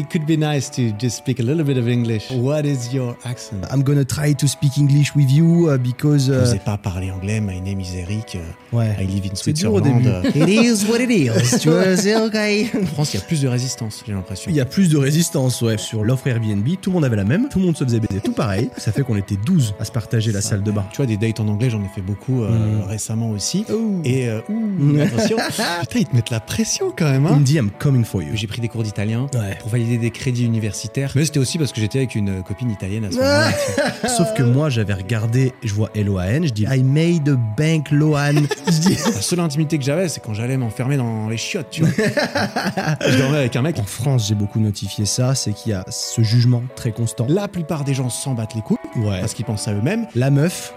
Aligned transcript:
it 0.00 0.08
could 0.10 0.24
be 0.26 0.36
nice 0.36 0.70
to 0.70 0.92
just 0.98 1.18
speak 1.18 1.40
a 1.40 1.42
little 1.42 1.64
bit 1.64 1.76
of 1.78 1.88
English. 1.88 2.30
What 2.30 2.64
is 2.64 2.92
your 2.92 3.16
accent? 3.24 3.64
I'm 3.72 3.82
gonna 3.82 4.04
try 4.04 4.34
to 4.34 4.46
speak 4.46 4.76
English 4.78 5.14
with 5.14 5.30
you 5.30 5.68
uh, 5.68 5.78
because. 5.78 6.26
Je 6.26 6.32
uh, 6.32 6.36
n'osais 6.40 6.58
pas 6.64 6.76
parler 6.78 7.10
anglais. 7.10 7.40
My 7.40 7.60
name 7.60 7.80
is 7.80 7.96
Eric. 7.96 8.36
euh, 8.36 8.76
ouais. 8.76 8.96
I 9.00 9.06
live 9.06 9.26
in 9.26 9.34
C'est 9.34 9.52
dur 9.52 9.72
au 9.74 9.78
Switzerland. 9.80 10.22
début. 10.34 10.52
It 10.52 10.64
is 10.64 10.86
what 10.88 10.98
it 11.00 11.10
is. 11.10 11.58
tu 11.60 11.68
vois, 11.70 11.96
c'est 11.96 12.16
ok. 12.16 12.36
En 12.82 12.86
France, 12.86 13.14
il 13.14 13.18
y 13.18 13.20
a 13.20 13.26
plus 13.26 13.40
de 13.42 13.48
résistance, 13.48 14.02
j'ai 14.06 14.12
l'impression. 14.12 14.50
Il 14.50 14.56
y 14.56 14.60
a 14.60 14.64
plus 14.64 14.88
de 14.88 14.96
résistance, 14.98 15.60
ouais. 15.62 15.78
Sur 15.78 16.04
l'offre 16.04 16.26
Airbnb, 16.28 16.66
tout 16.80 16.90
le 16.90 16.94
monde 16.94 17.04
avait 17.04 17.16
la 17.16 17.24
même, 17.24 17.48
tout 17.48 17.58
le 17.58 17.66
monde 17.66 17.76
se 17.76 17.84
faisait 17.84 18.00
baiser, 18.00 18.20
tout 18.20 18.32
pareil. 18.32 18.70
Ça 18.76 18.92
fait 18.92 19.02
qu'on 19.02 19.16
était 19.16 19.36
12 19.44 19.74
à 19.78 19.84
se 19.84 19.92
partager 19.92 20.32
la 20.32 20.40
salle 20.40 20.62
de 20.62 20.70
bain. 20.70 20.84
Tu 20.92 20.96
vois, 20.98 21.06
des 21.06 21.16
dates 21.16 21.40
en 21.40 21.48
anglais, 21.48 21.70
j'en 21.70 21.80
ai 21.82 21.88
fait 21.94 22.00
beaucoup 22.02 22.42
euh, 22.42 22.48
Mm. 22.50 22.82
récemment 22.88 23.30
aussi. 23.30 23.64
Oh. 23.72 24.00
Et 24.04 24.28
euh, 24.28 24.40
ouh, 24.48 25.00
attention. 25.00 25.36
Putain, 25.80 25.98
ils 26.00 26.06
te 26.06 26.14
mettent 26.16 26.30
la 26.30 26.40
pression 26.40 26.92
quand 26.96 27.10
même. 27.10 27.26
Il 27.28 27.32
Hein 27.34 27.38
me 27.38 27.44
dit 27.44 27.54
I'm 27.56 27.70
coming 27.78 28.04
for 28.04 28.22
you. 28.22 28.30
j'ai 28.34 28.46
pris 28.46 28.60
des 28.60 28.68
cours 28.68 28.82
d'italien 28.82 29.26
Ouais. 29.34 29.56
pour 29.60 29.68
valider 29.70 29.89
des 29.98 30.10
crédits 30.10 30.44
universitaires. 30.44 31.12
Mais 31.14 31.24
c'était 31.24 31.38
aussi 31.40 31.58
parce 31.58 31.72
que 31.72 31.80
j'étais 31.80 31.98
avec 31.98 32.14
une 32.14 32.42
copine 32.42 32.70
italienne 32.70 33.04
à 33.04 33.10
ce 33.10 33.16
moment-là. 33.16 34.08
Sauf 34.08 34.34
que 34.34 34.42
moi, 34.42 34.68
j'avais 34.70 34.94
regardé, 34.94 35.52
je 35.62 35.72
vois 35.74 35.90
L-O-A-N, 35.94 36.46
je 36.46 36.52
dis 36.52 36.64
I 36.68 36.82
made 36.82 37.28
a 37.28 37.36
bank 37.56 37.90
Loan. 37.90 38.34
je 38.66 38.78
dis 38.80 38.96
La 39.14 39.20
seule 39.22 39.40
intimité 39.40 39.78
que 39.78 39.84
j'avais, 39.84 40.08
c'est 40.08 40.20
quand 40.22 40.34
j'allais 40.34 40.56
m'enfermer 40.56 40.96
dans 40.96 41.28
les 41.28 41.36
chiottes, 41.36 41.70
tu 41.70 41.82
vois. 41.84 41.90
je 43.08 43.18
dormais 43.18 43.38
avec 43.38 43.56
un 43.56 43.62
mec. 43.62 43.78
En 43.78 43.84
France, 43.84 44.26
j'ai 44.28 44.34
beaucoup 44.34 44.60
notifié 44.60 45.04
ça, 45.06 45.34
c'est 45.34 45.52
qu'il 45.52 45.72
y 45.72 45.74
a 45.74 45.84
ce 45.90 46.22
jugement 46.22 46.62
très 46.76 46.92
constant. 46.92 47.26
La 47.28 47.48
plupart 47.48 47.84
des 47.84 47.94
gens 47.94 48.10
s'en 48.10 48.34
battent 48.34 48.54
les 48.54 48.62
couilles 48.62 48.76
Ouais. 48.96 49.20
parce 49.20 49.34
qu'ils 49.34 49.44
pensent 49.44 49.68
à 49.68 49.72
eux-mêmes. 49.72 50.06
La 50.14 50.30
meuf, 50.30 50.74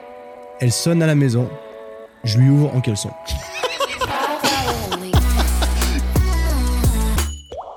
elle 0.59 0.71
sonne 0.71 1.01
à 1.01 1.07
la 1.07 1.15
maison, 1.15 1.49
je 2.23 2.37
lui 2.37 2.49
ouvre 2.49 2.73
en 2.75 2.79
caleçon. 2.81 3.09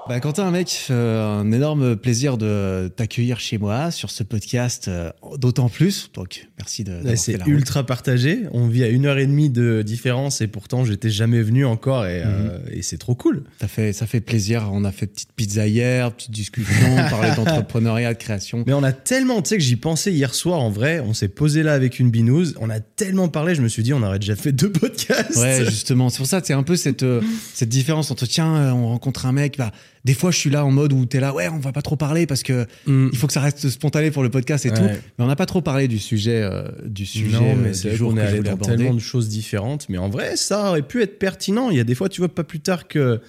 Bah, 0.08 0.20
Quentin, 0.20 0.52
mec, 0.52 0.86
euh, 0.90 1.40
un 1.40 1.50
énorme 1.50 1.96
plaisir 1.96 2.38
de 2.38 2.88
t'accueillir 2.94 3.40
chez 3.40 3.58
moi 3.58 3.90
sur 3.90 4.12
ce 4.12 4.22
podcast, 4.22 4.86
euh, 4.86 5.10
d'autant 5.36 5.68
plus. 5.68 6.12
Donc, 6.14 6.46
merci 6.58 6.84
de. 6.84 7.02
Ouais, 7.02 7.16
c'est 7.16 7.42
route. 7.42 7.48
ultra 7.48 7.84
partagé. 7.84 8.42
On 8.52 8.68
vit 8.68 8.84
à 8.84 8.88
une 8.88 9.06
heure 9.06 9.18
et 9.18 9.26
demie 9.26 9.50
de 9.50 9.82
différence 9.82 10.40
et 10.40 10.46
pourtant 10.46 10.84
j'étais 10.84 11.10
jamais 11.10 11.42
venu 11.42 11.66
encore 11.66 12.06
et, 12.06 12.22
euh, 12.24 12.58
et 12.70 12.82
c'est 12.82 12.98
trop 12.98 13.16
cool. 13.16 13.42
Ça 13.60 13.66
fait, 13.66 13.92
ça 13.92 14.06
fait 14.06 14.20
plaisir. 14.20 14.70
On 14.72 14.84
a 14.84 14.92
fait 14.92 15.08
petite 15.08 15.32
pizza 15.32 15.66
hier, 15.66 16.12
petite 16.12 16.30
discussion, 16.30 16.94
parler 17.10 17.34
d'entrepreneuriat, 17.34 18.14
de 18.14 18.18
création. 18.18 18.62
Mais 18.64 18.74
on 18.74 18.84
a 18.84 18.92
tellement, 18.92 19.42
tu 19.42 19.48
sais 19.48 19.56
que 19.56 19.64
j'y 19.64 19.76
pensais 19.76 20.12
hier 20.12 20.34
soir 20.36 20.60
en 20.60 20.70
vrai, 20.70 21.00
on 21.00 21.14
s'est 21.14 21.28
posé 21.28 21.64
là 21.64 21.72
avec 21.72 21.98
une 21.98 22.12
binouse, 22.12 22.54
on 22.60 22.70
a 22.70 22.78
tellement 22.78 23.26
parlé, 23.26 23.56
je 23.56 23.62
me 23.62 23.68
suis 23.68 23.82
dit 23.82 23.92
on 23.92 24.04
aurait 24.04 24.20
déjà 24.20 24.36
fait 24.36 24.52
deux 24.52 24.70
podcasts. 24.70 25.36
Ouais, 25.36 25.64
justement. 25.68 26.10
C'est 26.10 26.18
pour 26.18 26.28
ça, 26.28 26.40
c'est 26.44 26.54
un 26.54 26.62
peu 26.62 26.76
cette, 26.76 27.04
cette 27.54 27.70
différence 27.70 28.12
entre 28.12 28.26
tiens, 28.26 28.72
on 28.72 28.86
rencontre 28.86 29.26
un 29.26 29.32
mec, 29.32 29.58
bah, 29.58 29.72
des 30.06 30.14
fois 30.14 30.30
je 30.30 30.38
suis 30.38 30.50
là 30.50 30.64
en 30.64 30.70
mode 30.70 30.92
où 30.92 31.04
t'es 31.04 31.18
là, 31.20 31.34
ouais, 31.34 31.48
on 31.48 31.58
va 31.58 31.72
pas 31.72 31.82
trop 31.82 31.96
parler 31.96 32.26
parce 32.26 32.42
que 32.42 32.64
Mm. 32.86 33.08
il 33.12 33.18
faut 33.18 33.26
que 33.26 33.32
ça 33.32 33.40
reste 33.40 33.68
spontané 33.68 34.10
pour 34.12 34.22
le 34.22 34.30
podcast 34.30 34.64
et 34.64 34.70
Ouais. 34.70 34.76
tout. 34.76 34.82
Mais 35.18 35.24
on 35.24 35.26
n'a 35.26 35.36
pas 35.36 35.46
trop 35.46 35.60
parlé 35.60 35.88
du 35.88 35.98
sujet, 35.98 36.40
euh, 36.42 36.62
du 36.86 37.04
sujet 37.04 37.32
non, 37.36 37.56
mais 37.56 37.70
euh, 37.70 37.72
c'est 37.74 37.82
du 37.82 37.88
vrai 37.88 37.96
jour 37.96 38.14
que 38.14 38.18
est 38.20 38.22
allé 38.22 38.40
dans 38.40 38.52
aborder. 38.52 38.76
tellement 38.76 38.94
de 38.94 39.00
choses 39.00 39.28
différentes, 39.28 39.88
mais 39.88 39.98
en 39.98 40.08
vrai, 40.08 40.36
ça 40.36 40.70
aurait 40.70 40.82
pu 40.86 41.02
être 41.02 41.18
pertinent. 41.18 41.70
Il 41.70 41.76
y 41.76 41.80
a 41.80 41.84
des 41.84 41.94
fois, 41.96 42.08
tu 42.08 42.20
vois, 42.20 42.28
pas 42.34 42.44
plus 42.44 42.60
tard 42.60 42.86
que. 42.88 43.20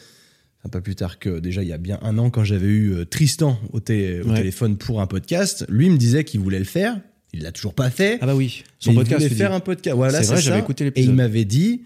Enfin, 0.60 0.70
pas 0.70 0.82
plus 0.82 0.96
tard 0.96 1.20
que 1.20 1.40
déjà 1.40 1.62
il 1.64 1.68
y 1.70 1.74
a 1.74 1.78
bien 1.78 2.00
un 2.02 2.18
an 2.18 2.30
quand 2.30 2.44
j'avais 2.44 2.68
eu 2.68 2.94
euh, 2.94 3.06
Tristan 3.06 3.60
au, 3.74 3.80
té- 3.80 4.22
au 4.22 4.30
Ouais. 4.30 4.38
téléphone 4.38 4.78
pour 4.78 5.02
un 5.02 5.08
podcast, 5.08 5.66
lui 5.70 5.90
me 5.90 5.98
disait 5.98 6.24
qu'il 6.24 6.40
voulait 6.42 6.58
le 6.60 6.66
faire, 6.66 7.00
il 7.34 7.42
l'a 7.44 7.52
toujours 7.52 7.74
pas 7.74 7.90
fait. 7.90 8.18
Ah 8.22 8.26
bah 8.28 8.36
oui, 8.36 8.64
son 8.80 8.92
Mais 8.92 8.98
podcast. 8.98 9.22
il 9.22 9.24
voulait 9.26 9.30
dis. 9.30 9.36
faire 9.36 9.54
un 9.54 9.60
podcast. 9.60 9.96
Voilà, 9.96 10.22
C'est 10.22 10.28
vrai, 10.28 10.36
c'est 10.38 10.42
j'avais 10.44 10.60
écouté 10.60 10.84
Et 10.84 10.88
l'épisode. 10.88 11.10
il 11.10 11.16
m'avait 11.16 11.46
dit, 11.46 11.84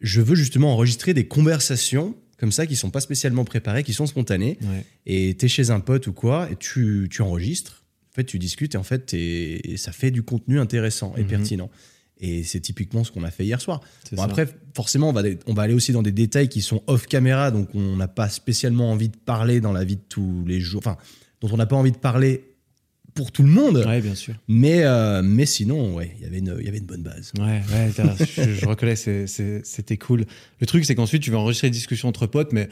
je 0.00 0.20
veux 0.20 0.34
justement 0.36 0.72
enregistrer 0.72 1.12
des 1.14 1.26
conversations 1.26 2.14
comme 2.38 2.52
ça 2.52 2.66
qui 2.66 2.76
sont 2.76 2.90
pas 2.90 3.00
spécialement 3.00 3.44
préparées, 3.44 3.84
qui 3.84 3.92
sont 3.92 4.06
spontanées. 4.06 4.58
Ouais. 4.62 4.84
Et 5.06 5.34
t'es 5.34 5.48
chez 5.48 5.70
un 5.70 5.80
pote 5.80 6.06
ou 6.06 6.12
quoi, 6.12 6.48
et 6.50 6.56
tu, 6.56 7.08
tu 7.10 7.22
enregistres. 7.22 7.84
En 8.12 8.14
fait, 8.14 8.24
tu 8.24 8.38
discutes 8.38 8.74
et 8.74 8.78
en 8.78 8.82
fait, 8.84 9.12
et 9.14 9.76
ça 9.76 9.90
fait 9.92 10.10
du 10.10 10.22
contenu 10.22 10.60
intéressant 10.60 11.14
et 11.16 11.22
Mhm. 11.22 11.28
pertinent. 11.28 11.70
Et 12.20 12.44
c'est 12.44 12.60
typiquement 12.60 13.02
ce 13.02 13.10
qu'on 13.10 13.24
a 13.24 13.30
fait 13.32 13.44
hier 13.44 13.60
soir. 13.60 13.80
Bon, 14.12 14.22
après, 14.22 14.46
forcément, 14.74 15.08
on 15.08 15.12
va, 15.12 15.22
on 15.46 15.52
va 15.54 15.62
aller 15.62 15.74
aussi 15.74 15.90
dans 15.92 16.02
des 16.02 16.12
détails 16.12 16.48
qui 16.48 16.62
sont 16.62 16.80
off 16.86 17.06
caméra, 17.06 17.50
donc 17.50 17.68
on 17.74 17.96
n'a 17.96 18.06
pas 18.08 18.28
spécialement 18.28 18.92
envie 18.92 19.08
de 19.08 19.16
parler 19.16 19.60
dans 19.60 19.72
la 19.72 19.82
vie 19.84 19.96
de 19.96 20.02
tous 20.08 20.44
les 20.46 20.60
jours, 20.60 20.78
enfin, 20.78 20.96
dont 21.40 21.48
on 21.52 21.56
n'a 21.56 21.66
pas 21.66 21.74
envie 21.76 21.90
de 21.90 21.96
parler 21.98 22.53
pour 23.14 23.30
tout 23.32 23.42
le 23.42 23.48
monde. 23.48 23.84
Ouais, 23.86 24.00
bien 24.00 24.14
sûr. 24.14 24.34
Mais, 24.48 24.82
euh, 24.84 25.22
mais 25.22 25.46
sinon, 25.46 25.94
ouais, 25.94 26.12
il 26.18 26.22
y 26.24 26.26
avait 26.26 26.38
une- 26.38 26.56
il 26.58 26.64
y 26.64 26.68
avait 26.68 26.78
une 26.78 26.86
bonne 26.86 27.02
base. 27.02 27.32
Ouais, 27.38 27.60
ouais, 27.72 27.90
je, 28.36 28.54
je 28.54 28.66
reconnais, 28.66 28.96
c'était 28.96 29.96
cool. 29.98 30.24
Le 30.60 30.66
truc, 30.66 30.84
c'est 30.84 30.94
qu'ensuite, 30.94 31.22
tu 31.22 31.30
vas 31.30 31.38
enregistrer 31.38 31.68
des 31.68 31.74
discussions 31.76 32.08
entre 32.08 32.26
potes, 32.26 32.52
mais 32.52 32.68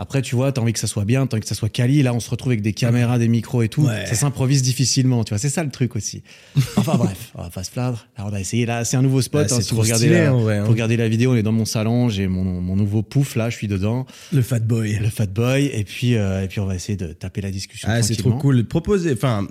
après, 0.00 0.22
tu 0.22 0.34
vois, 0.34 0.50
t'as 0.50 0.62
envie 0.62 0.72
que 0.72 0.78
ça 0.78 0.86
soit 0.86 1.04
bien, 1.04 1.26
t'as 1.26 1.36
envie 1.36 1.42
que 1.42 1.46
ça 1.46 1.54
soit 1.54 1.68
quali. 1.68 2.02
Là, 2.02 2.14
on 2.14 2.20
se 2.20 2.30
retrouve 2.30 2.52
avec 2.52 2.62
des 2.62 2.72
caméras, 2.72 3.18
des 3.18 3.28
micros 3.28 3.60
et 3.60 3.68
tout. 3.68 3.82
Ouais. 3.82 4.06
Ça 4.06 4.14
s'improvise 4.14 4.62
difficilement, 4.62 5.24
tu 5.24 5.34
vois. 5.34 5.38
C'est 5.38 5.50
ça 5.50 5.62
le 5.62 5.70
truc 5.70 5.94
aussi. 5.94 6.22
Enfin 6.78 6.96
bref, 6.96 7.32
on 7.34 7.42
va 7.42 7.50
pas 7.50 7.62
se 7.62 7.70
plaindre. 7.70 8.06
Là, 8.16 8.24
on 8.26 8.32
a 8.32 8.40
essayé. 8.40 8.64
Là, 8.64 8.86
c'est 8.86 8.96
un 8.96 9.02
nouveau 9.02 9.20
spot. 9.20 9.52
Hein, 9.52 9.60
si 9.60 9.74
vous 9.74 9.82
regardez 9.82 10.06
stylé, 10.06 10.20
la, 10.20 10.30
vrai, 10.30 10.56
hein. 10.56 10.64
vous 10.64 10.70
regardez 10.70 10.96
la 10.96 11.06
vidéo, 11.06 11.32
on 11.32 11.36
est 11.36 11.42
dans 11.42 11.52
mon 11.52 11.66
salon. 11.66 12.08
J'ai 12.08 12.28
mon, 12.28 12.62
mon 12.62 12.76
nouveau 12.76 13.02
pouf 13.02 13.36
là, 13.36 13.50
je 13.50 13.56
suis 13.56 13.68
dedans. 13.68 14.06
Le 14.32 14.40
fat 14.40 14.60
boy. 14.60 14.98
Le 14.98 15.10
fat 15.10 15.26
boy. 15.26 15.66
Et 15.66 15.84
puis, 15.84 16.16
euh, 16.16 16.44
et 16.44 16.48
puis, 16.48 16.60
on 16.60 16.66
va 16.66 16.76
essayer 16.76 16.96
de 16.96 17.12
taper 17.12 17.42
la 17.42 17.50
discussion. 17.50 17.86
Ah, 17.90 18.00
c'est 18.00 18.16
trop 18.16 18.32
cool. 18.32 18.64
Proposer, 18.64 19.12
enfin, 19.12 19.48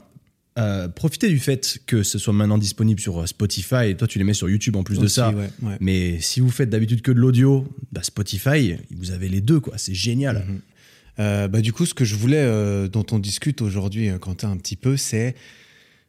euh, 0.58 0.88
profitez 0.90 1.30
du 1.30 1.40
fait 1.40 1.80
que 1.86 2.04
ce 2.04 2.18
soit 2.18 2.34
maintenant 2.34 2.58
disponible 2.58 3.00
sur 3.00 3.20
euh, 3.22 3.26
Spotify 3.26 3.90
et 3.90 3.96
toi 3.96 4.08
tu 4.08 4.18
les 4.18 4.26
mets 4.26 4.34
sur 4.34 4.50
YouTube 4.50 4.76
en 4.76 4.84
plus 4.84 4.98
de 5.00 5.08
ça. 5.08 5.30
ouais, 5.32 5.50
ouais. 5.62 5.78
Mais 5.80 6.20
si 6.20 6.40
vous 6.42 6.50
faites 6.50 6.70
d'habitude 6.70 7.02
que 7.02 7.12
de 7.12 7.20
l'audio, 7.20 7.68
bah 7.92 8.02
Spotify, 8.04 8.76
vous 8.92 9.12
avez 9.12 9.30
les 9.30 9.42
deux 9.42 9.60
quoi. 9.60 9.76
C'est 9.78 9.94
génial. 9.94 10.46
Mhm. 10.48 10.62
Euh, 11.20 11.48
bah, 11.50 11.60
du 11.60 11.74
coup, 11.74 11.86
ce 11.86 11.94
que 11.94 12.06
je 12.06 12.16
voulais, 12.16 12.40
euh, 12.42 12.88
dont 12.88 13.06
on 13.12 13.20
discute 13.20 13.62
aujourd'hui, 13.62 14.10
Quentin, 14.22 14.52
un 14.52 14.58
petit 14.58 14.78
peu, 14.78 14.96
c'est 14.96 15.36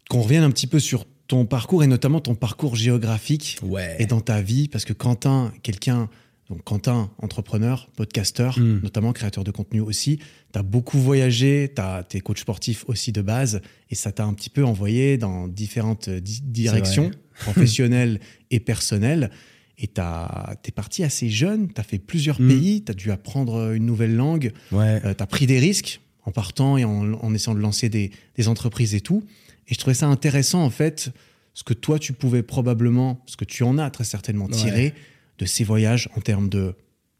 qu'on 0.08 0.20
revienne 0.22 0.44
un 0.44 0.50
petit 0.52 0.68
peu 0.68 0.78
sur 0.78 1.04
ton 1.26 1.46
parcours 1.46 1.82
et 1.82 1.88
notamment 1.88 2.20
ton 2.20 2.34
parcours 2.36 2.76
géographique 2.76 3.58
Ouais. 3.62 3.96
et 3.98 4.06
dans 4.06 4.20
ta 4.20 4.40
vie, 4.40 4.68
parce 4.68 4.84
que 4.84 4.92
Quentin, 4.92 5.52
quelqu'un, 5.62 6.08
donc 6.50 6.62
Quentin, 6.64 7.10
entrepreneur, 7.18 7.88
podcasteur, 7.96 8.58
Mm. 8.58 8.80
notamment 8.82 9.12
créateur 9.12 9.44
de 9.44 9.50
contenu 9.52 9.80
aussi, 9.80 10.18
tu 10.52 10.58
as 10.58 10.62
beaucoup 10.62 10.98
voyagé, 10.98 11.72
tu 12.08 12.16
es 12.16 12.20
coach 12.20 12.40
sportif 12.40 12.84
aussi 12.88 13.12
de 13.12 13.22
base, 13.22 13.60
et 13.88 13.94
ça 13.94 14.10
t'a 14.12 14.24
un 14.24 14.34
petit 14.34 14.50
peu 14.50 14.64
envoyé 14.64 15.16
dans 15.16 15.46
différentes 15.48 16.08
euh, 16.08 16.20
di- 16.20 16.42
directions, 16.42 17.10
professionnelles 17.40 18.20
et 18.50 18.60
personnelles. 18.60 19.30
Et 19.78 19.86
tu 19.86 20.00
es 20.00 20.72
parti 20.74 21.04
assez 21.04 21.30
jeune, 21.30 21.72
tu 21.72 21.80
as 21.80 21.84
fait 21.84 21.98
plusieurs 21.98 22.40
Mm. 22.40 22.48
pays, 22.48 22.82
tu 22.84 22.90
as 22.90 22.94
dû 22.94 23.10
apprendre 23.12 23.72
une 23.72 23.86
nouvelle 23.86 24.14
langue, 24.16 24.52
Ouais. 24.72 25.00
tu 25.00 25.22
as 25.22 25.26
pris 25.26 25.46
des 25.46 25.58
risques 25.60 26.00
en 26.24 26.32
partant 26.32 26.76
et 26.76 26.84
en, 26.84 27.14
en 27.14 27.32
essayant 27.34 27.54
de 27.54 27.60
lancer 27.60 27.88
des, 27.88 28.10
des 28.36 28.48
entreprises 28.48 28.94
et 28.94 29.00
tout. 29.00 29.22
Et 29.68 29.74
je 29.74 29.78
trouvais 29.78 29.94
ça 29.94 30.06
intéressant, 30.08 30.62
en 30.64 30.70
fait, 30.70 31.10
ce 31.54 31.62
que 31.64 31.72
toi, 31.74 31.98
tu 32.00 32.12
pouvais 32.12 32.42
probablement, 32.42 33.22
ce 33.26 33.36
que 33.36 33.44
tu 33.46 33.62
en 33.62 33.78
as 33.78 33.90
très 33.90 34.04
certainement 34.04 34.48
tiré 34.48 34.82
Ouais. 34.86 34.94
De 35.40 35.44
ces 35.46 35.64
voyages 35.64 36.08
en 36.16 36.20
termes 36.20 36.48
de 36.48 36.74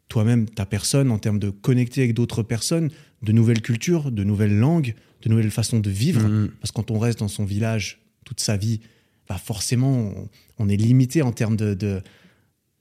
toi-même, 0.09 0.49
ta 0.49 0.67
personne, 0.67 1.11
en 1.11 1.19
termes 1.19 1.39
de 1.41 1.51
connecter 1.51 2.03
avec 2.03 2.15
d'autres 2.15 2.43
personnes, 2.45 2.91
de 3.23 3.33
nouvelles 3.33 3.63
cultures, 3.63 4.13
de 4.13 4.23
nouvelles 4.25 4.57
langues, 4.59 4.95
de 5.23 5.29
nouvelles 5.29 5.51
façons 5.51 5.81
de 5.81 5.91
vivre. 5.91 6.23
Mhm. 6.29 6.51
Parce 6.61 6.71
que 6.71 6.77
quand 6.77 6.91
on 6.93 6.99
reste 6.99 7.19
dans 7.21 7.29
son 7.29 7.45
village 7.45 8.01
toute 8.25 8.41
sa 8.41 8.57
vie, 8.57 8.81
bah 9.29 9.39
forcément, 9.39 9.93
on, 9.99 10.29
on 10.59 10.69
est 10.69 10.77
limité 10.77 11.23
en 11.23 11.33
termes 11.33 11.57
de, 11.57 11.75
de- 11.75 12.03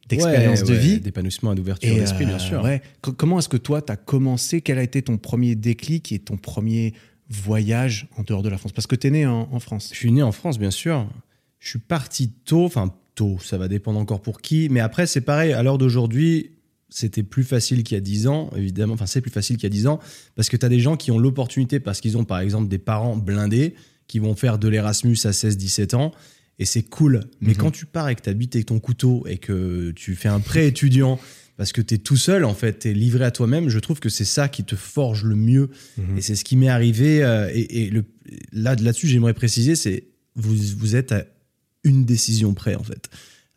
d'expérience 0.08 0.62
Ouais, 0.62 0.68
de 0.68 0.72
ouais, 0.74 0.80
vie. 0.80 1.00
d'épanouissement 1.00 1.54
et 1.54 1.56
d'ouverture 1.56 1.96
Et, 1.96 2.00
d'esprit, 2.00 2.26
bien 2.26 2.36
euh, 2.36 2.40
sûr. 2.40 2.64
ouais. 2.64 2.82
Co- 3.02 3.14
comment 3.14 3.38
est-ce 3.40 3.50
que 3.50 3.58
toi, 3.58 3.82
tu 3.82 3.92
as 3.92 3.96
commencé? 3.98 4.62
Quel 4.62 4.78
a 4.80 4.84
été 4.84 5.02
ton 5.04 5.18
premier 5.18 5.56
déclic 5.56 6.12
et 6.12 6.20
ton 6.20 6.36
premier 6.38 6.94
voyage 7.30 8.08
en 8.18 8.24
dehors 8.24 8.42
de 8.42 8.50
la 8.50 8.58
France? 8.58 8.72
Parce 8.72 8.88
que 8.88 8.96
tu 8.96 9.08
es 9.08 9.12
né 9.12 9.26
en, 9.28 9.48
en 9.52 9.60
France. 9.60 9.90
Je 9.94 9.98
suis 9.98 10.12
né 10.12 10.24
en 10.24 10.32
France, 10.32 10.58
bien 10.58 10.72
sûr. 10.72 11.08
Je 11.60 11.70
suis 11.70 11.80
parti 11.80 12.30
tôt, 12.32 12.66
enfin 12.66 12.94
tôt, 13.20 13.38
ça 13.44 13.58
va 13.58 13.68
dépendre 13.68 14.00
encore 14.00 14.22
pour 14.22 14.42
qui. 14.42 14.70
Mais 14.70 14.80
après, 14.80 15.06
c'est 15.08 15.22
pareil, 15.22 15.52
à 15.54 15.62
l'heure 15.64 15.78
d'aujourd'hui, 15.78 16.52
c'était 16.90 17.24
plus 17.24 17.44
facile 17.44 17.84
qu'il 17.84 17.96
y 17.96 17.98
a 17.98 18.02
10 18.02 18.28
ans, 18.28 18.50
évidemment. 18.56 18.94
Enfin, 18.96 19.06
c'est 19.06 19.22
plus 19.22 19.32
facile 19.32 19.58
qu'il 19.58 19.66
y 19.66 19.72
a 19.72 19.76
10 19.80 19.88
ans, 19.88 20.00
parce 20.36 20.50
que 20.50 20.58
tu 20.58 20.66
as 20.66 20.70
des 20.70 20.80
gens 20.80 20.96
qui 20.98 21.12
ont 21.12 21.20
l'opportunité, 21.20 21.80
parce 21.80 22.00
qu'ils 22.02 22.18
ont 22.18 22.24
par 22.26 22.40
exemple 22.40 22.68
des 22.68 22.80
parents 22.80 23.16
blindés, 23.18 23.76
qui 24.08 24.20
vont 24.20 24.36
faire 24.36 24.58
de 24.58 24.68
l'Erasmus 24.68 25.18
à 25.26 25.32
16-17 25.32 25.94
ans. 25.96 26.12
Et 26.58 26.66
c'est 26.66 26.82
cool. 26.84 27.22
Mais 27.42 27.50
Mhm. 27.54 27.58
quand 27.58 27.72
tu 27.72 27.86
pars 27.86 28.10
et 28.10 28.16
que 28.16 28.22
tu 28.22 28.30
habites 28.30 28.56
avec 28.56 28.66
ton 28.68 28.80
couteau 28.80 29.24
et 29.28 29.38
que 29.38 29.92
tu 29.96 30.16
fais 30.16 30.30
un 30.30 30.40
prêt 30.40 30.68
étudiant, 30.68 31.20
parce 31.58 31.72
que 31.74 31.82
tu 31.82 31.94
es 31.96 31.98
tout 32.00 32.18
seul, 32.18 32.44
en 32.46 32.54
fait, 32.54 32.80
tu 32.80 32.90
es 32.90 32.94
livré 32.94 33.24
à 33.26 33.32
toi-même, 33.32 33.70
je 33.70 33.80
trouve 33.80 34.00
que 34.00 34.10
c'est 34.10 34.26
ça 34.26 34.48
qui 34.50 34.64
te 34.64 34.76
forge 34.76 35.24
le 35.26 35.36
mieux 35.36 35.70
Mhm. 35.98 36.18
et 36.18 36.22
c'est 36.22 36.36
ce 36.36 36.44
qui 36.44 36.56
m'est 36.58 36.70
arrivé. 36.70 37.24
euh, 37.24 37.50
et 37.54 37.84
et 37.84 37.90
le, 37.92 38.04
là, 38.52 38.76
là-dessus, 38.76 39.08
j'aimerais 39.08 39.34
préciser, 39.34 39.76
c'est 39.76 40.06
vous, 40.36 40.56
vous 40.78 40.96
êtes 40.96 41.12
à 41.12 41.24
une 41.84 42.06
décision 42.06 42.54
près, 42.54 42.76
en 42.76 42.84
fait. 42.84 43.10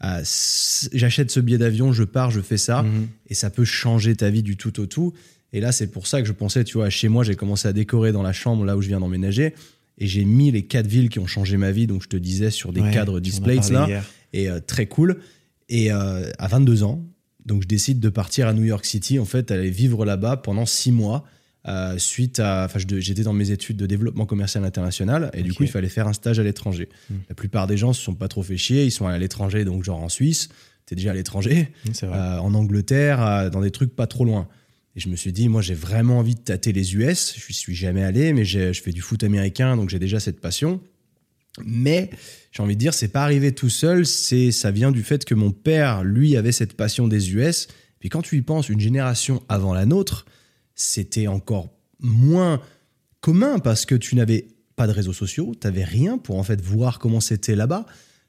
S- 0.05 0.89
J'achète 0.93 1.31
ce 1.31 1.41
billet 1.41 1.59
d'avion, 1.59 1.93
je 1.93 2.05
pars, 2.05 2.31
je 2.31 2.41
fais 2.41 2.57
ça, 2.57 2.83
Mhm. 2.83 3.09
et 3.29 3.35
ça 3.35 3.51
peut 3.51 3.65
changer 3.65 4.17
ta 4.17 4.31
vie 4.31 4.43
du 4.43 4.57
tout 4.57 4.81
au 4.81 4.87
tout. 4.87 5.13
Et 5.53 5.61
là, 5.61 5.71
c'est 5.71 5.87
pour 5.87 6.07
ça 6.07 6.21
que 6.23 6.27
je 6.27 6.33
pensais, 6.33 6.65
tu 6.65 6.75
vois, 6.79 6.91
chez 6.91 7.09
moi, 7.09 7.23
j'ai 7.25 7.37
commencé 7.37 7.69
à 7.69 7.73
décorer 7.73 8.11
dans 8.13 8.23
la 8.23 8.33
chambre, 8.33 8.65
là 8.65 8.77
où 8.77 8.83
je 8.83 8.89
viens 8.89 9.01
d'emménager, 9.01 9.55
et 9.99 10.07
j'ai 10.07 10.25
mis 10.25 10.51
les 10.51 10.63
quatre 10.65 10.87
villes 10.87 11.09
qui 11.09 11.19
ont 11.19 11.27
changé 11.27 11.57
ma 11.57 11.71
vie, 11.71 11.87
donc 11.87 12.03
je 12.03 12.09
te 12.09 12.17
disais, 12.17 12.51
sur 12.51 12.73
des 12.73 12.81
Ouais, 12.81 12.91
cadres 12.91 13.21
displays, 13.21 13.57
là, 13.71 13.87
hier. 13.87 14.05
et 14.33 14.49
euh, 14.49 14.61
très 14.61 14.87
cool. 14.87 15.19
Et 15.69 15.93
euh, 15.93 16.29
à 16.39 16.49
22 16.49 16.83
ans, 16.83 17.05
donc 17.47 17.63
je 17.63 17.69
décide 17.69 18.01
de 18.01 18.09
partir 18.09 18.49
à 18.49 18.55
New 18.55 18.65
York 18.65 18.85
City, 18.85 19.19
en 19.19 19.25
fait, 19.25 19.51
aller 19.51 19.71
vivre 19.71 20.05
là-bas 20.05 20.39
pendant 20.39 20.67
six 20.67 20.91
mois 20.91 21.25
euh, 21.69 21.97
suite 21.99 22.41
à. 22.41 22.65
Enfin, 22.65 22.79
j'étais 22.79 23.23
dans 23.23 23.33
mes 23.33 23.51
études 23.51 23.77
de 23.77 23.87
développement 23.87 24.27
commercial 24.27 24.65
international 24.65 25.31
et 25.35 25.43
du 25.43 25.53
coup, 25.53 25.63
il 25.63 25.71
fallait 25.71 25.89
faire 25.89 26.09
un 26.09 26.13
stage 26.13 26.39
à 26.39 26.43
l'étranger. 26.43 26.89
Mm. 27.09 27.15
La 27.29 27.35
plupart 27.35 27.67
des 27.67 27.77
gens 27.77 27.93
se 27.93 28.03
sont 28.03 28.15
pas 28.15 28.29
trop 28.29 28.43
fait 28.43 28.57
chier. 28.57 28.85
Ils 28.85 28.91
sont 28.91 29.07
allés 29.07 29.17
à 29.17 29.19
l'étranger, 29.19 29.65
donc 29.65 29.85
genre 29.85 30.03
en 30.03 30.09
Suisse. 30.09 30.49
T'es 30.87 30.97
déjà 30.97 31.13
à 31.13 31.15
l'étranger. 31.15 31.69
Euh, 32.03 32.39
en 32.39 32.55
Angleterre, 32.55 33.25
euh, 33.25 33.51
dans 33.51 33.61
des 33.61 33.71
trucs 33.71 33.95
pas 33.95 34.07
trop 34.07 34.25
loin. 34.25 34.49
Et 34.97 35.01
je 35.01 35.09
me 35.09 35.17
suis 35.17 35.33
dit, 35.33 35.49
moi, 35.49 35.63
j'ai 35.63 35.75
vraiment 35.75 36.19
envie 36.19 36.35
de 36.35 36.41
tâter 36.41 36.73
les 36.73 36.97
US. 36.97 37.35
Je 37.37 37.53
suis 37.53 37.75
jamais 37.75 38.03
allé, 38.03 38.33
mais 38.33 38.45
je 38.45 38.73
fais 38.73 38.93
du 38.93 39.01
foot 39.01 39.23
américain, 39.25 39.77
donc 39.77 39.89
j'ai 39.89 39.99
déjà 39.99 40.21
cette 40.21 40.41
passion. 40.41 40.81
Mais 41.65 42.11
j'ai 42.51 42.63
envie 42.63 42.75
de 42.75 42.81
dire, 42.81 42.95
c'est 42.95 43.09
pas 43.09 43.23
arrivé 43.23 43.53
tout 43.53 43.71
seul. 43.71 44.05
C'est, 44.05 44.51
ça 44.51 44.71
vient 44.71 44.91
du 44.91 45.03
fait 45.03 45.25
que 45.25 45.35
mon 45.35 45.51
père, 45.51 46.03
lui, 46.03 46.37
avait 46.37 46.53
cette 46.53 46.75
passion 46.75 47.09
des 47.09 47.33
US. 47.35 47.69
Puis 48.01 48.09
quand 48.09 48.23
tu 48.23 48.37
y 48.37 48.43
penses, 48.43 48.69
une 48.69 48.81
génération 48.81 49.43
avant 49.49 49.73
la 49.73 49.87
nôtre, 49.87 50.27
c'était 50.75 51.27
encore 51.27 51.71
moins 52.01 52.61
commun 53.21 53.59
parce 53.59 53.87
que 53.87 53.95
tu 53.95 54.17
n'avais 54.17 54.49
pas 54.77 54.87
de 54.87 54.93
réseaux 54.93 55.13
sociaux, 55.13 55.53
tu 55.61 55.67
n'avais 55.67 55.85
rien 55.85 56.19
pour 56.19 56.39
en 56.39 56.43
fait 56.43 56.61
voir 56.61 56.99
comment 56.99 57.21
c'était 57.21 57.55
là-bas. 57.55 57.87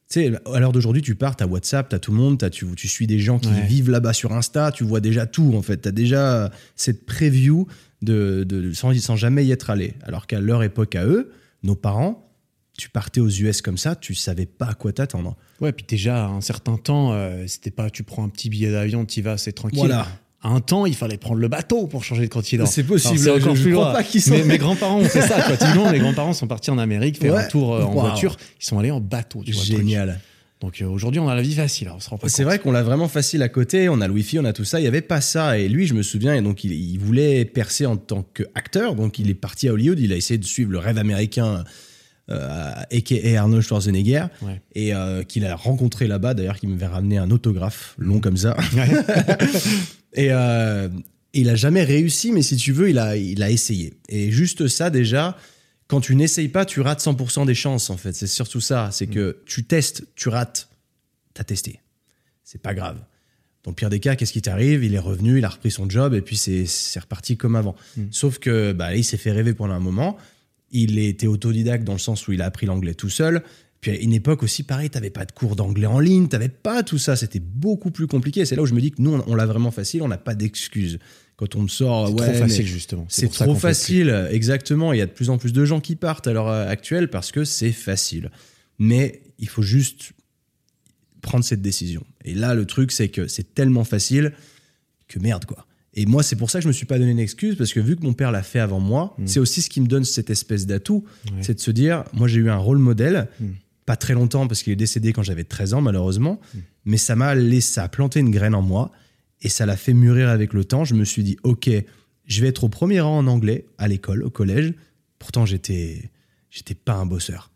Tu 0.09 0.19
sais, 0.19 0.33
à 0.53 0.59
l'heure 0.59 0.73
d'aujourd'hui, 0.73 1.01
tu 1.01 1.15
pars, 1.15 1.35
tu 1.35 1.43
as 1.43 1.47
WhatsApp, 1.47 1.89
tu 1.89 1.95
as 1.95 1.99
tout 1.99 2.11
le 2.11 2.17
monde, 2.17 2.37
t'as- 2.37 2.49
tu, 2.49 2.67
tu 2.75 2.87
suis 2.87 3.07
des 3.07 3.19
gens 3.19 3.39
qui 3.39 3.47
Ouais. 3.49 3.65
vivent 3.65 3.89
là-bas 3.89 4.13
sur 4.13 4.33
Insta, 4.33 4.71
tu 4.71 4.83
vois 4.83 4.99
déjà 4.99 5.25
tout 5.25 5.53
en 5.55 5.61
fait. 5.61 5.81
Tu 5.81 5.87
as 5.87 5.91
déjà 5.91 6.51
cette 6.75 7.05
preview 7.05 7.65
de, 8.01 8.43
de, 8.47 8.73
sans, 8.73 8.93
sans 8.99 9.15
jamais 9.15 9.45
y 9.45 9.51
être 9.51 9.69
allé. 9.69 9.93
Alors 10.03 10.27
qu'à 10.27 10.41
leur 10.41 10.61
époque, 10.61 10.95
à 10.95 11.05
eux, 11.05 11.31
nos 11.63 11.75
parents, 11.75 12.29
tu 12.77 12.89
partais 12.89 13.21
aux 13.21 13.29
US 13.29 13.61
comme 13.61 13.77
ça, 13.77 13.95
tu 13.95 14.13
savais 14.13 14.45
pas 14.45 14.65
à 14.67 14.73
quoi 14.73 14.91
t'attendre. 14.91 15.37
Ouais, 15.61 15.71
puis 15.71 15.85
déjà, 15.87 16.25
à 16.25 16.27
un 16.27 16.41
certain 16.41 16.75
temps, 16.77 17.13
euh, 17.13 17.45
c'était 17.47 17.71
pas 17.71 17.89
tu 17.89 18.03
prends 18.03 18.25
un 18.25 18.29
petit 18.29 18.49
billet 18.49 18.71
d'avion, 18.71 19.05
tu 19.05 19.21
vas, 19.21 19.37
c'est 19.37 19.53
tranquille. 19.53 19.79
Voilà. 19.79 20.05
À 20.43 20.49
un 20.49 20.59
temps, 20.59 20.85
il 20.85 20.93
fallait 20.95 21.17
prendre 21.17 21.39
le 21.39 21.47
bateau 21.47 21.87
pour 21.87 22.03
changer 22.03 22.23
de 22.23 22.27
continent. 22.33 22.65
C'est 22.65 22.83
possible, 22.83 23.17
Alors, 23.23 23.37
encore 23.37 23.55
je- 23.55 23.61
plus 23.63 23.71
crois 23.71 23.85
loin. 23.85 23.93
pas 23.93 24.03
qu'ils 24.03 24.21
sont- 24.21 24.31
Mes, 24.31 24.43
mes 24.43 24.57
grands-parents 24.57 24.99
ont 24.99 25.05
fait 25.05 25.21
ça. 25.21 25.41
Quoi. 25.47 25.55
Typiquement, 25.57 25.89
mes 25.91 25.99
grands-parents 25.99 26.33
sont 26.33 26.47
partis 26.47 26.69
en 26.69 26.77
Amérique 26.77 27.17
faire 27.19 27.33
Ouais. 27.33 27.43
un 27.43 27.47
tour 27.47 27.73
euh, 27.73 27.83
en 27.83 27.93
Wow. 27.93 28.01
voiture. 28.01 28.35
Ils 28.61 28.65
sont 28.65 28.77
allés 28.77 28.91
en 28.91 28.99
bateau. 28.99 29.41
Tu 29.45 29.53
vois. 29.53 29.63
Génial. 29.63 30.19
Donc 30.59 30.81
euh, 30.81 30.85
aujourd'hui, 30.85 31.19
on 31.19 31.27
a 31.27 31.35
la 31.35 31.41
vie 31.41 31.53
facile. 31.55 31.87
hein, 31.89 31.93
on 31.95 31.99
se 31.99 32.09
rend 32.09 32.17
pas 32.17 32.29
C'est 32.29 32.43
vrai 32.43 32.57
qu'on 32.59 32.71
l'a 32.71 32.83
vraiment 32.83 33.07
facile 33.09 33.41
à 33.41 33.49
côté, 33.49 33.89
on 33.89 33.99
a 34.01 34.07
le 34.07 34.13
wifi, 34.13 34.37
on 34.39 34.45
a 34.45 34.53
tout 34.53 34.63
ça. 34.65 34.79
Il 34.79 34.83
n'y 34.83 34.87
avait 34.87 35.01
pas 35.01 35.19
ça. 35.21 35.57
Et 35.59 35.67
lui, 35.67 35.87
je 35.87 35.93
me 35.93 36.01
souviens, 36.03 36.33
et 36.35 36.41
donc 36.41 36.63
il, 36.63 36.71
il 36.73 36.97
voulait 36.99 37.43
percer 37.45 37.85
en 37.85 37.95
tant 37.97 38.23
qu'acteur. 38.33 38.95
Donc 38.95 39.19
il 39.19 39.29
est 39.29 39.33
parti 39.35 39.67
à 39.69 39.73
Hollywood, 39.73 39.99
il 39.99 40.11
a 40.13 40.15
essayé 40.15 40.37
de 40.37 40.45
suivre 40.45 40.71
le 40.71 40.77
rêve 40.79 40.97
américain, 40.97 41.63
euh, 42.31 42.71
a.k.a. 42.91 43.41
Arnold 43.41 43.61
Schwarzenegger, 43.63 44.25
Ouais. 44.41 44.61
et 44.75 44.93
euh, 44.95 45.23
qu'il 45.23 45.45
a 45.45 45.55
rencontré 45.57 46.07
là-bas, 46.07 46.33
d'ailleurs, 46.33 46.57
qui 46.57 46.67
m'avait 46.67 46.85
ramené 46.87 47.17
un 47.17 47.29
autographe 47.31 47.95
long 47.97 48.19
comme 48.21 48.37
ça. 48.37 48.55
et 50.13 50.31
euh, 50.31 50.89
il 51.33 51.49
a 51.49 51.55
jamais 51.55 51.83
réussi, 51.83 52.31
mais 52.31 52.41
si 52.41 52.55
tu 52.55 52.71
veux, 52.71 52.89
il 52.89 52.99
a, 52.99 53.17
il 53.17 53.41
a 53.41 53.49
essayé. 53.49 53.93
Et 54.09 54.31
juste 54.31 54.67
ça, 54.67 54.89
déjà, 54.89 55.37
quand 55.87 56.01
tu 56.01 56.15
n'essayes 56.15 56.47
pas, 56.47 56.65
tu 56.65 56.81
rates 56.81 57.01
100% 57.01 57.45
des 57.45 57.55
chances, 57.55 57.89
en 57.89 57.97
fait. 57.97 58.13
C'est 58.13 58.27
surtout 58.27 58.61
ça. 58.61 58.89
C'est 58.91 59.07
que 59.07 59.41
tu 59.45 59.63
testes, 59.63 60.05
tu 60.15 60.29
rates, 60.29 60.69
t'as 61.33 61.43
testé. 61.43 61.79
C'est 62.43 62.61
pas 62.61 62.73
grave. 62.73 62.99
Dans 63.63 63.71
le 63.71 63.75
pire 63.75 63.89
des 63.89 63.99
cas, 63.99 64.15
qu'est-ce 64.15 64.33
qui 64.33 64.41
t'arrive? 64.41 64.83
Il 64.83 64.93
est 64.93 64.99
revenu, 64.99 65.37
il 65.37 65.45
a 65.45 65.49
repris 65.49 65.71
son 65.71 65.89
job 65.89 66.13
et 66.13 66.21
puis 66.21 66.35
c'est 66.35 66.65
c'est 66.65 66.99
reparti 66.99 67.37
comme 67.37 67.55
avant. 67.55 67.75
Mm. 67.95 68.03
Sauf 68.11 68.37
que 68.37 68.73
bah, 68.73 68.93
il 68.95 69.05
s'est 69.05 69.17
fait 69.17 69.31
rêver 69.31 69.53
pendant 69.53 69.73
un 69.73 69.79
moment. 69.79 70.17
Il 70.71 70.99
était 70.99 71.27
autodidacte 71.27 71.85
dans 71.85 71.93
le 71.93 71.99
sens 71.99 72.27
où 72.27 72.33
il 72.33 72.41
a 72.41 72.45
appris 72.45 72.65
l'anglais 72.65 72.93
tout 72.93 73.09
seul. 73.09 73.41
Puis 73.83 73.91
à 73.91 73.95
une 73.99 74.13
époque 74.13 74.43
aussi, 74.43 74.63
pareil, 74.63 74.89
t'avais 74.89 75.09
pas 75.09 75.25
de 75.25 75.33
cours 75.33 75.57
d'anglais 75.57 75.87
en 75.87 75.99
ligne, 75.99 76.29
t'avais 76.29 76.47
pas 76.47 76.83
tout 76.83 76.97
ça. 76.97 77.17
C'était 77.17 77.41
beaucoup 77.41 77.91
plus 77.91 78.07
compliqué. 78.07 78.45
C'est 78.45 78.55
là 78.55 78.61
où 78.61 78.65
je 78.65 78.73
me 78.73 78.79
dis 78.79 78.91
que 78.91 79.01
nous, 79.01 79.13
on, 79.15 79.23
on 79.27 79.35
l'a 79.35 79.45
vraiment 79.45 79.71
facile, 79.71 80.01
on 80.03 80.07
n'a 80.07 80.17
pas 80.17 80.35
d'excuses. 80.35 80.99
Quand 81.35 81.55
on 81.57 81.63
me 81.63 81.67
sort, 81.67 82.07
C'est 82.07 82.13
ouais, 82.13 82.29
trop 82.31 82.39
facile, 82.47 82.65
justement. 82.65 83.05
c'est 83.09 83.29
trop 83.29 83.55
facile, 83.55 84.27
exactement. 84.31 84.93
Il 84.93 84.99
y 84.99 85.01
a 85.01 85.05
de 85.05 85.11
plus 85.11 85.29
en 85.29 85.37
plus 85.37 85.51
de 85.51 85.65
gens 85.65 85.81
qui 85.81 85.97
partent 85.97 86.27
à 86.27 86.31
l'heure 86.33 86.47
euh, 86.47 86.65
actuelle 86.67 87.09
parce 87.09 87.31
que 87.33 87.43
c'est 87.43 87.73
facile. 87.73 88.31
Mais 88.79 89.21
il 89.37 89.49
faut 89.49 89.63
juste 89.63 90.13
prendre 91.21 91.43
cette 91.43 91.61
décision. 91.61 92.05
Et 92.23 92.35
là, 92.35 92.53
le 92.53 92.65
truc, 92.65 92.91
c'est 92.93 93.09
que 93.09 93.27
c'est 93.27 93.53
tellement 93.53 93.83
facile 93.83 94.31
que 95.09 95.19
merde, 95.19 95.45
quoi. 95.45 95.65
Et 95.95 96.05
moi, 96.05 96.23
c'est 96.23 96.35
pour 96.35 96.49
ça 96.49 96.59
que 96.59 96.63
je 96.63 96.67
me 96.67 96.73
suis 96.73 96.85
pas 96.87 96.97
donné 96.97 97.11
une 97.11 97.19
excuse, 97.19 97.55
parce 97.55 97.71
que 97.73 97.79
vu 97.79 97.95
que 97.95 98.01
mon 98.03 98.13
père 98.13 98.31
l'a 98.31 98.41
fait 98.43 98.59
avant 98.59 98.79
moi, 98.79 99.13
Mm. 99.19 99.27
c'est 99.27 99.39
aussi 99.39 99.61
ce 99.61 99.69
qui 99.69 99.79
me 99.81 99.87
donne 99.87 100.05
cette 100.05 100.29
espèce 100.29 100.65
d'atout, 100.65 101.03
Ouais. 101.25 101.31
c'est 101.41 101.53
de 101.55 101.59
se 101.59 101.69
dire, 101.71 102.03
moi 102.13 102.27
j'ai 102.27 102.39
eu 102.39 102.49
un 102.49 102.57
rôle 102.57 102.79
modèle, 102.79 103.27
Mm. 103.39 103.45
Pas 103.85 103.95
très 103.95 104.13
longtemps, 104.13 104.47
parce 104.47 104.63
qu'il 104.63 104.73
est 104.73 104.77
décédé 104.77 105.13
quand 105.13 105.23
j'avais 105.23 105.43
13 105.43 105.73
ans, 105.73 105.81
malheureusement, 105.81 106.39
Mm. 106.53 106.59
mais 106.85 106.97
ça 106.97 107.15
m'a 107.15 107.35
laissé, 107.35 107.73
ça 107.73 107.83
a 107.83 107.89
planté 107.89 108.19
une 108.19 108.31
graine 108.31 108.55
en 108.55 108.61
moi, 108.61 108.91
et 109.41 109.49
ça 109.49 109.65
l'a 109.65 109.75
fait 109.77 109.93
mûrir 109.93 110.29
avec 110.29 110.53
le 110.53 110.63
temps. 110.63 110.85
Je 110.85 110.95
me 110.95 111.03
suis 111.03 111.23
dit, 111.23 111.37
ok, 111.43 111.69
je 112.25 112.41
vais 112.41 112.47
être 112.47 112.63
au 112.63 112.69
premier 112.69 113.01
rang 113.01 113.17
en 113.17 113.27
anglais 113.27 113.65
à 113.77 113.87
l'école, 113.87 114.23
au 114.23 114.29
collège. 114.29 114.73
Pourtant, 115.19 115.45
j'étais, 115.45 116.09
j'étais 116.49 116.75
pas 116.75 116.93
un 116.93 117.05
bosseur. 117.05 117.49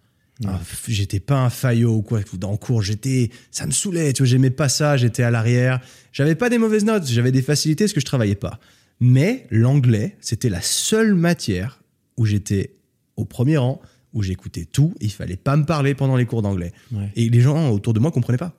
Ah, 0.46 0.60
j'étais 0.88 1.20
pas 1.20 1.42
un 1.44 1.50
faillot 1.50 1.96
ou 1.96 2.02
quoi. 2.04 2.20
Dans 2.34 2.52
le 2.52 2.58
cours, 2.58 2.84
j'étais, 2.84 3.32
ça 3.50 3.66
me 3.66 3.72
saoulait. 3.72 4.14
Tu 4.14 4.22
vois, 4.22 4.28
j'aimais 4.30 4.52
pas 4.52 4.70
ça. 4.70 4.96
J'étais 4.96 5.24
à 5.24 5.32
l'arrière. 5.32 5.80
J'avais 6.12 6.36
pas 6.36 6.50
des 6.50 6.60
mauvaises 6.60 6.86
notes. 6.86 7.08
J'avais 7.08 7.32
des 7.32 7.42
facilités 7.42 7.86
parce 7.86 7.94
que 7.94 8.00
je 8.02 8.06
travaillais 8.06 8.36
pas. 8.36 8.60
Mais 9.00 9.48
l'anglais, 9.50 10.16
c'était 10.22 10.50
la 10.50 10.62
seule 10.62 11.16
matière 11.16 11.82
où 12.18 12.26
j'étais 12.28 12.76
au 13.16 13.26
premier 13.26 13.58
rang, 13.58 13.82
où 14.14 14.24
j'écoutais 14.24 14.66
tout. 14.66 14.94
Il 15.02 15.12
fallait 15.12 15.36
pas 15.38 15.56
me 15.58 15.66
parler 15.66 15.94
pendant 15.94 16.16
les 16.16 16.26
cours 16.26 16.42
d'anglais. 16.42 16.72
Ouais. 16.92 17.12
Et 17.16 17.30
les 17.30 17.42
gens 17.42 17.70
autour 17.70 17.94
de 17.94 18.00
moi 18.00 18.12
comprenaient 18.12 18.38
pas. 18.38 18.54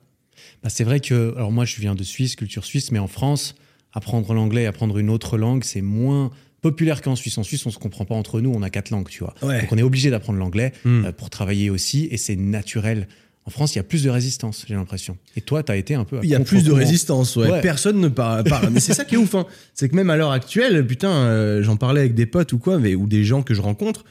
Bah, 0.63 0.69
c'est 0.69 0.83
vrai 0.83 0.99
que, 0.99 1.33
alors 1.35 1.51
moi 1.51 1.65
je 1.65 1.75
viens 1.79 1.95
de 1.95 2.03
Suisse, 2.03 2.35
culture 2.35 2.65
suisse, 2.65 2.91
mais 2.91 2.99
en 2.99 3.07
France, 3.07 3.55
apprendre 3.93 4.33
l'anglais 4.33 4.65
apprendre 4.65 4.97
une 4.97 5.09
autre 5.09 5.37
langue, 5.37 5.63
c'est 5.63 5.81
moins 5.81 6.31
populaire 6.61 7.01
qu'en 7.01 7.15
Suisse. 7.15 7.37
En 7.37 7.43
Suisse, 7.43 7.65
on 7.65 7.71
se 7.71 7.79
comprend 7.79 8.05
pas 8.05 8.15
entre 8.15 8.41
nous, 8.41 8.51
on 8.53 8.61
a 8.61 8.69
quatre 8.69 8.89
langues, 8.89 9.07
tu 9.09 9.19
vois. 9.23 9.33
Ouais. 9.41 9.61
Donc 9.61 9.71
on 9.71 9.77
est 9.77 9.81
obligé 9.83 10.09
d'apprendre 10.09 10.39
l'anglais 10.39 10.73
Hmm. 10.83 11.05
euh, 11.05 11.11
pour 11.11 11.29
travailler 11.29 11.69
aussi, 11.69 12.07
et 12.11 12.17
c'est 12.17 12.35
naturel. 12.35 13.07
En 13.45 13.51
France, 13.51 13.73
il 13.73 13.77
y 13.77 13.79
a 13.79 13.83
plus 13.83 14.03
de 14.03 14.09
résistance, 14.09 14.65
j'ai 14.67 14.75
l'impression. 14.75 15.17
Et 15.35 15.41
toi, 15.41 15.63
tu 15.63 15.71
as 15.71 15.77
été 15.77 15.95
un 15.95 16.03
peu. 16.03 16.19
Il 16.21 16.29
y 16.29 16.35
a 16.35 16.39
plus 16.41 16.63
de 16.63 16.71
résistance, 16.71 17.35
ouais. 17.37 17.49
Ouais. 17.49 17.61
Personne 17.61 17.99
ne 17.99 18.09
parle. 18.09 18.43
parle. 18.43 18.69
Mais 18.69 18.79
c'est 18.79 18.93
ça 18.93 19.05
qui 19.05 19.15
est 19.15 19.17
ouf, 19.17 19.33
hein. 19.33 19.45
C'est 19.73 19.89
que 19.89 19.95
même 19.95 20.09
à 20.11 20.17
l'heure 20.17 20.31
actuelle, 20.31 20.85
putain, 20.85 21.09
euh, 21.09 21.63
j'en 21.63 21.75
parlais 21.77 22.01
avec 22.01 22.13
des 22.13 22.25
potes 22.27 22.53
ou 22.53 22.59
quoi, 22.59 22.77
mais, 22.77 22.93
ou 22.93 23.07
des 23.07 23.23
gens 23.23 23.41
que 23.41 23.53
je 23.55 23.61
rencontre, 23.61 24.03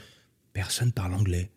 personne 0.58 0.90
parle 0.92 1.14
anglais. 1.14 1.50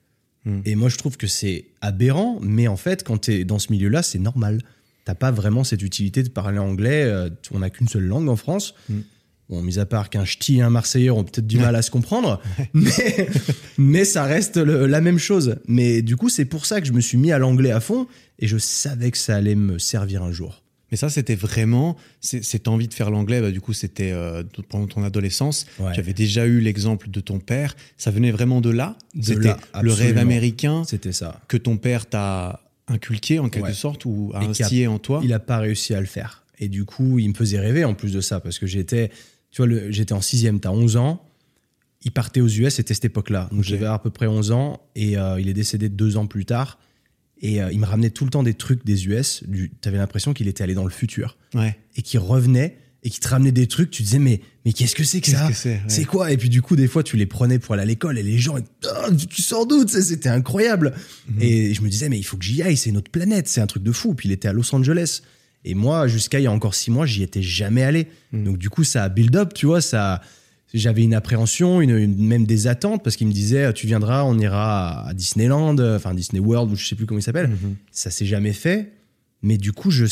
Hmm. 0.45 0.61
Et 0.65 0.75
moi, 0.75 0.89
je 0.89 0.97
trouve 0.97 1.17
que 1.17 1.25
c'est 1.27 1.65
aberrant, 1.81 2.39
mais 2.41 2.67
en 2.67 2.77
fait, 2.77 3.03
quand 3.03 3.17
tu 3.21 3.31
es 3.33 3.45
dans 3.45 3.57
ce 3.59 3.71
milieu-là, 3.71 4.03
c'est 4.03 4.19
normal. 4.19 4.61
T'as 5.05 5.15
pas 5.15 5.31
vraiment 5.31 5.63
cette 5.63 5.81
utilité 5.81 6.21
de 6.21 6.29
parler 6.29 6.59
anglais. 6.59 7.03
euh, 7.03 7.29
on 7.51 7.59
n'a 7.59 7.69
qu'une 7.71 7.87
seule 7.87 8.05
langue 8.05 8.29
en 8.29 8.35
France. 8.35 8.75
Hmm. 8.89 8.99
Bon, 9.49 9.61
mis 9.63 9.79
à 9.79 9.85
part 9.87 10.09
qu'un 10.11 10.23
ch'ti 10.23 10.57
et 10.57 10.61
un 10.61 10.69
marseillais 10.69 11.09
ont 11.09 11.23
peut-être 11.23 11.47
du 11.47 11.57
mal 11.57 11.75
à 11.75 11.81
se 11.81 11.89
comprendre, 11.91 12.39
mais, 12.73 13.27
mais 13.77 14.05
ça 14.05 14.23
reste 14.23 14.55
le- 14.57 14.85
la 14.85 15.01
même 15.01 15.17
chose. 15.17 15.57
Mais 15.67 16.01
du 16.03 16.15
coup, 16.15 16.29
c'est 16.29 16.45
pour 16.45 16.65
ça 16.67 16.79
que 16.79 16.87
je 16.87 16.93
me 16.93 17.01
suis 17.01 17.17
mis 17.17 17.31
à 17.31 17.39
l'anglais 17.39 17.71
à 17.71 17.79
fond 17.81 18.07
et 18.39 18.47
je 18.47 18.57
savais 18.57 19.09
que 19.11 19.17
ça 19.17 19.35
allait 19.35 19.55
me 19.55 19.77
servir 19.79 20.21
un 20.23 20.31
jour. 20.31 20.63
Mais 20.91 20.97
ça, 20.97 21.09
c'était 21.09 21.35
vraiment 21.35 21.95
cette 22.19 22.67
envie 22.67 22.87
de 22.89 22.93
faire 22.93 23.09
l'anglais. 23.09 23.39
Bah, 23.41 23.51
du 23.51 23.61
coup, 23.61 23.71
c'était 23.73 24.11
euh, 24.11 24.43
pendant 24.69 24.87
ton 24.87 25.03
adolescence. 25.03 25.65
Ouais. 25.79 25.93
Tu 25.93 25.99
avais 26.01 26.13
déjà 26.13 26.45
eu 26.45 26.59
l'exemple 26.59 27.09
de 27.09 27.19
ton 27.21 27.39
père. 27.39 27.75
Ça 27.97 28.11
venait 28.11 28.31
vraiment 28.31 28.59
de 28.61 28.69
là. 28.69 28.97
C'était 29.21 29.53
le 29.81 29.93
rêve 29.93 30.17
américain 30.17 30.83
C'était 30.85 31.13
ça. 31.13 31.39
que 31.47 31.55
ton 31.57 31.77
père 31.77 32.07
t'a 32.07 32.59
inculqué 32.87 33.39
en 33.39 33.47
quelque 33.49 33.67
Ouais. 33.67 33.73
sorte 33.73 34.03
ou 34.05 34.31
a 34.33 34.39
instillé 34.43 34.87
en 34.87 34.99
toi. 34.99 35.21
Il 35.23 35.31
a 35.33 35.39
pas 35.39 35.59
réussi 35.59 35.93
à 35.93 35.99
le 36.01 36.07
faire. 36.07 36.43
Et 36.59 36.67
du 36.67 36.83
coup, 36.83 37.19
il 37.19 37.29
me 37.29 37.33
faisait 37.33 37.59
rêver 37.59 37.85
en 37.85 37.93
plus 37.93 38.11
de 38.11 38.19
ça, 38.21 38.39
parce 38.41 38.59
que 38.59 38.67
j'étais, 38.67 39.09
tu 39.49 39.65
vois, 39.65 39.89
j'étais 39.89 40.13
en 40.13 40.21
sixième, 40.21 40.59
t'as 40.59 40.71
11 40.71 40.97
ans. 40.97 41.23
Il 42.03 42.11
partait 42.11 42.41
aux 42.41 42.47
US, 42.49 42.75
c'était 42.75 42.93
cette 42.93 43.05
époque-là. 43.05 43.47
Donc 43.51 43.63
j'avais 43.63 43.85
à 43.85 43.97
peu 43.97 44.09
près 44.09 44.27
11 44.27 44.51
ans, 44.51 44.79
et 44.95 45.17
euh, 45.17 45.39
il 45.39 45.47
est 45.47 45.53
décédé 45.53 45.87
deux 45.89 46.17
ans 46.17 46.27
plus 46.27 46.45
tard. 46.45 46.77
Et 47.41 47.61
euh, 47.61 47.71
il 47.71 47.79
me 47.79 47.85
ramenait 47.85 48.11
tout 48.11 48.23
le 48.23 48.29
temps 48.29 48.43
des 48.43 48.53
trucs 48.53 48.85
des 48.85 49.07
US. 49.07 49.43
Du, 49.47 49.71
t'avais 49.81 49.97
l'impression 49.97 50.33
qu'il 50.33 50.47
était 50.47 50.63
allé 50.63 50.73
dans 50.73 50.83
le 50.83 50.91
futur. 50.91 51.37
Ouais. 51.55 51.77
Et 51.95 52.01
qu'il 52.03 52.19
revenait, 52.19 52.77
et 53.03 53.09
qu'il 53.09 53.19
te 53.19 53.27
ramenait 53.27 53.51
des 53.51 53.67
trucs, 53.67 53.89
tu 53.89 54.03
disais, 54.03 54.19
mais, 54.19 54.41
mais 54.63 54.73
qu'est-ce 54.73 54.95
que 54.95 55.03
c'est 55.03 55.21
que 55.21 55.25
Qu'est-ce 55.25 55.37
ça 55.37 55.47
que 55.47 55.53
c'est 55.55 55.69
ouais. 55.69 55.81
C'est 55.87 56.05
quoi? 56.05 56.31
Et 56.31 56.37
puis 56.37 56.49
du 56.49 56.61
coup, 56.61 56.75
des 56.75 56.87
fois, 56.87 57.01
tu 57.01 57.17
les 57.17 57.25
prenais 57.25 57.57
pour 57.57 57.73
aller 57.73 57.81
à 57.81 57.85
l'école 57.85 58.19
et 58.19 58.23
les 58.23 58.37
gens, 58.37 58.57
Ah, 58.87 59.07
tu 59.17 59.25
Tu 59.25 59.41
sais, 59.41 60.01
C'était 60.03 60.29
incroyable. 60.29 60.93
Mhm. 61.27 61.41
Et 61.41 61.73
je 61.73 61.81
me 61.81 61.89
disais, 61.89 62.09
mais 62.09 62.19
il 62.19 62.23
faut 62.23 62.37
que 62.37 62.45
j'y 62.45 62.61
aille, 62.61 62.77
c'est 62.77 62.91
notre 62.91 63.09
planète, 63.09 63.47
c'est 63.47 63.61
un 63.61 63.67
truc 63.67 63.81
de 63.81 63.91
fou. 63.91 64.13
Puis 64.13 64.29
il 64.29 64.31
était 64.31 64.47
à 64.47 64.53
Los 64.53 64.73
Angeles. 64.75 65.21
Et 65.65 65.73
moi, 65.73 66.07
jusqu'à 66.07 66.39
il 66.39 66.43
y 66.43 66.47
a 66.47 66.51
encore 66.51 66.75
six 66.75 66.91
mois, 66.91 67.05
j'y 67.07 67.23
étais 67.23 67.41
jamais 67.41 67.83
allé. 67.83 68.07
Mhm. 68.33 68.43
Donc 68.43 68.57
du 68.59 68.69
coup, 68.69 68.83
ça 68.83 69.03
a 69.03 69.09
build 69.09 69.35
up, 69.35 69.53
tu 69.55 69.65
vois, 69.65 69.81
ça. 69.81 70.21
J'avais 70.73 71.03
une 71.03 71.13
appréhension, 71.13 71.81
une, 71.81 71.97
une- 71.97 72.25
même 72.27 72.45
des 72.45 72.67
attentes, 72.67 73.03
parce 73.03 73.15
qu'il 73.17 73.27
me 73.27 73.33
disait, 73.33 73.73
tu 73.73 73.87
viendras, 73.87 74.23
on 74.23 74.37
ira 74.39 75.07
à 75.07 75.13
Disneyland, 75.13 75.77
enfin 75.79 76.13
Disney 76.13 76.39
World, 76.39 76.71
ou 76.71 76.75
je 76.75 76.85
sais 76.87 76.95
plus 76.95 77.05
comment 77.05 77.19
il 77.19 77.23
s'appelle. 77.23 77.49
Mhm. 77.49 77.75
Ça 77.91 78.09
s'est 78.09 78.25
jamais 78.25 78.53
fait. 78.53 78.91
Mais 79.41 79.57
du 79.57 79.71
coup, 79.73 79.91
je, 79.91 80.05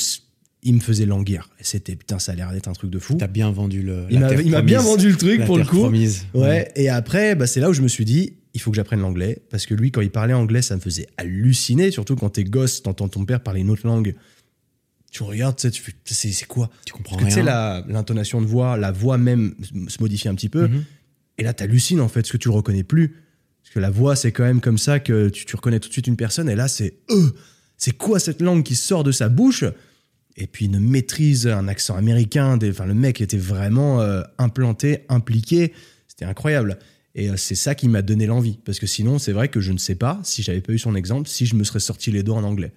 il 0.64 0.74
me 0.74 0.80
faisait 0.80 1.06
languir. 1.06 1.50
C'était, 1.62 1.96
putain, 1.96 2.20
ça 2.20 2.34
a 2.34 2.36
l'air 2.36 2.52
d'être 2.52 2.68
un 2.68 2.74
truc 2.74 2.90
de 2.92 3.00
fou. 3.00 3.16
T'as 3.16 3.28
bien 3.28 3.52
vendu 3.52 3.82
le. 3.84 4.06
Il 4.10 4.20
m'a 4.52 4.62
bien 4.62 4.82
vendu 4.82 5.10
le 5.10 5.16
truc 5.18 5.40
La 5.40 5.46
pour 5.46 5.58
le 5.58 5.64
coup. 5.66 5.78
promise. 5.80 6.26
Ouais. 6.34 6.70
Et 6.76 6.90
après, 6.90 7.36
bah, 7.36 7.48
c'est 7.48 7.60
là 7.62 7.70
où 7.70 7.74
je 7.74 7.82
me 7.82 7.88
suis 7.88 8.06
dit, 8.06 8.34
il 8.54 8.60
faut 8.60 8.72
que 8.72 8.76
j'apprenne 8.76 9.00
l'anglais. 9.00 9.38
Parce 9.52 9.66
que 9.66 9.74
lui, 9.76 9.92
quand 9.92 10.02
il 10.02 10.10
parlait 10.10 10.34
anglais, 10.34 10.62
ça 10.62 10.76
me 10.76 10.82
faisait 10.82 11.08
halluciner. 11.18 11.92
Surtout 11.92 12.16
quand 12.16 12.30
t'es 12.32 12.44
gosse, 12.44 12.82
t'entends 12.84 13.08
ton 13.08 13.24
père 13.24 13.42
parler 13.42 13.62
une 13.62 13.70
autre 13.70 13.86
langue. 13.88 14.16
Tu 15.12 15.24
regardes, 15.24 15.56
tu 15.56 15.64
sais, 15.64 15.72
tu 15.72 15.82
fais, 15.82 15.94
c'est 16.06 16.46
quoi 16.46 16.70
Tu 16.86 16.94
comprends 16.94 17.16
Parce 17.18 17.26
que 17.34 17.40
tu 17.40 17.46
sais, 17.46 17.52
rien. 17.52 17.84
l'intonation 17.88 18.42
de 18.42 18.46
voix, 18.46 18.78
la 18.78 18.92
voix 18.92 19.18
même 19.18 19.56
se 19.88 20.02
modifie 20.02 20.28
un 20.28 20.36
petit 20.36 20.50
peu. 20.50 20.68
Mhm. 20.68 20.84
Et 21.40 21.44
là, 21.44 21.54
t'hallucines 21.54 22.02
en 22.02 22.08
fait, 22.08 22.22
parce 22.22 22.32
que 22.32 22.38
tu 22.38 22.50
le 22.50 22.54
reconnais 22.54 22.84
plus. 22.84 23.16
Parce 23.64 23.74
que 23.74 23.80
la 23.80 23.90
voix, 23.90 24.16
c'est 24.16 24.32
quand 24.32 24.44
même 24.44 24.62
comme 24.62 24.78
ça 24.78 25.00
que 25.00 25.30
tu, 25.30 25.46
tu 25.46 25.56
reconnais 25.56 25.80
tout 25.80 25.88
de 25.88 25.94
suite 25.94 26.08
une 26.08 26.18
personne. 26.18 26.50
Et 26.50 26.56
là, 26.56 26.68
c'est 26.68 26.96
eux. 27.10 27.34
C'est 27.78 27.98
quoi 27.98 28.20
cette 28.20 28.42
langue 28.42 28.64
qui 28.64 28.76
sort 28.76 29.04
de 29.04 29.12
sa 29.12 29.30
bouche? 29.30 29.64
Et 30.36 30.48
puis 30.48 30.66
une 30.66 30.80
maîtrise, 30.80 31.48
un 31.48 31.68
accent 31.68 31.96
américain. 31.96 32.58
Des, 32.58 32.72
enfin, 32.72 32.86
le 32.86 32.94
mec 32.94 33.22
était 33.22 33.38
vraiment 33.38 34.02
euh, 34.02 34.22
implanté, 34.38 35.06
impliqué. 35.10 35.74
C'était 36.08 36.26
incroyable. 36.26 36.78
Et 37.16 37.30
euh, 37.30 37.38
c'est 37.38 37.56
ça 37.56 37.76
qui 37.76 37.88
m'a 37.88 38.02
donné 38.02 38.26
l'envie. 38.26 38.60
Parce 38.66 38.80
que 38.80 38.88
sinon, 38.88 39.20
c'est 39.20 39.32
vrai 39.32 39.50
que 39.50 39.60
je 39.60 39.72
ne 39.72 39.78
sais 39.78 39.96
pas, 39.96 40.20
si 40.24 40.44
j'avais 40.44 40.62
pas 40.62 40.74
eu 40.74 40.80
son 40.80 40.96
exemple, 40.96 41.28
si 41.30 41.46
je 41.46 41.56
me 41.56 41.64
serais 41.64 41.80
sorti 41.80 42.12
les 42.12 42.24
doigts 42.24 42.38
en 42.38 42.44
anglais. 42.44 42.72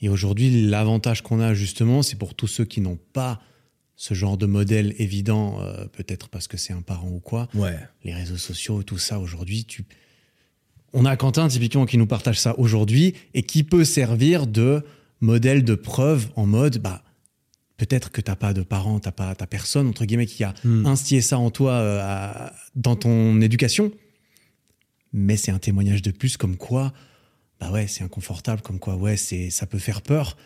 Et 0.00 0.08
aujourd'hui, 0.08 0.62
l'avantage 0.68 1.22
qu'on 1.22 1.40
a 1.40 1.54
justement, 1.54 2.02
c'est 2.02 2.16
pour 2.16 2.34
tous 2.34 2.46
ceux 2.46 2.64
qui 2.64 2.80
n'ont 2.80 2.98
pas 3.12 3.40
ce 3.96 4.14
genre 4.14 4.36
de 4.36 4.46
modèle 4.46 4.94
évident, 4.98 5.60
euh, 5.62 5.86
peut-être 5.86 6.28
parce 6.28 6.48
que 6.48 6.56
c'est 6.56 6.72
un 6.72 6.82
parent 6.82 7.08
ou 7.08 7.20
quoi, 7.20 7.48
Ouais. 7.54 7.78
les 8.04 8.12
réseaux 8.14 8.36
sociaux, 8.36 8.82
tout 8.82 8.98
ça 8.98 9.18
aujourd'hui, 9.18 9.64
tu... 9.64 9.84
on 10.92 11.04
a 11.06 11.16
Quentin 11.16 11.48
typiquement 11.48 11.86
qui 11.86 11.96
nous 11.98 12.06
partage 12.06 12.38
ça 12.38 12.58
aujourd'hui 12.58 13.14
et 13.34 13.42
qui 13.42 13.64
peut 13.64 13.84
servir 13.84 14.46
de 14.46 14.82
modèle 15.20 15.64
de 15.64 15.74
preuve 15.74 16.28
en 16.36 16.46
mode, 16.46 16.76
bah, 16.78 17.02
peut-être 17.78 18.10
que 18.10 18.20
t'as 18.20 18.36
pas 18.36 18.52
de 18.52 18.62
parents, 18.62 19.00
t'as 19.00 19.12
pas, 19.12 19.34
t'as 19.34 19.46
personne 19.46 19.86
entre 19.88 20.04
guillemets 20.04 20.26
qui 20.26 20.44
a 20.44 20.52
Hmm. 20.64 20.84
instillé 20.86 21.20
ça 21.22 21.38
en 21.38 21.50
toi 21.50 21.72
euh, 21.72 22.00
à- 22.02 22.52
dans 22.74 22.96
ton 22.96 23.40
éducation, 23.40 23.92
mais 25.12 25.36
c'est 25.36 25.50
un 25.52 25.58
témoignage 25.58 26.02
de 26.02 26.10
plus 26.10 26.36
comme 26.36 26.56
quoi, 26.56 26.92
bah 27.60 27.70
ouais, 27.72 27.86
c'est 27.88 28.04
inconfortable, 28.04 28.62
comme 28.62 28.78
quoi, 28.78 28.96
ouais, 28.96 29.16
c'est, 29.16 29.50
ça 29.50 29.66
peut 29.66 29.78
faire 29.78 30.02
peur, 30.02 30.36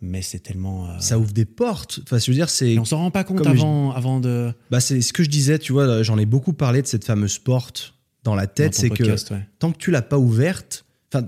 mais 0.00 0.22
c'est 0.22 0.38
tellement. 0.40 0.88
euh, 0.90 0.98
Ça 1.00 1.18
ouvre 1.18 1.32
des 1.32 1.44
portes. 1.44 2.00
Enfin, 2.04 2.18
je 2.18 2.30
veux 2.30 2.34
dire, 2.34 2.50
c'est 2.50 2.78
on 2.78 2.84
s'en 2.84 2.98
rend 2.98 3.10
pas 3.10 3.24
compte 3.24 3.42
je- 3.44 3.48
avant, 3.48 3.92
avant 3.92 4.20
de. 4.20 4.52
bah, 4.70 4.80
c'est 4.80 5.00
ce 5.00 5.12
que 5.12 5.22
je 5.24 5.28
disais, 5.30 5.58
tu 5.58 5.72
vois, 5.72 6.02
j'en 6.02 6.18
ai 6.18 6.26
beaucoup 6.26 6.52
parlé 6.52 6.82
de 6.82 6.86
cette 6.86 7.04
fameuse 7.04 7.38
porte 7.38 7.94
dans 8.24 8.34
la 8.34 8.46
tête, 8.46 8.74
c'est 8.74 8.90
que 8.90 9.02
ouais. 9.02 9.46
tant 9.58 9.72
que 9.72 9.78
tu 9.78 9.90
l'as 9.90 10.02
pas 10.02 10.18
ouverte, 10.18 10.84
enfin, 11.12 11.26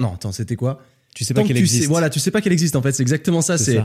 non, 0.00 0.14
attends, 0.14 0.30
c'était 0.32 0.56
quoi? 0.56 0.80
Tu 1.14 1.24
sais 1.24 1.34
Tant 1.34 1.40
pas 1.40 1.42
que 1.42 1.48
qu'elle 1.48 1.56
existe. 1.58 1.82
sais, 1.82 1.88
voilà, 1.88 2.10
tu 2.10 2.20
sais 2.20 2.30
pas 2.30 2.40
qu'elle 2.40 2.52
existe 2.52 2.76
en 2.76 2.82
fait, 2.82 2.92
c'est 2.92 3.02
exactement 3.02 3.40
ça. 3.42 3.58
c'est 3.58 3.82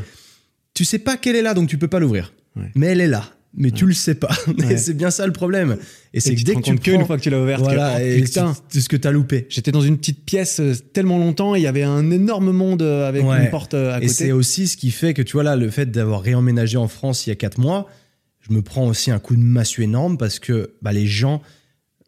tu 0.75 0.85
sais 0.85 0.99
pas 0.99 1.17
qu'elle 1.17 1.35
est 1.35 1.41
là, 1.41 1.53
donc 1.55 1.67
tu 1.69 1.77
peux 1.79 1.87
pas 1.87 1.99
l'ouvrir. 1.99 2.33
Ouais. 2.55 2.71
Mais 2.75 2.87
elle 2.87 3.01
est 3.01 3.07
là, 3.07 3.23
mais 3.55 3.71
tu 3.71 3.85
le 3.85 3.93
sais 3.93 4.15
pas. 4.15 4.29
Ouais. 4.59 4.77
c'est 4.77 4.93
bien 4.95 5.11
ça 5.11 5.25
le 5.27 5.33
problème. 5.33 5.77
Et 6.13 6.19
c'est 6.19 6.31
que 6.33 6.39
tu 6.39 6.43
dès 6.43 6.55
que 6.55 6.61
tu 6.61 6.75
prends, 6.75 6.81
qu'une 6.83 7.05
fois 7.05 7.17
que 7.17 7.21
tu 7.23 7.29
l'as 7.29 7.41
ouverte, 7.41 7.61
que, 7.61 7.65
voilà, 7.65 7.95
oh, 7.97 7.99
et 8.01 8.21
putain, 8.21 8.55
c'est 8.69 8.81
ce 8.81 8.89
que 8.89 8.97
t'as 8.97 9.11
loupé. 9.11 9.45
J'étais 9.49 9.71
dans 9.71 9.81
une 9.81 9.97
petite 9.97 10.25
pièce 10.25 10.59
euh, 10.59 10.73
tellement 10.93 11.17
longtemps, 11.17 11.55
il 11.55 11.61
y 11.61 11.67
avait 11.67 11.83
un 11.83 12.09
énorme 12.11 12.51
monde 12.51 12.81
euh, 12.81 13.07
avec 13.07 13.23
Ouais. 13.25 13.43
une 13.45 13.49
porte 13.49 13.73
euh, 13.73 13.93
à 13.95 14.01
Et 14.01 14.07
c'est 14.07 14.25
côté. 14.25 14.31
aussi 14.33 14.67
ce 14.67 14.77
qui 14.77 14.91
fait 14.91 15.13
que, 15.13 15.21
tu 15.21 15.33
vois, 15.33 15.43
là, 15.43 15.55
le 15.55 15.69
fait 15.69 15.89
d'avoir 15.91 16.21
réemménagé 16.21 16.77
en 16.77 16.87
France 16.87 17.25
il 17.25 17.29
y 17.29 17.33
a 17.33 17.35
quatre 17.35 17.57
mois, 17.59 17.87
je 18.41 18.53
me 18.53 18.61
prends 18.61 18.87
aussi 18.87 19.09
un 19.11 19.19
coup 19.19 19.35
de 19.35 19.41
massue 19.41 19.83
énorme 19.83 20.17
parce 20.17 20.39
que 20.39 20.73
bah, 20.81 20.91
les 20.91 21.07
gens 21.07 21.41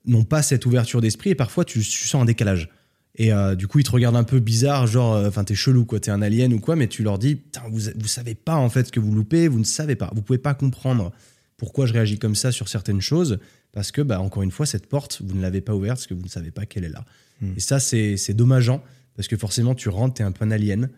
n'ont 0.06 0.24
pas 0.25 0.42
cette 0.44 0.66
ouverture 0.66 1.02
d'esprit 1.02 1.32
et 1.32 1.36
parfois 1.36 1.66
tu, 1.66 1.80
tu 1.80 2.08
sens 2.08 2.22
un 2.22 2.25
décalage. 2.25 2.70
Et 3.18 3.32
euh, 3.32 3.56
du 3.56 3.68
coup, 3.68 3.80
ils 3.80 3.86
te 3.86 3.92
regardent 3.92 4.18
un 4.18 4.25
peu 4.25 4.42
bizarre, 4.42 4.88
genre, 4.88 5.14
euh, 5.16 5.30
enfin, 5.30 5.46
t'es 5.46 5.56
chelou, 5.56 5.86
quoi, 5.86 6.02
t'es 6.02 6.12
un 6.12 6.22
alien 6.22 6.54
ou 6.54 6.60
quoi, 6.60 6.75
mais 6.75 6.88
tu 6.88 7.02
leur 7.02 7.18
dis, 7.18 7.40
vous, 7.72 7.80
vous 7.98 8.08
savez 8.08 8.36
pas 8.36 8.56
en 8.56 8.70
fait 8.70 8.88
ce 8.88 8.92
que 8.92 9.00
vous 9.00 9.14
loupez, 9.14 9.48
vous 9.48 9.58
ne 9.60 9.64
savez 9.64 9.96
pas, 9.96 10.12
vous 10.14 10.22
pouvez 10.22 10.38
pas 10.38 10.54
comprendre 10.54 11.14
pourquoi 11.58 11.86
je 11.86 11.94
réagis 11.94 12.18
comme 12.20 12.36
ça 12.36 12.52
sur 12.52 12.68
certaines 12.68 13.02
choses, 13.02 13.40
parce 13.72 13.92
que, 13.92 14.02
bah, 14.02 14.20
encore 14.22 14.44
une 14.44 14.52
fois, 14.52 14.66
cette 14.66 14.88
porte, 14.88 15.22
vous 15.24 15.36
ne 15.36 15.42
l'avez 15.42 15.62
pas 15.62 15.74
ouverte 15.74 15.98
parce 15.98 16.08
que 16.08 16.14
vous 16.14 16.24
ne 16.24 16.28
savez 16.30 16.52
pas 16.52 16.66
qu'elle 16.66 16.84
est 16.84 16.90
là. 16.90 17.06
Hmm. 17.42 17.54
Et 17.58 17.60
ça, 17.60 17.80
c'est 17.80 18.34
dommageant, 18.34 18.84
parce 19.16 19.28
que 19.28 19.38
forcément, 19.38 19.76
tu 19.76 19.90
rentres, 19.90 20.16
t'es 20.16 20.24
un 20.24 20.32
peu 20.32 20.46
un 20.46 20.52
alien, 20.52 20.90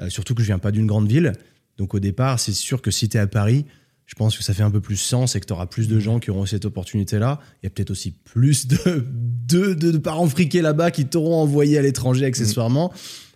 euh, 0.00 0.08
surtout 0.10 0.34
que 0.34 0.42
je 0.42 0.46
viens 0.46 0.58
pas 0.58 0.70
d'une 0.70 0.86
grande 0.86 1.08
ville. 1.08 1.32
Donc 1.76 1.94
au 1.94 2.00
départ, 2.00 2.40
c'est 2.40 2.52
sûr 2.52 2.82
que 2.82 2.90
si 2.90 3.08
tu 3.08 3.16
es 3.16 3.20
à 3.20 3.26
Paris, 3.26 3.64
je 4.06 4.14
pense 4.14 4.36
que 4.38 4.42
ça 4.42 4.54
fait 4.54 4.62
un 4.62 4.70
peu 4.70 4.80
plus 4.80 4.96
sens 4.96 5.36
et 5.36 5.40
que 5.40 5.44
tu 5.46 5.52
auras 5.52 5.66
plus 5.66 5.86
de 5.86 6.00
gens 6.00 6.18
qui 6.18 6.30
auront 6.30 6.46
cette 6.46 6.64
opportunité-là. 6.64 7.40
Il 7.62 7.66
y 7.66 7.68
a 7.68 7.70
peut-être 7.70 7.90
aussi 7.90 8.10
plus 8.12 8.66
de, 8.66 8.76
de, 9.46 9.74
de- 9.74 9.90
de 9.92 9.98
parents 9.98 10.26
friqués 10.28 10.62
là-bas 10.62 10.90
qui 10.90 11.04
t'auront 11.06 11.36
envoyé 11.42 11.76
à 11.76 11.82
l'étranger 11.82 12.24
accessoirement. 12.24 12.90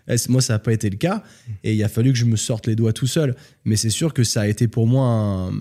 Euh, 0.09 0.17
c'est- 0.17 0.31
Moi, 0.31 0.41
ça 0.41 0.55
n'a 0.55 0.59
pas 0.59 0.73
été 0.73 0.88
le 0.88 0.97
cas. 0.97 1.23
Et 1.62 1.75
il 1.75 1.85
a 1.85 1.88
fallu 1.88 2.11
que 2.12 2.19
je 2.19 2.25
me 2.25 2.37
sorte 2.37 2.67
les 2.67 2.75
doigts 2.75 2.95
tout 2.95 3.07
seul. 3.07 3.37
Mais 3.67 3.76
c'est 3.76 3.91
sûr 3.91 4.14
que 4.14 4.25
ça 4.25 4.41
a 4.43 4.47
été 4.49 4.67
pour 4.67 4.87
moi 4.87 5.07
un... 5.07 5.52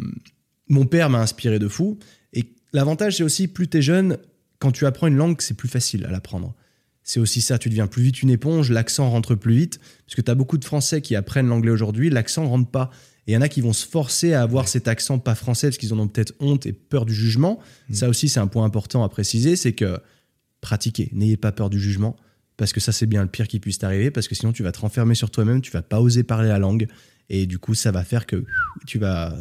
Mon 0.71 0.85
père 0.85 1.09
m'a 1.09 1.19
inspiré 1.19 1.59
de 1.59 1.67
fou. 1.67 1.99
Et 2.31 2.45
l'avantage, 2.71 3.17
c'est 3.17 3.23
aussi, 3.23 3.47
plus 3.47 3.67
tu 3.67 3.77
es 3.77 3.81
jeune, 3.81 4.17
quand 4.57 4.71
tu 4.71 4.85
apprends 4.85 5.07
une 5.07 5.17
langue, 5.17 5.41
c'est 5.41 5.53
plus 5.53 5.67
facile 5.67 6.05
à 6.05 6.11
l'apprendre. 6.11 6.55
C'est 7.03 7.19
aussi 7.19 7.41
ça, 7.41 7.57
tu 7.57 7.67
deviens 7.69 7.87
plus 7.87 8.03
vite 8.03 8.21
une 8.21 8.29
éponge, 8.29 8.71
l'accent 8.71 9.09
rentre 9.09 9.35
plus 9.35 9.53
vite, 9.53 9.79
parce 10.05 10.15
que 10.15 10.21
tu 10.21 10.31
as 10.31 10.35
beaucoup 10.35 10.57
de 10.57 10.63
Français 10.63 11.01
qui 11.01 11.15
apprennent 11.15 11.47
l'anglais 11.47 11.71
aujourd'hui, 11.71 12.09
l'accent 12.09 12.47
rentre 12.47 12.71
pas. 12.71 12.89
Et 13.27 13.31
il 13.31 13.35
y 13.35 13.37
en 13.37 13.41
a 13.41 13.49
qui 13.49 13.59
vont 13.59 13.73
se 13.73 13.85
forcer 13.85 14.33
à 14.33 14.43
avoir 14.43 14.69
cet 14.69 14.87
accent 14.87 15.19
pas 15.19 15.35
français 15.35 15.67
parce 15.67 15.77
qu'ils 15.77 15.93
en 15.93 15.99
ont 15.99 16.07
peut-être 16.07 16.33
honte 16.39 16.65
et 16.65 16.73
peur 16.73 17.05
du 17.05 17.13
jugement. 17.13 17.59
Ça 17.91 18.07
aussi, 18.07 18.29
c'est 18.29 18.39
un 18.39 18.47
point 18.47 18.63
important 18.63 19.03
à 19.03 19.09
préciser, 19.09 19.55
c'est 19.57 19.73
que 19.73 19.99
pratiquez, 20.61 21.09
n'ayez 21.11 21.37
pas 21.37 21.51
peur 21.51 21.69
du 21.69 21.79
jugement, 21.79 22.15
parce 22.55 22.71
que 22.71 22.79
ça, 22.79 22.91
c'est 22.91 23.07
bien 23.07 23.23
le 23.23 23.27
pire 23.29 23.47
qui 23.47 23.59
puisse 23.59 23.79
t'arriver, 23.79 24.09
parce 24.09 24.29
que 24.29 24.35
sinon, 24.35 24.53
tu 24.53 24.63
vas 24.63 24.71
te 24.71 24.79
renfermer 24.79 25.15
sur 25.15 25.31
toi-même, 25.31 25.61
tu 25.61 25.71
vas 25.71 25.81
pas 25.81 25.99
oser 25.99 26.23
parler 26.23 26.47
la 26.47 26.59
langue, 26.59 26.87
et 27.29 27.45
du 27.45 27.59
coup, 27.59 27.73
ça 27.73 27.91
va 27.91 28.03
faire 28.03 28.25
que 28.25 28.45
tu 28.85 28.99
vas, 28.99 29.35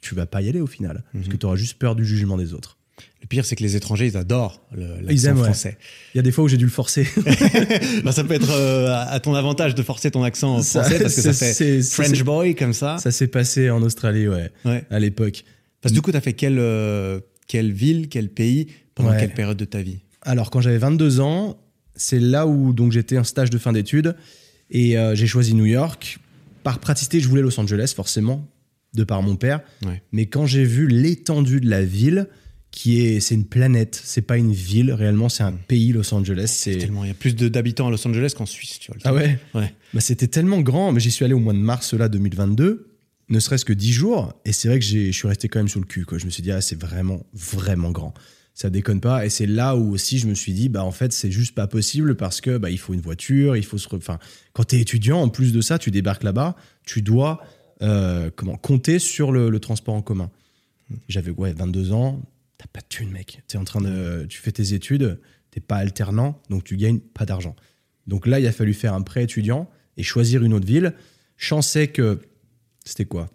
tu 0.00 0.14
vas 0.14 0.26
pas 0.26 0.42
y 0.42 0.48
aller 0.48 0.60
au 0.60 0.66
final, 0.66 1.02
parce 1.12 1.28
que 1.28 1.36
tu 1.36 1.46
auras 1.46 1.56
juste 1.56 1.78
peur 1.78 1.94
du 1.96 2.04
jugement 2.04 2.36
des 2.36 2.54
autres. 2.54 2.76
Le 3.20 3.26
pire, 3.26 3.44
c'est 3.44 3.56
que 3.56 3.62
les 3.62 3.76
étrangers, 3.76 4.06
ils 4.06 4.16
adorent 4.16 4.60
l'accent 4.72 5.34
ouais. 5.36 5.44
français. 5.44 5.78
Il 6.14 6.18
y 6.18 6.20
a 6.20 6.22
des 6.22 6.32
fois 6.32 6.44
où 6.44 6.48
j'ai 6.48 6.56
dû 6.56 6.64
le 6.64 6.70
forcer. 6.70 7.06
bah, 8.04 8.12
ça 8.12 8.24
peut 8.24 8.34
être 8.34 8.50
euh, 8.50 8.94
à 8.96 9.20
ton 9.20 9.34
avantage 9.34 9.74
de 9.74 9.82
forcer 9.82 10.10
ton 10.10 10.22
accent 10.22 10.62
Ça, 10.62 10.82
français 10.82 11.00
parce 11.00 11.14
que 11.14 11.20
ça 11.22 11.32
fait 11.32 11.82
French 11.82 12.22
boy 12.22 12.54
comme 12.54 12.72
ça. 12.72 12.98
ça 12.98 13.10
s'est 13.10 13.28
passé 13.28 13.70
en 13.70 13.82
Australie, 13.82 14.28
ouais, 14.28 14.50
Ouais. 14.64 14.84
à 14.90 14.98
l'époque. 14.98 15.44
Parce 15.80 15.92
que 15.92 15.94
du 15.96 16.02
coup, 16.02 16.10
t'as 16.12 16.20
fait 16.20 16.32
quelle, 16.32 16.58
euh, 16.58 17.20
quelle 17.46 17.72
ville, 17.72 18.08
quel 18.08 18.28
pays, 18.30 18.68
pendant 18.94 19.10
Ouais. 19.10 19.18
quelle 19.18 19.34
période 19.34 19.56
de 19.56 19.64
ta 19.64 19.80
vie? 19.82 19.98
Alors, 20.22 20.50
quand 20.50 20.60
j'avais 20.60 20.78
22 20.78 21.20
ans, 21.20 21.56
c'est 21.94 22.20
là 22.20 22.46
où 22.46 22.72
donc 22.72 22.92
j'étais 22.92 23.18
en 23.18 23.24
stage 23.24 23.50
de 23.50 23.58
fin 23.58 23.72
d'études 23.72 24.16
et 24.70 24.98
euh, 24.98 25.14
j'ai 25.14 25.26
choisi 25.26 25.54
New 25.54 25.66
York. 25.66 26.18
Par 26.64 26.78
praticité, 26.80 27.20
je 27.20 27.28
voulais 27.28 27.42
Los 27.42 27.58
Angeles, 27.60 27.92
forcément, 27.94 28.46
de 28.94 29.04
par 29.04 29.22
mon 29.22 29.36
père. 29.36 29.60
Ouais. 29.84 30.02
Mais 30.12 30.26
quand 30.26 30.46
j'ai 30.46 30.64
vu 30.64 30.86
l'étendue 30.88 31.60
de 31.60 31.68
la 31.68 31.84
ville, 31.84 32.26
qui 32.70 33.00
est, 33.00 33.20
c'est 33.20 33.34
une 33.34 33.46
planète, 33.46 34.00
c'est 34.04 34.22
pas 34.22 34.36
une 34.36 34.52
ville 34.52 34.92
réellement, 34.92 35.28
c'est 35.28 35.42
un 35.42 35.52
pays 35.52 35.92
Los 35.92 36.12
Angeles. 36.14 36.46
C'est 36.54 36.76
Tellement, 36.76 37.04
il 37.04 37.08
y 37.08 37.10
a 37.10 37.14
plus 37.14 37.34
d'habitants 37.34 37.88
à 37.88 37.90
Los 37.90 38.06
Angeles 38.06 38.34
qu'en 38.36 38.46
Suisse, 38.46 38.78
tu 38.78 38.90
vois. 38.92 39.00
ah 39.04 39.14
ouais. 39.14 39.38
Ouais. 39.54 39.72
Bah, 39.94 40.00
c'était 40.00 40.26
tellement 40.28 40.60
grand, 40.60 40.92
mais 40.92 41.00
j'y 41.00 41.10
suis 41.10 41.24
allé 41.24 41.34
au 41.34 41.38
mois 41.38 41.54
de 41.54 41.58
mars 41.58 41.94
là 41.94 42.08
2022, 42.08 42.90
ne 43.30 43.40
serait-ce 43.40 43.64
que 43.64 43.72
10 43.72 43.92
jours, 43.92 44.32
et 44.44 44.52
c'est 44.52 44.68
vrai 44.68 44.78
que 44.78 44.84
j'ai- 44.84 45.12
je 45.12 45.16
suis 45.16 45.28
resté 45.28 45.48
quand 45.48 45.58
même 45.60 45.68
sur 45.68 45.80
le 45.80 45.86
cul. 45.86 46.04
Quoi. 46.04 46.18
Je 46.18 46.26
me 46.26 46.30
suis 46.30 46.42
dit, 46.42 46.50
ah, 46.52 46.60
c'est 46.60 46.78
vraiment, 46.80 47.24
vraiment 47.34 47.90
grand. 47.90 48.12
Ça 48.54 48.70
déconne 48.70 49.00
pas. 49.00 49.24
Et 49.24 49.30
c'est 49.30 49.46
là 49.46 49.76
où 49.76 49.92
aussi 49.92 50.18
je 50.18 50.26
me 50.26 50.34
suis 50.34 50.52
dit, 50.52 50.68
bah 50.68 50.82
en 50.82 50.90
fait, 50.90 51.12
c'est 51.12 51.30
juste 51.30 51.54
pas 51.54 51.68
possible 51.68 52.16
parce 52.16 52.40
que 52.40 52.58
bah, 52.58 52.70
il 52.70 52.78
faut 52.78 52.92
une 52.92 53.00
voiture, 53.00 53.56
il 53.56 53.64
faut 53.64 53.78
se. 53.78 53.86
Enfin, 53.94 54.18
quand 54.52 54.64
tu 54.64 54.76
es 54.76 54.80
étudiant, 54.80 55.20
en 55.22 55.28
plus 55.28 55.52
de 55.52 55.60
ça, 55.60 55.78
tu 55.78 55.90
débarques 55.92 56.24
là-bas, 56.24 56.56
tu 56.84 57.00
dois 57.00 57.40
euh, 57.82 58.30
comment 58.34 58.56
compter 58.56 58.98
sur 58.98 59.32
le, 59.32 59.58
transport 59.60 59.94
en 59.94 60.02
commun. 60.02 60.30
J'avais 61.08 61.30
ouais, 61.30 61.52
22 61.52 61.92
ans, 61.92 62.22
t'as 62.56 62.66
pas 62.72 62.80
de 62.80 62.86
thune, 62.88 63.10
mec. 63.10 63.42
Es 63.52 63.56
en 63.56 63.64
train 63.64 63.80
de, 63.80 64.26
tu 64.28 64.40
fais 64.40 64.52
tes 64.52 64.74
études, 64.74 65.20
t'es 65.50 65.60
pas 65.60 65.76
alternant, 65.76 66.40
donc 66.50 66.64
tu 66.64 66.76
gagnes 66.76 67.00
pas 67.00 67.24
d'argent. 67.24 67.54
Donc 68.06 68.26
là, 68.26 68.40
il 68.40 68.46
a 68.46 68.52
fallu 68.52 68.74
faire 68.74 68.94
un 68.94 69.02
prêt 69.02 69.24
étudiant 69.24 69.68
et 69.96 70.02
choisir 70.02 70.42
une 70.42 70.54
autre 70.54 70.66
ville. 70.66 70.94
Chance 71.36 71.76
est 71.76 71.88
que 71.88 72.20
c'était 72.84 73.04
quoi? 73.04 73.28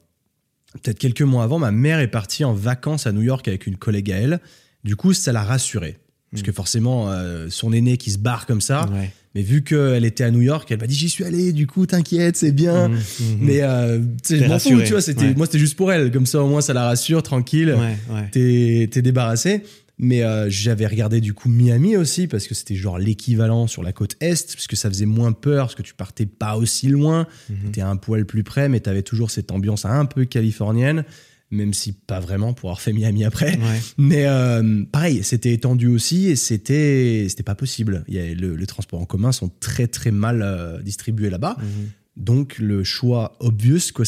Peut-être 0.74 0.98
quelques 0.98 1.22
mois 1.22 1.44
avant, 1.44 1.60
ma 1.60 1.72
mère 1.72 2.00
est 2.00 2.08
partie 2.08 2.44
en 2.44 2.54
vacances 2.54 3.06
à 3.06 3.12
New 3.12 3.22
York 3.22 3.48
avec 3.48 3.68
une 3.68 3.78
collègue 3.78 4.12
à 4.12 4.18
elle. 4.18 4.40
Du 4.84 4.96
coup, 4.96 5.14
ça 5.14 5.32
l'a 5.32 5.44
rassurée. 5.44 6.00
Parce 6.34 6.44
que 6.44 6.52
forcément, 6.52 7.12
euh, 7.12 7.48
son 7.50 7.72
aîné 7.72 7.98
qui 7.98 8.12
se 8.12 8.18
barre 8.18 8.46
comme 8.46 8.60
ça, 8.62 8.86
Ouais. 8.92 9.12
mais 9.36 9.42
vu 9.44 9.64
qu'elle 9.64 10.04
était 10.04 10.24
à 10.24 10.32
New 10.32 10.42
York, 10.42 10.70
elle 10.72 10.80
m'a 10.80 10.88
dit 10.88 10.96
J'y 10.96 11.08
suis 11.10 11.24
allé, 11.24 11.54
du 11.54 11.68
coup, 11.68 11.86
t'inquiète, 11.86 12.36
c'est 12.36 12.52
bien. 12.52 12.90
Mhm, 12.90 12.96
mhm. 12.96 13.38
Mais 13.40 13.62
euh, 13.62 14.00
je 14.28 14.44
m'en 14.48 14.60
fous, 14.60 14.82
tu 14.84 14.92
vois. 14.94 15.02
C'était, 15.02 15.22
ouais. 15.28 15.34
Moi, 15.36 15.46
c'était 15.46 15.60
juste 15.60 15.76
pour 15.78 15.92
elle. 15.92 16.12
Comme 16.12 16.26
ça, 16.26 16.42
au 16.44 16.48
moins, 16.50 16.62
ça 16.62 16.74
la 16.74 16.86
rassure, 16.86 17.22
tranquille. 17.24 17.76
Ouais. 17.78 18.30
T'es, 18.32 18.90
t'es 18.92 19.02
débarrassé. 19.02 19.62
Mais 20.00 20.24
euh, 20.24 20.50
j'avais 20.50 20.88
regardé 20.88 21.22
du 21.22 21.36
coup 21.36 21.50
Miami 21.50 21.96
aussi, 21.98 22.26
parce 22.26 22.48
que 22.48 22.56
c'était 22.56 22.74
genre 22.76 22.98
l'équivalent 22.98 23.68
sur 23.68 23.84
la 23.84 23.94
côte 23.94 24.16
Est, 24.22 24.54
parce 24.56 24.66
que 24.66 24.76
ça 24.76 24.90
faisait 24.90 25.06
moins 25.06 25.34
peur, 25.34 25.68
parce 25.68 25.76
que 25.76 25.84
tu 25.84 25.94
partais 25.94 26.26
pas 26.26 26.58
aussi 26.58 26.88
loin. 26.88 27.28
Mhm. 27.50 27.58
T'étais 27.66 27.82
un 27.82 27.96
poil 27.96 28.26
plus 28.26 28.44
près, 28.44 28.70
mais 28.70 28.80
t'avais 28.80 29.04
toujours 29.04 29.30
cette 29.30 29.52
ambiance 29.52 29.86
un 29.86 30.06
peu 30.06 30.26
californienne, 30.26 31.06
même 31.54 31.74
si 31.74 31.94
pas 31.94 32.20
vraiment 32.20 32.54
pour 32.54 32.70
avoir 32.70 32.82
fait 32.82 32.94
Miami 32.94 33.24
après. 33.24 33.58
Ouais. 33.58 33.82
Mais 33.98 34.26
euh, 34.28 34.84
pareil, 34.92 35.24
c'était 35.24 35.54
étendu 35.54 35.88
aussi 35.88 36.28
et 36.28 36.36
c'était 36.36 37.28
c'était 37.30 37.44
pas 37.44 37.56
possible. 37.56 38.04
Il 38.08 38.16
y 38.16 38.20
a, 38.20 38.34
le, 38.34 38.56
les 38.56 38.66
transports 38.66 39.00
en 39.00 39.06
commun 39.06 39.32
sont 39.32 39.50
très 39.60 39.88
très 39.88 40.12
mal 40.12 40.42
euh, 40.42 40.82
distribués 40.82 41.30
là-bas. 41.30 41.56
Mhm. 41.60 41.90
Donc 42.16 42.58
le 42.60 42.84
choix 42.84 43.36
obvious, 43.40 43.92
quoi, 43.94 44.06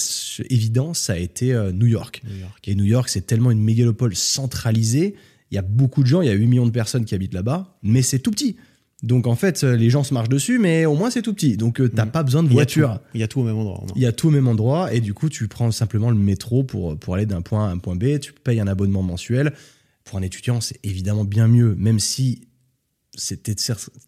évident, 0.50 0.94
ça 0.94 1.14
a 1.14 1.18
été 1.18 1.54
euh, 1.54 1.72
New 1.72 1.88
York. 1.88 2.22
New 2.28 2.40
York. 2.40 2.68
Et 2.68 2.76
New 2.76 2.84
York, 2.84 3.10
c'est 3.10 3.26
tellement 3.26 3.52
une 3.52 3.64
mégalopole 3.64 4.16
centralisée. 4.16 5.16
Il 5.52 5.56
y 5.56 5.58
a 5.58 5.64
beaucoup 5.64 6.04
de 6.04 6.08
gens, 6.08 6.22
il 6.22 6.28
y 6.28 6.32
a 6.32 6.34
8 6.34 6.48
millions 6.48 6.66
de 6.66 6.72
personnes 6.72 7.06
qui 7.06 7.16
habitent 7.16 7.34
là-bas, 7.34 7.78
mais 7.82 8.02
c'est 8.02 8.20
tout 8.20 8.32
petit. 8.32 8.58
Donc 9.06 9.28
en 9.28 9.36
fait, 9.36 9.64
les 9.64 9.90
gens 9.90 10.04
se 10.04 10.14
marchent 10.14 10.30
dessus, 10.30 10.60
mais 10.60 10.86
au 10.86 10.96
moins 10.96 11.10
c'est 11.10 11.22
tout 11.22 11.34
petit. 11.34 11.58
Donc 11.58 11.80
euh, 11.80 11.88
t'as 11.90 12.06
Mhm. 12.06 12.12
pas 12.12 12.24
besoin 12.24 12.44
de 12.44 12.50
voiture. 12.50 13.00
Il 13.14 13.22
y 13.22 13.24
a 13.24 13.28
tout 13.28 13.40
au 13.40 13.44
même 13.44 13.58
endroit. 13.58 13.84
Il 13.96 14.02
y 14.02 14.06
a 14.06 14.12
tout 14.12 14.28
au 14.28 14.32
même 14.32 14.48
endroit 14.48 14.94
et 14.94 15.00
du 15.00 15.14
coup, 15.14 15.30
tu 15.30 15.48
prends 15.48 15.72
simplement 15.72 16.10
le 16.10 16.18
métro 16.18 16.64
pour, 16.64 16.98
pour 16.98 17.16
aller 17.16 17.26
d'un 17.26 17.42
point 17.42 17.66
A 17.66 17.70
à 17.70 17.72
un 17.72 17.78
point 17.78 17.96
B. 17.96 18.20
Tu 18.20 18.34
payes 18.34 18.60
un 18.60 18.68
abonnement 18.68 19.04
mensuel. 19.04 19.54
pour 20.04 20.18
un 20.20 20.22
étudiant, 20.22 20.62
c'est 20.62 20.80
évidemment 20.84 21.24
bien 21.24 21.48
mieux, 21.48 21.74
même 21.80 22.00
si 22.00 22.42
c'était 23.18 23.56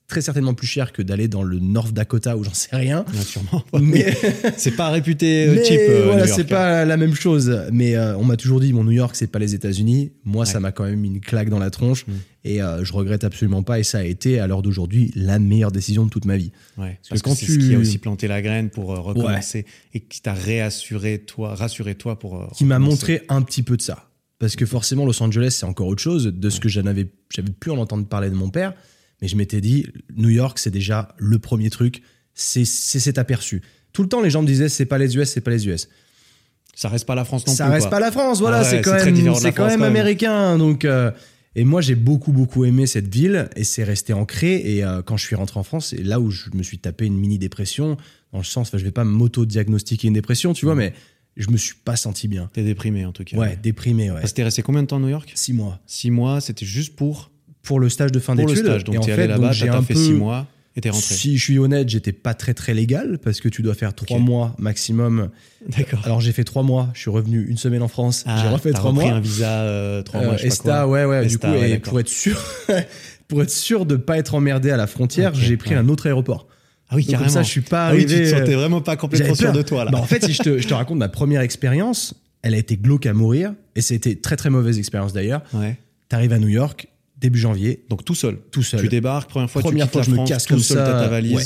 très 0.07 0.21
certainement 0.21 0.53
plus 0.53 0.67
cher 0.67 0.91
que 0.91 1.01
d'aller 1.01 1.27
dans 1.27 1.43
le 1.43 1.59
North 1.59 1.93
Dakota 1.93 2.37
ou 2.37 2.43
j'en 2.43 2.53
sais 2.53 2.75
rien. 2.75 3.05
Sûrement. 3.21 3.63
Mais, 3.79 4.13
c'est 4.57 4.75
pas 4.75 4.89
réputé 4.89 5.47
euh, 5.47 5.55
mais 5.55 5.63
cheap. 5.65 5.79
euh, 5.79 6.01
voilà, 6.05 6.27
c'est 6.27 6.43
pas 6.43 6.85
la 6.85 6.97
même 6.97 7.15
chose. 7.15 7.61
Mais 7.71 7.95
euh, 7.95 8.17
on 8.17 8.23
m'a 8.25 8.37
toujours 8.37 8.59
dit, 8.59 8.73
mon 8.73 8.83
New 8.83 8.91
York, 8.91 9.15
c'est 9.15 9.27
pas 9.27 9.39
les 9.39 9.55
États-Unis. 9.55 10.11
Moi, 10.25 10.45
ça 10.45 10.59
m'a 10.59 10.71
quand 10.71 10.83
même 10.83 10.99
mis 10.99 11.07
une 11.07 11.19
claque 11.21 11.49
dans 11.49 11.59
la 11.59 11.69
tronche. 11.69 12.05
Mm. 12.07 12.11
Et 12.43 12.61
euh, 12.61 12.83
je 12.83 12.93
regrette 12.93 13.23
absolument 13.23 13.63
pas. 13.63 13.79
Et 13.79 13.83
ça 13.83 13.99
a 13.99 14.03
été, 14.03 14.39
à 14.39 14.47
l'heure 14.47 14.61
d'aujourd'hui, 14.61 15.11
la 15.15 15.39
meilleure 15.39 15.71
décision 15.71 16.05
de 16.05 16.09
toute 16.09 16.25
ma 16.25 16.37
vie. 16.37 16.51
Ouais, 16.77 16.97
Parce 17.09 17.09
parce 17.09 17.21
que 17.21 17.29
quand 17.29 17.35
c'est 17.35 17.45
tu- 17.45 17.53
ce 17.61 17.67
qui 17.67 17.75
a 17.75 17.79
aussi 17.79 17.97
planté 17.97 18.27
la 18.27 18.41
graine 18.41 18.69
pour 18.69 18.87
recommencer 18.87 19.65
et 19.93 19.99
qui 20.01 20.21
t'a 20.21 20.33
réassuré 20.33 21.19
toi, 21.19 21.55
rassuré 21.55 21.95
toi 21.95 22.19
pour. 22.19 22.49
Qui 22.55 22.65
m'a 22.65 22.79
montré 22.79 23.21
un 23.29 23.41
petit 23.41 23.63
peu 23.63 23.77
de 23.77 23.81
ça. 23.81 24.09
Parce 24.39 24.55
que 24.55 24.65
forcément, 24.67 25.05
Los 25.05 25.21
Angeles, 25.23 25.55
c'est 25.59 25.65
encore 25.65 25.87
autre 25.87 26.01
chose. 26.01 26.25
De 26.27 26.49
ce 26.49 26.59
que 26.59 26.69
j'avais 26.69 27.05
pu 27.59 27.71
en 27.71 27.77
entendre 27.77 28.05
parler 28.07 28.29
de 28.29 28.35
mon 28.35 28.49
père. 28.49 28.73
Mais 29.21 29.27
je 29.27 29.35
m'étais 29.35 29.61
dit, 29.61 29.87
New 30.15 30.29
York, 30.29 30.59
c'est 30.59 30.71
déjà 30.71 31.09
le 31.17 31.39
premier 31.39 31.69
truc. 31.69 32.01
C'est 32.33 32.65
cet 32.65 33.17
aperçu. 33.17 33.61
Tout 33.93 34.03
le 34.03 34.09
temps, 34.09 34.21
les 34.21 34.29
gens 34.29 34.41
me 34.41 34.47
disaient, 34.47 34.69
c'est 34.69 34.85
pas 34.85 34.97
les 34.99 35.17
US, 35.17 35.29
c'est 35.29 35.41
pas 35.41 35.51
les 35.51 35.67
US. 35.67 35.89
Ça 36.75 36.89
reste 36.89 37.05
pas 37.07 37.15
la 37.15 37.25
France 37.25 37.47
non 37.47 37.53
ça 37.53 37.65
plus. 37.65 37.73
reste 37.73 37.87
quoi. 37.87 37.97
pas 37.97 37.99
la 37.99 38.11
France, 38.11 38.39
voilà, 38.39 38.57
Ah 38.57 38.61
ouais, 38.61 38.69
c'est 38.69 38.81
quand 38.81 38.93
même, 38.93 39.15
quand 39.25 39.33
France, 39.33 39.51
quand 39.55 39.81
américain. 39.81 40.59
Donc, 40.59 40.85
euh, 40.85 41.09
et 41.55 41.63
moi, 41.63 41.81
j'ai 41.81 41.95
beaucoup, 41.95 42.31
beaucoup 42.31 42.65
aimé 42.65 42.85
cette 42.85 43.11
ville 43.11 43.49
et 43.55 43.63
c'est 43.63 43.83
resté 43.83 44.13
ancré. 44.13 44.57
Et 44.57 44.83
euh, 44.83 45.01
quand 45.01 45.17
je 45.17 45.25
suis 45.25 45.35
rentré 45.35 45.59
en 45.59 45.63
France, 45.63 45.87
c'est 45.87 46.03
là 46.03 46.19
où 46.19 46.29
je 46.29 46.51
me 46.53 46.61
suis 46.61 46.77
tapé 46.77 47.07
une 47.07 47.17
mini 47.17 47.39
dépression. 47.39 47.97
Dans 48.31 48.37
le 48.37 48.43
sens, 48.43 48.67
enfin, 48.67 48.77
je 48.77 48.83
vais 48.83 48.91
pas 48.91 49.03
m'auto-diagnostiquer 49.03 50.07
une 50.07 50.13
dépression, 50.13 50.53
tu 50.53 50.65
vois, 50.65 50.75
mais 50.75 50.93
je 51.35 51.49
me 51.49 51.57
suis 51.57 51.73
pas 51.83 51.95
senti 51.95 52.27
bien. 52.27 52.51
T'es 52.53 52.61
déprimé 52.63 53.05
en 53.05 53.11
tout 53.11 53.23
cas. 53.23 53.35
Ouais, 53.35 53.57
déprimé, 53.61 54.11
ouais. 54.11 54.19
Parce 54.19 54.33
que 54.33 54.35
t'es 54.35 54.43
resté 54.43 54.61
combien 54.61 54.83
de 54.83 54.87
temps 54.87 54.97
à 54.97 54.99
New 54.99 55.09
York? 55.09 55.31
Six 55.33 55.53
mois 55.53 55.79
Six 55.87 56.11
mois, 56.11 56.41
c'était 56.41 56.67
juste 56.67 56.95
pour, 56.95 57.31
pour 57.67 57.79
le 57.79 57.89
stage 57.89 58.11
de 58.11 58.19
fin 58.19 58.35
pour 58.35 58.45
le 58.47 58.53
d'études. 58.53 58.65
stage. 58.65 58.83
Donc 58.83 59.01
t'es 59.01 59.13
fait, 59.13 59.23
allé 59.23 59.27
là-bas, 59.27 59.51
j'ai 59.51 59.69
fait 59.69 59.93
peu- 59.93 59.93
six 59.95 60.13
mois 60.13 60.47
et 60.75 60.81
t'es 60.81 60.89
rentré. 60.89 61.13
Si 61.15 61.37
je 61.37 61.43
suis 61.43 61.59
honnête, 61.59 61.89
j'étais 61.89 62.11
pas 62.11 62.33
très 62.33 62.53
très 62.53 62.73
légal 62.73 63.17
parce 63.23 63.39
que 63.41 63.49
tu 63.49 63.61
dois 63.61 63.73
faire 63.73 63.93
trois 63.93 64.19
mois 64.19 64.55
maximum. 64.59 65.29
D'accord. 65.75 65.99
Alors 66.05 66.21
j'ai 66.21 66.31
fait 66.31 66.43
trois 66.43 66.63
mois, 66.63 66.89
je 66.93 66.99
suis 67.01 67.09
revenu 67.09 67.45
une 67.47 67.57
semaine 67.57 67.81
en 67.81 67.87
France, 67.87 68.23
j'ai 68.25 68.31
Ah, 68.31 68.49
refait 68.51 68.71
t'as 68.71 68.77
trois 68.79 68.91
mois. 68.91 69.09
un 69.11 69.19
visa 69.19 69.49
euh, 69.61 70.01
trois 70.03 70.21
mois, 70.21 70.33
Euh, 70.33 70.37
je 70.37 70.49
sais 70.49 70.63
pas 70.63 70.83
quoi. 70.83 70.87
ouais, 70.87 71.05
ouais, 71.05 71.25
du 71.25 71.37
coup, 71.37 71.47
ouais, 71.47 71.71
et 71.71 71.79
pour 71.79 71.99
être 71.99 72.09
sûr, 72.09 72.39
pour 73.27 73.41
être 73.43 73.49
sûr 73.51 73.85
de 73.85 73.95
pas 73.95 74.17
être 74.17 74.35
emmerdé 74.35 74.69
à 74.71 74.77
la 74.77 74.87
frontière, 74.87 75.33
j'ai 75.35 75.57
pris 75.57 75.71
ouais. 75.71 75.75
un 75.77 75.89
autre 75.89 76.07
aéroport. 76.07 76.47
Ah 76.89 76.95
oui, 76.95 77.01
Donc, 77.01 77.11
carrément. 77.11 77.25
comme 77.27 77.33
ça, 77.33 77.43
je 77.43 77.49
suis 77.49 77.61
pas 77.61 77.87
Ah 77.87 77.93
oui, 77.93 78.05
tu 78.05 78.13
te 78.15 78.21
euh, 78.21 78.39
sentais 78.39 78.55
vraiment 78.55 78.79
pas 78.79 78.95
complètement 78.95 79.35
sûr 79.35 79.51
de 79.51 79.61
toi 79.61 79.83
là. 79.83 79.91
Bah, 79.91 79.97
en 79.99 80.05
fait, 80.05 80.23
si 80.23 80.31
je 80.33 80.41
te, 80.41 80.57
je 80.57 80.67
te 80.67 80.73
raconte 80.73 80.97
ma 80.99 81.09
première 81.09 81.41
expérience, 81.41 82.13
elle 82.43 82.53
a 82.53 82.57
été 82.57 82.77
glauque 82.77 83.05
à 83.07 83.13
mourir, 83.13 83.53
et 83.75 83.81
c'était 83.81 84.15
très 84.15 84.37
très 84.37 84.49
mauvaise 84.49 84.77
expérience 84.79 85.11
d'ailleurs. 85.11 85.41
Ouais. 85.53 85.77
T'arrives 86.07 86.31
à 86.31 86.39
New 86.39 86.47
York 86.47 86.87
début 87.19 87.39
janvier, 87.39 87.83
Donc 87.89 88.05
tout 88.05 88.15
seul. 88.15 88.37
tout 88.51 88.63
seul. 88.63 88.79
Tu 88.81 88.87
débarques, 88.89 89.29
première 89.29 89.49
fois, 89.49 89.61
Première 89.61 89.87
tu 89.87 89.91
fois, 89.93 90.01
la 90.01 90.05
je 90.05 90.11
me 90.11 90.15
France, 90.15 90.29
casse 90.29 90.43
tout 90.45 90.53
comme 90.53 90.63
seul, 90.63 90.77
ça, 90.77 90.83
ta 90.85 91.07
valise. 91.07 91.33
ouais. 91.35 91.43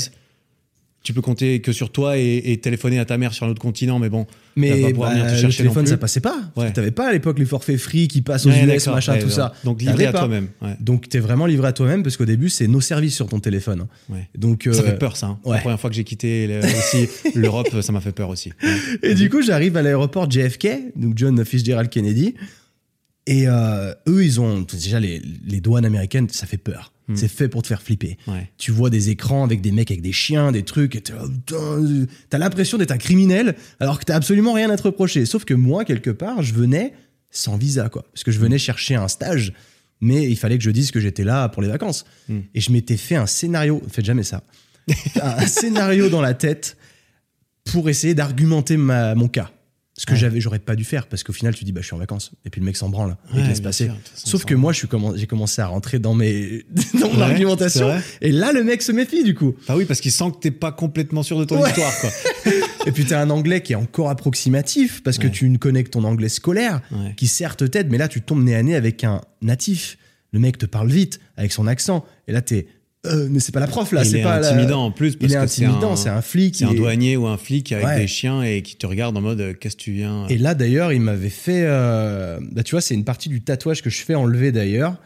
Tu 1.04 1.12
peux 1.12 1.20
compter 1.20 1.60
que 1.60 1.72
sur 1.72 1.90
toi 1.90 2.16
et, 2.16 2.36
et 2.52 2.58
téléphoner 2.60 3.00
à 3.00 3.04
ta 3.04 3.18
mère 3.18 3.34
sur 3.34 3.44
un 3.44 3.48
autre 3.48 3.60
continent, 3.60 3.98
mais 3.98 4.08
bon. 4.08 4.24
Mais 4.54 4.92
bah, 4.92 5.08
venir 5.10 5.26
te 5.26 5.32
le 5.32 5.36
chercher 5.36 5.64
non 5.64 5.70
téléphone, 5.70 5.86
ça 5.88 5.96
passait 5.96 6.20
pas. 6.20 6.36
Ouais. 6.54 6.68
que 6.70 6.74
T'avais 6.76 6.92
pas 6.92 7.08
à 7.08 7.12
l'époque 7.12 7.40
les 7.40 7.44
forfaits 7.44 7.76
free 7.76 8.06
qui 8.06 8.22
passent 8.22 8.46
aux 8.46 8.50
Ouais, 8.50 8.76
US, 8.76 8.86
machin, 8.86 9.18
tout 9.18 9.28
ça. 9.28 9.52
Donc 9.64 9.80
livré 9.80 10.06
à 10.06 10.12
toi-même. 10.12 10.46
Donc 10.78 11.08
t'es 11.08 11.18
vraiment 11.18 11.46
livré 11.46 11.66
à 11.66 11.72
toi-même 11.72 12.04
parce 12.04 12.16
qu'au 12.16 12.24
début 12.24 12.50
c'est 12.50 12.68
nos 12.68 12.80
services 12.80 13.16
sur 13.16 13.26
ton 13.26 13.40
téléphone. 13.40 13.86
hein. 14.12 14.16
Donc 14.38 14.68
Ça 14.70 14.78
euh, 14.78 14.82
fait 14.84 14.96
peur, 14.98 15.16
ça. 15.16 15.26
hein. 15.26 15.38
La 15.44 15.58
première 15.58 15.80
fois 15.80 15.90
que 15.90 15.96
j'ai 15.96 16.04
quitté 16.04 16.46
le- 16.46 16.60
l'Europe, 17.34 17.80
ça 17.80 17.90
m'a 17.92 18.00
fait 18.00 18.12
peur 18.12 18.28
aussi. 18.28 18.52
Et 19.02 19.14
du 19.16 19.28
coup, 19.28 19.42
j'arrive 19.42 19.76
à 19.76 19.82
l'aéroport 19.82 20.30
JFK, 20.30 20.68
donc 20.94 21.14
John 21.18 21.44
Fitzgerald 21.44 21.88
Kennedy. 21.90 22.36
Et 23.26 23.46
euh, 23.46 23.94
eux, 24.08 24.24
ils 24.24 24.40
ont 24.40 24.62
déjà 24.62 24.98
les, 24.98 25.20
les 25.46 25.60
douanes 25.60 25.84
américaines, 25.84 26.28
ça 26.28 26.46
fait 26.46 26.56
peur. 26.56 26.92
Hmm. 27.08 27.16
C'est 27.16 27.28
fait 27.28 27.48
pour 27.48 27.62
te 27.62 27.68
faire 27.68 27.82
flipper. 27.82 28.16
Ouais. 28.26 28.50
Tu 28.58 28.70
vois 28.70 28.90
des 28.90 29.10
écrans 29.10 29.44
avec 29.44 29.60
des 29.60 29.72
mecs 29.72 29.90
avec 29.90 30.02
des 30.02 30.12
chiens, 30.12 30.52
des 30.52 30.64
trucs. 30.64 30.96
et 30.96 31.00
Putain, 31.00 32.06
T'as 32.30 32.38
l'impression 32.38 32.78
d'être 32.78 32.90
un 32.90 32.98
criminel 32.98 33.54
alors 33.80 33.98
que 33.98 34.04
t'as 34.04 34.16
absolument 34.16 34.52
rien 34.52 34.70
à 34.70 34.76
te 34.76 34.82
reprocher. 34.82 35.24
Sauf 35.24 35.44
que 35.44 35.54
moi, 35.54 35.84
quelque 35.84 36.10
part, 36.10 36.42
je 36.42 36.54
venais 36.54 36.94
sans 37.30 37.56
visa, 37.56 37.88
quoi. 37.88 38.04
Parce 38.12 38.24
que 38.24 38.32
je 38.32 38.38
venais 38.38 38.58
chercher 38.58 38.94
un 38.94 39.08
stage, 39.08 39.52
mais 40.00 40.28
il 40.28 40.36
fallait 40.36 40.58
que 40.58 40.64
je 40.64 40.70
dise 40.70 40.90
que 40.90 41.00
j'étais 41.00 41.24
là 41.24 41.48
pour 41.48 41.62
les 41.62 41.68
vacances. 41.68 42.04
Hmm. 42.28 42.40
Et 42.54 42.60
je 42.60 42.72
m'étais 42.72 42.96
fait 42.96 43.16
un 43.16 43.26
scénario. 43.26 43.82
Faites 43.88 44.04
jamais 44.04 44.24
ça. 44.24 44.42
un 45.22 45.46
scénario 45.46 46.08
dans 46.08 46.20
la 46.20 46.34
tête 46.34 46.76
pour 47.64 47.88
essayer 47.88 48.14
d'argumenter 48.14 48.76
mon 48.76 49.28
cas. 49.28 49.52
Ce 49.98 50.06
que 50.06 50.12
Ouais. 50.12 50.18
j'avais, 50.18 50.40
j'aurais 50.40 50.58
pas 50.58 50.74
dû 50.74 50.84
faire 50.84 51.06
parce 51.06 51.22
qu'au 51.22 51.34
final, 51.34 51.54
tu 51.54 51.64
dis, 51.64 51.72
bah, 51.72 51.82
je 51.82 51.86
suis 51.86 51.94
en 51.94 51.98
vacances. 51.98 52.32
Et 52.46 52.50
puis 52.50 52.60
le 52.60 52.64
mec 52.64 52.76
s'en 52.78 52.88
branle. 52.88 53.16
et 53.30 53.36
Ouais, 53.36 53.42
il 53.42 53.48
laisse 53.48 53.60
passer. 53.60 53.86
sûr, 53.86 53.96
Sauf 54.14 54.44
que 54.46 54.54
moi, 54.54 54.72
je 54.72 54.78
suis 54.78 54.86
commen- 54.88 55.14
j'ai 55.18 55.26
commencé 55.26 55.60
à 55.60 55.66
rentrer 55.66 55.98
dans 55.98 56.14
mes, 56.14 56.64
dans 56.98 57.08
mon 57.10 57.16
Ouais, 57.16 57.22
argumentation. 57.22 58.00
Et 58.22 58.32
là, 58.32 58.52
le 58.52 58.64
mec 58.64 58.80
se 58.80 58.90
méfie, 58.90 59.22
du 59.22 59.34
coup. 59.34 59.54
Bah 59.68 59.74
oui, 59.76 59.84
parce 59.84 60.00
qu'il 60.00 60.10
sent 60.10 60.30
que 60.32 60.38
t'es 60.40 60.50
pas 60.50 60.72
complètement 60.72 61.22
sûr 61.22 61.38
de 61.38 61.44
ton 61.44 61.60
Ouais. 61.60 61.68
histoire, 61.68 61.92
quoi. 62.00 62.10
Et 62.86 62.90
puis, 62.92 63.04
t'as 63.04 63.20
un 63.20 63.28
anglais 63.28 63.60
qui 63.62 63.74
est 63.74 63.76
encore 63.76 64.08
approximatif 64.08 65.02
parce 65.02 65.18
que 65.18 65.26
Ouais. 65.26 65.32
tu 65.32 65.48
ne 65.50 65.58
connais 65.58 65.84
que 65.84 65.90
ton 65.90 66.04
anglais 66.04 66.30
scolaire, 66.30 66.80
Ouais. 66.90 67.14
qui 67.16 67.26
certes 67.26 67.70
t'aide, 67.70 67.90
mais 67.90 67.98
là, 67.98 68.08
tu 68.08 68.22
tombes 68.22 68.42
nez 68.42 68.54
à 68.56 68.62
nez 68.62 68.74
avec 68.74 69.04
un 69.04 69.20
natif. 69.42 69.98
Le 70.32 70.40
mec 70.40 70.56
te 70.56 70.64
parle 70.66 70.88
vite, 70.88 71.20
avec 71.36 71.52
son 71.52 71.66
accent. 71.66 72.04
Et 72.28 72.32
là, 72.32 72.40
t'es, 72.40 72.66
euh, 73.06 73.28
mais 73.30 73.40
c'est 73.40 73.52
pas 73.52 73.60
la 73.60 73.66
prof, 73.66 73.90
là. 73.92 74.04
c'est 74.04 74.20
est 74.20 74.22
pas 74.22 74.38
la- 74.40 74.48
intimidant 74.50 74.84
en 74.86 74.90
plus. 74.90 75.16
Parce 75.16 75.30
Il 75.32 75.34
est 75.34 75.38
que 75.38 75.42
intimidant, 75.44 75.96
c'est 75.96 76.08
un 76.08 76.22
flic. 76.22 76.56
C'est 76.56 76.64
un 76.64 76.70
est- 76.72 76.76
douanier 76.76 77.16
ou 77.16 77.26
un 77.26 77.36
flic 77.36 77.72
avec 77.72 77.84
Ouais. 77.86 77.98
des 78.00 78.06
chiens 78.06 78.42
et 78.42 78.62
qui 78.62 78.76
te 78.76 78.86
regarde 78.86 79.16
en 79.16 79.20
mode 79.20 79.40
euh, 79.40 79.54
qu'est-ce 79.54 79.76
que 79.76 79.82
tu 79.82 79.92
viens. 79.92 80.26
Et 80.28 80.38
là, 80.38 80.54
d'ailleurs, 80.54 80.92
il 80.92 81.00
m'avait 81.00 81.28
fait. 81.30 81.62
euh, 81.64 82.38
bah, 82.52 82.62
tu 82.62 82.72
vois, 82.72 82.80
c'est 82.80 82.94
une 82.94 83.04
partie 83.04 83.28
du 83.28 83.42
tatouage 83.42 83.82
que 83.82 83.90
je 83.90 84.02
fais 84.02 84.14
enlever 84.14 84.52
d'ailleurs. 84.52 84.98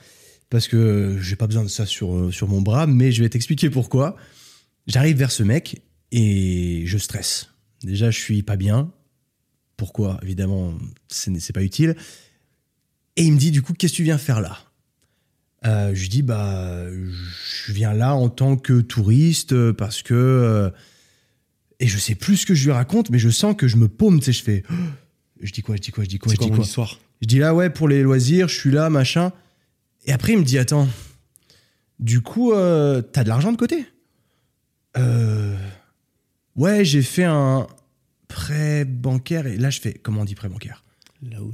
Parce 0.51 0.69
que 0.69 1.19
j'ai 1.21 1.35
pas 1.35 1.47
besoin 1.49 1.65
de 1.65 1.69
ça 1.69 1.87
sur, 1.87 2.15
euh, 2.15 2.31
sur 2.31 2.47
mon 2.49 2.61
bras, 2.63 2.87
mais 2.87 3.11
je 3.11 3.23
vais 3.23 3.29
t'expliquer 3.29 3.69
pourquoi. 3.69 4.17
J'arrive 4.87 5.17
vers 5.17 5.33
ce 5.33 5.43
mec 5.43 5.83
et 6.13 6.85
je 6.87 6.99
stresse. 6.99 7.49
Déjà, 7.83 8.13
je 8.13 8.19
suis 8.21 8.43
pas 8.45 8.55
bien. 8.57 8.93
Pourquoi? 9.77 10.21
Évidemment, 10.23 10.73
c'est 11.09 11.53
pas 11.53 11.63
utile. 11.65 11.97
Et 13.17 13.25
il 13.25 13.33
me 13.33 13.39
dit, 13.39 13.51
du 13.51 13.61
coup, 13.63 13.73
qu'est-ce 13.73 13.93
que 13.95 13.97
tu 13.97 14.03
viens 14.05 14.19
faire 14.19 14.41
là? 14.41 14.59
Euh, 15.67 15.95
Je 15.95 16.01
lui 16.03 16.09
dis, 16.09 16.23
bah, 16.23 16.87
je 16.91 17.73
viens 17.73 17.93
là 17.93 18.15
en 18.15 18.29
tant 18.29 18.57
que 18.57 18.81
touriste 18.81 19.53
euh, 19.53 19.73
parce 19.73 20.03
que. 20.03 20.15
euh, 20.15 20.71
et 21.81 21.87
je 21.87 21.99
sais 21.99 22.15
plus 22.15 22.39
ce 22.39 22.47
que 22.47 22.55
je 22.55 22.65
lui 22.65 22.73
raconte, 22.73 23.11
mais 23.11 23.19
je 23.19 23.29
sens 23.29 23.55
que 23.57 23.69
je 23.69 23.77
me 23.77 23.89
paume, 23.89 24.19
tu 24.21 24.27
sais, 24.27 24.33
je 24.33 24.43
fais. 24.43 24.63
Je 25.43 25.53
dis 25.53 25.61
quoi, 25.61 25.77
je 25.77 25.83
dis 25.83 25.91
quoi, 25.91 26.03
je 26.03 26.09
dis 26.09 26.19
quoi, 26.19 26.33
je 26.33 26.39
quoi 26.39 26.47
dis 26.47 26.53
quoi. 26.53 26.65
histoire? 26.65 26.99
Je 27.21 27.27
dis 27.27 27.39
là, 27.39 27.55
ouais, 27.55 27.69
pour 27.69 27.89
les 27.89 28.03
loisirs, 28.03 28.49
je 28.49 28.55
suis 28.55 28.71
là, 28.71 28.89
machin. 28.89 29.33
Et 30.07 30.13
après, 30.15 30.33
il 30.33 30.39
me 30.39 30.45
dit, 30.45 30.57
attends, 30.57 30.89
du 32.01 32.23
coup, 32.23 32.53
euh, 32.55 33.03
t'as 33.03 33.23
de 33.23 33.29
l'argent 33.29 33.53
de 33.53 33.59
côté? 33.59 33.85
Euh, 34.97 35.55
Ouais, 36.57 36.87
j'ai 36.87 37.03
fait 37.03 37.25
un 37.25 37.67
prêt 38.29 38.87
bancaire. 38.87 39.47
Et 39.47 39.59
là, 39.59 39.69
je 39.69 39.79
fais, 39.79 39.93
comment 39.93 40.23
on 40.23 40.25
dit 40.25 40.35
prêt 40.35 40.49
bancaire? 40.49 40.85
Loan. 41.23 41.53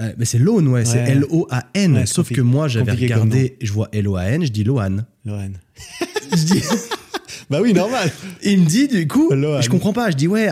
Euh, 0.00 0.12
mais 0.16 0.24
c'est 0.24 0.38
loan, 0.38 0.66
ouais, 0.66 0.84
c'est. 0.84 0.98
L-O-A-N. 0.98 1.94
Ouais, 1.96 2.06
sauf 2.06 2.30
que 2.30 2.40
moi, 2.40 2.68
j'avais 2.68 2.92
regardé, 2.92 3.56
je 3.60 3.72
vois 3.72 3.88
L-O-A-N, 3.92 4.44
je 4.44 4.50
dis 4.52 4.64
Loan. 4.64 5.04
Loan. 5.24 5.52
Je 6.30 6.44
dis, 6.44 6.62
Bah 7.50 7.60
oui, 7.62 7.72
normal. 7.72 8.10
Et 8.42 8.52
il 8.52 8.60
me 8.60 8.66
dit, 8.66 8.86
du 8.88 9.08
coup, 9.08 9.30
je 9.32 9.68
comprends 9.70 9.94
pas. 9.94 10.10
Je 10.10 10.16
dis, 10.16 10.26
ouais, 10.28 10.48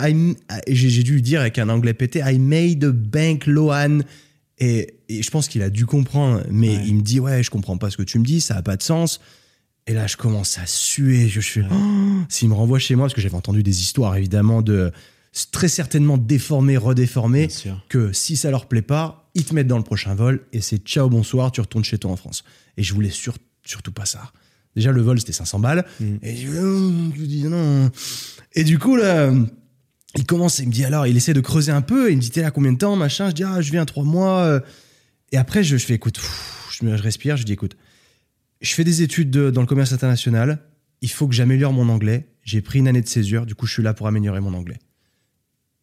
j'ai 0.69 1.03
dû 1.03 1.13
lui 1.15 1.23
dire 1.23 1.41
avec 1.43 1.59
un 1.59 1.69
anglais 1.69 1.93
pété, 1.93 2.23
I 2.25 2.39
made 2.39 2.83
a 2.85 2.93
bank 2.93 3.47
Loan. 3.47 4.01
Et, 4.59 4.95
et 5.11 5.23
je 5.23 5.31
pense 5.31 5.49
qu'il 5.49 5.61
a 5.63 5.69
dû 5.69 5.85
comprendre, 5.85 6.43
mais 6.51 6.71
Ouais. 6.79 6.85
il 6.87 6.95
me 6.97 7.03
dit, 7.03 7.21
ouais, 7.21 7.43
je 7.43 7.51
comprends 7.51 7.77
pas 7.77 7.91
ce 7.91 7.99
que 7.99 8.03
tu 8.03 8.19
me 8.19 8.25
dis, 8.25 8.41
ça 8.41 8.57
a 8.57 8.63
pas 8.63 8.77
de 8.79 8.83
sens. 8.83 9.21
Et 9.87 9.93
là, 9.93 10.07
je 10.07 10.17
commence 10.17 10.57
à 10.59 10.65
suer. 10.65 11.29
Je 11.29 11.61
Oh, 11.61 11.65
s'il 12.31 12.49
me 12.49 12.55
renvoie 12.55 12.79
chez 12.79 12.95
moi, 12.95 13.05
parce 13.05 13.15
que 13.15 13.21
j'avais 13.21 13.35
entendu 13.37 13.63
des 13.63 13.83
histoires, 13.83 14.17
évidemment, 14.17 14.63
de 14.63 14.91
très 15.53 15.69
certainement 15.69 16.17
déformés, 16.19 16.77
redéformés, 16.77 17.49
que 17.89 18.13
si 18.13 18.37
ça 18.37 18.51
leur 18.51 18.67
plaît 18.67 18.83
pas, 18.83 19.31
ils 19.35 19.45
te 19.45 19.55
mettent 19.55 19.67
dans 19.67 19.79
le 19.79 19.85
prochain 19.85 20.15
vol 20.15 20.47
et 20.53 20.61
c'est 20.61 20.79
ciao, 20.79 21.09
bonsoir, 21.09 21.53
tu 21.53 21.61
retournes 21.61 21.85
chez 21.85 21.99
toi 21.99 22.11
en 22.11 22.17
France. 22.17 22.43
Et 22.77 22.83
je 22.83 22.95
voulais 22.95 23.11
sur- 23.11 23.37
surtout 23.65 23.93
pas 23.93 24.07
ça. 24.07 24.33
Déjà, 24.75 24.93
le 24.93 25.01
vol, 25.03 25.19
c'était 25.19 25.33
500 25.33 25.59
balles. 25.59 25.85
Mm. 26.01 26.17
Et 26.23 26.37
je, 26.37 26.49
euh, 26.49 26.91
je 27.17 27.23
dis 27.25 27.45
non. 27.45 27.91
Et 28.55 28.65
du 28.65 28.79
coup, 28.79 28.97
là, 28.97 29.33
il 30.17 30.25
commence, 30.27 30.59
il 30.59 30.69
me 30.69 30.73
dit 30.73 30.85
alors, 30.85 31.07
il 31.07 31.17
essaie 31.17 31.33
de 31.35 31.41
creuser 31.41 31.73
un 31.73 31.83
peu. 31.83 32.11
Il 32.11 32.17
me 32.17 32.21
dit, 32.21 32.31
t'es 32.31 32.43
là 32.43 32.51
combien 32.51 32.73
de 32.73 32.79
temps, 32.79 32.97
machin? 32.97 33.29
Je 33.31 33.35
dis, 33.35 33.45
ah, 33.45 33.61
je 33.61 33.71
viens 33.71 33.85
trois 33.85 34.05
mois. 34.05 34.41
euh. 34.41 34.61
Et 35.33 35.37
après, 35.39 35.65
je, 35.65 35.77
je 35.77 35.85
fais, 35.87 35.95
écoute, 35.95 36.17
pff, 36.17 36.69
je, 36.81 36.87
respire. 36.89 37.37
Je 37.37 37.45
dis, 37.45 37.53
écoute, 37.55 37.77
je 38.61 38.73
fais 38.75 38.85
des 38.85 39.03
études 39.03 39.31
de- 39.31 39.51
dans 39.51 39.61
le 39.63 39.67
commerce 39.67 39.93
international. 39.93 40.61
Il 41.03 41.11
faut 41.11 41.27
que 41.29 41.35
j'améliore 41.35 41.73
mon 41.73 41.89
anglais. 41.89 42.29
J'ai 42.43 42.61
pris 42.63 42.79
une 42.79 42.89
année 42.89 43.01
de 43.03 43.09
césure. 43.09 43.45
Du 43.47 43.55
coup, 43.55 43.67
je 43.67 43.73
suis 43.73 43.83
là 43.83 43.93
pour 43.95 44.07
améliorer 44.09 44.41
mon 44.41 44.55
anglais. 44.55 44.79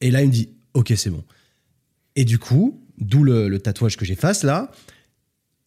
Et 0.04 0.12
là, 0.12 0.22
il 0.22 0.28
me 0.28 0.34
dit, 0.34 0.50
ok, 0.74 0.94
c'est 0.98 1.10
bon. 1.10 1.24
Et 2.18 2.26
du 2.26 2.38
coup, 2.38 2.84
d'où 2.98 3.24
le, 3.24 3.48
le 3.48 3.60
tatouage 3.60 3.96
que 3.96 4.04
j'efface 4.04 4.44
là, 4.44 4.70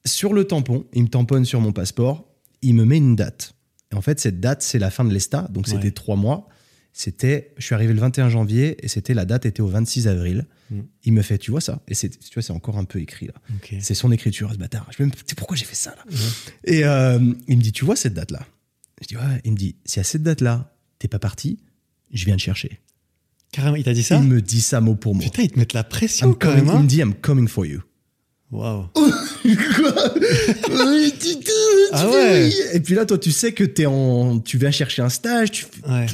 sur 0.04 0.34
le 0.34 0.44
tampon, 0.44 0.86
il 0.92 1.04
me 1.04 1.08
tamponne 1.08 1.46
sur 1.46 1.60
mon 1.60 1.72
passeport, 1.72 2.28
il 2.60 2.74
me 2.74 2.84
met 2.84 2.98
une 2.98 3.16
date. 3.16 3.54
Et 3.90 3.94
en 3.94 4.02
fait, 4.02 4.20
cette 4.20 4.38
date, 4.38 4.60
c'est 4.60 4.78
la 4.78 4.90
fin 4.90 5.04
de 5.04 5.12
l'ESTA, 5.12 5.48
donc 5.50 5.68
c'était 5.68 5.90
trois 5.90 6.16
mois. 6.16 6.48
C'était, 6.92 7.54
je 7.56 7.64
suis 7.64 7.74
arrivé 7.74 7.92
le 7.92 8.00
21 8.00 8.30
janvier 8.30 8.82
et 8.82 8.88
c'était 8.88 9.14
la 9.14 9.24
date 9.24 9.46
était 9.46 9.60
au 9.60 9.68
26 9.68 10.06
avril. 10.06 10.46
Mm. 10.70 10.80
Il 11.04 11.12
me 11.12 11.22
fait, 11.22 11.38
tu 11.38 11.50
vois 11.50 11.60
ça? 11.60 11.82
Et 11.88 11.94
c'est, 11.94 12.08
tu 12.08 12.34
vois, 12.34 12.42
c'est 12.42 12.52
encore 12.52 12.78
un 12.78 12.84
peu 12.84 13.00
écrit 13.00 13.26
là. 13.26 13.34
C'est 13.80 13.94
son 13.94 14.12
écriture, 14.12 14.52
ce 14.52 14.58
bâtard. 14.58 14.88
Je 14.96 15.02
me 15.02 15.10
dis, 15.10 15.34
pourquoi 15.34 15.56
j'ai 15.56 15.66
fait 15.66 15.74
ça 15.74 15.94
là? 15.94 16.04
Et 16.64 16.84
euh, 16.84 17.18
il 17.48 17.58
me 17.58 17.62
dit, 17.62 17.72
tu 17.72 17.84
vois 17.84 17.96
cette 17.96 18.14
date 18.14 18.30
là 18.30 18.46
Je 19.02 19.08
dis, 19.08 19.16
ouais. 19.16 19.40
Il 19.44 19.52
me 19.52 19.56
dit, 19.56 19.76
si 19.84 20.00
à 20.00 20.04
cette 20.04 20.22
date 20.22 20.40
là, 20.40 20.74
t'es 20.98 21.08
pas 21.08 21.18
parti, 21.18 21.58
je 22.12 22.24
viens 22.24 22.36
te 22.36 22.42
chercher. 22.42 22.80
Carrément, 23.56 23.76
il 23.76 23.84
t'a 23.84 23.92
dit 23.94 24.02
ça 24.02 24.16
Il 24.16 24.28
me 24.28 24.40
dit 24.42 24.60
ça 24.60 24.80
mot 24.82 24.94
pour 24.94 25.14
mot. 25.14 25.22
Putain, 25.22 25.42
ils 25.42 25.50
te 25.50 25.58
mettent 25.58 25.72
la 25.72 25.82
pression 25.84 26.28
I'm 26.28 26.34
quand 26.34 26.50
coming- 26.50 26.64
même. 26.66 26.76
il 26.76 26.82
me 26.82 26.88
dit, 26.88 26.98
I'm 26.98 27.14
coming 27.14 27.48
for 27.48 27.64
you. 27.66 27.80
Waouh. 28.52 28.84
Quoi 28.94 29.02
Oui, 30.70 31.12
tu- 31.18 31.36
tu- 31.38 31.44
tu 31.44 31.50
Ah 31.92 32.08
ouais. 32.08 32.50
Et 32.74 32.80
puis 32.80 32.94
là, 32.94 33.04
toi, 33.06 33.18
tu 33.18 33.32
sais 33.32 33.52
que 33.52 33.64
es 33.64 33.86
en, 33.86 34.38
tu 34.38 34.56
viens 34.58 34.70
chercher 34.70 35.02
un 35.02 35.08
stage. 35.08 35.50
Tu 35.50 35.66
Ouais. 35.88 36.06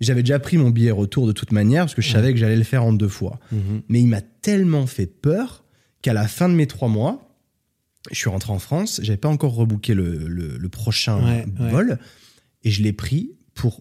J'avais 0.00 0.22
déjà 0.22 0.38
pris 0.38 0.58
mon 0.58 0.70
billet 0.70 0.90
retour 0.90 1.26
de 1.26 1.32
toute 1.32 1.52
manière 1.52 1.84
parce 1.84 1.94
que 1.94 2.02
je 2.02 2.10
savais 2.10 2.32
que 2.34 2.38
j'allais 2.38 2.56
le 2.56 2.64
faire 2.64 2.84
en 2.84 2.92
deux 2.92 3.08
fois. 3.08 3.38
Mhm. 3.52 3.82
Mais 3.88 4.00
il 4.00 4.06
m'a 4.08 4.20
tellement 4.20 4.86
fait 4.86 5.06
peur 5.06 5.64
qu'à 6.02 6.12
la 6.12 6.28
fin 6.28 6.48
de 6.48 6.54
mes 6.54 6.66
trois 6.66 6.88
mois, 6.88 7.34
je 8.10 8.16
suis 8.16 8.28
rentré 8.28 8.52
en 8.52 8.58
France. 8.58 9.00
J'avais 9.02 9.16
pas 9.16 9.28
encore 9.30 9.54
rebooké 9.54 9.94
le, 9.94 10.26
le- 10.28 10.58
le 10.58 10.68
prochain 10.68 11.24
Ouais, 11.24 11.46
ouais. 11.60 11.70
vol 11.70 11.98
et 12.64 12.70
je 12.70 12.82
l'ai 12.82 12.92
pris 12.92 13.30
pour. 13.54 13.80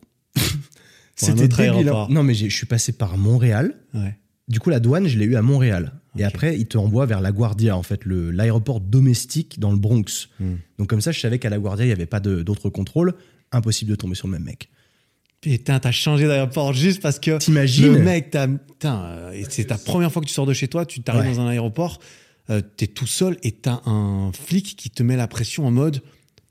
Autre 1.21 1.33
débile, 1.33 1.89
hein. 1.89 2.07
Non, 2.09 2.23
mais 2.23 2.33
je 2.33 2.47
suis 2.55 2.65
passé 2.65 2.91
par 2.93 3.17
Montréal. 3.17 3.75
Ouais. 3.93 4.17
Du 4.47 4.59
coup, 4.59 4.69
la 4.69 4.79
douane, 4.79 5.07
je 5.07 5.17
l'ai 5.17 5.25
eu 5.25 5.35
à 5.35 5.41
Montréal. 5.41 5.93
Et 6.17 6.23
après, 6.23 6.57
il 6.57 6.67
te 6.67 6.77
envoie 6.77 7.05
vers 7.05 7.19
La 7.19 7.31
Guardia, 7.31 7.75
en 7.75 7.83
fait, 7.83 8.01
l'aéroport 8.05 8.79
domestique 8.79 9.59
dans 9.59 9.71
le 9.71 9.77
Bronx. 9.77 10.29
Hmm. 10.39 10.55
Donc, 10.77 10.87
comme 10.87 11.01
ça, 11.01 11.11
je 11.11 11.19
savais 11.19 11.39
qu'à 11.39 11.49
La 11.49 11.57
Guardia, 11.57 11.85
il 11.85 11.89
n'y 11.89 11.93
avait 11.93 12.05
pas 12.05 12.19
d'autres 12.19 12.69
contrôles. 12.69 13.13
Impossible 13.51 13.91
de 13.91 13.95
tomber 13.95 14.15
sur 14.15 14.27
le 14.27 14.33
même 14.33 14.43
mec. 14.43 14.69
Putain, 15.41 15.79
t'as 15.79 15.91
changé 15.91 16.27
d'aéroport 16.27 16.73
juste 16.73 17.01
parce 17.01 17.19
que 17.19 17.37
T'imagines 17.37 17.93
le 17.93 17.99
mec, 18.01 18.31
t'as- 18.31 18.47
putain, 18.47 19.03
euh, 19.05 19.43
c'est 19.49 19.65
ta 19.65 19.77
première 19.77 20.11
fois 20.11 20.21
que 20.21 20.27
tu 20.27 20.33
sors 20.33 20.45
de 20.47 20.53
chez 20.53 20.67
toi, 20.67 20.85
tu 20.85 21.01
t'arrives 21.01 21.29
Ouais. 21.31 21.35
dans 21.35 21.41
un 21.41 21.47
aéroport, 21.49 21.99
euh, 22.49 22.61
t'es 22.77 22.87
tout 22.87 23.05
seul 23.05 23.37
et 23.43 23.51
t'as 23.51 23.81
un 23.85 24.31
flic 24.33 24.75
qui 24.75 24.89
te 24.89 25.03
met 25.03 25.15
la 25.15 25.27
pression 25.27 25.67
en 25.67 25.71
mode 25.71 26.01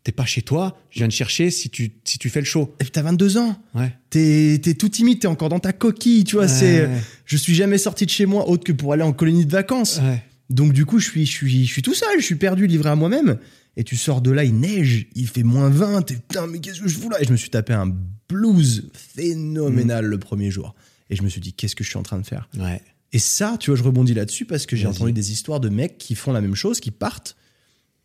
t'es 0.05 0.12
pas 0.12 0.27
chez 0.27 0.43
toi, 0.43 0.79
je 0.90 0.99
viens 0.99 1.09
te 1.09 1.14
chercher 1.14 1.51
si 1.51 1.71
tu, 1.71 1.93
si 2.05 2.19
tu 2.19 2.29
fais 2.29 2.40
le 2.40 2.47
show. 2.47 2.75
Et 2.79 2.85
puis, 2.85 2.90
t'as 2.93 3.03
22 3.03 3.38
ans. 3.38 3.57
Ouais. 3.75 3.93
T'es 4.11 4.55
es 4.55 4.75
tout 4.75 4.90
timide, 4.90 5.19
t'es 5.19 5.27
encore 5.27 5.49
dans 5.49 5.59
ta 5.59 5.73
coquille, 5.73 6.25
tu 6.25 6.37
vois. 6.37 6.47
c'est 6.47 6.87
Ouais. 6.87 7.01
Je 7.25 7.37
suis 7.38 7.55
jamais 7.55 7.79
sorti 7.79 8.05
de 8.05 8.11
chez 8.11 8.27
moi 8.27 8.49
autre 8.49 8.64
que 8.64 8.73
pour 8.73 8.93
aller 8.93 9.03
en 9.03 9.14
colonie 9.14 9.47
de 9.47 9.51
vacances. 9.51 10.01
Ouais. 10.03 10.23
Donc, 10.51 10.75
du 10.75 10.85
coup, 10.85 10.99
je 10.99 11.09
suis, 11.09 11.25
je, 11.25 11.33
suis, 11.33 11.67
je 11.67 11.73
suis 11.73 11.81
tout 11.81 11.95
seul, 11.95 12.21
je 12.21 12.25
suis 12.25 12.35
perdu, 12.35 12.67
livré 12.67 12.90
à 12.90 12.97
moi-même. 12.97 13.38
Et 13.77 13.83
tu 13.83 13.97
sors 13.97 14.21
de 14.21 14.31
là, 14.31 14.45
il 14.45 14.55
neige, 14.55 15.07
il 15.14 15.27
fait 15.27 15.43
moins 15.43 15.71
20. 15.71 16.11
Et 16.11 16.17
putain, 16.17 16.47
mais 16.47 16.61
qu'est-ce 16.61 16.81
que 16.83 16.88
je 16.88 16.99
fous 16.99 17.09
là? 17.09 17.21
Et 17.23 17.25
je 17.25 17.33
me 17.33 17.37
suis 17.37 17.51
tapé 17.51 17.73
un 17.73 17.90
blues 18.29 18.90
phénoménal 18.93 20.05
le 20.05 20.19
premier 20.19 20.51
jour. 20.51 20.75
Et 21.09 21.17
je 21.17 21.23
me 21.23 21.29
suis 21.31 21.40
dit, 21.40 21.55
qu'est-ce 21.55 21.75
que 21.75 21.83
je 21.83 21.88
suis 21.88 21.99
en 21.99 22.03
train 22.03 22.19
de 22.19 22.27
faire? 22.27 22.49
Ouais. 22.59 22.83
Et 23.12 23.19
ça, 23.19 23.57
tu 23.59 23.71
vois, 23.71 23.79
je 23.79 23.83
rebondis 23.83 24.12
là-dessus 24.12 24.45
parce 24.45 24.67
que 24.67 24.77
j'ai 24.77 24.87
entendu 24.87 25.12
des 25.12 25.33
histoires 25.33 25.61
de 25.61 25.71
mecs 25.71 25.97
qui 25.97 26.14
font 26.14 26.33
la 26.33 26.43
même 26.43 26.55
chose, 26.55 26.81
qui 26.81 26.90
partent, 26.90 27.37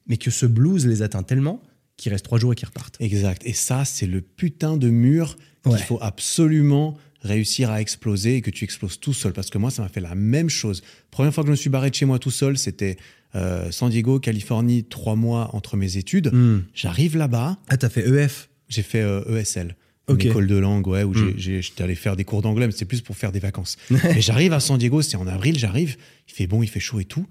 mais 0.07 0.17
que 0.17 0.31
ce 0.31 0.45
blues 0.45 0.85
les 0.85 1.01
atteint 1.01 1.23
tellement 1.23 1.61
qu'ils 1.99 2.11
restent 2.11 2.25
trois 2.25 2.39
jours 2.39 2.53
et 2.53 2.55
qu'ils 2.55 2.67
repartent. 2.67 2.95
Exact. 2.99 3.41
Et 3.45 3.53
ça, 3.53 3.85
c'est 3.85 4.07
le 4.07 4.21
putain 4.21 4.77
de 4.77 4.89
mur 4.89 5.37
qu'il 5.63 5.77
faut 5.79 5.99
absolument 6.01 6.97
réussir 7.21 7.69
à 7.69 7.81
exploser 7.81 8.37
et 8.37 8.41
que 8.41 8.49
tu 8.49 8.63
exploses 8.63 8.99
tout 8.99 9.13
seul. 9.13 9.33
Parce 9.33 9.49
que 9.49 9.57
moi, 9.57 9.71
ça 9.71 9.81
m'a 9.81 9.89
fait 9.89 9.99
la 10.01 10.15
même 10.15 10.49
chose. 10.49 10.81
Première 11.11 11.33
fois 11.33 11.43
que 11.43 11.47
je 11.47 11.51
me 11.51 11.57
suis 11.57 11.69
barré 11.69 11.89
de 11.89 11.95
chez 11.95 12.05
moi 12.05 12.17
tout 12.17 12.31
seul, 12.31 12.57
c'était 12.57 12.97
euh, 13.35 13.69
San 13.71 13.89
Diego, 13.89 14.19
Californie, 14.19 14.85
trois 14.85 15.15
mois 15.15 15.49
entre 15.53 15.75
mes 15.77 15.97
études. 15.97 16.33
Hmm. 16.33 16.61
J'arrive 16.73 17.17
là-bas, 17.17 17.57
Ah, 17.67 17.77
t'as 17.77 17.89
fait 17.89 18.07
EF 18.07 18.49
j'ai 18.69 18.83
fait 18.83 19.01
euh, 19.01 19.37
ESL. 19.39 19.75
Ok. 20.07 20.23
Une 20.23 20.29
école 20.29 20.47
de 20.47 20.55
langue, 20.55 20.87
ouais, 20.87 21.03
où 21.03 21.11
Mm. 21.13 21.33
j'ai- 21.37 21.61
j'étais 21.61 21.83
allé 21.83 21.95
faire 21.95 22.15
des 22.15 22.23
cours 22.23 22.41
d'anglais, 22.43 22.65
mais 22.67 22.71
c'est 22.75 22.85
plus 22.85 23.01
pour 23.01 23.17
faire 23.17 23.31
des 23.31 23.39
vacances. 23.39 23.77
et 24.15 24.21
j'arrive 24.21 24.53
à 24.53 24.59
San 24.59 24.77
Diego, 24.77 25.01
c'est 25.01 25.17
en 25.17 25.25
avril, 25.27 25.57
j'arrive, 25.57 25.97
il 26.27 26.33
fait 26.33 26.45
bon, 26.47 26.61
il 26.63 26.67
fait 26.67 26.79
chaud 26.79 26.99
et 26.99 27.05
tout. 27.05 27.25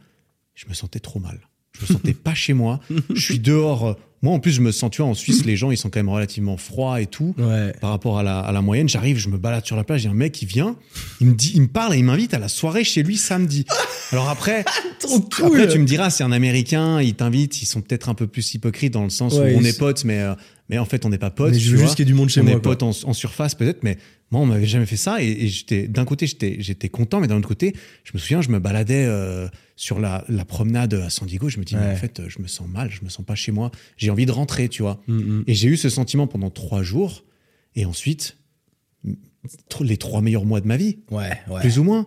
Je 0.54 0.66
me 0.68 0.74
sentais 0.74 0.98
trop 1.00 1.18
mal. 1.20 1.40
Je 1.76 1.82
me 1.82 1.86
sentais 1.86 2.12
pas 2.14 2.34
chez 2.34 2.52
moi. 2.54 2.80
Je 3.14 3.20
suis 3.20 3.38
dehors. 3.38 3.96
Moi, 4.22 4.32
en 4.34 4.40
plus, 4.40 4.50
je 4.52 4.60
me 4.60 4.72
sens, 4.72 4.90
tu 4.90 5.00
vois, 5.00 5.10
en 5.10 5.14
Suisse, 5.14 5.44
les 5.44 5.56
gens, 5.56 5.70
ils 5.70 5.76
sont 5.76 5.90
quand 5.90 6.00
même 6.00 6.08
relativement 6.08 6.56
froids 6.56 7.00
et 7.00 7.06
tout. 7.06 7.34
Ouais. 7.38 7.72
Par 7.80 7.90
rapport 7.90 8.18
à 8.18 8.22
la, 8.24 8.40
à 8.40 8.50
la 8.50 8.60
moyenne, 8.62 8.88
j'arrive, 8.88 9.16
je 9.18 9.28
me 9.28 9.38
balade 9.38 9.64
sur 9.64 9.76
la 9.76 9.84
plage, 9.84 10.02
il 10.02 10.06
y 10.06 10.08
a 10.08 10.10
un 10.10 10.14
mec 10.14 10.32
qui 10.32 10.44
vient, 10.44 10.76
il 11.20 11.28
me 11.28 11.34
dit, 11.34 11.52
il 11.54 11.62
me 11.62 11.68
parle 11.68 11.94
et 11.94 11.98
il 11.98 12.04
m'invite 12.04 12.34
à 12.34 12.38
la 12.38 12.48
soirée 12.48 12.82
chez 12.84 13.02
lui 13.04 13.16
samedi. 13.16 13.64
Alors 14.12 14.28
après, 14.28 14.64
cool. 15.06 15.46
après 15.46 15.68
tu 15.68 15.78
me 15.78 15.84
diras, 15.84 16.10
c'est 16.10 16.24
un 16.24 16.32
Américain, 16.32 17.00
il 17.00 17.14
t'invite, 17.14 17.62
ils 17.62 17.66
sont 17.66 17.80
peut-être 17.80 18.08
un 18.08 18.14
peu 18.14 18.26
plus 18.26 18.54
hypocrites 18.54 18.92
dans 18.92 19.04
le 19.04 19.10
sens 19.10 19.34
Ouais, 19.34 19.54
où 19.54 19.58
on 19.58 19.62
est 19.64 19.78
potes, 19.78 20.04
mais, 20.04 20.18
euh, 20.20 20.34
mais 20.68 20.78
en 20.78 20.84
fait, 20.84 21.04
on 21.06 21.10
n'est 21.10 21.18
pas 21.18 21.30
potes. 21.30 21.52
Mais 21.52 21.58
je 21.58 21.70
veux 21.70 21.78
juste 21.78 21.94
qu'il 21.94 22.04
y 22.04 22.08
ait 22.08 22.12
du 22.12 22.14
monde 22.14 22.28
chez 22.28 22.40
on 22.40 22.44
moi. 22.44 22.52
est 22.54 22.56
quoi. 22.56 22.76
potes 22.76 22.82
en, 22.82 22.90
en 23.08 23.12
surface 23.12 23.54
peut-être, 23.54 23.82
mais 23.84 23.98
moi, 24.30 24.40
on 24.42 24.46
m'avait 24.46 24.66
jamais 24.66 24.86
fait 24.86 24.96
ça. 24.96 25.22
Et, 25.22 25.26
et 25.28 25.48
j'étais, 25.48 25.88
d'un 25.88 26.04
côté, 26.04 26.26
j'étais, 26.26 26.88
content, 26.88 27.20
mais 27.20 27.28
d'un 27.28 27.36
autre 27.36 27.48
côté, 27.48 27.74
je 28.04 28.10
me 28.14 28.18
souviens, 28.18 28.42
je 28.42 28.50
me 28.50 28.58
baladais 28.58 29.06
euh, 29.06 29.48
sur 29.76 30.00
la, 30.00 30.24
la 30.28 30.44
promenade 30.44 30.94
à 30.94 31.10
San 31.10 31.26
Diego. 31.26 31.48
Je 31.48 31.58
me 31.58 31.64
dis, 31.64 31.76
mais 31.76 31.92
en 31.92 31.96
fait, 31.96 32.22
je 32.28 32.40
me 32.40 32.46
sens 32.46 32.68
mal, 32.68 32.90
je 32.90 33.02
me 33.04 33.08
sens 33.08 33.24
pas 33.24 33.34
chez 33.34 33.52
moi. 33.52 33.70
J'ai 33.96 34.10
envie 34.10 34.26
de 34.26 34.32
rentrer, 34.32 34.68
tu 34.68 34.82
vois. 34.82 35.00
Mm, 35.06 35.16
mm. 35.18 35.44
Et 35.46 35.54
j'ai 35.54 35.68
eu 35.68 35.76
ce 35.76 35.88
sentiment 35.88 36.26
pendant 36.26 36.50
trois 36.50 36.82
jours. 36.82 37.24
Et 37.74 37.84
ensuite, 37.84 38.36
les 39.80 39.96
trois 39.96 40.20
meilleurs 40.20 40.44
mois 40.44 40.60
de 40.60 40.66
ma 40.66 40.76
vie, 40.76 40.98
Ouais, 41.10 41.30
ouais. 41.48 41.60
plus 41.60 41.78
ou 41.78 41.84
moins. 41.84 42.06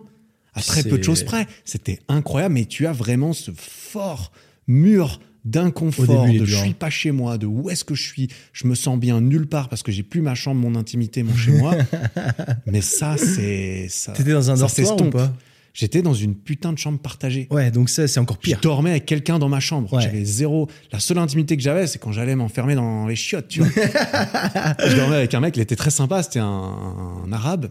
À 0.54 0.60
très 0.60 0.82
peu 0.82 0.98
de 0.98 1.02
choses 1.02 1.24
près. 1.24 1.46
C'était 1.64 1.98
incroyable, 2.08 2.54
mais 2.54 2.66
tu 2.66 2.86
as 2.86 2.92
vraiment 2.92 3.32
ce 3.32 3.50
fort 3.52 4.32
mur 4.66 5.18
d'inconfort, 5.44 6.26
de 6.26 6.44
je 6.44 6.56
suis 6.56 6.70
hein. 6.70 6.74
pas 6.78 6.90
chez 6.90 7.10
moi, 7.10 7.38
de 7.38 7.46
où 7.46 7.70
est-ce 7.70 7.84
que 7.84 7.94
je 7.94 8.02
suis, 8.02 8.28
je 8.52 8.66
me 8.66 8.74
sens 8.74 8.98
bien 8.98 9.20
nulle 9.20 9.46
part 9.46 9.68
parce 9.68 9.82
que 9.82 9.90
j'ai 9.90 10.02
plus 10.02 10.20
ma 10.20 10.34
chambre, 10.34 10.60
mon 10.60 10.74
intimité, 10.76 11.22
mon 11.22 11.34
chez 11.34 11.52
moi. 11.52 11.74
mais 12.66 12.80
ça, 12.80 13.16
c'est 13.16 13.86
ça. 13.88 14.12
T'étais 14.12 14.32
dans 14.32 14.50
un 14.50 14.54
dortoir 14.56 15.00
ou 15.00 15.10
pas? 15.10 15.32
J'étais 15.74 16.02
dans 16.02 16.12
une 16.12 16.34
putain 16.34 16.72
de 16.72 16.78
chambre 16.78 16.98
partagée. 16.98 17.48
Ouais, 17.50 17.70
donc 17.70 17.88
ça, 17.88 18.06
c'est 18.06 18.20
encore 18.20 18.36
Je 18.40 18.48
pire. 18.48 18.60
dormais 18.60 18.90
avec 18.90 19.06
quelqu'un 19.06 19.38
dans 19.38 19.48
ma 19.48 19.60
chambre. 19.60 19.90
Ouais. 19.94 20.02
J'avais 20.02 20.22
zéro. 20.22 20.68
La 20.92 21.00
seule 21.00 21.16
intimité 21.16 21.56
que 21.56 21.62
j'avais, 21.62 21.86
c'est 21.86 21.98
quand 21.98 22.12
j'allais 22.12 22.36
m'enfermer 22.36 22.74
dans 22.74 23.06
les 23.06 23.16
chiottes, 23.16 23.48
tu 23.48 23.60
vois. 23.60 23.68
je 24.86 24.96
dormais 24.96 25.16
avec 25.16 25.32
un 25.32 25.40
mec, 25.40 25.56
il 25.56 25.62
était 25.62 25.76
très 25.76 25.90
sympa. 25.90 26.22
C'était 26.22 26.40
un, 26.40 26.44
un 27.24 27.32
arabe 27.32 27.70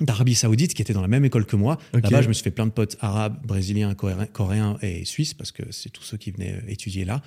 d'Arabie 0.00 0.34
Saoudite 0.34 0.74
qui 0.74 0.82
était 0.82 0.92
dans 0.92 1.02
la 1.02 1.08
même 1.08 1.24
école 1.24 1.46
que 1.46 1.56
moi. 1.56 1.78
Là-bas, 1.92 2.22
je 2.22 2.28
me 2.28 2.32
suis 2.32 2.44
fait 2.44 2.50
plein 2.50 2.66
de 2.66 2.72
potes 2.72 2.96
arabes, 3.00 3.38
brésiliens, 3.44 3.94
coréens, 3.94 4.26
coréens 4.26 4.78
et 4.82 5.04
suisses 5.04 5.34
parce 5.34 5.52
que 5.52 5.62
c'est 5.70 5.90
tous 5.90 6.02
ceux 6.02 6.16
qui 6.16 6.30
venaient 6.30 6.62
étudier 6.68 7.04
là. 7.04 7.22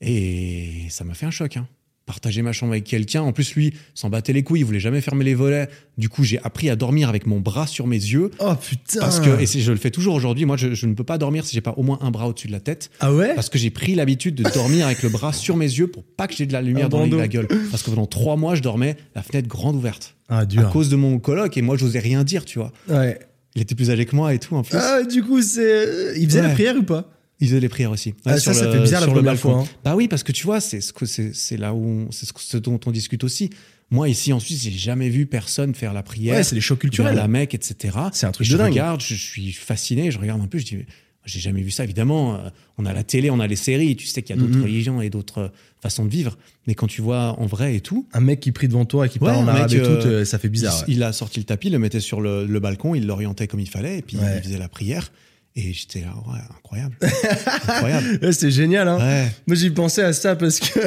Et 0.00 0.86
ça 0.88 1.04
m'a 1.04 1.14
fait 1.14 1.26
un 1.26 1.30
choc. 1.30 1.56
Hein. 1.56 1.68
Partager 2.10 2.42
ma 2.42 2.50
chambre 2.50 2.72
avec 2.72 2.82
quelqu'un. 2.82 3.22
En 3.22 3.30
plus, 3.32 3.54
lui, 3.54 3.72
s'en 3.94 4.10
battait 4.10 4.32
les 4.32 4.42
couilles. 4.42 4.62
Il 4.62 4.64
voulait 4.64 4.80
jamais 4.80 5.00
fermer 5.00 5.24
les 5.24 5.36
volets. 5.36 5.68
Du 5.96 6.08
coup, 6.08 6.24
j'ai 6.24 6.40
appris 6.42 6.68
à 6.68 6.74
dormir 6.74 7.08
avec 7.08 7.24
mon 7.24 7.38
bras 7.38 7.68
sur 7.68 7.86
mes 7.86 7.94
yeux. 7.94 8.32
Oh 8.40 8.52
putain. 8.56 8.98
Parce 8.98 9.20
que, 9.20 9.40
et 9.40 9.46
je 9.46 9.70
le 9.70 9.78
fais 9.78 9.92
toujours 9.92 10.16
aujourd'hui, 10.16 10.44
moi 10.44 10.56
je, 10.56 10.74
je 10.74 10.86
ne 10.86 10.94
peux 10.94 11.04
pas 11.04 11.18
dormir 11.18 11.46
si 11.46 11.54
j'ai 11.54 11.60
pas 11.60 11.74
au 11.76 11.84
moins 11.84 12.00
un 12.02 12.10
bras 12.10 12.26
au-dessus 12.26 12.48
de 12.48 12.52
la 12.52 12.58
tête. 12.58 12.90
Ah 12.98 13.14
ouais? 13.14 13.32
Parce 13.36 13.48
que 13.48 13.58
j'ai 13.60 13.70
pris 13.70 13.94
l'habitude 13.94 14.34
de 14.34 14.42
dormir 14.50 14.86
avec 14.86 15.04
le 15.04 15.08
bras 15.08 15.32
sur 15.32 15.56
mes 15.56 15.66
yeux 15.66 15.86
pour 15.86 16.02
pas 16.02 16.26
que 16.26 16.34
j'ai 16.34 16.46
de 16.46 16.52
la 16.52 16.62
lumière 16.62 16.86
Un 16.86 16.88
dans 17.06 17.16
la 17.16 17.28
gueule. 17.28 17.46
Parce 17.70 17.84
que 17.84 17.90
pendant 17.90 18.06
trois 18.06 18.34
mois, 18.36 18.56
je 18.56 18.62
dormais 18.62 18.96
la 19.14 19.22
fenêtre 19.22 19.46
grande 19.46 19.76
ouverte. 19.76 20.16
Ah 20.28 20.38
À 20.38 20.46
dur. 20.46 20.68
cause 20.70 20.88
de 20.88 20.96
mon 20.96 21.20
coloc 21.20 21.56
et 21.56 21.62
moi, 21.62 21.76
j'osais 21.76 22.00
rien 22.00 22.24
dire, 22.24 22.44
tu 22.44 22.58
vois. 22.58 22.72
Ouais. 22.88 23.20
Il 23.54 23.62
était 23.62 23.76
plus 23.76 23.90
âgé 23.90 24.04
que 24.04 24.16
moi 24.16 24.34
et 24.34 24.40
tout 24.40 24.56
en 24.56 24.64
plus. 24.64 24.76
Ah, 24.76 25.04
du 25.04 25.22
coup, 25.22 25.42
c'est. 25.42 26.14
Il 26.16 26.26
faisait 26.28 26.42
la 26.42 26.48
prière 26.50 26.74
ou 26.76 26.82
pas? 26.82 27.08
Il 27.40 27.48
faisait 27.48 27.60
les 27.60 27.68
prières 27.68 27.90
aussi. 27.90 28.14
Ah, 28.24 28.32
Ouais, 28.34 28.40
ça, 28.40 28.52
ça 28.54 28.66
le- 28.66 28.72
fait 28.72 28.80
bizarre 28.80 29.00
la 29.00 29.06
première 29.08 29.36
fois. 29.38 29.60
hein. 29.60 29.64
Bah 29.84 29.94
oui, 29.96 30.08
parce 30.08 30.22
que 30.22 30.32
tu 30.32 30.44
vois, 30.44 30.60
c'est 30.60 30.80
ce 30.80 30.92
que 30.92 31.06
c'est 31.06 31.56
là 31.56 31.74
où 31.74 32.06
c'est 32.10 32.26
ce, 32.26 32.32
ce 32.36 32.56
dont 32.58 32.78
on 32.86 32.90
discute 32.90 33.24
aussi. 33.24 33.50
Moi 33.90 34.08
ici 34.08 34.32
en 34.32 34.38
Suisse, 34.40 34.62
j'ai 34.62 34.70
jamais 34.70 35.08
vu 35.08 35.26
personne 35.26 35.74
faire 35.74 35.92
la 35.92 36.02
prière. 36.02 36.36
Ouais, 36.36 36.42
c'est 36.44 36.54
les 36.54 36.60
chocs 36.60 36.78
culturels. 36.78 37.16
la 37.16 37.26
Mecque, 37.28 37.54
etc. 37.54 37.96
C'est 38.12 38.26
un 38.26 38.30
truc 38.32 38.46
je 38.46 38.52
de 38.52 38.58
dingue. 38.58 38.70
regarde, 38.72 39.00
je 39.00 39.14
suis 39.14 39.52
fasciné, 39.52 40.10
je 40.10 40.18
regarde 40.18 40.40
un 40.40 40.46
peu, 40.46 40.58
je 40.58 40.64
dis, 40.64 40.78
j'ai 41.24 41.40
jamais 41.40 41.60
vu 41.62 41.70
ça. 41.72 41.82
Évidemment, 41.84 42.36
euh, 42.36 42.48
on 42.78 42.86
a 42.86 42.92
la 42.92 43.02
télé, 43.02 43.30
on 43.30 43.40
a 43.40 43.46
les 43.48 43.56
séries, 43.56 43.96
tu 43.96 44.06
sais 44.06 44.22
qu'il 44.22 44.36
y 44.36 44.38
a 44.38 44.42
d'autres 44.42 44.56
Mhm. 44.58 44.62
religions 44.62 45.00
et 45.02 45.10
d'autres 45.10 45.38
euh, 45.38 45.48
façons 45.82 46.04
de 46.04 46.10
vivre. 46.10 46.38
Mais 46.68 46.74
quand 46.74 46.86
tu 46.86 47.02
vois 47.02 47.34
en 47.40 47.46
vrai 47.46 47.74
et 47.76 47.80
tout, 47.80 48.06
Un 48.12 48.20
mec 48.20 48.38
qui 48.40 48.52
prie 48.52 48.68
devant 48.68 48.84
toi 48.84 49.06
et 49.06 49.08
qui 49.08 49.18
Ouais, 49.18 49.26
parle 49.26 49.44
en 49.44 49.48
arabe 49.48 49.72
et 49.72 49.78
tout, 49.82 49.88
euh, 49.88 50.24
ça 50.24 50.38
fait 50.38 50.48
bizarre. 50.48 50.84
il, 50.86 50.94
il 50.94 51.02
a 51.02 51.12
sorti 51.12 51.40
le 51.40 51.44
tapis, 51.44 51.66
il 51.68 51.72
le 51.72 51.78
mettait 51.80 52.00
sur 52.00 52.20
le, 52.20 52.46
le 52.46 52.60
balcon, 52.60 52.94
il 52.94 53.06
l'orientait 53.06 53.48
comme 53.48 53.60
il 53.60 53.68
fallait, 53.68 53.98
et 53.98 54.02
puis 54.02 54.16
Ouais. 54.18 54.36
il 54.38 54.42
faisait 54.44 54.58
la 54.58 54.68
prière. 54.68 55.10
Et 55.56 55.72
j'étais 55.72 56.00
là, 56.02 56.14
ouais, 56.28 56.38
incroyable. 56.56 56.96
incroyable. 57.68 58.18
Ouais, 58.22 58.50
génial, 58.50 58.86
hein. 58.86 58.98
Ouais. 58.98 59.28
Moi, 59.48 59.56
j'ai 59.56 59.70
pensé 59.70 60.00
à 60.00 60.12
ça 60.12 60.36
parce 60.36 60.60
que 60.60 60.78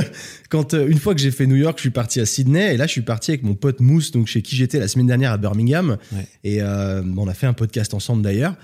quand 0.49 0.73
euh, 0.73 0.88
une 0.88 0.99
fois 0.99 1.13
que 1.13 1.19
j'ai 1.21 1.32
fait 1.32 1.45
New 1.47 1.58
York, 1.58 1.78
je 1.78 1.82
suis 1.82 1.89
parti 1.89 2.21
à 2.21 2.26
Sydney 2.26 2.73
et 2.73 2.78
là, 2.78 2.88
je 2.88 2.91
suis 2.91 3.02
parti 3.02 3.32
avec 3.32 3.43
mon 3.43 3.56
pote 3.56 3.82
Mousse, 3.82 4.12
donc 4.12 4.28
chez 4.28 4.41
qui 4.41 4.56
j'étais 4.56 4.80
la 4.80 4.88
semaine 4.88 5.08
dernière 5.08 5.32
à 5.34 5.38
Birmingham. 5.38 5.97
Ouais. 6.13 6.28
Et 6.45 6.62
euh, 6.62 7.04
on 7.17 7.28
a 7.28 7.34
fait 7.34 7.45
un 7.47 7.54
podcast 7.54 7.93
ensemble 7.93 8.21
d'ailleurs. 8.21 8.56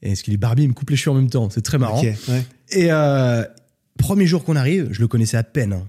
Et 0.00 0.14
ce 0.14 0.22
qu'il 0.22 0.32
est 0.34 0.38
Barbie, 0.38 0.62
il 0.64 0.68
me 0.68 0.72
coupe 0.74 0.90
les 0.90 0.96
cheveux 0.96 1.14
en 1.16 1.20
même 1.20 1.30
temps. 1.30 1.48
C'est 1.50 1.62
très 1.62 1.78
marrant. 1.78 2.02
Et 2.70 2.90
euh, 2.90 3.44
premier 3.98 4.26
jour 4.26 4.44
qu'on 4.44 4.56
arrive, 4.56 4.88
je 4.90 5.00
le 5.00 5.06
connaissais 5.06 5.36
à 5.36 5.44
peine. 5.44 5.74
hein. 5.74 5.86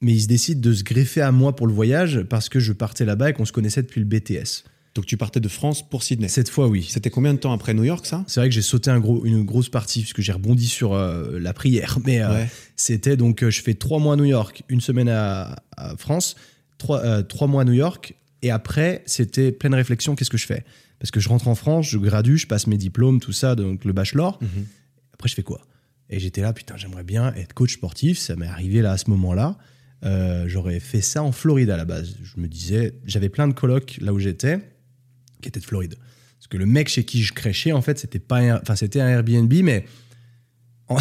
Mais 0.00 0.12
il 0.12 0.20
se 0.20 0.28
décide 0.28 0.60
de 0.60 0.72
se 0.72 0.84
greffer 0.84 1.22
à 1.22 1.32
moi 1.32 1.56
pour 1.56 1.66
le 1.66 1.72
voyage 1.72 2.22
parce 2.28 2.48
que 2.48 2.60
je 2.60 2.72
partais 2.72 3.04
là-bas 3.04 3.30
et 3.30 3.32
qu'on 3.32 3.46
se 3.46 3.52
connaissait 3.52 3.82
depuis 3.82 4.00
le 4.00 4.06
BTS. 4.06 4.64
Donc 4.94 5.06
tu 5.06 5.16
partais 5.16 5.38
de 5.40 5.48
France 5.48 5.88
pour 5.88 6.02
Sydney. 6.02 6.28
Cette 6.28 6.48
fois, 6.48 6.66
oui. 6.66 6.86
C'était 6.88 7.10
combien 7.10 7.32
de 7.34 7.38
temps 7.38 7.52
après 7.52 7.72
New 7.74 7.84
York, 7.84 8.04
ça? 8.06 8.24
C'est 8.26 8.40
vrai 8.40 8.48
que 8.48 8.54
j'ai 8.54 8.62
sauté 8.62 8.90
un 8.90 8.98
gros, 8.98 9.24
une 9.24 9.44
grosse 9.44 9.68
partie 9.68 10.00
puisque 10.00 10.20
j'ai 10.22 10.32
rebondi 10.32 10.66
sur 10.66 10.94
euh, 10.94 11.38
la 11.38 11.52
prière. 11.52 11.98
Mais 12.04 12.20
euh, 12.22 12.32
Ouais. 12.32 12.48
c'était 12.76 13.16
donc, 13.16 13.42
euh, 13.44 13.50
je 13.50 13.62
fais 13.62 13.74
trois 13.74 13.98
mois 14.00 14.14
à 14.14 14.16
New 14.16 14.24
York, 14.24 14.62
une 14.68 14.80
semaine 14.80 15.08
à, 15.08 15.56
à 15.76 15.96
France, 15.96 16.34
trois, 16.78 17.22
trois 17.22 17.46
mois 17.46 17.62
à 17.62 17.64
New 17.64 17.72
York, 17.74 18.14
Et 18.42 18.50
après, 18.50 19.02
c'était 19.06 19.52
pleine 19.52 19.74
réflexion, 19.74 20.14
qu'est-ce 20.16 20.30
que 20.30 20.38
je 20.38 20.46
fais? 20.46 20.64
Parce 21.00 21.10
que 21.12 21.20
je 21.20 21.28
rentre 21.28 21.46
en 21.48 21.54
France, 21.54 21.86
je 21.88 21.98
gradue, 21.98 22.38
je 22.38 22.46
passe 22.48 22.66
mes 22.66 22.76
diplômes, 22.76 23.20
tout 23.20 23.32
ça, 23.32 23.54
donc 23.54 23.84
le 23.84 23.92
bachelor. 23.92 24.38
Mhm. 24.40 24.66
Après, 25.12 25.28
je 25.28 25.34
fais 25.34 25.42
quoi? 25.44 25.60
Et 26.10 26.18
j'étais 26.18 26.40
là, 26.40 26.52
putain, 26.52 26.76
j'aimerais 26.76 27.04
bien 27.04 27.32
être 27.34 27.52
coach 27.52 27.74
sportif. 27.74 28.18
Ça 28.18 28.34
m'est 28.36 28.46
arrivé 28.46 28.80
là 28.82 28.92
à 28.92 28.96
ce 28.98 29.10
moment-là. 29.10 29.58
J'aurais 30.46 30.80
fait 30.80 31.00
ça 31.02 31.22
en 31.22 31.32
Floride 31.32 31.70
à 31.70 31.76
la 31.76 31.84
base. 31.84 32.16
Je 32.22 32.40
me 32.40 32.48
disais, 32.48 32.94
j'avais 33.04 33.28
plein 33.28 33.46
de 33.48 33.52
colocs 33.52 33.98
là 34.00 34.12
où 34.12 34.18
j'étais 34.18 34.58
qui 35.42 35.48
étaient 35.48 35.60
de 35.60 35.64
Floride. 35.64 35.94
Parce 36.38 36.46
que 36.48 36.56
le 36.56 36.66
mec 36.66 36.88
chez 36.88 37.04
qui 37.04 37.22
je 37.22 37.32
crêchais, 37.32 37.72
en 37.72 37.82
fait, 37.82 37.98
c'était 37.98 38.18
pas, 38.18 38.38
un- 38.38 38.60
enfin, 38.62 38.76
c'était 38.76 39.00
un 39.00 39.08
Airbnb, 39.08 39.52
mais 39.62 39.84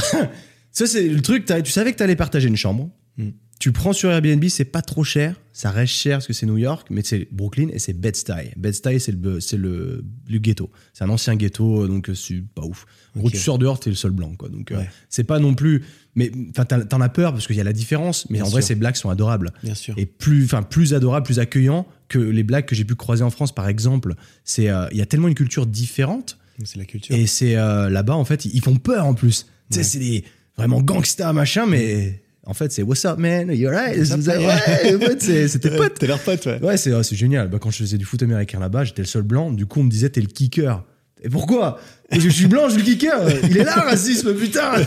ça 0.71 0.85
c'est 0.87 1.07
le 1.07 1.21
truc. 1.21 1.45
Tu 1.63 1.71
savais 1.71 1.91
que 1.91 1.97
tu 1.97 2.03
allais 2.03 2.15
partager 2.15 2.47
une 2.47 2.57
chambre. 2.57 2.89
Mm. 3.17 3.29
Tu 3.59 3.71
prends 3.71 3.91
sur 3.93 4.11
Airbnb, 4.11 4.43
c'est 4.49 4.65
pas 4.65 4.83
trop 4.83 5.03
cher. 5.03 5.39
Ça 5.51 5.71
reste 5.71 5.93
cher 5.93 6.17
parce 6.17 6.27
que 6.27 6.33
c'est 6.33 6.45
New 6.45 6.57
York, 6.59 6.87
mais 6.91 7.01
c'est 7.03 7.27
Brooklyn 7.31 7.69
et 7.73 7.79
c'est 7.79 7.93
Bed-Stuy. 7.93 8.51
Bed-Stuy, 8.55 8.99
c'est 8.99 9.11
le, 9.13 9.39
c'est 9.39 9.57
le, 9.57 10.05
le 10.29 10.37
ghetto. 10.37 10.69
C'est 10.93 11.03
un 11.03 11.09
ancien 11.09 11.35
ghetto, 11.35 11.87
donc 11.87 12.09
euh, 12.09 12.13
c'est 12.13 12.43
pas 12.53 12.63
ouf. 12.63 12.85
En 13.15 13.21
gros, 13.21 13.31
tu 13.31 13.37
sors 13.37 13.57
dehors, 13.57 13.79
t'es 13.79 13.89
le 13.89 13.95
seul 13.95 14.11
blanc, 14.11 14.35
quoi. 14.35 14.49
Donc, 14.49 14.71
euh, 14.71 14.83
c'est 15.09 15.23
pas 15.23 15.39
non 15.39 15.55
plus. 15.55 15.83
Mais 16.13 16.31
enfin, 16.51 16.65
t'en 16.65 17.01
as 17.01 17.09
peur 17.09 17.31
parce 17.31 17.47
qu'il 17.47 17.55
y 17.55 17.61
a 17.61 17.63
la 17.63 17.73
différence. 17.73 18.29
Mais 18.29 18.37
Bien 18.37 18.45
en 18.45 18.49
vrai, 18.49 18.61
ces 18.61 18.75
blagues 18.75 18.95
sont 18.95 19.09
adorables 19.09 19.51
Bien 19.63 19.73
sûr. 19.73 19.95
et 19.97 20.05
plus, 20.05 20.45
enfin, 20.45 20.61
plus 20.61 20.93
adorable, 20.93 21.25
plus 21.25 21.39
accueillant 21.39 21.87
que 22.09 22.19
les 22.19 22.43
blagues 22.43 22.65
que 22.65 22.75
j'ai 22.75 22.85
pu 22.85 22.95
croiser 22.95 23.23
en 23.23 23.29
France, 23.29 23.53
par 23.53 23.67
exemple. 23.67 24.13
C'est, 24.43 24.69
euh, 24.69 24.87
il 24.91 24.97
y 24.97 25.01
a 25.01 25.05
tellement 25.05 25.27
une 25.27 25.35
culture 25.35 25.65
différente 25.65 26.37
C'est 26.63 26.77
la 26.77 26.85
culture. 26.85 27.15
et 27.15 27.27
c'est 27.27 27.55
euh, 27.57 27.89
là-bas 27.89 28.15
en 28.15 28.25
fait, 28.25 28.45
ils 28.45 28.61
font 28.61 28.75
peur 28.77 29.05
en 29.05 29.13
plus. 29.13 29.45
Tu 29.71 29.75
sais, 29.75 29.77
Ouais. 29.79 29.83
c'est 29.83 29.99
des 29.99 30.23
vraiment 30.57 30.81
gangsta 30.81 31.31
machin, 31.33 31.65
mais 31.67 32.21
en 32.45 32.53
fait, 32.53 32.71
c'est 32.71 32.81
what's 32.81 33.03
up 33.05 33.17
man, 33.19 33.51
you're 33.53 33.73
right. 33.73 34.03
C'est- 34.05 34.15
man? 34.25 34.39
ouais, 34.39 34.95
en 34.95 34.99
fait, 34.99 35.21
c'est- 35.21 35.47
c'était 35.49 35.69
Ouais, 35.71 35.77
pote. 35.77 35.99
T'es 35.99 36.07
leur 36.07 36.19
pote, 36.19 36.45
ouais. 36.45 36.59
Ouais, 36.63 36.77
c'est 36.77 36.93
ouais, 36.93 37.03
c'est 37.03 37.15
génial. 37.17 37.49
Bah, 37.49 37.57
quand 37.61 37.69
je 37.71 37.77
faisais 37.77 37.97
du 37.97 38.05
foot 38.05 38.23
américain 38.23 38.59
là-bas, 38.59 38.85
j'étais 38.85 39.01
le 39.01 39.07
seul 39.07 39.23
blanc. 39.23 39.51
Du 39.51 39.65
coup, 39.65 39.81
on 39.81 39.83
me 39.83 39.89
disait 39.91 40.09
t'es 40.09 40.21
le 40.21 40.27
kicker. 40.27 40.83
Et 41.23 41.29
pourquoi? 41.29 41.79
Parce 42.09 42.23
que 42.23 42.29
je 42.29 42.33
suis 42.35 42.47
blanc, 42.47 42.69
je 42.69 42.75
suis 42.75 42.83
le 42.83 42.85
kicker. 42.85 43.19
Il 43.49 43.57
est 43.57 43.63
là, 43.63 43.73
racisme, 43.73 44.33
putain. 44.35 44.71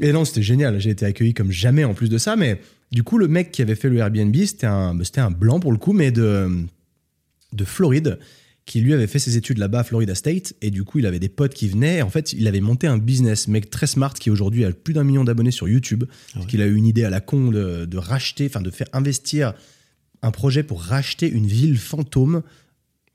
Et 0.00 0.12
non, 0.12 0.24
c'était 0.24 0.42
génial. 0.42 0.80
J'ai 0.80 0.90
été 0.90 1.04
accueilli 1.04 1.34
comme 1.34 1.50
jamais 1.50 1.84
en 1.84 1.94
plus 1.94 2.08
de 2.08 2.18
ça. 2.18 2.36
Mais 2.36 2.60
du 2.90 3.02
coup, 3.02 3.18
le 3.18 3.28
mec 3.28 3.52
qui 3.52 3.62
avait 3.62 3.74
fait 3.74 3.88
le 3.88 3.98
Airbnb, 3.98 4.34
c'était 4.36 4.66
un, 4.66 4.94
bah, 4.94 5.04
c'était 5.04 5.20
un 5.20 5.30
blanc 5.30 5.60
pour 5.60 5.72
le 5.72 5.78
coup, 5.78 5.92
mais 5.92 6.10
de, 6.10 6.48
de 7.52 7.64
Floride, 7.64 8.18
qui 8.64 8.80
lui 8.80 8.94
avait 8.94 9.06
fait 9.06 9.18
ses 9.18 9.36
études 9.36 9.58
là-bas 9.58 9.80
à 9.80 9.84
Florida 9.84 10.14
State. 10.14 10.54
Et 10.62 10.70
du 10.70 10.84
coup, 10.84 11.00
il 11.00 11.06
avait 11.06 11.18
des 11.18 11.28
potes 11.28 11.54
qui 11.54 11.68
venaient. 11.68 11.98
Et 11.98 12.02
en 12.02 12.10
fait, 12.10 12.32
il 12.32 12.46
avait 12.46 12.60
monté 12.60 12.86
un 12.86 12.98
business, 12.98 13.48
mec 13.48 13.68
très 13.68 13.86
smart, 13.86 14.14
qui 14.14 14.30
aujourd'hui 14.30 14.64
a 14.64 14.72
plus 14.72 14.94
d'un 14.94 15.04
million 15.04 15.24
d'abonnés 15.24 15.50
sur 15.50 15.68
YouTube. 15.68 16.04
Parce 16.34 16.46
qu'il 16.46 16.62
a 16.62 16.66
eu 16.66 16.74
une 16.74 16.86
idée 16.86 17.04
à 17.04 17.10
la 17.10 17.20
con 17.20 17.50
de, 17.50 17.84
de 17.84 17.98
racheter, 17.98 18.46
enfin 18.46 18.62
de 18.62 18.70
faire 18.70 18.88
investir 18.92 19.54
un 20.22 20.30
projet 20.30 20.62
pour 20.62 20.82
racheter 20.82 21.30
une 21.30 21.46
ville 21.46 21.78
fantôme 21.78 22.42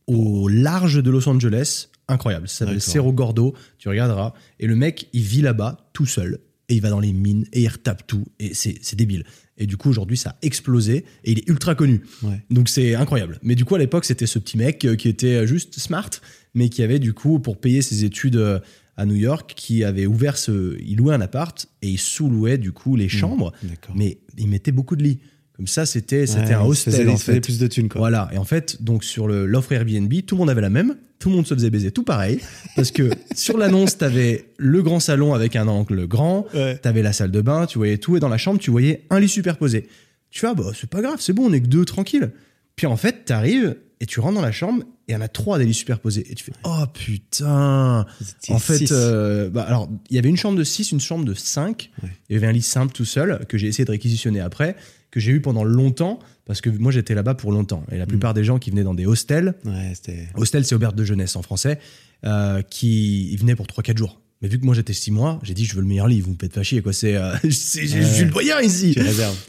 au 0.08 0.48
large 0.48 1.02
de 1.02 1.10
Los 1.10 1.28
Angeles. 1.28 1.88
Incroyable. 2.08 2.48
Ça 2.48 2.66
s'appelle. 2.66 2.82
Cerro 2.82 3.12
Gordo. 3.12 3.56
Tu 3.78 3.90
regarderas. 3.90 4.34
Et 4.60 4.68
le 4.68 4.76
mec, 4.76 5.08
il 5.14 5.24
vit 5.24 5.42
là-bas 5.42 5.90
tout 5.94 6.06
seul. 6.06 6.40
Et 6.70 6.76
il 6.76 6.82
va 6.82 6.90
dans 6.90 7.00
les 7.00 7.14
mines 7.14 7.46
et 7.54 7.62
il 7.62 7.68
retape 7.68 8.08
tout. 8.08 8.26
Et 8.40 8.54
c'est 8.54 8.78
c'est 8.82 8.96
débile. 8.96 9.24
Et 9.58 9.68
du 9.68 9.78
coup, 9.78 9.90
aujourd'hui, 9.90 10.18
ça 10.18 10.32
a 10.32 10.36
explosé. 10.42 11.06
Et 11.24 11.32
il 11.32 11.40
est 11.40 11.48
ultra 11.48 11.76
connu. 11.76 12.02
Ouais. 12.24 12.42
Donc 12.50 12.70
c'est 12.70 12.96
incroyable. 12.96 13.40
Mais 13.42 13.56
du 13.56 13.66
coup, 13.66 13.76
à 13.76 13.80
l'époque, 13.80 14.06
c'était 14.06 14.28
ce 14.28 14.40
petit 14.40 14.58
mec 14.58 14.84
euh, 14.86 14.96
qui 14.96 15.08
était 15.08 15.36
euh, 15.36 15.46
juste 15.46 15.80
smart, 15.80 16.10
mais 16.54 16.70
qui 16.70 16.84
avait 16.84 17.00
du 17.00 17.14
coup, 17.14 17.40
pour 17.40 17.60
payer 17.60 17.82
ses 17.82 18.04
études 18.04 18.36
euh, 18.36 18.60
à 18.98 19.06
New 19.06 19.16
York, 19.16 19.54
qui 19.56 19.84
avait 19.84 20.06
ouvert 20.06 20.38
ce. 20.38 20.78
Il 20.82 20.98
louait 20.98 21.14
un 21.14 21.22
appart 21.22 21.68
et 21.82 21.90
il 21.90 22.00
sous-louait 22.00 22.58
du 22.58 22.72
coup 22.72 22.96
les 22.96 23.10
chambres, 23.10 23.54
D'accord. 23.64 23.96
mais 23.96 24.20
il 24.38 24.48
mettait 24.48 24.72
beaucoup 24.72 24.96
de 24.96 25.04
lits. 25.04 25.20
Comme 25.56 25.68
ça, 25.68 25.86
c'était 25.86 26.26
un 26.54 26.62
hostel 26.62 27.10
en 27.10 27.18
fait. 27.18 27.40
plus 27.40 27.60
de 27.60 27.68
thunes, 27.68 27.88
quoi. 27.90 28.00
Voilà. 28.00 28.30
Et 28.34 28.38
en 28.38 28.44
fait, 28.44 28.82
donc 28.84 29.04
sur 29.04 29.28
l'offre 29.28 29.72
Airbnb, 29.72 30.14
tout 30.26 30.36
le 30.36 30.40
monde 30.40 30.50
avait 30.50 30.62
la 30.62 30.70
même. 30.70 30.96
Tout 31.18 31.30
le 31.30 31.36
monde 31.36 31.48
se 31.48 31.54
faisait 31.54 31.70
baiser 31.70 31.92
tout 31.92 32.04
pareil. 32.04 32.40
Parce 32.76 32.92
que 32.92 33.10
sur 33.36 33.58
l'annonce, 33.58 33.98
t'avais 33.98 34.50
le 34.58 34.84
grand 34.84 35.00
salon 35.00 35.34
avec 35.34 35.56
un 35.56 35.68
angle 35.68 36.08
grand. 36.08 36.46
Ouais. 36.54 36.78
T'avais 36.78 37.02
la 37.02 37.14
salle 37.14 37.32
de 37.32 37.40
bain, 37.40 37.68
tu 37.68 37.78
voyais 37.78 37.98
tout. 37.98 38.18
Et 38.18 38.20
dans 38.20 38.28
la 38.28 38.38
chambre, 38.38 38.60
tu 38.60 38.70
voyais 38.70 39.06
un 39.10 39.20
lit 39.20 39.30
superposé. 39.30 39.88
Tu 40.30 40.42
vois, 40.42 40.54
bah, 40.54 40.72
c'est 40.76 40.90
pas 40.90 41.02
grave, 41.02 41.18
c'est 41.20 41.32
bon, 41.32 41.50
on 41.50 41.54
est 41.54 41.62
que 41.62 41.68
deux, 41.68 41.86
tranquille. 41.86 42.32
Puis 42.76 42.88
en 42.88 42.98
fait, 42.98 43.24
t'arrives 43.24 43.78
et 44.00 44.06
tu 44.06 44.20
rentres 44.20 44.36
dans 44.36 44.42
la 44.42 44.52
chambre 44.52 44.84
et 45.08 45.12
il 45.12 45.14
y 45.14 45.16
en 45.16 45.22
a 45.22 45.28
trois 45.28 45.58
des 45.58 45.66
lits 45.66 45.74
superposés. 45.74 46.26
Et 46.30 46.36
tu 46.36 46.44
fais, 46.44 46.52
oh 46.64 46.84
putain. 46.94 48.06
En 48.50 48.60
fait, 48.60 48.92
euh, 48.92 49.50
bah, 49.50 49.64
alors, 49.64 49.90
il 50.10 50.16
y 50.16 50.20
avait 50.20 50.30
une 50.30 50.38
chambre 50.38 50.58
de 50.58 50.64
6, 50.64 50.92
une 50.92 51.00
chambre 51.00 51.26
de 51.26 51.34
5. 51.34 51.92
Ouais. 52.04 52.10
Il 52.30 52.34
y 52.34 52.38
avait 52.38 52.48
un 52.48 52.52
lit 52.52 52.62
simple 52.62 52.94
tout 52.94 53.06
seul 53.06 53.46
que 53.48 53.58
j'ai 53.58 53.68
essayé 53.68 53.86
de 53.86 53.92
réquisitionner 53.92 54.40
après, 54.40 54.76
que 55.12 55.20
j'ai 55.20 55.32
eu 55.32 55.42
pendant 55.42 55.64
longtemps, 55.64 56.20
parce 56.46 56.62
que 56.62 56.70
moi 56.70 56.92
j'étais 56.92 57.16
là-bas 57.16 57.36
pour 57.36 57.52
longtemps. 57.52 57.84
Et 57.92 57.98
la 57.98 58.06
plupart 58.06 58.34
des 58.34 58.44
gens 58.44 58.60
qui 58.60 58.70
venaient 58.72 58.84
dans 58.84 58.94
des 58.96 59.06
hostels, 59.06 59.56
Ouais, 59.66 59.92
c'était. 59.94 60.28
hostel 60.36 60.66
c'est 60.66 60.76
auberge 60.76 60.96
de 60.96 61.04
jeunesse 61.04 61.36
en 61.36 61.42
français, 61.42 61.80
euh, 62.26 62.62
qui 62.64 63.32
ils 63.32 63.38
venaient 63.40 63.56
pour 63.56 63.68
3-4 63.68 63.98
jours. 63.98 64.22
Mais 64.42 64.50
vu 64.50 64.60
que 64.60 64.66
moi 64.66 64.76
j'étais 64.76 64.94
6 64.94 65.12
mois, 65.12 65.40
j'ai 65.44 65.54
dit 65.54 65.66
je 65.66 65.76
veux 65.76 65.82
le 65.82 65.88
meilleur 65.88 66.08
lit, 66.08 66.20
vous 66.22 66.32
me 66.32 66.38
faites 66.40 66.54
pas 66.54 66.64
chier 66.64 66.82
quoi. 66.82 66.92
C'est, 66.94 67.16
euh, 67.16 67.34
je 67.44 67.50
suis 67.50 67.88
le 68.26 68.32
doyen 68.32 68.60
ici. 68.62 68.96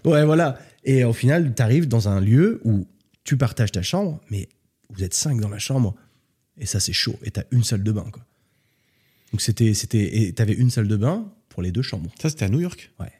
Ouais, 0.05 0.25
voilà. 0.25 0.59
Et 0.85 1.03
au 1.03 1.13
final, 1.13 1.53
tu 1.55 1.63
arrives 1.63 1.89
dans 1.89 2.09
un 2.09 2.21
lieu 2.21 2.61
où 2.65 2.87
tu 3.27 3.37
partages 3.37 3.73
ta 3.73 3.83
chambre, 3.83 4.21
mais 4.31 4.49
vous 4.91 5.05
êtes 5.05 5.13
cinq 5.15 5.41
dans 5.41 5.49
la 5.51 5.59
chambre, 5.59 5.95
et 6.59 6.65
ça, 6.65 6.81
c'est 6.81 6.93
chaud. 6.95 7.17
Et 7.23 7.31
tu 7.31 7.41
as 7.41 7.45
une 7.51 7.63
salle 7.65 7.83
de 7.83 7.93
bain, 7.93 8.07
quoi. 8.11 8.25
Donc, 9.33 9.41
c'était. 9.43 9.75
c'était 9.75 10.17
et 10.23 10.33
tu 10.33 10.41
avais 10.41 10.55
une 10.55 10.71
salle 10.71 10.89
de 10.89 10.97
bain 10.97 11.31
pour 11.51 11.63
les 11.63 11.73
deux 11.73 11.83
chambres. 11.83 12.11
Ça, 12.21 12.31
c'était 12.31 12.45
à 12.45 12.49
New 12.49 12.61
York? 12.61 12.91
Ouais. 13.01 13.11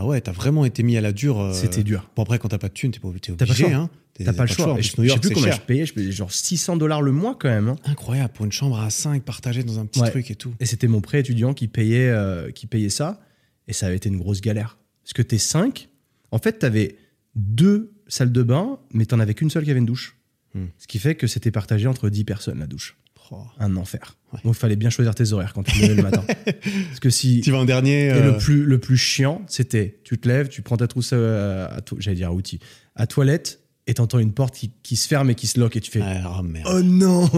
Ah 0.00 0.06
ouais, 0.06 0.20
t'as 0.20 0.30
vraiment 0.32 0.64
été 0.64 0.84
mis 0.84 0.96
à 0.96 1.00
la 1.00 1.10
dure. 1.12 1.40
euh, 1.40 1.52
C'était 1.52 1.82
dur. 1.82 2.08
Bon, 2.14 2.22
après, 2.22 2.38
quand 2.38 2.48
t'as 2.48 2.58
pas 2.58 2.68
de 2.68 2.72
thunes, 2.72 2.92
t'es 2.92 3.00
pas 3.00 3.08
t'es 3.20 3.32
T'as 3.32 3.36
pas 3.36 3.44
le 3.46 3.50
obligé. 3.50 3.64
choix. 3.64 3.74
hein. 3.74 3.90
T'es- 4.14 4.24
T'as 4.24 4.32
pas 4.32 4.44
le 4.44 4.48
choix. 4.48 4.76
Je, 4.80 5.00
New 5.00 5.08
sais 5.08 5.18
plus 5.18 5.30
combien 5.30 5.50
cher. 5.50 5.56
je 5.60 5.66
payais. 5.66 5.86
Je 5.86 5.92
payais 5.92 6.12
genre 6.12 6.30
600 6.32 6.76
dollars 6.76 7.02
le 7.02 7.10
mois, 7.10 7.36
quand 7.38 7.48
même. 7.48 7.68
hein. 7.68 7.76
Incroyable, 7.84 8.32
pour 8.32 8.44
une 8.46 8.52
chambre 8.52 8.78
à 8.78 8.90
5 8.90 9.24
partagée 9.24 9.64
dans 9.64 9.80
un 9.80 9.86
petit 9.86 10.00
Ouais. 10.00 10.10
truc 10.10 10.30
et 10.30 10.36
tout. 10.36 10.54
Et 10.60 10.66
c'était 10.66 10.86
mon 10.86 11.00
prêt 11.00 11.18
étudiant 11.20 11.52
qui 11.52 11.66
payait, 11.66 12.08
euh, 12.10 12.52
qui 12.52 12.66
payait 12.68 12.90
ça. 12.90 13.20
Et 13.66 13.72
ça 13.72 13.86
avait 13.86 13.96
été 13.96 14.08
une 14.08 14.18
grosse 14.18 14.40
galère. 14.40 14.78
Parce 15.02 15.12
que 15.14 15.22
t'es 15.22 15.38
5. 15.38 15.88
En 16.30 16.38
fait, 16.38 16.60
t'avais 16.60 16.96
deux 17.34 17.92
salles 18.08 18.32
de 18.32 18.42
bain, 18.42 18.78
mais 18.92 19.06
t'en 19.06 19.20
avais 19.20 19.34
qu'une 19.34 19.50
seule 19.50 19.64
qui 19.64 19.70
avait 19.70 19.78
une 19.80 19.86
douche. 19.86 20.16
Hmm. 20.54 20.66
Ce 20.78 20.86
qui 20.86 20.98
fait 20.98 21.14
que 21.14 21.26
c'était 21.26 21.50
partagé 21.50 21.86
entre 21.86 22.08
10 22.08 22.24
personnes, 22.24 22.58
la 22.58 22.66
douche. 22.66 22.96
Oh. 23.30 23.42
un 23.60 23.76
enfer. 23.76 24.16
Ouais. 24.32 24.40
Donc 24.42 24.54
il 24.56 24.58
fallait 24.58 24.76
bien 24.76 24.88
choisir 24.88 25.14
tes 25.14 25.34
horaires 25.34 25.52
quand 25.52 25.62
tu 25.62 25.72
te 25.78 25.82
levais 25.82 25.96
le 25.96 26.02
matin. 26.02 26.24
Parce 26.44 26.98
que 27.00 27.10
si 27.10 27.42
Tu 27.42 27.50
vas 27.50 27.58
en 27.58 27.66
dernier. 27.66 28.06
et 28.06 28.10
euh, 28.12 28.32
le 28.32 28.38
plus 28.38 28.64
le 28.64 28.78
plus 28.78 28.96
chiant, 28.96 29.42
c'était 29.48 30.00
tu 30.02 30.16
te 30.16 30.26
lèves, 30.26 30.48
tu 30.48 30.62
prends 30.62 30.78
ta 30.78 30.86
trousse 30.88 31.12
à, 31.12 31.66
à 31.66 31.80
j'allais 31.98 32.16
dire 32.16 32.28
à 32.28 32.32
outils, 32.32 32.58
à 32.96 33.06
toilette 33.06 33.60
et 33.86 33.92
t'entends 33.92 34.18
une 34.18 34.32
porte 34.32 34.54
qui, 34.54 34.72
qui 34.82 34.96
se 34.96 35.06
ferme 35.06 35.28
et 35.28 35.34
qui 35.34 35.46
se 35.46 35.60
lock 35.60 35.76
et 35.76 35.80
tu 35.82 35.90
fais 35.90 36.00
Ah, 36.02 36.36
oh 36.38 36.42
merde. 36.42 36.68
oh 36.72 36.82
non. 36.82 37.30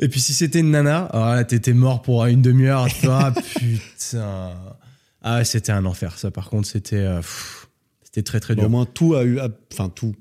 Et 0.00 0.08
puis 0.08 0.18
si 0.18 0.34
c'était 0.34 0.58
une 0.58 0.72
nana, 0.72 1.08
là 1.14 1.44
t'étais 1.44 1.74
mort 1.74 2.02
pour 2.02 2.24
une 2.26 2.42
demi-heure. 2.42 2.88
Ah 3.08 3.32
putain. 3.32 4.50
Ah 5.22 5.44
c'était 5.44 5.70
un 5.70 5.84
enfer. 5.84 6.18
Ça 6.18 6.32
par 6.32 6.50
contre 6.50 6.66
c'était 6.66 6.96
euh, 6.96 7.22
c'était 8.12 8.22
très 8.24 8.40
très 8.40 8.54
Bon, 8.54 8.62
dur. 8.62 8.66
au 8.66 8.70
moins, 8.70 8.86
tout 8.86 9.14
a 9.14 9.24
eu. 9.24 9.38
Enfin, 9.72 9.88
tout. 9.88 10.14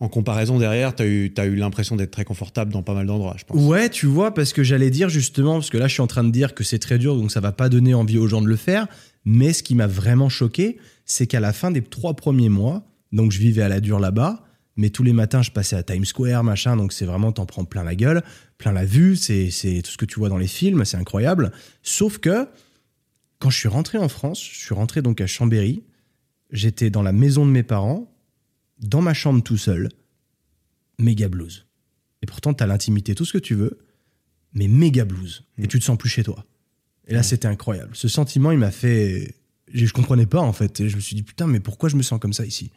En 0.00 0.08
comparaison 0.08 0.58
derrière, 0.58 0.96
t'as 0.96 1.06
eu, 1.06 1.32
t'as 1.32 1.46
eu 1.46 1.54
l'impression 1.54 1.94
d'être 1.94 2.10
très 2.10 2.24
confortable 2.24 2.72
dans 2.72 2.82
pas 2.82 2.92
mal 2.92 3.06
d'endroits, 3.06 3.36
je 3.38 3.44
pense. 3.44 3.56
Ouais, 3.64 3.88
tu 3.88 4.06
vois, 4.06 4.34
parce 4.34 4.52
que 4.52 4.64
j'allais 4.64 4.90
dire 4.90 5.08
justement, 5.08 5.54
parce 5.54 5.70
que 5.70 5.78
là, 5.78 5.86
je 5.86 5.92
suis 5.92 6.02
en 6.02 6.08
train 6.08 6.24
de 6.24 6.30
dire 6.32 6.54
que 6.54 6.64
c'est 6.64 6.80
très 6.80 6.98
dur, 6.98 7.16
donc 7.16 7.30
ça 7.30 7.38
va 7.38 7.52
pas 7.52 7.68
donner 7.68 7.94
envie 7.94 8.18
aux 8.18 8.26
gens 8.26 8.42
de 8.42 8.48
le 8.48 8.56
faire. 8.56 8.88
Mais 9.24 9.52
ce 9.52 9.62
qui 9.62 9.76
m'a 9.76 9.86
vraiment 9.86 10.28
choqué, 10.28 10.78
c'est 11.06 11.28
qu'à 11.28 11.38
la 11.38 11.52
fin 11.52 11.70
des 11.70 11.82
trois 11.82 12.14
premiers 12.14 12.48
mois, 12.48 12.82
donc 13.12 13.30
je 13.30 13.38
vivais 13.38 13.62
à 13.62 13.68
la 13.68 13.78
dure 13.78 14.00
là-bas, 14.00 14.42
mais 14.74 14.90
tous 14.90 15.04
les 15.04 15.12
matins, 15.12 15.42
je 15.42 15.52
passais 15.52 15.76
à 15.76 15.84
Times 15.84 16.04
Square, 16.04 16.42
machin, 16.42 16.76
donc 16.76 16.92
c'est 16.92 17.04
vraiment, 17.04 17.30
t'en 17.30 17.46
prends 17.46 17.64
plein 17.64 17.84
la 17.84 17.94
gueule, 17.94 18.24
plein 18.58 18.72
la 18.72 18.84
vue, 18.84 19.14
c'est 19.14 19.50
c'est 19.52 19.82
tout 19.82 19.92
ce 19.92 19.98
que 19.98 20.04
tu 20.06 20.18
vois 20.18 20.28
dans 20.30 20.38
les 20.38 20.48
films, 20.48 20.84
c'est 20.84 20.96
incroyable. 20.96 21.52
Sauf 21.84 22.18
que, 22.18 22.48
quand 23.38 23.50
je 23.50 23.58
suis 23.58 23.68
rentré 23.68 23.98
en 23.98 24.08
France, 24.08 24.42
je 24.42 24.58
suis 24.58 24.74
rentré 24.74 25.00
donc 25.00 25.20
à 25.20 25.28
Chambéry, 25.28 25.84
j'étais 26.52 26.90
dans 26.90 27.02
la 27.02 27.12
maison 27.12 27.44
de 27.46 27.50
mes 27.50 27.62
parents, 27.62 28.14
dans 28.78 29.00
ma 29.00 29.14
chambre 29.14 29.42
tout 29.42 29.56
seul, 29.56 29.88
méga 30.98 31.28
blues. 31.28 31.66
Et 32.22 32.26
pourtant, 32.26 32.54
t'as 32.54 32.66
l'intimité, 32.66 33.14
tout 33.14 33.24
ce 33.24 33.32
que 33.32 33.38
tu 33.38 33.54
veux, 33.54 33.78
mais 34.54 34.68
méga 34.68 35.04
blues. 35.04 35.44
Et 35.58 35.66
tu 35.66 35.78
te 35.78 35.84
sens 35.84 35.98
plus 35.98 36.08
chez 36.10 36.22
toi. 36.22 36.44
Et 37.08 37.12
là, 37.12 37.18
Ouais. 37.20 37.22
c'était 37.24 37.48
incroyable. 37.48 37.96
Ce 37.96 38.06
sentiment, 38.08 38.52
il 38.52 38.58
m'a 38.58 38.70
fait. 38.70 39.34
Je, 39.72 39.86
je 39.86 39.92
comprenais 39.92 40.26
pas, 40.26 40.40
en 40.40 40.52
fait. 40.52 40.80
Et 40.80 40.88
je 40.88 40.96
me 40.96 41.00
suis 41.00 41.16
dit, 41.16 41.22
putain, 41.22 41.46
mais 41.46 41.58
pourquoi 41.58 41.88
je 41.88 41.96
me 41.96 42.02
sens 42.02 42.20
comme 42.20 42.32
ça 42.32 42.44
ici? 42.46 42.70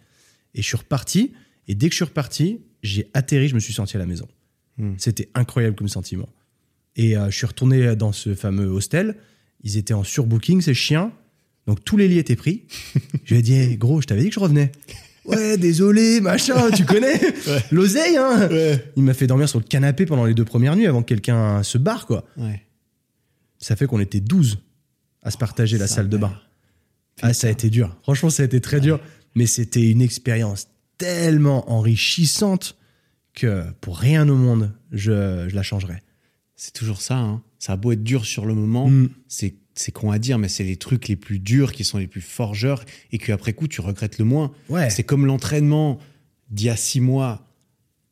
Et 0.55 0.61
je 0.61 0.67
suis 0.67 0.77
reparti. 0.77 1.33
Et 1.67 1.75
dès 1.75 1.87
que 1.89 1.91
je 1.93 1.97
suis 1.97 2.05
reparti, 2.05 2.61
j'ai 2.81 3.09
atterri, 3.13 3.47
je 3.49 3.55
me 3.55 3.59
suis 3.59 3.73
senti 3.73 3.95
à 3.97 3.99
la 3.99 4.05
maison. 4.05 4.27
Hmm. 4.77 4.93
C'était 4.97 5.29
incroyable 5.35 5.75
comme 5.75 5.87
sentiment. 5.89 6.29
Et 6.95 7.17
euh, 7.17 7.29
je 7.29 7.35
suis 7.35 7.45
retourné 7.45 7.95
dans 7.95 8.11
ce 8.13 8.33
fameux 8.35 8.67
hostel. 8.67 9.17
Ils 9.63 9.77
étaient 9.77 9.93
en 9.93 10.03
surbooking, 10.03 10.61
ces 10.61 10.73
chiens. 10.73 11.11
Donc 11.67 11.83
tous 11.83 11.97
les 11.97 12.07
lits 12.07 12.19
étaient 12.19 12.35
pris. 12.35 12.63
je 13.23 13.33
lui 13.33 13.39
ai 13.39 13.43
dit, 13.43 13.53
Hey, 13.53 13.77
gros, 13.77 14.01
je 14.01 14.07
t'avais 14.07 14.21
dit 14.21 14.29
que 14.29 14.35
je 14.35 14.39
revenais. 14.39 14.71
Ouais, 15.25 15.57
désolé, 15.57 16.21
machin, 16.21 16.69
tu 16.71 16.85
connais? 16.85 17.19
L'oseille, 17.71 18.15
hein? 18.17 18.47
Ouais. 18.51 18.91
Il 18.95 19.01
m'a 19.03 19.15
fait 19.15 19.25
dormir 19.25 19.49
sur 19.49 19.57
le 19.59 19.65
canapé 19.65 20.05
pendant 20.05 20.25
les 20.25 20.35
deux 20.35 20.45
premières 20.45 20.75
nuits 20.75 20.85
avant 20.85 21.01
que 21.01 21.07
quelqu'un 21.07 21.63
se 21.63 21.79
barre, 21.79 22.05
quoi. 22.05 22.25
Ouais. 22.37 22.61
Ça 23.57 23.75
fait 23.75 23.87
qu'on 23.87 23.99
était 23.99 24.19
12 24.19 24.59
à 25.23 25.31
se 25.31 25.37
partager 25.37 25.79
la 25.79 25.87
Sa 25.87 25.95
salle 25.95 26.09
de 26.09 26.17
bain. 26.17 26.37
Ah, 27.23 27.33
ça 27.33 27.47
a 27.47 27.49
été 27.49 27.71
dur. 27.71 27.97
Franchement, 28.03 28.29
ça 28.29 28.43
a 28.43 28.45
été 28.45 28.61
très 28.61 28.79
dur. 28.79 28.99
Mais 29.33 29.47
c'était 29.47 29.89
une 29.89 30.01
expérience 30.01 30.67
tellement 30.99 31.69
enrichissante 31.71 32.77
que 33.33 33.63
pour 33.81 33.97
rien 33.97 34.29
au 34.29 34.35
monde, 34.35 34.71
je, 34.91 35.45
je 35.49 35.55
la 35.55 35.63
changerais. 35.63 36.03
C'est 36.55 36.73
toujours 36.73 37.01
ça. 37.01 37.17
Hein. 37.17 37.41
Ça 37.57 37.73
a 37.73 37.75
beau 37.77 37.91
être 37.93 38.03
dur 38.03 38.25
sur 38.25 38.45
le 38.45 38.53
moment, 38.53 38.87
Mm. 38.89 39.09
c'est 39.27 39.55
c'est 39.75 39.91
con 39.91 40.11
à 40.11 40.19
dire, 40.19 40.37
mais 40.37 40.47
c'est 40.47 40.63
les 40.63 40.77
trucs 40.77 41.07
les 41.07 41.15
plus 41.15 41.39
durs 41.39 41.73
qui 41.73 41.83
sont 41.83 41.97
les 41.97 42.07
plus 42.07 42.21
forgeurs 42.21 42.83
et 43.11 43.17
qu'après 43.17 43.53
coup, 43.53 43.67
tu 43.67 43.81
regrettes 43.81 44.17
le 44.17 44.25
moins. 44.25 44.51
Ouais. 44.69 44.89
C'est 44.89 45.03
comme 45.03 45.25
l'entraînement 45.25 45.99
d'il 46.49 46.67
y 46.67 46.69
a 46.69 46.77
six 46.77 47.01
mois. 47.01 47.45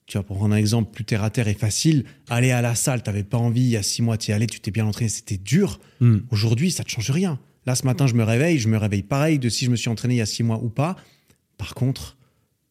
Tu 0.05 0.17
vois, 0.17 0.25
pour 0.25 0.37
prendre 0.37 0.53
un 0.53 0.57
exemple 0.57 0.91
plus 0.91 1.05
terre 1.05 1.23
à 1.23 1.29
terre 1.29 1.47
et 1.47 1.53
facile, 1.53 2.03
aller 2.29 2.51
à 2.51 2.61
la 2.61 2.75
salle, 2.75 3.01
t'avais 3.01 3.23
pas 3.23 3.37
envie, 3.37 3.61
il 3.61 3.69
y 3.69 3.77
a 3.77 3.83
six 3.83 4.01
mois, 4.01 4.17
tu 4.17 4.31
y 4.31 4.33
allais, 4.33 4.47
tu 4.47 4.59
t'es 4.59 4.71
bien 4.71 4.85
entraîné, 4.85 5.07
c'était 5.07 5.37
dur. 5.37 5.79
Mm. 6.01 6.17
Aujourd'hui, 6.29 6.71
ça 6.71 6.83
te 6.83 6.89
change 6.89 7.09
rien. 7.09 7.39
Là, 7.65 7.75
ce 7.75 7.85
matin, 7.85 8.07
je 8.07 8.13
me 8.13 8.23
réveille, 8.23 8.59
je 8.59 8.67
me 8.67 8.77
réveille 8.77 9.03
pareil 9.03 9.39
de 9.39 9.47
si 9.47 9.63
je 9.63 9.71
me 9.71 9.77
suis 9.77 9.89
entraîné 9.89 10.15
il 10.15 10.17
y 10.17 10.21
a 10.21 10.25
six 10.25 10.43
mois 10.43 10.61
ou 10.61 10.69
pas. 10.69 10.97
Par 11.57 11.73
contre, 11.73 12.17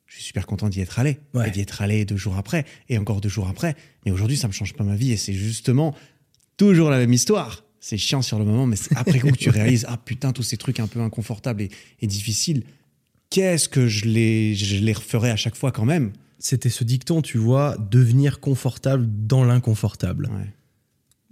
je 0.05 0.17
suis 0.17 0.25
super 0.25 0.47
content 0.47 0.69
d'y 0.69 0.83
être 0.83 0.99
allé. 0.99 1.21
Ouais. 1.33 1.49
Et 1.49 1.51
d'y 1.51 1.61
être 1.61 1.81
allé 1.81 2.05
deux 2.05 2.19
jours 2.19 2.37
après, 2.37 2.67
et 2.91 2.99
encore 2.99 3.23
deux 3.23 3.31
jours 3.31 3.49
après. 3.49 3.75
Mais 4.05 4.11
aujourd'hui, 4.13 4.37
ça 4.37 4.47
me 4.47 4.53
change 4.53 4.75
pas 4.75 4.85
ma 4.85 4.95
vie, 4.95 5.13
et 5.13 5.17
c'est 5.17 5.33
justement 5.33 5.95
toujours 6.59 6.91
la 6.91 6.99
même 6.99 7.15
histoire. 7.15 7.65
C'est 7.85 7.97
chiant 7.99 8.23
sur 8.23 8.39
le 8.39 8.45
moment, 8.45 8.65
mais 8.65 8.77
c'est 8.77 8.97
après 8.97 9.19
coup 9.19 9.27
que 9.33 9.37
tu 9.37 9.51
réalises, 9.59 9.85
ah 9.89 9.97
putain, 9.97 10.33
tous 10.33 10.45
ces 10.45 10.57
trucs 10.57 10.79
un 10.79 10.87
peu 10.87 11.01
inconfortables 11.01 11.63
et, 11.63 11.71
et 12.01 12.07
difficiles, 12.07 12.63
qu'est-ce 13.29 13.69
que 13.69 13.89
je 13.89 14.05
les, 14.05 14.55
je 14.55 14.77
les 14.77 14.93
referais 14.93 15.31
à 15.33 15.37
chaque 15.37 15.57
fois 15.57 15.73
quand 15.73 15.85
même? 15.85 16.13
C'était 16.39 16.71
ce 16.71 16.85
dicton, 16.85 17.23
tu 17.23 17.39
vois, 17.39 17.77
devenir 17.91 18.39
confortable 18.39 19.09
dans 19.27 19.43
l'inconfortable. 19.45 20.31
Ouais. 20.33 20.47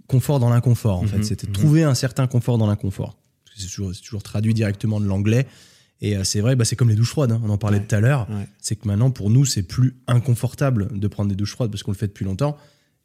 Confort 0.07 0.39
dans 0.41 0.49
l'inconfort, 0.49 0.99
en 0.99 1.03
Mhm, 1.03 1.07
fait. 1.07 1.23
C'était 1.23 1.47
mhm. 1.47 1.53
trouver 1.53 1.83
un 1.83 1.95
certain 1.95 2.27
confort 2.27 2.57
dans 2.57 2.67
l'inconfort. 2.67 3.17
C'est 3.55 3.67
toujours, 3.67 3.93
toujours 4.01 4.23
traduit 4.23 4.53
directement 4.53 4.99
de 4.99 5.05
l'anglais. 5.05 5.47
Et 6.01 6.17
euh, 6.17 6.23
c'est 6.25 6.41
vrai, 6.41 6.57
bah, 6.57 6.65
c'est 6.65 6.75
comme 6.75 6.89
les 6.89 6.95
douches 6.95 7.11
froides, 7.11 7.31
hein, 7.31 7.41
on 7.45 7.49
en 7.49 7.57
parlait 7.57 7.77
Ouais. 7.79 7.85
tout 7.85 7.95
à 7.95 8.01
l'heure. 8.01 8.29
Ouais. 8.29 8.45
C'est 8.59 8.75
que 8.75 8.87
maintenant, 8.89 9.09
pour 9.11 9.29
nous, 9.29 9.45
c'est 9.45 9.63
plus 9.63 9.95
inconfortable 10.07 10.97
de 10.99 11.07
prendre 11.07 11.29
des 11.29 11.35
douches 11.35 11.51
froides 11.53 11.71
parce 11.71 11.83
qu'on 11.83 11.91
le 11.91 11.97
fait 11.97 12.07
depuis 12.07 12.25
longtemps. 12.25 12.57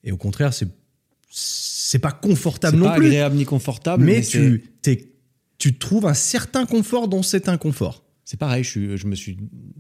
Et 0.03 0.11
au 0.11 0.17
contraire, 0.17 0.53
c'est 0.53 0.69
c'est 1.87 1.99
pas 1.99 2.13
confortable 2.13 2.77
non 2.79 2.87
pas 2.87 2.97
plus. 2.97 3.07
agréable 3.07 3.37
ni 3.37 3.45
confortable, 3.45 4.05
mais 4.05 4.17
mais, 4.17 4.23
tu, 4.23 4.65
t'es- 4.83 5.13
tu 5.59 5.79
trouves 5.79 6.07
un 6.07 6.15
certain 6.15 6.67
confort 6.67 7.09
dans 7.09 7.23
cet 7.23 7.49
inconfort. 7.49 8.05
C'est 8.25 8.39
pareil, 8.39 8.65
je, 8.65 8.71
suis, 8.71 8.97
je 8.99 9.07
me 9.07 9.15
suis 9.15 9.37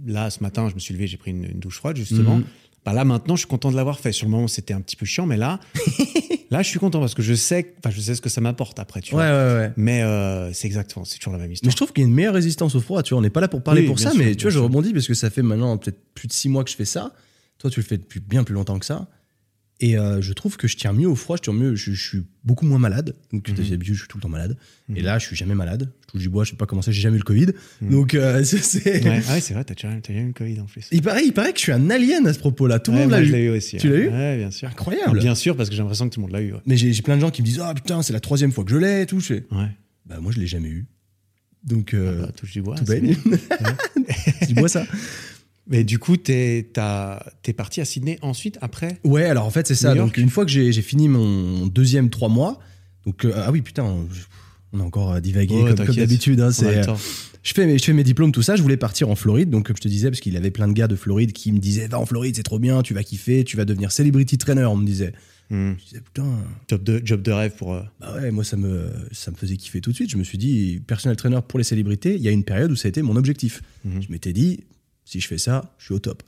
là 0.06 0.30
ce 0.30 0.40
matin, 0.42 0.68
je 0.68 0.74
me 0.74 0.80
suis 0.80 0.94
levé, 0.94 1.06
j'ai 1.08 1.16
pris 1.16 1.32
une, 1.32 1.44
une 1.44 1.58
douche 1.58 1.76
froide 1.78 1.96
justement. 1.96 2.36
Mhm. 2.36 2.44
Bah 2.84 2.92
là 2.92 3.04
maintenant, 3.04 3.34
je 3.34 3.40
suis 3.40 3.48
content 3.48 3.72
de 3.72 3.76
l'avoir 3.76 3.98
fait. 3.98 4.12
Sur 4.12 4.26
le 4.26 4.30
moment, 4.30 4.46
c'était 4.46 4.72
un 4.72 4.80
petit 4.80 4.94
peu 4.94 5.04
chiant, 5.04 5.26
mais 5.26 5.36
là, 5.36 5.58
là, 6.52 6.62
je 6.62 6.68
suis 6.68 6.78
content 6.78 7.00
parce 7.00 7.14
que 7.14 7.22
je 7.22 7.34
sais, 7.34 7.74
enfin, 7.78 7.90
je 7.90 8.00
sais 8.00 8.14
ce 8.14 8.20
que 8.20 8.28
ça 8.28 8.40
m'apporte 8.40 8.78
après, 8.78 9.00
tu 9.00 9.14
Ouais, 9.16 9.28
vois. 9.28 9.32
ouais, 9.32 9.54
ouais. 9.58 9.72
Mais 9.76 10.02
euh, 10.02 10.52
c'est 10.52 10.68
exactement, 10.68 11.04
c'est 11.04 11.18
toujours 11.18 11.32
la 11.32 11.40
même 11.40 11.48
Mais 11.48 11.54
histoire. 11.54 11.72
je 11.72 11.76
trouve 11.76 11.92
qu'il 11.92 12.02
y 12.02 12.04
a 12.04 12.08
une 12.08 12.14
meilleure 12.14 12.34
résistance 12.34 12.76
au 12.76 12.80
froid. 12.80 13.02
Tu 13.02 13.10
vois, 13.14 13.18
on 13.18 13.22
n'est 13.22 13.30
pas 13.30 13.40
là 13.40 13.48
pour 13.48 13.62
parler 13.64 13.80
Oui, 13.80 13.86
pour 13.88 13.98
ça, 13.98 14.10
sûr, 14.12 14.20
mais 14.20 14.36
tu 14.36 14.42
vois, 14.42 14.52
je 14.52 14.60
rebondis 14.60 14.92
parce 14.92 15.08
que 15.08 15.14
ça 15.14 15.30
fait 15.30 15.42
maintenant 15.42 15.76
peut-être 15.78 15.98
plus 16.14 16.28
de 16.28 16.32
six 16.32 16.48
mois 16.48 16.62
que 16.62 16.70
je 16.70 16.76
fais 16.76 16.84
ça. 16.84 17.12
Toi, 17.58 17.70
tu 17.70 17.80
le 17.80 17.84
fais 17.86 17.96
depuis 17.98 18.20
bien 18.20 18.44
plus 18.44 18.54
longtemps 18.54 18.78
que 18.78 18.86
ça. 18.86 19.08
Et 19.78 19.98
euh, 19.98 20.22
je 20.22 20.32
trouve 20.32 20.56
que 20.56 20.66
je 20.68 20.76
tiens 20.78 20.94
mieux 20.94 21.06
au 21.06 21.14
froid, 21.14 21.36
je 21.36 21.42
tiens 21.42 21.52
mieux, 21.52 21.74
je, 21.74 21.92
je 21.92 22.02
suis 22.02 22.22
beaucoup 22.44 22.64
moins 22.64 22.78
malade. 22.78 23.14
Donc, 23.30 23.46
Mhm. 23.50 23.56
d'habitude, 23.68 23.94
je 23.94 23.98
suis 24.00 24.08
tout 24.08 24.16
le 24.16 24.22
temps 24.22 24.30
malade. 24.30 24.56
Et 24.88 25.00
Mhm. 25.00 25.04
là, 25.04 25.18
je 25.18 25.26
suis 25.26 25.36
jamais 25.36 25.54
malade. 25.54 25.92
Je 26.00 26.06
touche 26.12 26.22
du 26.22 26.30
bois, 26.30 26.44
je 26.44 26.52
sais 26.52 26.56
pas 26.56 26.64
comment 26.64 26.80
ça, 26.80 26.92
j'ai 26.92 27.02
jamais 27.02 27.16
eu 27.16 27.18
le 27.18 27.24
Covid. 27.24 27.48
Mhm. 27.82 27.90
Donc, 27.90 28.14
euh, 28.14 28.42
c'est-. 28.44 29.04
Ouais. 29.04 29.20
Ah 29.28 29.34
ouais, 29.34 29.40
c'est 29.42 29.52
vrai, 29.52 29.64
t'as 29.64 29.74
déjà, 29.74 29.90
eu 29.92 30.26
le 30.28 30.32
Covid 30.32 30.60
en 30.60 30.64
plus. 30.64 30.88
Il, 30.92 31.02
paraît, 31.02 31.24
il 31.26 31.32
paraît 31.34 31.52
que 31.52 31.58
je 31.58 31.64
suis 31.64 31.72
un 31.72 31.90
alien 31.90 32.26
à 32.26 32.32
ce 32.32 32.38
propos-là. 32.38 32.78
Tout 32.78 32.90
le 32.92 32.96
Ouais, 32.96 33.02
monde 33.04 33.10
l'a 33.12 33.38
eu. 33.38 33.50
aussi. 33.50 33.76
Tu 33.76 33.90
l'as 33.90 33.96
eu 33.98 34.08
Ouais, 34.08 34.36
bien 34.38 34.50
sûr. 34.50 34.68
Incroyable. 34.68 35.18
Bien 35.18 35.34
sûr, 35.34 35.54
parce 35.56 35.68
que 35.68 35.74
j'ai 35.74 35.82
l'impression 35.82 36.08
que 36.08 36.14
tout 36.14 36.20
le 36.20 36.26
monde 36.26 36.32
l'a 36.32 36.40
eu. 36.42 36.54
Mais 36.64 36.78
j'ai 36.78 37.02
plein 37.02 37.16
de 37.16 37.20
gens 37.20 37.30
qui 37.30 37.42
me 37.42 37.46
disent 37.46 37.60
Ah 37.62 37.74
putain, 37.74 38.00
c'est 38.02 38.14
la 38.14 38.20
troisième 38.20 38.52
fois 38.52 38.64
que 38.64 38.70
je 38.70 38.76
l'ai 38.78 39.02
et 39.02 39.06
tout. 39.06 39.20
Ouais. 39.30 39.42
Bah, 40.06 40.20
moi, 40.20 40.32
je 40.32 40.40
l'ai 40.40 40.46
jamais 40.46 40.68
eu. 40.70 40.86
Donc, 41.64 41.92
euh, 41.92 42.22
Bah, 42.22 42.32
touche 42.34 42.52
du 42.52 42.62
bois. 42.62 42.76
tout 42.76 42.84
baigne. 42.84 43.14
tu 44.48 44.54
vois 44.54 44.68
ça 44.68 44.86
Mais 45.68 45.82
du 45.84 45.98
coup, 45.98 46.16
t'es, 46.16 46.62
parti 47.56 47.80
à 47.80 47.84
Sydney 47.84 48.18
ensuite, 48.22 48.58
après 48.60 48.98
Ouais, 49.04 49.24
alors 49.24 49.44
en 49.46 49.50
fait, 49.50 49.66
c'est 49.66 49.74
ça. 49.74 49.94
Donc, 49.94 50.16
une 50.16 50.30
fois 50.30 50.44
que 50.44 50.50
j'ai 50.50 50.72
fini 50.82 51.08
mon 51.08 51.66
deuxième 51.66 52.10
trois 52.10 52.28
mois, 52.28 52.58
donc, 53.04 53.24
euh, 53.24 53.32
ah 53.36 53.50
oui, 53.52 53.62
putain, 53.62 53.84
on, 53.84 54.08
on 54.72 54.80
a 54.80 54.82
encore 54.82 55.12
euh, 55.12 55.20
divagué 55.20 55.54
comme- 55.74 55.86
comme, 55.86 55.94
d'habitude. 55.96 56.40
hein, 56.40 56.46
On 56.46 56.48
a 56.48 56.52
c'est, 56.52 56.72
le 56.72 56.78
euh, 56.80 56.84
temps. 56.84 56.96
je, 57.42 57.52
fais 57.54 57.66
mes, 57.66 57.78
je 57.78 57.84
fais 57.84 57.92
mes 57.92 58.02
diplômes, 58.04 58.32
tout 58.32 58.42
ça. 58.42 58.56
Je 58.56 58.62
voulais 58.62 58.76
partir 58.76 59.08
en 59.08 59.14
Floride, 59.14 59.48
donc, 59.50 59.66
comme 59.68 59.76
je 59.76 59.80
te 59.82 59.88
disais, 59.88 60.08
parce 60.10 60.20
qu'il 60.20 60.34
y 60.34 60.36
avait 60.36 60.50
plein 60.50 60.66
de 60.68 60.72
gars 60.72 60.88
de 60.88 60.96
Floride 60.96 61.32
qui 61.32 61.52
me 61.52 61.58
disaient 61.58 61.86
Va 61.88 62.00
en 62.00 62.06
Floride, 62.06 62.34
c'est 62.36 62.42
trop 62.42 62.58
bien, 62.58 62.82
tu 62.82 62.94
vas 62.94 63.02
kiffer, 63.04 63.44
tu 63.44 63.56
vas 63.56 63.64
devenir 63.64 63.92
celebrity 63.92 64.38
trainer, 64.38 64.64
on 64.64 64.76
me 64.76 64.84
disait. 64.86 65.12
Hmm. 65.50 65.74
Je 65.78 65.84
disais 65.84 66.00
Putain, 66.00 66.26
Job, 66.68 66.82
de, 66.82 67.00
job 67.04 67.22
de 67.22 67.30
rêve 67.30 67.54
pour. 67.56 67.74
euh, 67.74 67.82
bah 68.00 68.14
ouais, 68.20 68.32
moi, 68.32 68.42
ça 68.42 68.56
me, 68.56 68.88
ça 69.12 69.30
me 69.30 69.36
faisait 69.36 69.56
kiffer 69.56 69.80
tout 69.80 69.90
de 69.90 69.94
suite. 69.96 70.10
Je 70.10 70.16
me 70.16 70.24
suis 70.24 70.38
dit 70.38 70.80
Personnel 70.84 71.16
trainer 71.16 71.38
pour 71.46 71.58
les 71.60 71.64
célébrités, 71.64 72.16
il 72.16 72.22
y 72.22 72.26
a 72.28 72.32
une 72.32 72.42
période 72.44 72.72
où 72.72 72.76
ça 72.76 72.86
a 72.86 72.88
été 72.88 73.02
mon 73.02 73.14
objectif. 73.14 73.62
Mhm. 73.84 74.02
Je 74.02 74.10
m'étais 74.10 74.32
dit, 74.32 74.64
si 75.06 75.20
je 75.20 75.26
fais 75.26 75.38
ça, 75.38 75.74
je 75.78 75.86
suis 75.86 75.94
au 75.94 75.98
top. 75.98 76.22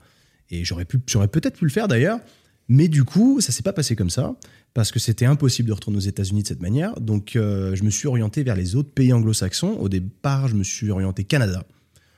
Et 0.49 0.65
j'aurais 0.65 0.87
pu, 0.87 0.99
j'aurais 1.07 1.29
peut-être 1.29 1.59
pu 1.59 1.67
le 1.67 1.71
faire 1.71 1.89
d'ailleurs, 1.89 2.21
mais 2.69 2.89
du 2.89 3.05
coup, 3.05 3.43
ça 3.43 3.53
s'est 3.53 3.63
pas 3.63 3.75
passé 3.75 3.97
comme 3.97 4.09
ça 4.09 4.35
parce 4.73 4.93
que 4.93 4.99
c'était 4.99 5.27
impossible 5.27 5.69
de 5.69 5.75
retourner 5.75 5.99
aux 5.99 6.01
États-Unis 6.01 6.43
de 6.43 6.49
cette 6.49 6.63
manière. 6.63 6.99
Donc, 7.01 7.37
euh, 7.37 7.75
je 7.75 7.83
me 7.83 7.91
suis 7.91 8.07
orienté 8.07 8.43
vers 8.43 8.55
les 8.55 8.77
autres 8.77 8.91
pays 8.91 9.13
anglo-saxons. 9.13 9.77
Au 9.81 9.89
départ, 9.89 10.49
je 10.49 10.55
me 10.55 10.63
suis 10.63 10.91
orienté 10.91 11.25
Canada. 11.25 11.65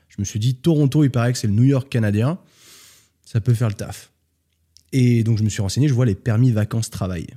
Je 0.09 0.17
me 0.19 0.25
suis 0.25 0.39
dit, 0.39 0.57
Toronto, 0.57 1.03
il 1.05 1.11
paraît 1.11 1.33
que 1.33 1.39
c'est 1.39 1.47
le 1.47 1.55
New 1.55 1.65
York 1.65 1.89
canadien. 1.89 2.39
Ça 3.25 3.41
peut 3.41 3.55
faire 3.55 3.69
le 3.69 3.75
taf. 3.75 4.13
Et 4.93 5.23
donc, 5.23 5.39
je 5.39 5.45
me 5.45 5.49
suis 5.49 5.63
renseigné, 5.63 5.89
je 5.89 5.95
vois 5.95 6.07
les 6.07 6.17
permis 6.17 6.51
vacances-travail. 6.51 7.29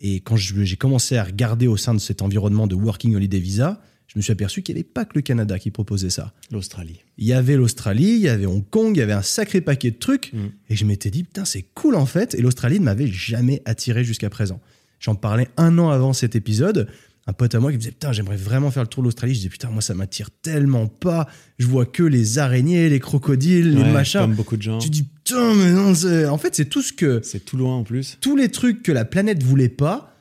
Et 0.00 0.16
quand 0.16 0.36
j'ai 0.36 0.76
commencé 0.76 1.16
à 1.16 1.22
regarder 1.22 1.68
au 1.68 1.76
sein 1.76 1.94
de 1.94 2.00
cet 2.00 2.22
environnement 2.22 2.66
de 2.66 2.74
Working 2.74 3.14
Holiday 3.14 3.38
Visa, 3.38 3.80
je 4.08 4.18
me 4.18 4.22
suis 4.22 4.32
aperçu 4.32 4.62
qu'il 4.62 4.74
n'y 4.74 4.80
avait 4.80 4.88
pas 4.88 5.04
que 5.04 5.12
le 5.14 5.22
Canada 5.22 5.58
qui 5.58 5.70
proposait 5.70 6.10
ça. 6.10 6.32
l'Australie. 6.50 7.00
Il 7.18 7.26
y 7.26 7.32
avait 7.32 7.56
l'Australie, 7.56 8.12
il 8.14 8.20
y 8.20 8.28
avait 8.28 8.46
Hong 8.46 8.64
Kong, 8.68 8.94
il 8.96 8.98
y 8.98 9.02
avait 9.02 9.12
un 9.12 9.22
sacré 9.22 9.60
paquet 9.60 9.90
de 9.90 9.96
trucs. 9.98 10.32
Mm. 10.32 10.38
Et 10.70 10.76
je 10.76 10.84
m'étais 10.84 11.10
dit, 11.10 11.24
putain, 11.24 11.44
c'est 11.44 11.64
cool 11.74 11.94
en 11.94 12.04
fait. 12.06 12.34
Et 12.34 12.42
l'Australie 12.42 12.78
ne 12.80 12.84
m'avait 12.84 13.06
jamais 13.06 13.62
attiré 13.64 14.04
jusqu'à 14.04 14.28
présent. 14.30 14.60
J'en 15.00 15.14
parlais 15.14 15.48
un 15.56 15.78
an 15.78 15.88
avant 15.90 16.12
cet 16.12 16.36
épisode. 16.36 16.88
Un 17.28 17.32
pote 17.32 17.54
à 17.54 17.60
moi 17.60 17.70
qui 17.70 17.76
me 17.76 17.80
disait, 17.80 17.92
putain, 17.92 18.12
j'aimerais 18.12 18.36
vraiment 18.36 18.70
faire 18.72 18.82
le 18.82 18.88
tour 18.88 19.02
de 19.02 19.06
l'Australie. 19.06 19.32
Je 19.32 19.38
disais, 19.38 19.48
putain, 19.48 19.70
moi, 19.70 19.80
ça 19.80 19.94
m'attire 19.94 20.28
tellement 20.42 20.88
pas. 20.88 21.28
Je 21.58 21.66
vois 21.68 21.86
que 21.86 22.02
les 22.02 22.38
araignées, 22.38 22.88
les 22.88 22.98
crocodiles, 22.98 23.74
les 23.76 23.82
Ouais, 23.82 23.92
machins. 23.92 24.20
Comme 24.20 24.34
beaucoup 24.34 24.56
de 24.56 24.62
gens. 24.62 24.78
Tu 24.78 24.90
dis, 24.90 25.04
putain, 25.04 25.54
mais 25.54 25.70
non, 25.70 25.94
c'est- 25.94 26.26
en 26.26 26.36
fait, 26.36 26.54
c'est 26.56 26.64
tout 26.64 26.82
ce 26.82 26.92
que 26.92 27.20
C'est 27.22 27.44
tout 27.44 27.56
loin 27.56 27.76
en 27.76 27.84
plus. 27.84 28.18
tous 28.20 28.34
les 28.36 28.48
trucs 28.48 28.82
que 28.82 28.90
la 28.90 29.04
planète 29.04 29.42
voulait 29.44 29.68
pas, 29.68 30.16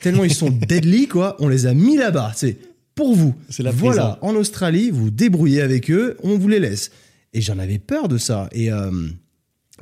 tellement 0.00 0.24
ils 0.24 0.32
sont 0.34 0.48
deadly, 0.68 1.08
quoi, 1.08 1.36
on 1.40 1.48
les 1.48 1.66
a 1.66 1.74
mis 1.74 1.98
là-bas. 1.98 2.32
C'est 2.34 2.56
pour 2.96 3.14
vous. 3.14 3.36
C'est 3.48 3.62
la 3.62 3.70
Voilà, 3.70 4.18
en 4.22 4.34
Australie, 4.34 4.90
vous 4.90 5.10
débrouillez 5.10 5.60
avec 5.60 5.90
eux, 5.90 6.16
on 6.24 6.36
vous 6.36 6.48
les 6.48 6.58
laisse. 6.58 6.90
Et 7.32 7.40
j'en 7.40 7.58
avais 7.58 7.78
peur 7.78 8.08
de 8.08 8.18
ça. 8.18 8.48
Et 8.52 8.72
euh, 8.72 8.90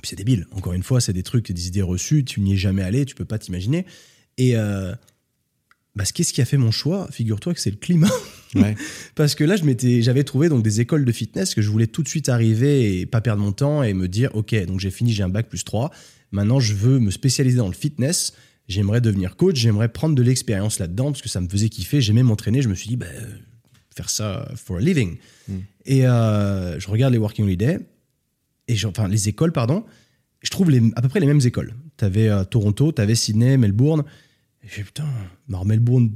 puis 0.03 0.11
c'est 0.11 0.17
débile. 0.17 0.47
Encore 0.51 0.75
une 0.75 0.83
fois, 0.83 1.01
c'est 1.01 1.15
des 1.15 1.23
trucs, 1.23 1.51
des 1.51 1.69
idées 1.69 1.83
reçues, 1.83 2.25
tu 2.25 2.41
n'y 2.41 2.55
es 2.55 2.57
jamais 2.57 2.83
allé, 2.83 3.07
tu 3.07 3.15
peux 3.15 3.25
pas 3.25 3.39
t'imaginer. 3.39 3.87
Et 4.37 4.57
euh, 4.57 4.93
bah, 5.95 6.05
ce 6.05 6.13
qu'est-ce 6.13 6.33
qui 6.33 6.43
a 6.43 6.45
fait 6.45 6.57
mon 6.57 6.73
choix? 6.73 7.09
Figure-toi 7.13 7.55
que 7.55 7.61
c'est 7.61 7.71
le 7.71 7.79
climat. 7.79 8.11
Ouais. 8.55 8.77
Parce 9.17 9.35
que 9.35 9.43
là, 9.43 9.57
je 9.57 9.65
m'étais, 9.65 10.01
j'avais 10.01 10.23
trouvé 10.23 10.49
donc 10.49 10.63
des 10.63 10.81
écoles 10.81 11.05
de 11.05 11.11
fitness 11.11 11.57
que 11.57 11.61
je 11.61 11.69
voulais 11.69 11.89
tout 11.89 12.05
de 12.05 12.09
suite 12.09 12.29
arriver 12.29 13.01
et 13.01 13.05
pas 13.05 13.21
perdre 13.21 13.43
mon 13.43 13.51
temps 13.51 13.83
et 13.83 13.95
me 13.95 14.07
dire, 14.07 14.31
ok, 14.35 14.55
donc 14.67 14.79
j'ai 14.79 14.93
fini, 14.93 15.13
j'ai 15.13 15.25
un 15.25 15.29
bac 15.29 15.49
plus 15.49 15.65
3. 15.65 15.91
Maintenant, 16.31 16.61
je 16.61 16.73
veux 16.73 17.01
me 17.01 17.11
spécialiser 17.11 17.57
dans 17.57 17.67
le 17.67 17.75
fitness. 17.75 18.33
J'aimerais 18.69 19.01
devenir 19.01 19.37
coach, 19.37 19.57
j'aimerais 19.57 19.89
prendre 19.91 20.15
de 20.15 20.23
l'expérience 20.23 20.79
là-dedans 20.79 21.07
parce 21.13 21.21
que 21.23 21.29
ça 21.29 21.41
me 21.41 21.49
faisait 21.49 21.69
kiffer. 21.69 22.01
J'aimais 22.01 22.23
m'entraîner. 22.23 22.63
Je 22.63 22.69
me 22.69 22.75
suis 22.75 22.89
dit, 22.89 22.97
bah, 22.97 23.07
euh, 23.13 23.27
faire 23.95 24.09
ça 24.11 24.49
for 24.57 24.79
a 24.79 24.81
living. 24.81 25.19
Mm. 25.49 25.53
Et 25.87 26.07
euh, 26.07 26.81
je 26.81 26.89
regarde 26.89 27.13
les 27.13 27.19
Working 27.19 27.45
Holiday, 27.45 27.79
et 28.69 28.75
je- 28.77 28.87
enfin 28.87 29.07
les 29.09 29.29
écoles, 29.29 29.53
pardon. 29.53 29.85
Je 30.43 30.51
trouve 30.51 30.71
les, 30.71 30.81
à 30.97 31.03
peu 31.03 31.09
près 31.09 31.21
les 31.21 31.27
mêmes 31.27 31.41
écoles. 31.45 31.75
Tu 31.99 32.05
avais 32.05 32.29
Toronto, 32.47 32.91
tu 32.93 33.01
avais 33.03 33.15
Sydney, 33.15 33.57
Melbourne. 33.59 34.05
Et 34.63 34.69
je 34.69 34.83
putain, 34.83 35.05
alors 35.49 35.65
Melbourne, 35.67 36.11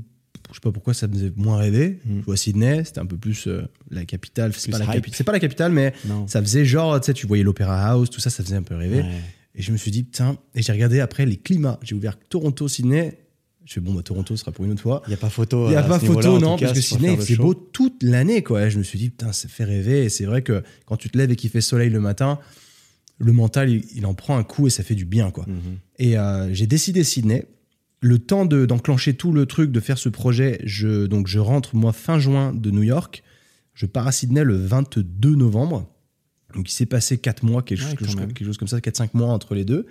je 0.49 0.55
sais 0.55 0.61
pas 0.61 0.73
pourquoi 0.73 0.95
ça 0.95 1.07
me 1.07 1.13
faisait 1.13 1.33
moins 1.37 1.59
rêver. 1.59 2.01
Mm. 2.07 2.21
Je 2.21 2.25
vois 2.25 2.37
Sydney, 2.39 2.83
c'était 2.85 3.01
un 3.01 3.07
peu 3.07 3.19
plus 3.19 3.47
euh, 3.47 3.63
la 3.91 4.07
capitale. 4.07 4.53
C'est 4.55 4.71
pas, 4.71 4.79
la 4.79 4.87
capi- 4.87 5.23
pas 5.23 5.33
la 5.33 5.41
capitale, 5.41 5.73
mais 5.73 5.93
Non. 6.07 6.27
ça 6.27 6.41
faisait 6.41 6.65
genre, 6.65 6.99
tu 7.01 7.07
sais, 7.07 7.13
tu 7.15 7.27
voyais 7.27 7.43
l'Opéra 7.45 7.87
House, 7.91 8.09
tout 8.09 8.21
ça, 8.21 8.31
ça 8.31 8.43
faisait 8.43 8.57
un 8.57 8.63
peu 8.63 8.75
rêver. 8.75 9.01
Ouais. 9.03 9.21
Et 9.59 9.63
je 9.63 9.73
me 9.73 9.77
suis 9.77 9.91
dit, 9.91 10.05
putain, 10.05 10.39
et 10.55 10.63
j'ai 10.63 10.73
regardé 10.73 11.01
après 11.01 11.27
les 11.27 11.37
climats. 11.37 11.79
J'ai 11.83 11.95
ouvert 11.95 12.17
Toronto, 12.31 12.67
Sydney. 12.69 13.19
Je 13.67 13.75
fais, 13.75 13.81
bon, 13.81 13.93
bah, 13.93 14.03
Toronto 14.03 14.35
ce 14.35 14.41
sera 14.41 14.53
pour 14.53 14.65
une 14.65 14.71
autre 14.73 14.81
fois. 14.81 15.03
Il 15.07 15.11
n'y 15.11 15.15
a 15.15 15.19
pas 15.19 15.29
photo. 15.29 15.67
Il 15.67 15.71
n'y 15.71 15.77
a 15.77 15.81
à 15.81 15.83
pas 15.83 15.99
photo, 15.99 16.39
non, 16.39 16.57
cas, 16.57 16.67
parce 16.69 16.79
que 16.79 16.85
Sydney, 16.85 17.17
il 17.29 17.35
show. 17.37 17.43
beau 17.43 17.53
toute 17.55 18.03
l'année, 18.03 18.43
quoi. 18.43 18.65
Et 18.65 18.71
je 18.71 18.79
me 18.79 18.83
suis 18.83 18.99
dit, 18.99 19.11
putain, 19.11 19.33
ça 19.33 19.47
fait 19.49 19.65
rêver. 19.65 20.05
Et 20.05 20.09
c'est 20.09 20.25
vrai 20.25 20.41
que 20.43 20.63
quand 20.87 20.97
tu 20.97 21.11
te 21.11 21.19
lèves 21.19 21.31
et 21.33 21.37
qu'il 21.37 21.51
fait 21.51 21.61
soleil 21.61 21.91
le 21.91 22.01
matin, 22.01 22.39
le 23.19 23.33
mental, 23.33 23.69
il, 23.69 23.85
il 23.95 24.07
en 24.07 24.15
prend 24.15 24.39
un 24.39 24.45
coup 24.45 24.69
et 24.69 24.71
ça 24.71 24.83
fait 24.85 24.95
du 24.95 25.05
bien, 25.05 25.31
quoi. 25.33 25.45
Mhm. 25.47 25.79
Et 25.99 26.17
euh, 26.17 26.55
j'ai 26.55 26.67
décidé 26.69 27.03
Sydney. 27.05 27.45
Le 28.01 28.21
temps 28.21 28.47
de- 28.47 28.65
d'enclencher 28.65 29.15
tout 29.15 29.33
le 29.33 29.45
truc, 29.45 29.73
de 29.73 29.81
faire 29.81 29.99
ce 29.99 30.09
projet, 30.09 30.61
je, 30.65 31.07
donc 31.07 31.27
je 31.27 31.41
rentre, 31.41 31.75
moi, 31.75 31.93
fin 31.93 32.21
juin 32.21 32.55
de 32.55 32.71
New 32.71 32.85
York. 32.85 33.25
Je 33.75 33.87
pars 33.87 34.07
à 34.07 34.13
Sydney 34.13 34.45
le 34.45 34.57
22 34.57 35.35
novembre. 35.35 35.91
Donc 36.55 36.71
il 36.71 36.73
s'est 36.75 36.87
passé 36.87 37.19
4 37.19 37.45
mois, 37.45 37.63
quelque, 37.63 37.81
Ouais, 37.81 37.85
chose, 37.87 37.91
quand 37.95 37.99
quelque 37.99 38.07
chose- 38.11 38.17
même. 38.21 38.33
quelque 38.33 38.47
chose 38.47 38.59
comme 38.59 38.69
ça, 38.69 38.81
4-5 38.81 39.11
mois 39.15 39.29
entre 39.29 39.55
les 39.55 39.65
deux. 39.65 39.87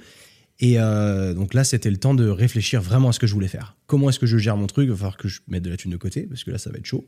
Et 0.59 0.79
euh, 0.79 1.35
donc 1.35 1.53
là, 1.53 1.63
c'était 1.63 1.91
le 1.91 1.97
temps 1.97 2.15
de 2.15 2.27
réfléchir 2.27 2.81
vraiment 2.81 3.09
à 3.09 3.11
ce 3.13 3.19
que 3.19 3.27
je 3.27 3.33
voulais 3.33 3.47
faire. 3.47 3.75
Comment 3.85 4.09
est-ce 4.09 4.17
que 4.19 4.25
je 4.25 4.37
gère 4.39 4.57
mon 4.57 4.65
truc? 4.65 4.85
Il 4.85 4.89
va 4.89 4.95
falloir 4.95 5.17
que 5.17 5.27
je 5.27 5.41
mette 5.47 5.61
de 5.63 5.69
la 5.69 5.77
thune 5.77 5.91
de 5.91 5.97
côté, 5.97 6.23
parce 6.23 6.43
que 6.43 6.49
là, 6.49 6.57
ça 6.57 6.71
va 6.71 6.77
être 6.77 6.85
chaud. 6.85 7.05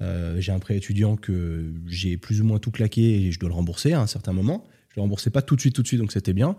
Euh, 0.00 0.40
j'ai 0.40 0.52
un 0.52 0.58
prêt 0.58 0.76
étudiant 0.76 1.16
que 1.16 1.70
j'ai 1.86 2.16
plus 2.16 2.40
ou 2.40 2.44
moins 2.44 2.58
tout 2.58 2.70
claqué 2.70 3.26
et 3.26 3.32
je 3.32 3.38
dois 3.38 3.48
le 3.50 3.54
rembourser 3.54 3.92
à 3.92 4.00
un 4.00 4.06
certain 4.06 4.32
moment. 4.32 4.64
Je 4.90 4.94
le 4.96 5.02
remboursais 5.02 5.28
pas 5.30 5.42
tout 5.42 5.54
de 5.54 5.60
suite, 5.60 5.74
tout 5.74 5.82
de 5.82 5.86
suite, 5.86 6.00
donc 6.00 6.12
c'était 6.12 6.32
bien. 6.32 6.56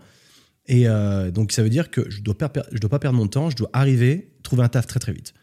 Et 0.66 0.86
euh, 0.88 1.30
donc 1.32 1.50
ça 1.50 1.62
veut 1.64 1.70
dire 1.70 1.90
que 1.90 2.08
je 2.10 2.20
dois, 2.20 2.36
per- 2.38 2.50
per- 2.52 2.62
je 2.70 2.78
dois 2.78 2.90
pas 2.90 2.98
perdre 3.00 3.16
mon 3.18 3.26
temps, 3.26 3.50
je 3.50 3.56
dois 3.56 3.70
arriver, 3.72 4.30
trouver 4.44 4.62
un 4.62 4.68
taf 4.68 4.86
très 4.86 5.00
très 5.00 5.12
vite. 5.12 5.34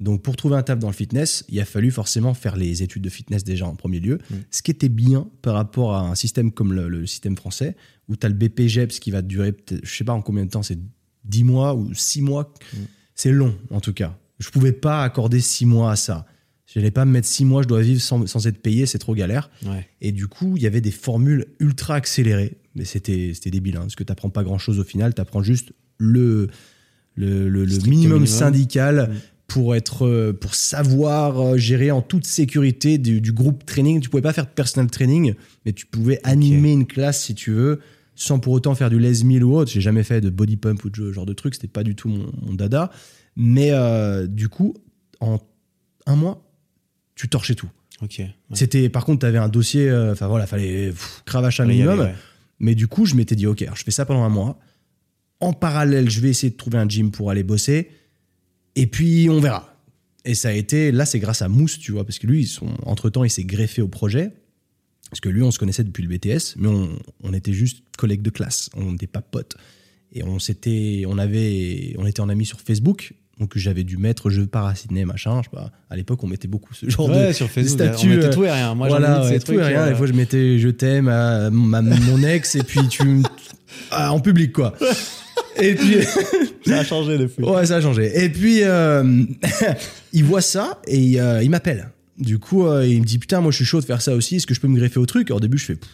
Donc 0.00 0.22
pour 0.22 0.34
trouver 0.36 0.56
un 0.56 0.62
taf 0.62 0.78
dans 0.78 0.88
le 0.88 0.94
fitness, 0.94 1.44
il 1.50 1.60
a 1.60 1.64
fallu 1.64 1.90
forcément 1.90 2.32
faire 2.34 2.56
les 2.56 2.82
études 2.82 3.02
de 3.02 3.10
fitness 3.10 3.44
déjà 3.44 3.66
en 3.66 3.74
premier 3.74 4.00
lieu, 4.00 4.18
Mm. 4.30 4.34
ce 4.50 4.62
qui 4.62 4.70
était 4.70 4.88
bien 4.88 5.28
par 5.42 5.54
rapport 5.54 5.94
à 5.94 6.00
un 6.08 6.14
système 6.14 6.50
comme 6.52 6.72
le, 6.72 6.88
le 6.88 7.06
système 7.06 7.36
français, 7.36 7.76
où 8.08 8.16
tu 8.16 8.24
as 8.26 8.30
le 8.30 8.34
BPGEPS 8.34 8.98
qui 8.98 9.10
va 9.10 9.20
durer, 9.22 9.54
je 9.82 9.94
sais 9.94 10.04
pas 10.04 10.12
en 10.14 10.22
combien 10.22 10.44
de 10.46 10.50
temps, 10.50 10.62
c'est 10.62 10.78
10 11.26 11.44
mois 11.44 11.74
ou 11.74 11.92
6 11.94 12.22
mois. 12.22 12.52
Mm. 12.72 12.76
C'est 13.14 13.32
long 13.32 13.54
en 13.70 13.80
tout 13.80 13.92
cas. 13.92 14.16
Je 14.38 14.48
pouvais 14.48 14.72
pas 14.72 15.04
accorder 15.04 15.40
6 15.40 15.66
mois 15.66 15.92
à 15.92 15.96
ça. 15.96 16.24
Je 16.66 16.78
n'allais 16.78 16.90
pas 16.92 17.04
me 17.04 17.10
mettre 17.10 17.26
6 17.28 17.44
mois, 17.44 17.62
je 17.62 17.68
dois 17.68 17.82
vivre 17.82 18.00
sans, 18.00 18.26
sans 18.26 18.46
être 18.46 18.62
payé, 18.62 18.86
c'est 18.86 18.98
trop 18.98 19.14
galère. 19.14 19.50
Ouais. 19.66 19.86
Et 20.00 20.12
du 20.12 20.28
coup, 20.28 20.56
il 20.56 20.62
y 20.62 20.66
avait 20.66 20.80
des 20.80 20.92
formules 20.92 21.46
ultra 21.58 21.96
accélérées. 21.96 22.56
Mais 22.76 22.84
c'était 22.84 23.32
débile, 23.50 23.76
hein, 23.76 23.80
parce 23.80 23.96
que 23.96 24.04
tu 24.04 24.10
n'apprends 24.12 24.30
pas 24.30 24.44
grand-chose 24.44 24.78
au 24.78 24.84
final. 24.84 25.12
Tu 25.12 25.20
apprends 25.20 25.42
juste 25.42 25.72
le, 25.98 26.48
le, 27.16 27.48
le- 27.48 27.64
le 27.64 27.70
Strict 27.70 27.88
minimum, 27.90 28.22
minimum. 28.22 28.26
syndical 28.26 29.10
Mm. 29.10 29.14
Pour, 29.50 29.74
être, 29.74 30.06
euh, 30.06 30.32
pour 30.32 30.54
savoir 30.54 31.40
euh, 31.40 31.56
gérer 31.56 31.90
en 31.90 32.02
toute 32.02 32.24
sécurité 32.24 32.98
du, 32.98 33.20
du 33.20 33.32
groupe 33.32 33.66
training. 33.66 34.00
Tu 34.00 34.08
pouvais 34.08 34.22
pas 34.22 34.32
faire 34.32 34.46
de 34.46 34.50
personal 34.50 34.88
training, 34.88 35.34
mais 35.66 35.72
tu 35.72 35.86
pouvais 35.86 36.20
animer 36.22 36.70
une 36.70 36.86
classe 36.86 37.24
si 37.24 37.34
tu 37.34 37.50
veux, 37.50 37.80
sans 38.14 38.38
pour 38.38 38.52
autant 38.52 38.76
faire 38.76 38.90
du 38.90 39.00
les 39.00 39.24
meal 39.24 39.42
ou 39.42 39.56
autre. 39.56 39.68
J'ai 39.72 39.80
jamais 39.80 40.04
fait 40.04 40.20
de 40.20 40.30
body 40.30 40.56
pump 40.56 40.84
ou 40.84 40.90
de 40.90 40.94
ce 40.94 41.12
genre 41.12 41.26
de 41.26 41.32
truc. 41.32 41.56
C'était 41.56 41.66
pas 41.66 41.82
du 41.82 41.96
tout 41.96 42.08
mon, 42.08 42.30
mon 42.42 42.54
dada. 42.54 42.92
Mais 43.34 43.72
euh, 43.72 44.28
du 44.28 44.48
coup, 44.48 44.74
en 45.18 45.40
un 46.06 46.14
mois, 46.14 46.48
tu 47.16 47.28
torchais 47.28 47.56
tout. 47.56 47.70
Ok. 48.02 48.18
Ouais. 48.20 48.32
C'était 48.52 48.88
par 48.88 49.04
contre, 49.04 49.20
tu 49.20 49.26
avais 49.26 49.38
un 49.38 49.48
dossier, 49.48 49.90
euh, 49.90 50.12
enfin 50.12 50.28
voilà, 50.28 50.46
fallait 50.46 50.90
pff, 50.90 51.22
cravache 51.26 51.58
un 51.58 51.66
minimum. 51.66 51.98
ouais. 51.98 52.14
Mais 52.60 52.76
du 52.76 52.86
coup, 52.86 53.04
je 53.04 53.16
m'étais 53.16 53.34
dit, 53.34 53.48
ok, 53.48 53.62
alors 53.62 53.76
je 53.76 53.82
fais 53.82 53.90
ça 53.90 54.04
pendant 54.04 54.22
un 54.22 54.28
mois. 54.28 54.60
En 55.40 55.52
parallèle, 55.52 56.08
je 56.08 56.20
vais 56.20 56.28
essayer 56.28 56.50
de 56.50 56.56
trouver 56.56 56.78
un 56.78 56.88
gym 56.88 57.10
pour 57.10 57.32
aller 57.32 57.42
bosser. 57.42 57.90
Et 58.76 58.86
puis, 58.86 59.28
on 59.30 59.40
verra. 59.40 59.74
Et 60.24 60.34
ça 60.34 60.48
a 60.48 60.52
été, 60.52 60.92
là, 60.92 61.06
c'est 61.06 61.18
grâce 61.18 61.42
à 61.42 61.48
Mousse, 61.48 61.78
tu 61.78 61.92
vois, 61.92 62.04
parce 62.04 62.18
que 62.18 62.26
lui, 62.26 62.58
entre-temps, 62.84 63.24
il 63.24 63.30
s'est 63.30 63.44
greffé 63.44 63.80
au 63.82 63.88
projet. 63.88 64.30
Parce 65.10 65.20
que 65.20 65.28
lui, 65.28 65.42
on 65.42 65.50
se 65.50 65.58
connaissait 65.58 65.82
depuis 65.82 66.04
le 66.04 66.08
BTS, 66.08 66.54
mais 66.56 66.68
on, 66.68 66.88
on 67.24 67.32
était 67.34 67.52
juste 67.52 67.82
collègues 67.98 68.22
de 68.22 68.30
classe. 68.30 68.70
On 68.76 68.92
n'était 68.92 69.06
pas 69.08 69.22
potes. 69.22 69.56
Et 70.12 70.22
on 70.22 70.38
s'était, 70.38 71.04
on 71.08 71.18
avait, 71.18 71.94
on 71.98 72.06
était 72.06 72.20
en 72.20 72.28
amis 72.28 72.46
sur 72.46 72.60
Facebook. 72.60 73.14
Donc, 73.40 73.56
j'avais 73.56 73.82
dû 73.84 73.96
mettre 73.96 74.28
je 74.30 74.42
pars 74.42 74.66
à 74.66 74.74
Sydney, 74.74 75.04
machin. 75.06 75.40
Je 75.42 75.48
sais 75.50 75.56
pas. 75.56 75.72
À 75.88 75.96
l'époque, 75.96 76.22
on 76.22 76.26
mettait 76.28 76.46
beaucoup 76.46 76.74
ce 76.74 76.88
genre 76.88 77.08
de, 77.08 77.14
Ouais, 77.14 77.32
sur 77.32 77.48
Facebook, 77.50 77.80
on 77.80 78.06
mettait 78.06 78.30
tout 78.30 78.44
et 78.44 78.50
rien. 78.52 78.74
Moi, 78.74 78.86
voilà, 78.88 79.20
de 79.24 79.30
ouais, 79.30 79.38
tout 79.40 79.52
et 79.54 79.62
rien. 79.62 79.82
euh, 79.82 79.90
Des 79.90 79.96
fois, 79.96 80.06
je 80.06 80.12
mettais 80.12 80.58
je 80.58 80.68
t'aime 80.68 81.08
à 81.08 81.48
ma- 81.50 81.80
mon 81.82 82.22
ex 82.22 82.54
et 82.54 82.62
puis 82.62 82.80
tu 82.88 83.02
m- 83.02 83.22
ah, 83.90 84.12
en 84.12 84.20
public 84.20 84.52
quoi. 84.52 84.74
Et 85.60 85.74
puis 85.76 85.96
Ça 86.64 86.78
a 86.78 86.84
changé 86.84 87.18
depuis. 87.18 87.44
ouais, 87.44 87.66
ça 87.66 87.76
a 87.76 87.80
changé. 87.80 88.24
Et 88.24 88.28
puis 88.28 88.62
euh, 88.62 89.24
il 90.12 90.24
voit 90.24 90.40
ça 90.40 90.80
et 90.86 91.20
euh, 91.20 91.42
il 91.42 91.50
m'appelle. 91.50 91.90
Du 92.18 92.38
coup, 92.38 92.66
euh, 92.66 92.86
il 92.86 93.00
me 93.00 93.04
dit 93.06 93.18
putain, 93.18 93.40
moi 93.40 93.50
je 93.50 93.56
suis 93.56 93.64
chaud 93.64 93.80
de 93.80 93.86
faire 93.86 94.02
ça 94.02 94.14
aussi. 94.14 94.36
Est-ce 94.36 94.46
que 94.46 94.54
je 94.54 94.60
peux 94.60 94.68
me 94.68 94.76
greffer 94.76 94.98
au 94.98 95.06
truc? 95.06 95.28
Alors, 95.30 95.38
Au 95.38 95.40
début, 95.40 95.58
je 95.58 95.64
fais 95.64 95.76
Pff, 95.76 95.88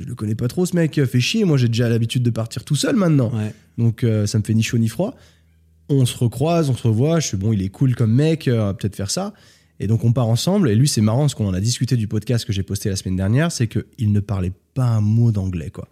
je 0.00 0.04
le 0.04 0.14
connais 0.14 0.34
pas 0.34 0.48
trop 0.48 0.66
ce 0.66 0.74
mec, 0.74 1.02
fait 1.04 1.20
chier. 1.20 1.44
Moi, 1.44 1.56
j'ai 1.56 1.68
déjà 1.68 1.88
l'habitude 1.88 2.22
de 2.22 2.30
partir 2.30 2.64
tout 2.64 2.76
seul 2.76 2.96
maintenant. 2.96 3.32
Ouais. 3.36 3.54
Donc 3.78 4.04
ça 4.26 4.38
me 4.38 4.44
fait 4.44 4.54
ni 4.54 4.62
chaud 4.62 4.78
ni 4.78 4.88
froid. 4.88 5.14
On 5.88 6.06
se 6.06 6.16
recroise, 6.16 6.70
on 6.70 6.76
se 6.76 6.86
revoit. 6.86 7.20
Je 7.20 7.28
suis 7.28 7.36
bon, 7.36 7.52
il 7.52 7.62
est 7.62 7.68
cool 7.68 7.94
comme 7.94 8.12
mec, 8.12 8.48
on 8.52 8.56
va 8.56 8.74
peut-être 8.74 8.96
faire 8.96 9.10
ça. 9.10 9.34
Et 9.80 9.86
donc 9.86 10.04
on 10.04 10.12
part 10.12 10.28
ensemble. 10.28 10.70
Et 10.70 10.74
lui, 10.74 10.88
c'est 10.88 11.00
marrant, 11.00 11.20
parce 11.20 11.34
qu'on 11.34 11.46
en 11.46 11.54
a 11.54 11.60
discuté 11.60 11.96
du 11.96 12.08
podcast 12.08 12.44
que 12.44 12.52
j'ai 12.52 12.62
posté 12.62 12.88
la 12.88 12.96
semaine 12.96 13.16
dernière, 13.16 13.52
c'est 13.52 13.66
qu'il 13.68 14.12
ne 14.12 14.20
parlait 14.20 14.52
pas 14.74 14.84
un 14.86 15.00
mot 15.00 15.30
d'anglais, 15.30 15.70
quoi. 15.70 15.88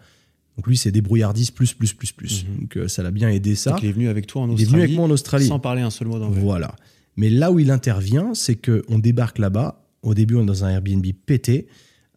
Donc 0.57 0.67
lui, 0.67 0.77
c'est 0.77 0.91
débrouillardise 0.91 1.51
plus, 1.51 1.73
plus, 1.73 1.93
plus, 1.95 2.13
plus. 2.13 2.45
Mhm. 2.45 2.61
Donc 2.61 2.77
euh, 2.77 2.89
ça 2.89 3.03
l'a 3.03 3.11
bien 3.11 3.29
aidé 3.29 3.55
ça. 3.55 3.71
Donc, 3.71 3.83
il 3.83 3.89
est 3.89 3.93
venu 3.93 4.09
avec 4.09 4.27
toi 4.27 4.43
en 4.43 4.49
Il 4.49 4.53
Australie. 4.53 4.63
est 4.65 4.73
venu 4.73 4.83
avec 4.83 4.97
moi 4.97 5.05
en 5.07 5.11
Australie. 5.11 5.47
Sans 5.47 5.59
parler 5.59 5.83
un 5.83 5.91
seul 5.91 6.09
mot 6.09 6.19
d'anglais. 6.19 6.41
Voilà. 6.41 6.75
Mais 7.17 7.31
là 7.31 7.51
où 7.53 7.59
il 7.59 7.71
intervient, 7.71 8.35
c'est 8.35 8.57
qu'on 8.57 8.99
débarque 8.99 9.39
là-bas. 9.39 9.85
Au 10.03 10.15
début, 10.15 10.35
on 10.37 10.43
est 10.43 10.47
dans 10.47 10.65
un 10.65 10.71
Airbnb 10.71 11.07
pété. 11.27 11.67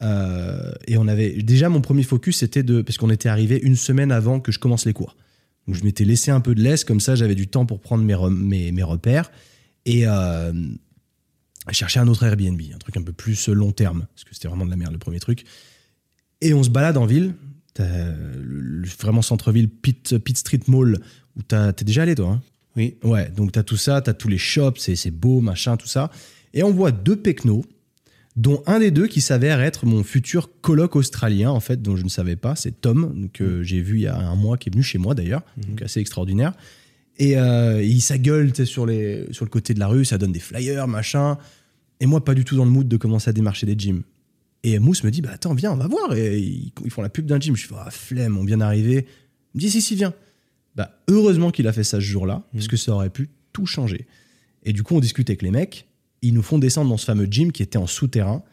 Euh, 0.02 0.72
et 0.88 0.98
on 0.98 1.08
avait. 1.08 1.42
Déjà, 1.44 1.70
mon 1.70 1.82
premier 1.82 2.04
focus, 2.04 2.38
c'était 2.38 2.64
de. 2.64 2.82
Parce 2.82 2.98
qu'on 2.98 3.10
était 3.10 3.30
arrivé 3.30 3.60
une 3.62 3.76
semaine 3.76 4.12
avant 4.12 4.40
que 4.40 4.52
je 4.52 4.60
commence 4.60 4.86
les 4.86 4.94
cours. 4.94 5.16
Donc, 5.68 5.76
je 5.76 5.84
m'étais 5.84 6.06
laissé 6.06 6.32
un 6.32 6.42
peu 6.42 6.54
de 6.56 6.62
laisse, 6.62 6.84
comme 6.84 7.00
ça, 7.00 7.16
j'avais 7.16 7.36
du 7.36 7.48
temps 7.48 7.66
pour 7.66 7.80
prendre 7.80 8.04
mes, 8.04 8.16
mes, 8.30 8.72
mes 8.72 8.84
repères. 8.84 9.32
Et 9.86 10.08
euh, 10.08 10.52
chercher 11.72 12.00
un 12.00 12.08
autre 12.08 12.24
Airbnb, 12.24 12.62
un 12.74 12.78
truc 12.78 12.98
un 12.98 13.02
peu 13.02 13.14
plus 13.14 13.48
long 13.50 13.72
terme. 13.72 14.06
Parce 14.14 14.24
que 14.24 14.34
c'était 14.34 14.48
vraiment 14.48 14.66
de 14.66 14.70
la 14.72 14.78
merde, 14.78 14.94
le 14.94 15.00
premier 15.00 15.20
truc. 15.20 15.46
Et 16.42 16.54
on 16.54 16.64
se 16.64 16.70
balade 16.70 16.98
en 16.98 17.06
ville. 17.06 17.34
T'as 17.76 17.86
le- 18.42 18.88
vraiment 19.00 19.22
centre-ville, 19.22 19.70
Pitt, 19.70 20.18
Pitt 20.18 20.38
Street 20.38 20.62
Mall, 20.68 21.00
où 21.38 21.44
t'as- 21.44 21.72
t'es 21.74 21.86
déjà 21.86 22.02
allé, 22.02 22.16
toi 22.16 22.30
hein? 22.32 22.42
Oui. 22.76 22.96
Ouais, 23.04 23.30
donc 23.30 23.52
t'as 23.52 23.64
tout 23.64 23.78
ça, 23.78 24.02
t'as 24.02 24.14
tous 24.14 24.28
les 24.28 24.38
shops, 24.40 24.80
c'est 24.80 24.96
c'est 24.96 25.12
beau, 25.12 25.40
machin, 25.42 25.78
tout 25.78 25.88
ça. 25.88 26.10
Et 26.54 26.64
on 26.64 26.72
voit 26.72 26.92
deux 26.92 27.16
pecnos, 27.16 27.64
dont 28.36 28.62
un 28.66 28.80
des 28.80 28.92
deux 28.92 29.08
qui 29.08 29.22
s'avère 29.22 29.62
être 29.62 29.86
mon 29.86 30.04
futur 30.04 30.50
coloc 30.62 30.96
australien, 30.98 31.52
en 31.52 31.60
fait, 31.62 31.82
dont 31.82 31.96
je 31.96 32.04
ne 32.04 32.10
savais 32.10 32.36
pas, 32.36 32.56
c'est 32.58 32.82
Tom, 32.82 33.30
que 33.34 33.64
j'ai 33.64 33.80
vu 33.82 33.98
il 34.00 34.02
y 34.02 34.08
a 34.08 34.18
un 34.18 34.36
mois, 34.36 34.58
qui 34.58 34.68
est 34.70 34.74
venu 34.74 34.84
chez 34.84 34.98
moi 34.98 35.16
d'ailleurs, 35.16 35.44
donc 35.70 35.82
assez 35.82 36.00
extraordinaire. 36.02 36.54
Et 37.18 37.38
euh, 37.38 37.82
il 37.82 38.02
s'agueule 38.02 38.52
sur, 38.66 38.86
les, 38.86 39.28
sur 39.32 39.46
le 39.46 39.50
côté 39.50 39.74
de 39.74 39.80
la 39.80 39.88
rue, 39.88 40.04
ça 40.04 40.18
donne 40.18 40.34
des 40.34 40.40
flyers, 40.42 40.86
machin. 40.88 41.38
Et 42.02 42.06
moi, 42.08 42.24
pas 42.26 42.34
du 42.34 42.44
tout 42.44 42.58
dans 42.58 42.66
le 42.66 42.72
mood 42.72 42.90
de 42.90 42.98
commencer 42.98 43.30
à 43.30 43.34
démarcher 43.34 43.66
des 43.66 43.76
gyms. 43.78 44.02
Et 44.68 44.80
Mousse 44.80 45.04
me 45.04 45.12
dit, 45.12 45.22
bah 45.22 45.30
attends, 45.32 45.54
viens, 45.54 45.72
on 45.72 45.78
va 45.78 45.88
voir. 45.88 46.16
Et 46.16 46.40
ils, 46.40 46.72
ils 46.84 46.90
font 46.90 47.04
la 47.04 47.10
pub 47.10 47.28
d'un 47.28 47.40
gym. 47.40 47.56
Je 47.56 47.68
fais, 47.68 47.76
ah, 47.78 47.92
flemme, 47.92 48.36
on 48.36 48.44
vient 48.44 48.58
d'arriver. 48.58 49.06
Il 49.54 49.58
me 49.58 49.60
dit, 49.60 49.70
si, 49.70 49.80
si, 49.80 49.96
viens. 49.96 50.12
Bah, 50.76 51.00
heureusement 51.08 51.52
qu'il 51.52 51.68
a 51.68 51.72
fait 51.72 51.84
ça 51.84 51.98
ce 51.98 52.06
jour-là, 52.06 52.44
parce 52.52 52.68
que 52.68 52.76
ça 52.76 52.92
aurait 52.92 53.12
pu 53.12 53.30
tout 53.54 53.68
changer. 53.68 54.08
Et 54.64 54.74
du 54.74 54.82
coup, 54.82 54.96
on 54.96 55.00
discute 55.00 55.30
avec 55.30 55.44
les 55.44 55.52
mecs. 55.52 55.88
Ils 56.24 56.34
nous 56.34 56.42
font 56.42 56.58
descendre 56.58 56.90
dans 56.90 56.98
ce 56.98 57.06
fameux 57.06 57.28
gym 57.30 57.52
qui 57.52 57.62
était 57.62 57.78
en 57.78 57.86
souterrain. 57.86 58.44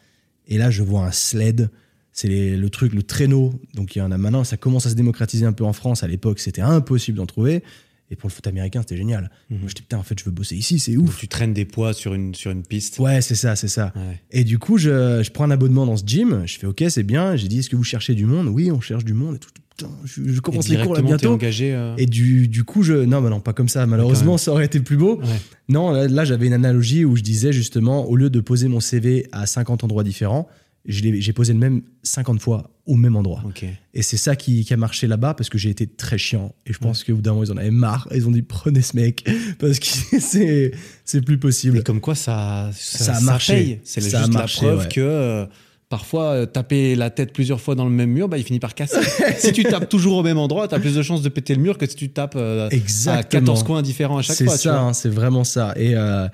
Et 0.47 0.59
là, 0.59 0.69
je 0.69 0.83
vois 0.83 1.03
un 1.03 1.11
sled. 1.11 1.71
C'est 2.11 2.27
le 2.27 2.69
truc, 2.69 2.93
le 2.93 3.01
traîneau. 3.01 3.59
Donc, 3.73 3.95
il 3.95 3.99
y 3.99 4.01
en 4.03 4.11
a 4.11 4.17
maintenant, 4.19 4.43
ça 4.43 4.55
commence 4.55 4.85
à 4.85 4.91
se 4.91 4.95
démocratiser 4.95 5.47
un 5.47 5.53
peu 5.53 5.63
en 5.63 5.73
France. 5.73 6.03
À 6.03 6.07
l'époque, 6.07 6.37
c'était 6.37 6.61
impossible 6.61 7.17
d'en 7.17 7.25
trouver. 7.25 7.63
Et 8.11 8.15
pour 8.15 8.29
le 8.29 8.33
foot 8.33 8.45
américain, 8.47 8.81
c'était 8.81 8.97
génial. 8.97 9.31
Mhm. 9.49 9.59
Moi, 9.59 9.67
j'étais, 9.69 9.81
putain, 9.81 9.97
en 9.97 10.03
fait, 10.03 10.19
je 10.19 10.25
veux 10.25 10.31
bosser 10.31 10.55
ici, 10.55 10.77
c'est 10.79 10.97
ouf. 10.97 11.17
tu 11.17 11.27
traînes 11.27 11.53
des 11.53 11.65
poids 11.65 11.93
sur 11.93 12.13
une, 12.13 12.35
sur 12.35 12.51
une 12.51 12.63
piste. 12.63 12.99
Ouais, 12.99 13.21
c'est 13.21 13.35
ça, 13.35 13.55
c'est 13.55 13.67
ça. 13.67 13.91
Ouais. 13.95 14.21
Et 14.31 14.43
du 14.43 14.59
coup, 14.59 14.77
je, 14.77 15.21
je 15.23 15.31
prends 15.31 15.45
un 15.45 15.51
abonnement 15.51 15.85
dans 15.85 15.97
ce 15.97 16.03
gym. 16.05 16.43
Je 16.45 16.57
fais 16.59 16.67
OK, 16.67 16.83
c'est 16.89 17.03
bien. 17.03 17.35
J'ai 17.35 17.47
dit, 17.47 17.59
est-ce 17.59 17.69
que 17.69 17.75
vous 17.75 17.83
cherchez 17.83 18.13
du 18.13 18.25
monde? 18.25 18.47
Oui, 18.47 18.71
on 18.71 18.81
cherche 18.81 19.05
du 19.05 19.13
monde. 19.13 19.35
Et 19.35 19.39
tout. 19.39 19.49
Putain, 19.75 19.89
je, 20.05 20.21
je 20.27 20.37
Et 20.37 20.41
commence 20.41 20.67
les 20.69 20.77
cours 20.83 20.93
là 20.93 21.01
bientôt. 21.01 21.31
engagé. 21.33 21.73
euh, 21.73 21.95
Et 21.97 22.05
du, 22.05 22.47
du 22.47 22.63
coup, 22.63 22.83
je. 22.83 22.93
Non, 22.93 23.23
bah 23.23 23.29
non, 23.31 23.39
pas 23.39 23.53
comme 23.53 23.69
ça. 23.69 23.87
Malheureusement, 23.87 24.37
ça 24.37 24.51
aurait 24.51 24.65
été 24.65 24.79
plus 24.79 24.97
beau. 24.97 25.19
Ouais. 25.19 25.25
Non, 25.67 25.89
là, 25.91 26.07
là, 26.07 26.25
j'avais 26.25 26.45
une 26.45 26.53
analogie 26.53 27.05
où 27.05 27.15
je 27.15 27.23
disais 27.23 27.51
justement, 27.51 28.05
au 28.07 28.15
lieu 28.15 28.29
de 28.29 28.39
poser 28.39 28.67
mon 28.67 28.79
CV 28.79 29.25
à 29.31 29.47
50 29.47 29.83
endroits 29.83 30.03
différents, 30.03 30.47
j'ai 30.85 31.33
posé 31.33 31.53
le 31.53 31.59
même 31.59 31.81
50 32.03 32.41
fois 32.41 32.71
au 32.85 32.95
même 32.95 33.15
endroit. 33.15 33.43
Et 33.93 34.01
c'est 34.01 34.17
ça 34.17 34.35
qui, 34.35 34.65
qui 34.65 34.73
a 34.73 34.77
marché 34.77 35.07
là-bas 35.07 35.33
parce 35.33 35.49
que 35.49 35.57
j'ai 35.57 35.69
été 35.69 35.87
très 35.87 36.17
chiant. 36.17 36.53
Et 36.65 36.73
je 36.73 36.77
pense 36.79 37.03
qu'au 37.03 37.15
bout 37.15 37.21
d'un 37.21 37.31
moment, 37.31 37.43
ils 37.43 37.51
en 37.51 37.57
avaient 37.57 37.71
marre. 37.71 38.07
Ils 38.13 38.27
ont 38.27 38.31
dit 38.31 38.41
prenez 38.41 38.81
ce 38.81 38.95
mec 38.95 39.27
parce 39.59 39.79
que 39.79 39.87
c'est 40.19 40.71
c'est 41.05 41.21
plus 41.21 41.37
possible. 41.37 41.79
Et 41.79 41.83
comme 41.83 42.01
quoi 42.01 42.15
ça, 42.15 42.69
ça, 42.73 43.05
Ça 43.05 43.15
a 43.15 43.21
marché. 43.21 43.79
C'est 43.83 44.01
a 44.13 44.19
juste 44.19 44.33
marché, 44.33 44.65
la 44.65 44.71
preuve 44.71 44.79
ouais. 44.83 44.89
que 44.89 45.01
euh, 45.01 45.45
parfois 45.93 46.31
euh, 46.31 46.45
taper 46.47 46.95
la 46.95 47.11
tête 47.11 47.33
plusieurs 47.33 47.61
fois 47.61 47.75
dans 47.75 47.85
le 47.85 47.91
même 47.91 48.09
mur, 48.09 48.27
bah, 48.27 48.39
il 48.39 48.43
finit 48.43 48.59
par 48.59 48.73
casser. 48.73 48.97
si 49.37 49.53
tu 49.53 49.63
tapes 49.63 49.87
toujours 49.87 50.17
au 50.17 50.23
même 50.23 50.39
endroit, 50.39 50.67
tu 50.67 50.73
as 50.73 50.79
plus 50.79 50.95
de 50.95 51.03
chances 51.03 51.21
de 51.21 51.29
péter 51.29 51.53
le 51.53 51.61
mur 51.61 51.77
que 51.77 51.87
si 51.87 51.95
tu 51.95 52.09
tapes 52.09 52.35
euh, 52.35 52.67
à 52.67 52.73
Exactement. 52.73 53.41
14 53.45 53.63
coins 53.63 53.81
différents 53.83 54.17
à 54.17 54.21
chaque 54.23 54.35
C'est 54.35 54.45
fois. 54.45 54.57
tu 54.57 54.63
ça, 54.63 54.81
hein, 54.81 54.93
c'est 54.93 55.09
vraiment 55.09 55.43
ça. 55.43 55.73
Et, 55.77 55.95
euh, 55.95 56.27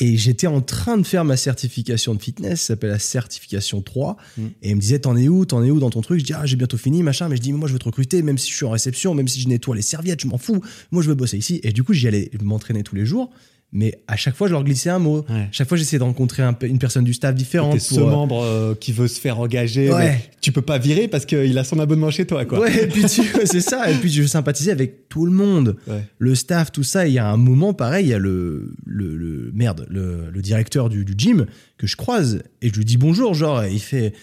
et 0.00 0.16
j'étais 0.16 0.46
en 0.46 0.62
train 0.62 0.96
de 0.96 1.06
faire 1.06 1.24
ma 1.24 1.36
certification 1.36 2.14
de 2.14 2.22
fitness, 2.22 2.62
ça 2.62 2.66
s'appelle 2.68 2.90
la 2.90 2.98
certification 2.98 3.82
3. 3.82 4.16
Mm. 4.36 4.46
Et 4.62 4.70
il 4.70 4.76
me 4.76 4.80
disait, 4.80 5.00
t'en 5.00 5.16
es 5.16 5.28
où 5.28 5.44
T'en 5.44 5.62
es 5.62 5.70
où 5.70 5.78
dans 5.78 5.90
ton 5.90 6.00
truc? 6.00 6.20
Je 6.20 6.24
dis, 6.24 6.32
ah, 6.32 6.46
j'ai 6.46 6.56
bientôt 6.56 6.78
fini, 6.78 7.02
machin. 7.02 7.28
Mais 7.28 7.36
je 7.36 7.42
dis, 7.42 7.52
mais 7.52 7.58
moi, 7.58 7.68
je 7.68 7.74
veux 7.74 7.78
te 7.78 7.84
recruter, 7.84 8.22
même 8.22 8.38
si 8.38 8.50
je 8.50 8.56
suis 8.56 8.66
en 8.66 8.70
réception, 8.70 9.14
même 9.14 9.28
si 9.28 9.40
je 9.40 9.48
nettoie 9.48 9.76
les 9.76 9.82
serviettes, 9.82 10.20
je 10.22 10.26
m'en 10.26 10.38
fous. 10.38 10.62
Moi, 10.90 11.02
je 11.02 11.08
veux 11.08 11.14
bosser 11.14 11.36
ici. 11.36 11.60
Et 11.62 11.72
du 11.72 11.84
coup, 11.84 11.92
j'y 11.92 12.08
allais 12.08 12.30
m'entraîner 12.42 12.82
tous 12.82 12.96
les 12.96 13.04
jours. 13.04 13.30
Mais 13.72 14.00
à 14.08 14.16
chaque 14.16 14.34
fois, 14.34 14.48
je 14.48 14.52
leur 14.52 14.64
glissais 14.64 14.90
un 14.90 14.98
mot. 14.98 15.24
Ouais. 15.28 15.48
Chaque 15.52 15.68
fois, 15.68 15.76
j'essayais 15.76 16.00
de 16.00 16.02
rencontrer 16.04 16.42
un 16.42 16.56
une 16.62 16.80
personne 16.80 17.04
du 17.04 17.14
staff 17.14 17.36
différente. 17.36 17.74
T'es 17.74 17.78
ce 17.78 17.94
pour, 17.94 18.08
euh, 18.08 18.10
membre 18.10 18.42
euh, 18.42 18.74
qui 18.74 18.90
veut 18.90 19.06
se 19.06 19.20
faire 19.20 19.38
engager, 19.38 19.92
Ouais. 19.92 20.04
mais 20.06 20.20
tu 20.40 20.50
peux 20.50 20.60
pas 20.62 20.78
virer 20.78 21.06
parce 21.06 21.24
qu'il 21.24 21.56
a 21.56 21.62
son 21.62 21.78
abonnement 21.78 22.10
chez 22.10 22.26
toi. 22.26 22.44
Quoi. 22.44 22.60
Ouais, 22.60 22.84
et 22.84 22.86
puis 22.88 23.04
tu- 23.04 23.22
c'est 23.44 23.60
ça. 23.60 23.88
Et 23.88 23.94
puis 23.94 24.10
je 24.10 24.24
sympathisais 24.24 24.72
avec 24.72 25.08
tout 25.08 25.24
le 25.24 25.30
monde. 25.32 25.76
Le 26.18 26.34
staff, 26.34 26.72
tout 26.72 26.82
ça. 26.82 27.06
Il 27.06 27.12
y 27.12 27.20
a 27.20 27.28
un 27.30 27.36
moment, 27.36 27.72
pareil, 27.72 28.06
il 28.06 28.08
y 28.08 28.14
a 28.14 28.18
le, 28.18 28.74
le, 28.86 29.16
le- 29.16 29.52
merde, 29.54 29.86
le, 29.88 30.30
le 30.32 30.42
directeur 30.42 30.88
du, 30.88 31.04
du 31.04 31.14
gym 31.16 31.46
que 31.78 31.86
je 31.86 31.94
croise 31.96 32.42
et 32.62 32.68
je 32.70 32.74
lui 32.74 32.84
dis 32.84 32.96
bonjour, 32.96 33.34
genre, 33.34 33.62
et 33.62 33.72
il 33.72 33.78
fait 33.80 34.14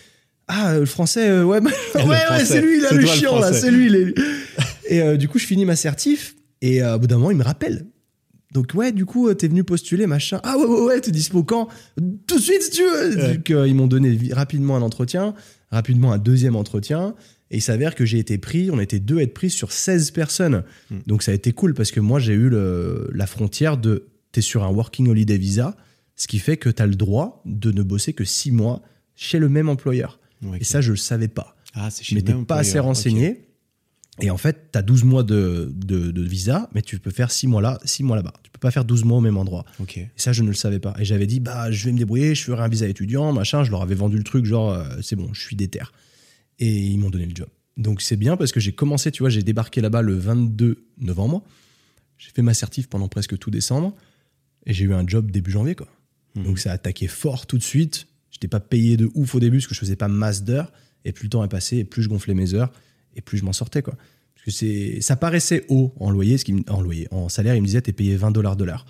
ah 0.49 0.71
euh, 0.73 0.79
le 0.81 0.85
français, 0.85 1.29
euh, 1.29 1.43
ouais, 1.45 1.61
bah, 1.61 1.69
ouais, 1.95 2.03
ouais, 2.05 2.45
c'est 2.45 2.61
lui 2.61 2.81
là, 2.81 2.91
le 2.91 3.05
chiant 3.05 3.39
là, 3.39 3.53
c'est 3.53 3.71
lui. 3.71 4.13
Et 4.89 5.01
euh, 5.01 5.17
du 5.17 5.27
coup, 5.27 5.39
je 5.39 5.45
finis 5.45 5.65
ma 5.65 5.75
certif 5.75 6.35
et 6.61 6.81
au 6.83 6.97
bout 6.99 7.07
d'un 7.07 7.17
moment, 7.17 7.31
il 7.31 7.37
me 7.37 7.43
rappelle. 7.43 7.85
Donc 8.53 8.71
ouais, 8.75 8.91
du 8.91 9.05
coup, 9.05 9.27
euh, 9.27 9.33
t'es 9.33 9.47
venu 9.47 9.63
postuler, 9.63 10.07
machin. 10.07 10.39
Ah 10.43 10.57
ouais, 10.57 10.65
ouais, 10.65 10.81
ouais, 10.85 11.01
t'es 11.01 11.11
dispo 11.11 11.43
quand? 11.43 11.67
Tout 12.27 12.37
de 12.37 12.41
suite, 12.41 12.61
si 12.63 12.69
tu 12.71 12.83
veux. 12.83 13.15
Ouais. 13.17 13.35
Donc, 13.35 13.51
euh, 13.51 13.67
ils 13.67 13.75
m'ont 13.75 13.87
donné 13.87 14.17
rapidement 14.31 14.75
un 14.77 14.81
entretien, 14.81 15.33
rapidement 15.71 16.11
un 16.13 16.17
deuxième 16.17 16.55
entretien. 16.55 17.13
Et 17.51 17.57
il 17.57 17.61
s'avère 17.61 17.95
que 17.95 18.05
j'ai 18.05 18.19
été 18.19 18.37
pris, 18.37 18.69
on 18.71 18.79
était 18.79 18.99
deux 18.99 19.19
à 19.19 19.21
être 19.21 19.33
pris 19.33 19.49
sur 19.49 19.71
16 19.71 20.11
personnes. 20.11 20.63
Mm. 20.91 20.97
Donc 21.07 21.23
ça 21.23 21.31
a 21.31 21.33
été 21.35 21.51
cool 21.53 21.73
parce 21.73 21.91
que 21.91 21.99
moi, 22.01 22.19
j'ai 22.19 22.33
eu 22.33 22.49
le- 22.49 23.09
la 23.13 23.25
frontière 23.27 23.77
de. 23.77 24.07
Tu 24.33 24.39
es 24.39 24.41
sur 24.41 24.63
un 24.63 24.69
working 24.69 25.07
holiday 25.07 25.37
visa, 25.37 25.75
ce 26.15 26.27
qui 26.27 26.39
fait 26.39 26.57
que 26.57 26.69
tu 26.69 26.81
as 26.81 26.87
le 26.87 26.95
droit 26.95 27.41
de 27.45 27.71
ne 27.71 27.83
bosser 27.83 28.11
que 28.13 28.25
six 28.25 28.51
mois 28.51 28.81
chez 29.15 29.39
le 29.39 29.47
même 29.49 29.69
employeur. 29.69 30.19
Ouais, 30.43 30.57
Et 30.59 30.63
ça, 30.63 30.81
je 30.81 30.91
le 30.91 30.97
savais 30.97 31.27
pas. 31.29 31.55
ah, 31.73 31.89
c'est 31.89 32.03
Je 32.03 32.09
chez 32.09 32.15
le 32.15 32.21
m'étais 32.21 32.33
pas 32.45 32.57
assez 32.57 32.79
renseigné. 32.79 33.46
Et 34.19 34.31
en 34.31 34.37
fait, 34.37 34.71
tu 34.71 34.79
as 34.79 34.81
12 34.81 35.03
mois 35.03 35.21
de, 35.23 35.71
de- 35.75 36.09
de 36.11 36.21
visa, 36.23 36.69
mais 36.73 36.81
tu 36.81 36.97
peux 36.99 37.11
faire 37.11 37.29
6 37.31 37.45
mois 37.47 37.61
là, 37.61 37.79
6 37.85 38.01
mois 38.03 38.15
là-bas. 38.15 38.33
Tu 38.43 38.49
peux 38.49 38.57
pas 38.59 38.71
faire 38.71 38.83
12 38.83 39.03
mois 39.03 39.19
au 39.19 39.21
même 39.21 39.37
endroit. 39.37 39.63
Et 39.97 40.19
ça, 40.19 40.33
je 40.33 40.41
ne 40.41 40.47
le 40.47 40.55
savais 40.55 40.79
pas. 40.79 40.95
Et 40.99 41.05
j'avais 41.05 41.27
dit, 41.27 41.39
bah, 41.39 41.69
je 41.71 41.85
vais 41.85 41.91
me 41.91 41.99
débrouiller, 41.99 42.33
je 42.33 42.43
ferai 42.43 42.63
un 42.63 42.67
visa 42.67 42.87
étudiant, 42.87 43.31
machin. 43.31 43.63
Je 43.63 43.69
leur 43.69 43.81
avais 43.83 43.93
vendu 43.95 44.17
le 44.17 44.23
truc, 44.23 44.45
genre, 44.45 44.71
euh, 44.71 44.85
c'est 45.03 45.15
bon, 45.15 45.31
je 45.33 45.41
suis 45.41 45.55
déter. 45.55 45.81
Et 46.59 46.75
ils 46.75 46.97
m'ont 46.97 47.09
donné 47.11 47.25
le 47.27 47.35
job. 47.35 47.47
Donc 47.77 48.01
c'est 48.01 48.15
bien 48.17 48.37
parce 48.37 48.51
que 48.51 48.59
j'ai 48.59 48.71
commencé, 48.71 49.11
tu 49.11 49.21
vois, 49.21 49.29
j'ai 49.29 49.43
débarqué 49.43 49.81
là-bas 49.81 50.01
le 50.01 50.15
22 50.15 50.83
novembre. 50.97 51.43
J'ai 52.17 52.31
fait 52.31 52.41
ma 52.41 52.55
certif 52.55 52.87
pendant 52.87 53.07
presque 53.07 53.37
tout 53.37 53.51
décembre. 53.51 53.95
Et 54.65 54.73
j'ai 54.73 54.85
eu 54.85 54.93
un 54.95 55.05
job 55.07 55.29
début 55.29 55.51
janvier, 55.51 55.75
quoi. 55.75 55.87
Mhm. 56.35 56.43
Donc 56.43 56.59
ça 56.59 56.71
a 56.71 56.73
attaqué 56.73 57.07
fort 57.07 57.45
tout 57.45 57.59
de 57.59 57.63
suite. 57.63 58.07
J'étais 58.31 58.47
pas 58.47 58.59
payé 58.59 58.97
de 58.97 59.09
ouf 59.13 59.35
au 59.35 59.39
début 59.39 59.57
parce 59.57 59.67
que 59.67 59.75
je 59.75 59.79
faisais 59.79 59.95
pas 59.95 60.07
masse 60.07 60.43
d'heures. 60.43 60.71
Et 61.05 61.11
plus 61.11 61.25
le 61.25 61.29
temps 61.29 61.43
est 61.43 61.47
passé, 61.49 61.77
et 61.77 61.83
plus 61.85 62.01
je 62.01 62.09
gonflais 62.09 62.33
mes 62.33 62.53
heures, 62.55 62.71
et 63.17 63.21
plus 63.21 63.37
je 63.37 63.43
m'en 63.43 63.51
sortais, 63.53 63.81
quoi. 63.81 63.95
Parce 64.35 64.45
que 64.45 64.51
c'est, 64.51 65.01
ça 65.01 65.15
paraissait 65.17 65.65
haut 65.67 65.93
en 65.99 66.09
loyer, 66.11 66.37
ce 66.37 66.45
qui, 66.45 66.55
en 66.69 66.79
loyer, 66.81 67.07
en 67.11 67.27
salaire, 67.27 67.55
il 67.55 67.61
me 67.61 67.65
disait, 67.65 67.81
t'es 67.81 67.91
payé 67.91 68.15
20 68.15 68.31
dollars 68.31 68.55
de 68.55 68.63
l'heure. 68.63 68.85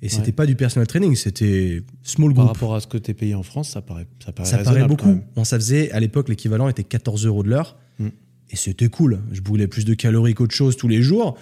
Et 0.00 0.08
c'était 0.08 0.26
Ouais. 0.26 0.32
pas 0.32 0.46
du 0.46 0.54
personal 0.56 0.86
training, 0.86 1.14
c'était 1.16 1.82
small 2.02 2.32
Par 2.32 2.44
group. 2.46 2.56
rapport 2.56 2.74
à 2.76 2.80
ce 2.80 2.86
que 2.86 2.98
tu 2.98 3.10
es 3.10 3.14
payé 3.14 3.34
en 3.34 3.42
France, 3.42 3.70
ça 3.70 3.82
paraît, 3.82 4.06
ça 4.24 4.32
paraît, 4.32 4.48
Ça 4.48 4.58
paraît 4.58 4.86
beaucoup. 4.86 5.20
Bon, 5.36 5.44
ça 5.44 5.56
faisait, 5.58 5.90
à 5.90 6.00
l'époque, 6.00 6.28
l'équivalent 6.28 6.68
était 6.68 6.84
14 6.84 7.26
euros 7.26 7.42
de 7.42 7.48
l'heure. 7.50 7.76
Mm. 7.98 8.08
Et 8.50 8.56
c'était 8.56 8.88
cool. 8.88 9.20
Je 9.32 9.40
brûlais 9.40 9.66
plus 9.66 9.84
de 9.84 9.94
calories 9.94 10.34
qu'autre 10.34 10.54
chose 10.54 10.76
tous 10.76 10.88
les 10.88 11.02
jours. 11.02 11.36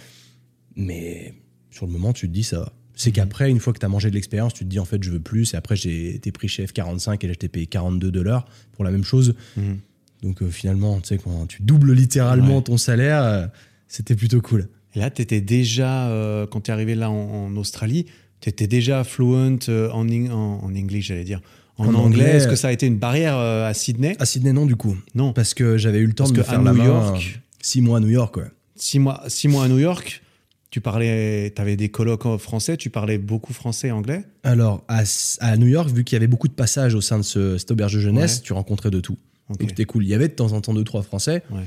Mais 0.75 1.35
sur 1.71 1.87
le 1.87 1.93
moment, 1.93 2.13
tu 2.13 2.29
te 2.29 2.33
dis 2.33 2.43
ça 2.43 2.61
va. 2.61 2.73
C'est 2.95 3.11
Mhm. 3.11 3.15
qu'après, 3.15 3.51
une 3.51 3.61
fois 3.61 3.73
que 3.75 3.79
tu 3.79 3.85
as 3.87 3.89
mangé 3.91 4.09
de 4.09 4.15
l'expérience, 4.15 4.55
tu 4.55 4.65
te 4.65 4.69
dis 4.71 4.79
en 4.79 4.85
fait, 4.87 5.03
je 5.03 5.11
veux 5.11 5.21
plus. 5.21 5.53
Et 5.53 5.57
après, 5.57 5.77
j'ai 5.77 6.15
été 6.15 6.33
pris 6.33 6.49
chez 6.49 6.65
F45 6.67 7.23
et 7.25 7.27
là, 7.27 7.35
j'étais 7.35 7.49
payé 7.49 7.67
42 7.67 8.11
de 8.11 8.21
l'heure 8.21 8.47
pour 8.73 8.85
la 8.85 8.91
même 8.91 9.05
chose. 9.05 9.35
Mhm. 9.57 9.79
Donc 10.23 10.43
euh, 10.43 10.49
finalement, 10.51 11.01
tu 11.01 11.09
sais, 11.09 11.19
quand 11.19 11.47
tu 11.47 11.63
doubles 11.63 11.93
littéralement 11.93 12.57
Ouais. 12.59 12.63
ton 12.63 12.77
salaire, 12.77 13.23
euh, 13.23 13.47
c'était 13.89 14.15
plutôt 14.15 14.41
cool. 14.41 14.69
Et 14.95 14.99
là, 14.99 15.11
tu 15.11 15.21
étais 15.23 15.41
déjà, 15.41 16.09
euh, 16.09 16.47
quand 16.47 16.63
tu 16.63 16.71
es 16.71 16.75
arrivé 16.75 16.95
là 16.95 17.11
en, 17.11 17.47
en 17.47 17.57
Australie, 17.57 18.07
tu 18.41 18.49
étais 18.49 18.67
déjà 18.67 19.05
fluent 19.05 19.35
en, 19.35 20.09
ing- 20.09 20.31
en, 20.31 20.61
en 20.65 20.75
English, 20.75 21.07
j'allais 21.09 21.25
dire. 21.25 21.41
En, 21.79 21.85
En 21.85 21.89
anglais, 21.89 22.01
anglais, 22.25 22.37
est-ce 22.37 22.49
que 22.49 22.57
ça 22.57 22.69
a 22.69 22.73
été 22.73 22.87
une 22.87 22.97
barrière 22.97 23.37
à 23.37 23.75
Sydney? 23.75 24.17
À 24.19 24.25
Sydney, 24.25 24.53
non, 24.55 24.65
du 24.65 24.77
coup. 24.77 24.97
Non. 25.15 25.35
Parce 25.35 25.53
que 25.53 25.77
j'avais 25.77 25.99
eu 25.99 26.07
le 26.07 26.15
temps 26.15 26.25
Parce 26.25 26.33
de 26.33 26.39
me 26.39 26.43
faire 26.43 26.61
à 26.61 26.63
la 26.63 26.73
New 26.73 26.79
main, 26.79 26.85
York- 26.87 27.41
six 27.61 27.83
mois 27.83 27.99
à 27.99 28.01
New 28.01 28.09
York, 28.09 28.37
ouais. 28.39 28.45
Six 28.77 28.99
mois, 28.99 29.23
six 29.29 29.49
mois 29.49 29.65
à 29.65 29.69
New 29.69 29.79
York, 29.79 30.23
tu 30.71 30.81
parlais, 30.81 31.53
tu 31.55 31.61
avais 31.61 31.77
des 31.77 31.91
colloques 31.91 32.25
en 32.25 32.39
français, 32.39 32.79
tu 32.79 32.89
parlais 32.89 33.19
beaucoup 33.19 33.53
français 33.53 33.89
et 33.89 33.93
anglais? 33.93 34.23
Alors, 34.43 34.85
à, 34.89 35.03
à 35.41 35.57
New 35.59 35.67
York, 35.67 35.91
vu 35.91 36.03
qu'il 36.05 36.17
y 36.17 36.19
avait 36.19 36.27
beaucoup 36.27 36.49
de 36.49 36.55
passages 36.55 36.95
au 36.95 37.03
sein 37.03 37.19
de 37.19 37.23
ce, 37.23 37.59
cette 37.59 37.71
auberge 37.71 37.95
de 37.95 38.01
jeunesse, 38.01 38.37
Ouais. 38.39 38.43
tu 38.45 38.53
rencontrais 38.55 38.91
de 38.91 39.01
tout. 39.01 39.19
Donc 39.49 39.59
c'était 39.71 39.85
cool. 39.85 40.05
Il 40.05 40.09
y 40.09 40.15
avait 40.15 40.29
de 40.29 40.35
temps 40.35 40.53
en 40.53 40.61
temps 40.61 40.75
deux, 40.75 40.85
trois 40.85 41.03
Français, 41.03 41.43
Ouais. 41.51 41.63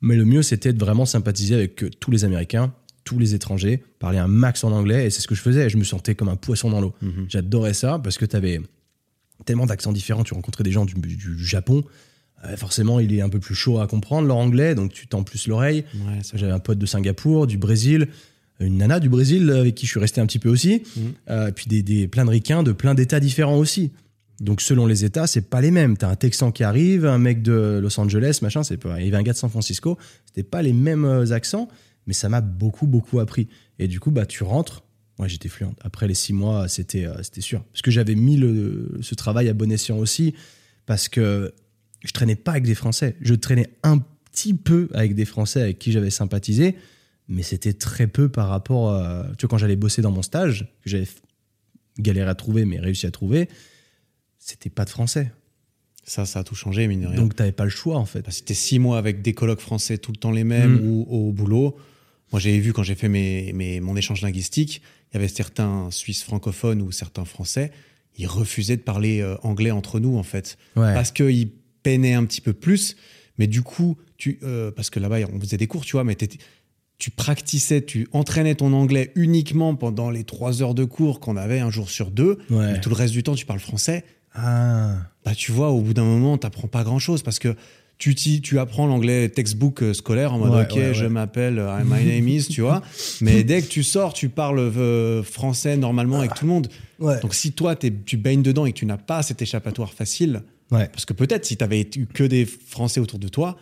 mais 0.00 0.16
le 0.16 0.24
mieux, 0.24 0.42
c'était 0.42 0.72
de 0.72 0.78
vraiment 0.78 1.06
sympathiser 1.06 1.54
avec 1.54 1.82
euh, 1.82 1.90
tous 2.00 2.10
les 2.10 2.24
Américains, 2.24 2.72
tous 3.04 3.18
les 3.18 3.34
étrangers, 3.34 3.82
parler 3.98 4.18
un 4.18 4.28
max 4.28 4.62
en 4.64 4.72
anglais, 4.72 5.06
et 5.06 5.10
c'est 5.10 5.20
ce 5.22 5.26
que 5.28 5.34
je 5.34 5.40
faisais. 5.40 5.68
Je 5.68 5.76
me 5.76 5.84
sentais 5.84 6.14
comme 6.14 6.28
un 6.28 6.36
poisson 6.36 6.70
dans 6.70 6.80
l'eau. 6.80 6.94
Mhm. 7.02 7.26
J'adorais 7.28 7.74
ça 7.74 7.98
parce 7.98 8.16
que 8.18 8.24
tu 8.26 8.36
avais 8.36 8.60
tellement 9.44 9.66
d'accents 9.66 9.92
différents. 9.92 10.22
Tu 10.24 10.34
rencontrais 10.34 10.62
des 10.64 10.70
gens 10.72 10.84
du, 10.84 10.94
Japon. 11.38 11.82
Euh, 12.44 12.56
forcément, 12.56 13.00
il 13.00 13.12
est 13.14 13.20
un 13.22 13.28
peu 13.28 13.38
plus 13.40 13.54
chaud 13.54 13.80
à 13.80 13.86
comprendre 13.86 14.28
leur 14.28 14.36
anglais, 14.36 14.74
donc 14.74 14.92
tu 14.92 15.06
tends 15.06 15.22
plus 15.24 15.46
l'oreille. 15.48 15.84
Ouais, 15.94 16.18
J'avais 16.34 16.52
un 16.52 16.58
pote 16.60 16.78
de 16.78 16.86
Singapour, 16.86 17.46
du 17.46 17.56
Brésil, 17.58 18.08
une 18.60 18.76
nana 18.78 19.00
du 19.00 19.08
Brésil 19.08 19.50
avec 19.50 19.74
qui 19.74 19.86
je 19.86 19.90
suis 19.92 20.00
resté 20.00 20.20
un 20.20 20.26
petit 20.26 20.38
peu 20.38 20.48
aussi, 20.48 20.82
Mhm. 20.96 21.02
Euh, 21.30 21.50
puis 21.50 21.66
des, 21.66 21.82
des, 21.82 22.06
plein 22.08 22.24
de 22.24 22.30
ricains 22.30 22.62
de 22.62 22.72
plein 22.72 22.94
d'états 22.94 23.20
différents 23.20 23.56
aussi. 23.58 23.90
Donc 24.42 24.60
selon 24.60 24.86
les 24.86 25.04
états, 25.04 25.28
c'est 25.28 25.48
pas 25.48 25.60
les 25.60 25.70
mêmes. 25.70 25.96
T'as 25.96 26.08
un 26.08 26.16
Texan 26.16 26.50
qui 26.50 26.64
arrive, 26.64 27.06
un 27.06 27.18
mec 27.18 27.42
de 27.42 27.78
Los 27.80 27.98
Angeles, 28.00 28.40
machin, 28.42 28.64
c'est 28.64 28.76
pas. 28.76 29.00
Il 29.00 29.04
y 29.04 29.08
avait 29.08 29.16
un 29.16 29.22
gars 29.22 29.32
de 29.32 29.38
San 29.38 29.48
Francisco, 29.48 29.96
c'était 30.26 30.42
pas 30.42 30.62
les 30.62 30.72
mêmes 30.72 31.04
euh, 31.04 31.30
accents, 31.30 31.68
mais 32.08 32.12
ça 32.12 32.28
m'a 32.28 32.40
beaucoup 32.40 32.88
beaucoup 32.88 33.20
appris. 33.20 33.46
Et 33.78 33.86
du 33.86 34.00
coup, 34.00 34.10
bah 34.10 34.26
tu 34.26 34.42
rentres. 34.42 34.82
Ouais, 35.20 35.28
j'étais 35.28 35.48
fluente. 35.48 35.78
Après 35.82 36.08
les 36.08 36.14
six 36.14 36.32
mois, 36.32 36.66
c'était 36.66 37.06
euh, 37.06 37.22
c'était 37.22 37.40
sûr, 37.40 37.62
parce 37.72 37.82
que 37.82 37.92
j'avais 37.92 38.16
mis 38.16 38.36
le, 38.36 38.98
ce 39.00 39.14
travail 39.14 39.48
à 39.48 39.54
bon 39.54 39.70
escient 39.70 39.96
aussi, 39.96 40.34
parce 40.86 41.08
que 41.08 41.54
je 42.04 42.10
traînais 42.10 42.34
pas 42.34 42.50
avec 42.50 42.64
des 42.64 42.74
Français. 42.74 43.14
Je 43.20 43.34
traînais 43.34 43.70
un 43.84 43.98
petit 44.32 44.54
peu 44.54 44.88
avec 44.92 45.14
des 45.14 45.24
Français 45.24 45.62
avec 45.62 45.78
qui 45.78 45.92
j'avais 45.92 46.10
sympathisé, 46.10 46.74
mais 47.28 47.44
c'était 47.44 47.74
très 47.74 48.08
peu 48.08 48.28
par 48.28 48.48
rapport 48.48 48.92
à. 48.92 49.28
Tu 49.38 49.46
vois, 49.46 49.50
quand 49.50 49.58
j'allais 49.58 49.76
bosser 49.76 50.02
dans 50.02 50.10
mon 50.10 50.22
stage, 50.22 50.74
que 50.82 50.90
j'avais 50.90 51.06
galéré 52.00 52.28
à 52.28 52.34
trouver, 52.34 52.64
mais 52.64 52.80
réussi 52.80 53.06
à 53.06 53.12
trouver, 53.12 53.48
c'était 54.44 54.70
pas 54.70 54.84
de 54.84 54.90
Français. 54.90 55.30
Ça, 56.04 56.26
ça 56.26 56.40
a 56.40 56.44
tout 56.44 56.56
changé, 56.56 56.88
mine 56.88 57.02
de 57.02 57.06
rien. 57.06 57.16
Donc 57.16 57.36
t'avais 57.36 57.52
pas 57.52 57.62
le 57.64 57.70
choix, 57.70 57.96
en 57.96 58.04
fait. 58.06 58.22
Bah, 58.26 58.32
t'es 58.44 58.54
six 58.54 58.78
mois 58.80 58.98
avec 58.98 59.22
des 59.22 59.34
colloques 59.34 59.60
français 59.60 59.98
tout 59.98 60.10
le 60.10 60.16
temps 60.16 60.32
les 60.32 60.42
mêmes 60.44 60.80
Mm. 60.82 60.86
ou 60.88 61.06
au 61.08 61.30
boulot, 61.32 61.76
moi 62.32 62.40
j'ai 62.40 62.58
vu 62.58 62.72
quand 62.72 62.82
j'ai 62.82 62.96
fait 62.96 63.08
mes, 63.08 63.52
mes- 63.52 63.80
mon 63.80 63.96
échange 63.96 64.20
linguistique, 64.20 64.82
il 65.10 65.14
y 65.14 65.16
avait 65.18 65.28
certains 65.28 65.90
Suisses 65.92 66.24
francophones 66.24 66.82
ou 66.82 66.90
certains 66.90 67.24
Français, 67.24 67.70
ils 68.18 68.26
refusaient 68.26 68.76
de 68.76 68.82
parler 68.82 69.20
euh, 69.20 69.36
anglais 69.44 69.70
entre 69.70 70.00
nous 70.00 70.16
en 70.16 70.22
fait, 70.24 70.58
Ouais. 70.74 70.92
parce 70.92 71.12
qu'ils 71.12 71.50
peinaient 71.84 72.14
un 72.14 72.24
petit 72.24 72.40
peu 72.40 72.52
plus. 72.52 72.96
Mais 73.38 73.46
du 73.46 73.62
coup, 73.62 73.96
tu, 74.18 74.38
euh, 74.42 74.70
parce 74.72 74.90
que 74.90 74.98
là-bas 74.98 75.18
on 75.32 75.38
faisait 75.38 75.56
des 75.56 75.68
cours, 75.68 75.84
tu 75.84 75.92
vois, 75.92 76.04
mais 76.04 76.16
tu 76.98 77.10
pratiquais, 77.10 77.82
tu 77.82 78.08
entraînais 78.12 78.54
ton 78.56 78.72
anglais 78.72 79.12
uniquement 79.14 79.74
pendant 79.76 80.10
les 80.10 80.24
trois 80.24 80.62
heures 80.62 80.74
de 80.74 80.84
cours 80.84 81.20
qu'on 81.20 81.36
avait 81.36 81.60
un 81.60 81.70
jour 81.70 81.88
sur 81.90 82.10
deux. 82.10 82.38
Ouais. 82.50 82.72
Mais 82.72 82.80
tout 82.80 82.88
le 82.90 82.94
reste 82.96 83.12
du 83.12 83.22
temps, 83.22 83.34
tu 83.36 83.46
parles 83.46 83.60
français 83.60 84.04
Ah. 84.34 84.94
bah 85.24 85.34
tu 85.34 85.52
vois, 85.52 85.70
au 85.70 85.80
bout 85.80 85.94
d'un 85.94 86.04
moment, 86.04 86.38
t'apprends 86.38 86.68
pas 86.68 86.84
grand 86.84 86.98
chose 86.98 87.22
parce 87.22 87.38
que 87.38 87.54
tu, 87.98 88.40
tu 88.40 88.58
apprends 88.58 88.86
l'anglais 88.86 89.28
textbook 89.28 89.82
euh, 89.82 89.94
scolaire 89.94 90.34
en 90.34 90.38
mode 90.38 90.50
Ouais, 90.52 90.62
ok, 90.62 90.76
ouais, 90.76 90.94
je 90.94 91.06
m'appelle, 91.06 91.58
euh, 91.60 91.78
my 91.84 92.04
name 92.04 92.28
is, 92.28 92.48
tu 92.48 92.62
vois. 92.62 92.82
Mais 93.20 93.44
dès 93.44 93.62
que 93.62 93.68
tu 93.68 93.84
sors, 93.84 94.12
tu 94.12 94.28
parles 94.28 94.58
euh, 94.58 95.22
français 95.22 95.76
normalement 95.76 96.18
avec 96.18 96.34
tout 96.34 96.44
le 96.44 96.50
monde. 96.50 96.68
Donc 96.98 97.34
si 97.34 97.52
toi, 97.52 97.76
tu 97.76 98.16
baignes 98.16 98.42
dedans 98.42 98.66
et 98.66 98.72
que 98.72 98.78
tu 98.78 98.86
n'as 98.86 98.96
pas 98.96 99.22
cet 99.22 99.42
échappatoire 99.42 99.92
facile, 99.92 100.42
parce 100.68 101.04
que 101.04 101.12
peut-être 101.12 101.44
si 101.44 101.56
t'avais 101.56 101.88
eu 101.96 102.06
que 102.06 102.24
des 102.24 102.46
Français 102.46 102.98
autour 102.98 103.18
de 103.18 103.28
toi, 103.28 103.56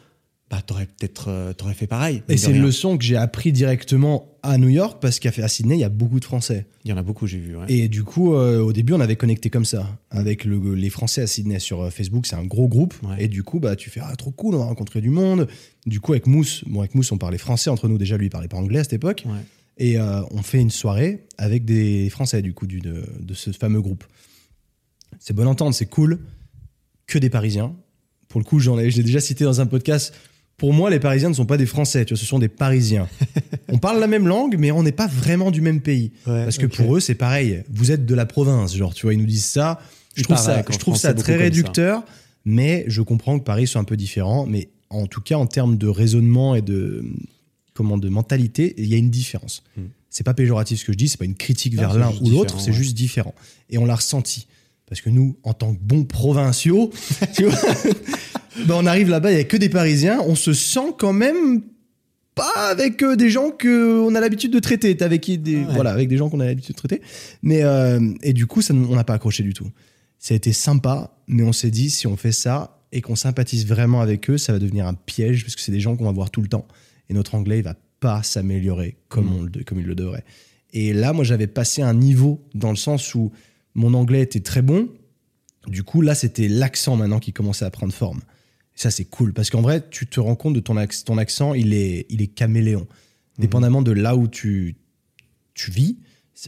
bah 0.50 0.60
t'aurais 0.66 0.86
peut-être 0.86 1.26
euh, 1.28 1.52
t'aurais 1.52 1.74
fait 1.74 1.86
pareil. 1.86 2.22
Et 2.28 2.36
c'est 2.36 2.50
une 2.50 2.60
leçon 2.62 2.98
que 2.98 3.04
j'ai 3.04 3.16
appris 3.16 3.52
directement 3.52 4.26
à 4.42 4.58
New 4.58 4.68
York 4.68 4.98
parce 5.00 5.20
qu'à 5.20 5.30
Sydney, 5.48 5.76
il 5.76 5.80
y 5.80 5.84
a 5.84 5.88
beaucoup 5.88 6.18
de 6.18 6.24
Français. 6.24 6.66
Il 6.84 6.90
y 6.90 6.92
en 6.92 6.96
a 6.96 7.02
beaucoup, 7.04 7.26
j'ai 7.28 7.38
vu. 7.38 7.56
ouais. 7.56 7.66
Et 7.68 7.88
du 7.88 8.02
coup, 8.02 8.34
euh, 8.34 8.58
au 8.60 8.72
début, 8.72 8.92
on 8.94 9.00
avait 9.00 9.14
connecté 9.16 9.48
comme 9.50 9.64
ça 9.64 9.86
avec 10.10 10.44
le- 10.44 10.74
les 10.74 10.90
Français 10.90 11.22
à 11.22 11.26
Sydney 11.28 11.60
sur 11.60 11.82
euh, 11.82 11.90
Facebook. 11.90 12.26
C'est 12.26 12.34
un 12.36 12.44
gros 12.44 12.66
groupe. 12.66 12.94
Ouais. 13.04 13.24
Et 13.24 13.28
du 13.28 13.42
coup, 13.44 13.60
bah, 13.60 13.76
tu 13.76 13.90
fais 13.90 14.00
ah, 14.02 14.16
trop 14.16 14.32
cool, 14.32 14.54
on 14.56 14.58
va 14.58 14.64
rencontrer 14.64 15.00
du 15.00 15.10
monde. 15.10 15.46
Du 15.86 16.00
coup, 16.00 16.12
avec 16.12 16.26
Mousse, 16.26 16.64
bon, 16.66 16.80
avec 16.80 16.94
Mousse, 16.96 17.12
on 17.12 17.18
parlait 17.18 17.38
français 17.38 17.70
entre 17.70 17.86
nous. 17.86 17.98
Déjà, 17.98 18.16
lui, 18.16 18.26
il 18.26 18.30
parlait 18.30 18.48
pas 18.48 18.56
anglais 18.56 18.80
à 18.80 18.82
cette 18.84 18.94
époque. 18.94 19.24
Ouais. 19.26 19.32
Et 19.78 19.98
euh, 19.98 20.22
on 20.32 20.42
fait 20.42 20.58
une 20.60 20.70
soirée 20.70 21.26
avec 21.38 21.64
des 21.64 22.10
Français, 22.10 22.42
du 22.42 22.54
coup, 22.54 22.66
du, 22.66 22.80
de, 22.80 23.04
de 23.20 23.34
ce 23.34 23.52
fameux 23.52 23.80
groupe. 23.80 24.02
C'est 25.20 25.34
bon 25.34 25.46
entendre, 25.46 25.74
c'est 25.74 25.86
cool. 25.86 26.18
Que 27.06 27.18
des 27.18 27.30
Parisiens. 27.30 27.74
Pour 28.28 28.40
le 28.40 28.44
coup, 28.44 28.58
j'en 28.60 28.78
ai, 28.78 28.90
je 28.90 28.96
l'ai 28.98 29.02
déjà 29.02 29.20
cité 29.20 29.44
dans 29.44 29.60
un 29.60 29.66
podcast. 29.66 30.14
Pour 30.60 30.74
moi, 30.74 30.90
les 30.90 31.00
Parisiens 31.00 31.30
ne 31.30 31.34
sont 31.34 31.46
pas 31.46 31.56
des 31.56 31.64
Français, 31.64 32.04
tu 32.04 32.12
vois, 32.12 32.20
ce 32.20 32.26
sont 32.26 32.38
des 32.38 32.48
Parisiens. 32.48 33.08
on 33.72 33.78
parle 33.78 33.98
la 33.98 34.06
même 34.06 34.28
langue, 34.28 34.56
mais 34.58 34.70
on 34.70 34.82
n'est 34.82 34.92
pas 34.92 35.06
vraiment 35.06 35.50
du 35.50 35.62
même 35.62 35.80
pays. 35.80 36.12
Ouais, 36.26 36.44
Parce 36.44 36.58
que 36.58 36.66
pour 36.66 36.94
eux, 36.94 37.00
c'est 37.00 37.14
pareil. 37.14 37.62
Vous 37.70 37.92
êtes 37.92 38.04
de 38.04 38.14
la 38.14 38.26
province, 38.26 38.76
genre, 38.76 38.92
tu 38.92 39.06
vois, 39.06 39.14
ils 39.14 39.18
nous 39.18 39.24
disent 39.24 39.46
ça. 39.46 39.80
Je 40.16 40.22
trouve 40.22 40.36
ça, 40.36 40.62
je 40.70 40.76
trouve 40.76 41.00
très 41.00 41.14
ça. 41.16 41.38
réducteur, 41.38 42.04
mais 42.44 42.84
je 42.88 43.00
comprends 43.00 43.38
que 43.38 43.44
Paris 43.44 43.68
soit 43.68 43.80
un 43.80 43.84
peu 43.84 43.96
différent. 43.96 44.44
Mais 44.44 44.68
en 44.90 45.06
tout 45.06 45.22
cas, 45.22 45.36
en 45.36 45.46
termes 45.46 45.78
de 45.78 45.88
raisonnement 45.88 46.54
et 46.54 46.60
de, 46.60 47.06
comment, 47.72 47.96
de 47.96 48.10
mentalité, 48.10 48.74
il 48.76 48.88
y 48.88 48.94
a 48.94 48.98
une 48.98 49.08
différence. 49.08 49.62
Hmm. 49.78 49.84
C'est 50.10 50.24
pas 50.24 50.34
péjoratif 50.34 50.80
ce 50.80 50.84
que 50.84 50.92
je 50.92 50.98
dis, 50.98 51.08
c'est 51.08 51.16
pas 51.16 51.24
une 51.24 51.36
critique 51.36 51.72
Non, 51.72 51.80
vers 51.80 51.94
l'un 51.94 52.12
ou 52.20 52.28
l'autre, 52.28 52.60
c'est 52.60 52.66
ouais. 52.66 52.76
juste 52.76 52.94
différent. 52.94 53.34
Et 53.70 53.78
on 53.78 53.86
l'a 53.86 53.96
ressenti. 53.96 54.46
Parce 54.90 55.00
que 55.00 55.08
nous, 55.08 55.38
en 55.42 55.54
tant 55.54 55.72
que 55.72 55.80
bons 55.80 56.04
provinciaux, 56.04 56.90
tu 57.34 57.44
vois, 57.44 57.58
ben 58.66 58.74
on 58.76 58.86
arrive 58.86 59.08
là-bas, 59.08 59.30
il 59.30 59.34
n'y 59.34 59.40
a 59.40 59.44
que 59.44 59.56
des 59.56 59.68
Parisiens, 59.68 60.20
on 60.26 60.34
se 60.34 60.52
sent 60.52 60.94
quand 60.98 61.12
même 61.12 61.62
pas 62.34 62.52
avec 62.70 63.02
euh, 63.02 63.16
des 63.16 63.28
gens 63.30 63.50
qu'on 63.50 64.14
a 64.14 64.20
l'habitude 64.20 64.52
de 64.52 64.58
traiter. 64.60 64.96
T'es 64.96 65.04
avec, 65.04 65.30
des, 65.42 65.56
Ouais. 65.56 65.64
voilà, 65.74 65.90
avec 65.92 66.08
des 66.08 66.16
gens 66.16 66.30
qu'on 66.30 66.40
a 66.40 66.46
l'habitude 66.46 66.74
de 66.74 66.78
traiter. 66.78 67.02
Mais, 67.42 67.62
euh, 67.62 68.00
et 68.22 68.32
du 68.32 68.46
coup, 68.46 68.62
ça, 68.62 68.72
on 68.74 68.94
n'a 68.94 69.04
pas 69.04 69.14
accroché 69.14 69.42
du 69.42 69.52
tout. 69.52 69.68
Ça 70.18 70.34
a 70.34 70.36
été 70.36 70.52
sympa, 70.52 71.16
mais 71.26 71.42
on 71.42 71.52
s'est 71.52 71.70
dit, 71.70 71.90
si 71.90 72.06
on 72.06 72.16
fait 72.16 72.32
ça 72.32 72.78
et 72.92 73.00
qu'on 73.00 73.16
sympathise 73.16 73.66
vraiment 73.66 74.00
avec 74.00 74.28
eux, 74.30 74.38
ça 74.38 74.52
va 74.52 74.58
devenir 74.58 74.86
un 74.86 74.94
piège, 74.94 75.44
parce 75.44 75.54
que 75.56 75.60
c'est 75.62 75.72
des 75.72 75.80
gens 75.80 75.96
qu'on 75.96 76.04
va 76.04 76.12
voir 76.12 76.30
tout 76.30 76.40
le 76.42 76.48
temps. 76.48 76.66
Et 77.08 77.14
notre 77.14 77.34
anglais, 77.34 77.58
il 77.58 77.64
va 77.64 77.74
pas 78.00 78.22
s'améliorer 78.22 78.96
comme, 79.08 79.26
Mm. 79.26 79.34
on 79.38 79.42
le- 79.42 79.64
comme 79.64 79.78
il 79.80 79.86
le 79.86 79.94
devrait. 79.94 80.24
Et 80.72 80.92
là, 80.92 81.12
moi, 81.12 81.24
j'avais 81.24 81.46
passé 81.48 81.82
un 81.82 81.94
niveau 81.94 82.40
dans 82.54 82.70
le 82.70 82.76
sens 82.76 83.14
où 83.14 83.32
mon 83.74 83.92
anglais 83.94 84.22
était 84.22 84.40
très 84.40 84.62
bon. 84.62 84.88
Du 85.66 85.82
coup, 85.82 86.00
là, 86.00 86.14
c'était 86.14 86.48
l'accent 86.48 86.96
maintenant 86.96 87.18
qui 87.18 87.32
commençait 87.32 87.64
à 87.64 87.70
prendre 87.70 87.92
forme. 87.92 88.20
Ça, 88.80 88.90
c'est 88.90 89.04
cool 89.04 89.34
parce 89.34 89.50
qu'en 89.50 89.60
vrai, 89.60 89.84
tu 89.90 90.06
te 90.06 90.20
rends 90.20 90.36
compte 90.36 90.54
de 90.54 90.60
ton, 90.60 90.76
acc- 90.76 91.04
ton 91.04 91.18
accent, 91.18 91.52
il 91.52 91.74
est, 91.74 92.06
il 92.08 92.22
est 92.22 92.28
caméléon. 92.28 92.86
Dépendamment 93.38 93.82
de 93.82 93.92
là 93.92 94.16
où 94.16 94.26
tu, 94.26 94.74
tu 95.54 95.70
vis. 95.70 95.98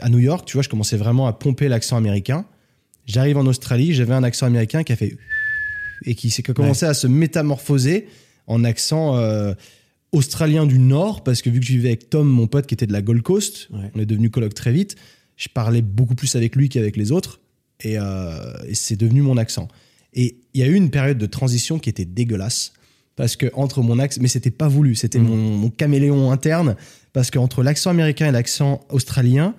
À 0.00 0.08
New 0.08 0.18
York, 0.18 0.46
tu 0.46 0.54
vois, 0.56 0.62
je 0.62 0.70
commençais 0.70 0.96
vraiment 0.96 1.26
à 1.26 1.34
pomper 1.34 1.68
l'accent 1.68 1.98
américain. 1.98 2.46
J'arrive 3.04 3.36
en 3.36 3.44
Australie, 3.46 3.92
j'avais 3.92 4.14
un 4.14 4.22
accent 4.22 4.46
américain 4.46 4.82
qui 4.82 4.92
a 4.92 4.96
fait 4.96 5.18
et 6.06 6.14
qui 6.14 6.30
s'est 6.30 6.42
commencé 6.42 6.86
à 6.86 6.94
se 6.94 7.06
métamorphoser 7.06 8.06
en 8.46 8.64
accent 8.64 9.16
euh, 9.18 9.52
australien 10.12 10.64
du 10.64 10.78
Nord 10.78 11.24
parce 11.24 11.42
que 11.42 11.50
vu 11.50 11.60
que 11.60 11.66
je 11.66 11.72
vivais 11.72 11.88
avec 11.88 12.08
Tom, 12.08 12.26
mon 12.28 12.46
pote 12.46 12.66
qui 12.66 12.72
était 12.72 12.86
de 12.86 12.92
la 12.94 13.02
Gold 13.02 13.20
Coast, 13.22 13.68
Ouais. 13.72 13.90
on 13.94 14.00
est 14.00 14.06
devenu 14.06 14.30
coloc 14.30 14.54
très 14.54 14.72
vite. 14.72 14.96
Je 15.36 15.48
parlais 15.48 15.82
beaucoup 15.82 16.14
plus 16.14 16.34
avec 16.36 16.56
lui 16.56 16.70
qu'avec 16.70 16.96
les 16.96 17.12
autres 17.12 17.40
et, 17.80 17.98
euh, 17.98 18.54
et 18.66 18.74
c'est 18.74 18.96
devenu 18.96 19.20
mon 19.20 19.36
accent. 19.36 19.68
Et 20.14 20.36
il 20.54 20.60
y 20.60 20.64
a 20.64 20.66
eu 20.66 20.74
une 20.74 20.90
période 20.90 21.18
de 21.18 21.26
transition 21.26 21.78
qui 21.78 21.88
était 21.90 22.04
dégueulasse 22.04 22.72
parce 23.16 23.36
que 23.36 23.46
entre 23.54 23.82
mon 23.82 23.98
accent, 23.98 24.20
mais 24.22 24.28
c'était 24.28 24.50
pas 24.50 24.68
voulu, 24.68 24.94
c'était 24.94 25.18
Mhm. 25.18 25.26
mon, 25.26 25.36
mon 25.36 25.70
caméléon 25.70 26.30
interne 26.30 26.76
parce 27.12 27.30
qu'entre 27.30 27.62
l'accent 27.62 27.90
américain 27.90 28.28
et 28.28 28.32
l'accent 28.32 28.80
australien, 28.90 29.54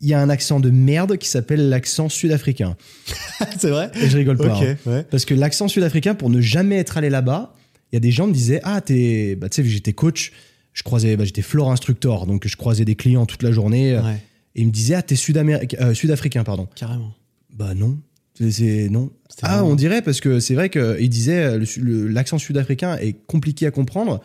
il 0.00 0.08
y 0.08 0.14
a 0.14 0.20
un 0.20 0.28
accent 0.30 0.58
de 0.60 0.70
merde 0.70 1.16
qui 1.16 1.28
s'appelle 1.28 1.68
l'accent 1.68 2.08
sud-africain. 2.08 2.76
c'est 3.58 3.70
vrai 3.70 3.90
Et 4.00 4.08
je 4.08 4.16
rigole 4.16 4.36
pas. 4.38 4.56
hein. 4.60 4.76
ouais. 4.86 5.04
Parce 5.04 5.24
que 5.24 5.34
l'accent 5.34 5.68
sud-africain, 5.68 6.14
pour 6.14 6.30
ne 6.30 6.40
jamais 6.40 6.76
être 6.76 6.96
allé 6.96 7.08
là-bas, 7.10 7.54
il 7.92 7.96
y 7.96 7.98
a 7.98 8.00
des 8.00 8.10
gens 8.10 8.26
me 8.26 8.32
disaient 8.32 8.60
Ah, 8.64 8.80
t'es. 8.80 9.36
Bah, 9.36 9.48
tu 9.48 9.56
sais, 9.56 9.62
vu 9.62 9.68
que 9.68 9.74
j'étais 9.74 9.92
coach, 9.92 10.32
je 10.72 10.82
croisais. 10.82 11.16
Bah, 11.16 11.24
j'étais 11.24 11.42
floor 11.42 11.70
instructor, 11.70 12.26
donc 12.26 12.48
je 12.48 12.56
croisais 12.56 12.84
des 12.84 12.96
clients 12.96 13.26
toute 13.26 13.42
la 13.44 13.52
journée. 13.52 13.96
Ouais, 13.98 14.16
Et 14.56 14.62
ils 14.62 14.66
me 14.66 14.72
disaient 14.72 14.94
Ah, 14.94 15.02
t'es 15.02 15.14
euh, 15.14 15.94
sud-africain, 15.94 16.42
pardon. 16.42 16.66
carrément. 16.74 17.12
Bah 17.54 17.74
non. 17.74 17.98
C'est- 18.38 18.88
non. 18.88 19.10
Ah, 19.42 19.56
vraiment- 19.58 19.70
on 19.70 19.74
dirait 19.74 20.02
parce 20.02 20.20
que 20.20 20.40
c'est 20.40 20.54
vrai 20.54 20.68
qu'il 20.70 21.08
disait 21.08 21.44
euh, 21.58 22.08
l'accent 22.08 22.38
sud-africain 22.38 22.96
est 22.98 23.12
compliqué 23.26 23.66
à 23.66 23.70
comprendre. 23.70 24.20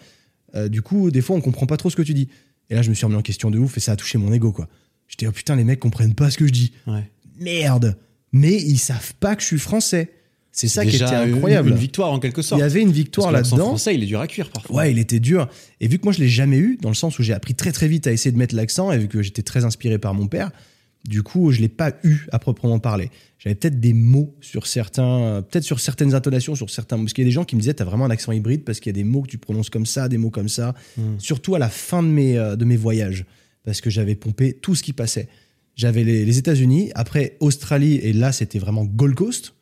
Euh, 0.56 0.70
du 0.70 0.82
coup, 0.82 1.12
des 1.12 1.22
fois, 1.22 1.36
on 1.36 1.42
comprend 1.42 1.66
pas 1.66 1.78
trop 1.78 1.90
ce 1.90 1.96
que 1.96 2.02
tu 2.02 2.14
dis. 2.14 2.30
Et 2.70 2.76
là, 2.76 2.82
je 2.82 2.90
me 2.90 2.96
suis 2.96 3.06
remis 3.06 3.18
en 3.18 3.22
question 3.22 3.52
de 3.52 3.60
ouf 3.60 3.78
et 3.78 3.80
ça 3.80 3.92
a 3.94 3.96
touché 3.96 4.18
mon 4.18 4.32
ego, 4.34 4.52
quoi. 4.52 4.68
J'étais 5.08 5.28
oh 5.28 5.32
putain, 5.32 5.56
les 5.56 5.64
mecs 5.64 5.80
comprennent 5.80 6.16
pas 6.16 6.30
ce 6.32 6.38
que 6.38 6.48
je 6.48 6.52
dis. 6.52 6.74
Ouais. 6.88 7.10
Merde. 7.40 7.98
Mais 8.34 8.56
ils 8.56 8.78
savent 8.78 9.14
pas 9.20 9.36
que 9.36 9.42
je 9.42 9.48
suis 9.48 9.60
français. 9.60 10.12
C'est 10.52 10.68
ça 10.68 10.84
qui 10.84 10.96
était 10.96 11.06
Déjà 11.06 11.24
une- 11.26 11.36
incroyable. 11.36 11.70
Une, 11.70 11.76
victoire 11.76 12.12
en 12.12 12.20
quelque 12.20 12.42
Il 12.42 12.44
sorte. 12.44 12.60
y 12.60 12.64
avait 12.64 12.82
une 12.82 12.92
victoire 12.92 13.32
là-dedans. 13.32 13.58
français, 13.58 13.94
il 13.94 14.02
est 14.04 14.08
dur 14.08 14.20
à 14.20 14.26
cuire 14.28 14.50
parfois. 14.50 14.76
Ouais, 14.78 14.92
il 14.92 14.98
était 14.98 15.20
dur. 15.20 15.48
Et 15.80 15.88
vu 15.88 16.00
que 16.00 16.04
moi, 16.04 16.14
je 16.14 16.20
l'ai 16.20 16.28
jamais 16.30 16.58
eu, 16.58 16.78
dans 16.82 16.90
le 16.90 16.96
sens 16.96 17.20
où 17.20 17.24
j'ai 17.24 17.34
appris 17.34 17.54
très 17.54 17.72
très 17.72 17.88
vite 17.88 18.08
à 18.08 18.12
essayer 18.12 18.32
de 18.32 18.38
mettre 18.38 18.56
l'accent, 18.56 18.92
et 18.92 18.98
vu 18.98 19.08
que 19.08 19.22
j'étais 19.22 19.44
très 19.44 19.66
inspiré 19.66 20.00
par 20.00 20.16
mon 20.16 20.28
père, 20.28 20.52
du 21.08 21.24
coup, 21.24 21.52
je 21.52 21.62
l'ai 21.62 21.70
pas 21.70 21.94
eu 22.04 22.28
à 22.34 22.40
proprement 22.40 22.80
parler. 22.80 23.10
J'avais 23.40 23.56
peut-être 23.56 23.80
des 23.80 23.94
mots 23.94 24.36
sur 24.42 24.68
certains, 24.68 25.42
peut-être 25.50 25.64
sur 25.64 25.80
certaines 25.80 26.14
intonations, 26.14 26.54
sur 26.54 26.70
certains. 26.70 26.98
Parce 26.98 27.14
qu'il 27.14 27.24
y 27.24 27.28
a 27.28 27.30
des 27.30 27.34
gens 27.34 27.46
qui 27.46 27.56
me 27.56 27.62
disaient, 27.62 27.74
t'as 27.74 27.86
vraiment 27.86 28.06
un 28.06 28.10
accent 28.10 28.34
hybride 28.34 28.66
parce 28.66 28.82
qu'il 28.82 28.90
y 28.90 28.96
a 28.96 29.00
des 29.02 29.06
mots 29.06 29.22
que 29.22 29.30
tu 29.30 29.38
prononces 29.38 29.70
comme 29.70 29.86
ça, 29.86 30.10
des 30.10 30.18
mots 30.18 30.32
comme 30.32 30.50
ça. 30.50 30.76
Mm. 30.98 31.18
Surtout 31.18 31.56
à 31.56 31.60
la 31.60 31.70
fin 31.70 32.04
de 32.04 32.10
mes, 32.10 32.38
euh, 32.38 32.58
de 32.58 32.66
mes 32.66 32.76
voyages, 32.76 33.26
parce 33.64 33.80
que 33.80 33.90
j'avais 33.90 34.16
pompé 34.16 34.54
tout 34.54 34.76
ce 34.76 34.84
qui 34.84 34.92
passait. 34.92 35.30
J'avais 35.76 36.04
les, 36.04 36.26
les 36.26 36.38
États-Unis, 36.38 36.92
après 36.94 37.38
Australie, 37.40 37.96
et 37.96 38.12
là, 38.12 38.34
c'était 38.34 38.60
vraiment 38.60 38.84
Gold 38.84 39.16
Coast. 39.16 39.54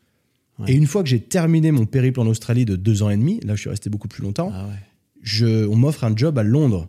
Ouais. 0.57 0.71
Et 0.71 0.75
une 0.75 0.87
fois 0.87 1.03
que 1.03 1.09
j'ai 1.09 1.19
terminé 1.19 1.71
mon 1.71 1.85
périple 1.85 2.21
en 2.21 2.27
Australie 2.27 2.65
de 2.65 2.75
deux 2.75 3.03
ans 3.03 3.11
et 3.11 3.17
demi, 3.17 3.39
là, 3.45 3.55
je 3.55 3.61
suis 3.61 3.69
resté 3.69 3.89
beaucoup 3.91 4.07
plus 4.07 4.23
longtemps 4.23 4.51
Ah 4.51 4.65
ouais. 4.65 4.73
je, 5.21 5.67
on 5.67 5.75
m'offre 5.75 6.05
un 6.05 6.15
job 6.15 6.39
à 6.39 6.43
Londres. 6.43 6.87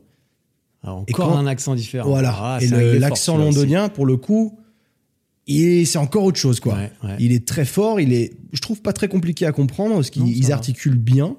Alors, 0.87 1.05
Et 1.09 1.13
encore 1.15 1.31
quand- 1.33 1.37
un 1.39 1.47
accent 1.47 1.75
différent. 1.75 2.09
Voilà. 2.09 2.35
Ah, 2.39 2.59
et 2.63 2.99
l'accent 2.99 3.37
londonien, 3.37 3.89
pour 3.91 4.07
le 4.07 4.17
coup, 4.17 4.59
c'est 5.49 5.97
encore 5.99 6.25
autre 6.25 6.39
chose, 6.39 6.61
quoi. 6.61 6.75
Ouais, 6.75 6.93
ouais. 7.05 7.17
Il 7.19 7.33
est 7.33 7.47
très 7.47 7.65
fort. 7.65 8.01
Il 8.01 8.13
est, 8.13 8.33
je 8.53 8.61
trouve 8.61 8.81
pas 8.83 8.93
très 8.93 9.09
compliqué 9.09 9.47
à 9.47 9.53
comprendre 9.53 9.95
parce 9.97 10.11
qu'ils 10.11 10.45
ça 10.45 10.55
articulent 10.55 10.99
bien. 10.99 11.37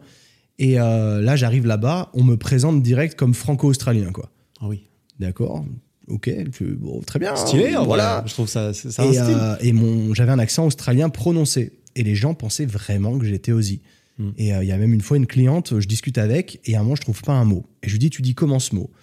Et 0.59 0.79
euh, 0.79 1.21
là, 1.21 1.35
j'arrive 1.35 1.65
là-bas, 1.67 2.09
on 2.13 2.23
me 2.23 2.35
présente 2.35 2.81
direct 2.81 3.15
comme 3.15 3.33
franco-australien, 3.33 4.11
quoi. 4.11 4.31
Ah 4.59 4.67
oui. 4.67 4.89
D'accord. 5.19 5.65
Ok. 6.07 6.31
bon, 6.79 7.01
très 7.01 7.19
bien. 7.19 7.35
Stylé, 7.35 7.75
en 7.75 7.85
voilà. 7.85 8.23
Je 8.25 8.33
trouve 8.33 8.47
ça, 8.47 8.73
c'est 8.73 8.91
c'est 8.91 9.01
un 9.01 9.05
Et, 9.11 9.13
style. 9.13 9.35
euh, 9.37 9.55
et 9.61 9.71
mon, 9.73 10.13
j'avais 10.13 10.31
un 10.31 10.39
accent 10.39 10.65
australien 10.65 11.09
prononcé. 11.09 11.73
Et 11.95 12.03
les 12.03 12.15
gens 12.15 12.33
pensaient 12.33 12.65
vraiment 12.65 13.17
que 13.19 13.25
j'étais 13.25 13.51
Aussie. 13.51 13.81
Hmm. 14.19 14.29
Et 14.37 14.53
euh, 14.53 14.63
il 14.63 14.67
y 14.67 14.71
a 14.71 14.77
même 14.77 14.93
une 14.93 15.01
fois 15.01 15.17
une 15.17 15.27
cliente, 15.27 15.79
je 15.79 15.87
discute 15.87 16.17
avec, 16.17 16.59
et 16.65 16.75
à 16.75 16.79
un 16.79 16.83
moment, 16.83 16.95
je 16.95 17.01
trouve 17.01 17.21
pas 17.21 17.33
un 17.33 17.45
mot. 17.45 17.65
Et 17.83 17.87
je 17.87 17.91
lui 17.93 17.99
dis, 17.99 18.09
tu 18.09 18.21
dis 18.21 18.33
comment 18.35 18.59
ce 18.59 18.73
mot? 18.73 18.89
Et 18.89 18.93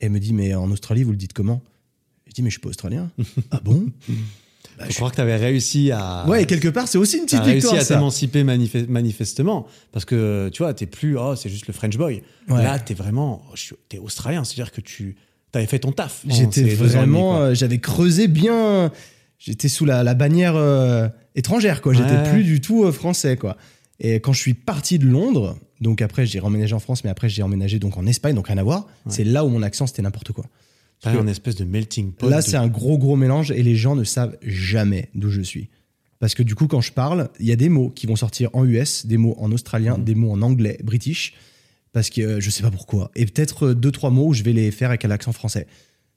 elle 0.00 0.10
me 0.10 0.18
dit, 0.20 0.32
mais 0.32 0.54
en 0.54 0.70
Australie, 0.70 1.02
vous 1.04 1.10
le 1.12 1.16
dites 1.16 1.32
comment? 1.32 1.62
Je 2.26 2.32
dis, 2.32 2.42
mais 2.42 2.50
je 2.50 2.54
suis 2.54 2.60
pas 2.60 2.68
australien. 2.68 3.10
ah 3.50 3.60
bon? 3.64 3.86
Bah, 4.78 4.86
je- 4.88 4.94
croire 4.94 5.10
que 5.10 5.16
tu 5.16 5.20
avais 5.22 5.36
réussi 5.36 5.90
à. 5.92 6.26
Ouais, 6.28 6.46
quelque 6.46 6.68
part, 6.68 6.88
c'est 6.88 6.96
aussi 6.98 7.18
une 7.18 7.24
petite 7.24 7.40
réussi 7.40 7.54
victoire, 7.66 7.80
à 7.80 7.84
ça. 7.84 7.94
t'émanciper 7.96 8.44
manifes- 8.44 8.88
manifestement 8.88 9.66
parce 9.92 10.04
que 10.04 10.48
tu 10.52 10.62
vois 10.62 10.72
t'es 10.74 10.86
plus 10.86 11.18
oh 11.18 11.34
c'est 11.36 11.50
juste 11.50 11.66
le 11.66 11.74
French 11.74 11.96
boy 11.98 12.22
Ouais. 12.48 12.62
là 12.62 12.78
t'es 12.78 12.94
vraiment 12.94 13.42
suis- 13.54 13.74
t'es 13.90 13.98
australien 13.98 14.42
c'est 14.44 14.54
à 14.54 14.64
dire 14.64 14.72
que 14.72 14.80
tu 14.80 15.16
t'avais 15.52 15.66
fait 15.66 15.80
ton 15.80 15.92
taf 15.92 16.22
J'étais 16.28 16.62
vraiment, 16.62 17.38
euh, 17.40 17.54
j'avais 17.54 17.78
creusé 17.78 18.26
bien. 18.28 18.90
J'étais 19.38 19.68
sous 19.68 19.84
la, 19.84 20.02
la 20.02 20.14
bannière 20.14 20.54
euh, 20.56 21.08
étrangère, 21.34 21.80
quoi. 21.82 21.92
J'étais 21.92 22.12
Ouais. 22.12 22.30
plus 22.30 22.44
du 22.44 22.60
tout 22.60 22.84
euh, 22.84 22.92
français, 22.92 23.36
quoi. 23.36 23.56
Et 23.98 24.14
quand 24.20 24.32
je 24.32 24.40
suis 24.40 24.54
parti 24.54 24.98
de 24.98 25.06
Londres, 25.06 25.58
donc 25.80 26.02
après 26.02 26.26
j'ai 26.26 26.40
emménagé 26.40 26.74
en 26.74 26.80
France, 26.80 27.04
mais 27.04 27.10
après 27.10 27.28
j'ai 27.28 27.42
emménagé 27.42 27.78
donc 27.78 27.96
en 27.96 28.06
Espagne, 28.06 28.34
donc 28.34 28.48
rien 28.48 28.58
à 28.58 28.62
voir. 28.62 28.86
C'est 29.08 29.24
là 29.24 29.44
où 29.44 29.48
mon 29.48 29.62
accent 29.62 29.86
c'était 29.86 30.02
n'importe 30.02 30.32
quoi. 30.32 30.46
T'as 31.00 31.18
un 31.18 31.26
espèce 31.26 31.54
de 31.56 31.64
melting 31.64 32.12
pot 32.12 32.28
Là, 32.28 32.42
de- 32.42 32.46
c'est 32.46 32.56
un 32.58 32.68
gros, 32.68 32.98
gros 32.98 33.16
mélange 33.16 33.50
et 33.50 33.62
les 33.62 33.74
gens 33.76 33.96
ne 33.96 34.04
savent 34.04 34.36
jamais 34.42 35.08
d'où 35.14 35.30
je 35.30 35.40
suis. 35.40 35.70
Parce 36.18 36.34
que 36.34 36.42
du 36.42 36.54
coup, 36.54 36.66
quand 36.66 36.82
je 36.82 36.92
parle, 36.92 37.30
il 37.40 37.46
y 37.46 37.52
a 37.52 37.56
des 37.56 37.70
mots 37.70 37.88
qui 37.88 38.06
vont 38.06 38.16
sortir 38.16 38.50
en 38.52 38.66
US, 38.66 39.06
des 39.06 39.16
mots 39.16 39.34
en 39.38 39.50
australien, 39.52 39.96
Mhm. 39.96 40.04
des 40.04 40.14
mots 40.14 40.30
en 40.32 40.42
anglais, 40.42 40.78
british, 40.84 41.32
parce 41.92 42.10
que 42.10 42.20
euh, 42.20 42.40
je 42.40 42.50
sais 42.50 42.62
pas 42.62 42.70
pourquoi. 42.70 43.10
Et 43.16 43.24
peut-être 43.24 43.68
euh, 43.68 43.74
deux, 43.74 43.90
trois 43.90 44.10
mots 44.10 44.26
où 44.28 44.34
je 44.34 44.42
vais 44.42 44.52
les 44.52 44.70
faire 44.70 44.90
avec 44.90 45.06
un 45.06 45.10
accent 45.10 45.32
français. 45.32 45.66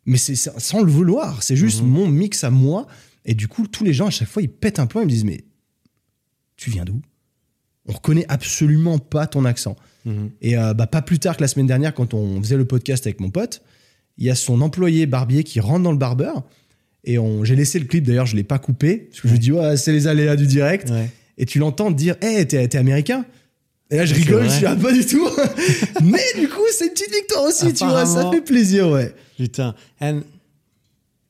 Mais 0.06 0.18
c'est 0.18 0.36
c'est 0.36 0.60
sans 0.60 0.82
le 0.84 0.92
vouloir, 0.92 1.42
c'est 1.42 1.56
juste 1.56 1.82
Mhm. 1.82 1.88
mon 1.88 2.08
mix 2.10 2.44
à 2.44 2.50
moi. 2.50 2.86
Et 3.24 3.36
du 3.36 3.48
coup, 3.48 3.68
tous 3.68 3.86
les 3.86 3.94
gens, 3.94 4.08
à 4.08 4.10
chaque 4.12 4.28
fois, 4.28 4.42
ils 4.42 4.50
pètent 4.50 4.80
un 4.80 4.86
plomb, 4.88 5.00
ils 5.00 5.06
me 5.06 5.10
disent 5.10 5.24
Mais 5.24 5.46
tu 6.58 6.70
viens 6.70 6.84
d'où? 6.84 7.02
On 7.88 7.94
reconnaît 7.94 8.26
absolument 8.30 8.98
pas 8.98 9.28
ton 9.28 9.46
accent. 9.46 9.76
Mhm. 10.06 10.32
Et 10.42 10.58
euh, 10.58 10.74
bah, 10.74 10.88
pas 10.88 11.02
plus 11.02 11.20
tard 11.20 11.38
que 11.38 11.42
la 11.42 11.48
semaine 11.48 11.68
dernière, 11.68 11.94
quand 11.94 12.14
on 12.14 12.42
faisait 12.42 12.58
le 12.58 12.66
podcast 12.66 13.06
avec 13.06 13.20
mon 13.20 13.30
pote, 13.30 13.62
il 14.18 14.26
y 14.26 14.30
a 14.30 14.36
son 14.36 14.62
employé 14.62 15.06
barbier 15.06 15.44
qui 15.44 15.60
rentre 15.60 15.84
dans 15.84 15.92
le 15.92 15.98
barbeur. 15.98 16.44
Et 17.04 17.18
on, 17.18 17.44
j'ai 17.44 17.56
laissé 17.56 17.80
le 17.80 17.86
clip, 17.86 18.06
d'ailleurs, 18.06 18.26
je 18.26 18.36
l'ai 18.36 18.44
pas 18.44 18.60
coupé. 18.60 19.08
Parce 19.10 19.22
que 19.22 19.28
je 19.28 19.34
lui 19.34 19.40
dis, 19.40 19.52
ouais, 19.52 19.76
c'est 19.76 19.92
les 19.92 20.08
aléas 20.08 20.36
du 20.36 20.48
direct. 20.48 20.90
Ouais. 20.90 21.10
Et 21.38 21.46
tu 21.46 21.60
l'entends 21.60 21.92
dire, 21.92 22.16
hé, 22.22 22.46
t'es, 22.46 22.66
t'es 22.68 22.78
américain? 22.78 23.26
Et 23.92 23.98
là, 23.98 24.06
je 24.06 24.14
rigole, 24.14 24.46
je 24.46 24.50
suis 24.50 24.66
ah, 24.66 24.76
pas 24.76 24.94
du 24.94 25.06
tout. 25.06 25.28
Mais 26.04 26.24
du 26.40 26.48
coup, 26.48 26.62
c'est 26.72 26.86
une 26.86 26.92
petite 26.92 27.14
victoire 27.14 27.44
aussi, 27.44 27.74
tu 27.74 27.86
vois, 27.86 28.06
ça 28.06 28.32
fait 28.32 28.42
plaisir, 28.42 28.90
ouais. 28.90 29.14
putain 29.38 29.76
and 30.00 30.24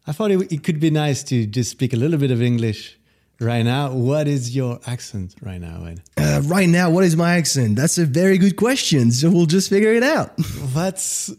I 0.05 0.11
thought 0.11 0.31
it, 0.31 0.51
it 0.51 0.61
could 0.61 0.79
be 0.79 0.91
nice 0.91 1.23
to 1.25 1.45
just 1.45 1.71
speak 1.71 1.93
a 1.93 1.97
little 1.97 2.17
bit 2.17 2.31
of 2.31 2.41
English 2.41 2.97
right 3.43 3.63
now 3.63 3.91
what 3.91 4.27
is 4.27 4.55
your 4.55 4.79
accent 4.87 5.35
right 5.41 5.61
now 5.61 5.85
Ed? 5.85 6.01
Uh, 6.17 6.41
right 6.45 6.69
now, 6.69 6.89
what 6.89 7.03
is 7.03 7.15
my 7.15 7.35
accent? 7.35 7.75
That's 7.75 7.97
a 7.97 8.05
very 8.05 8.37
good 8.37 8.55
question. 8.55 9.11
So 9.11 9.29
we'll 9.29 9.45
just 9.57 9.69
figure 9.69 9.93
it 9.93 10.03
out. 10.03 10.29
what's 10.73 11.31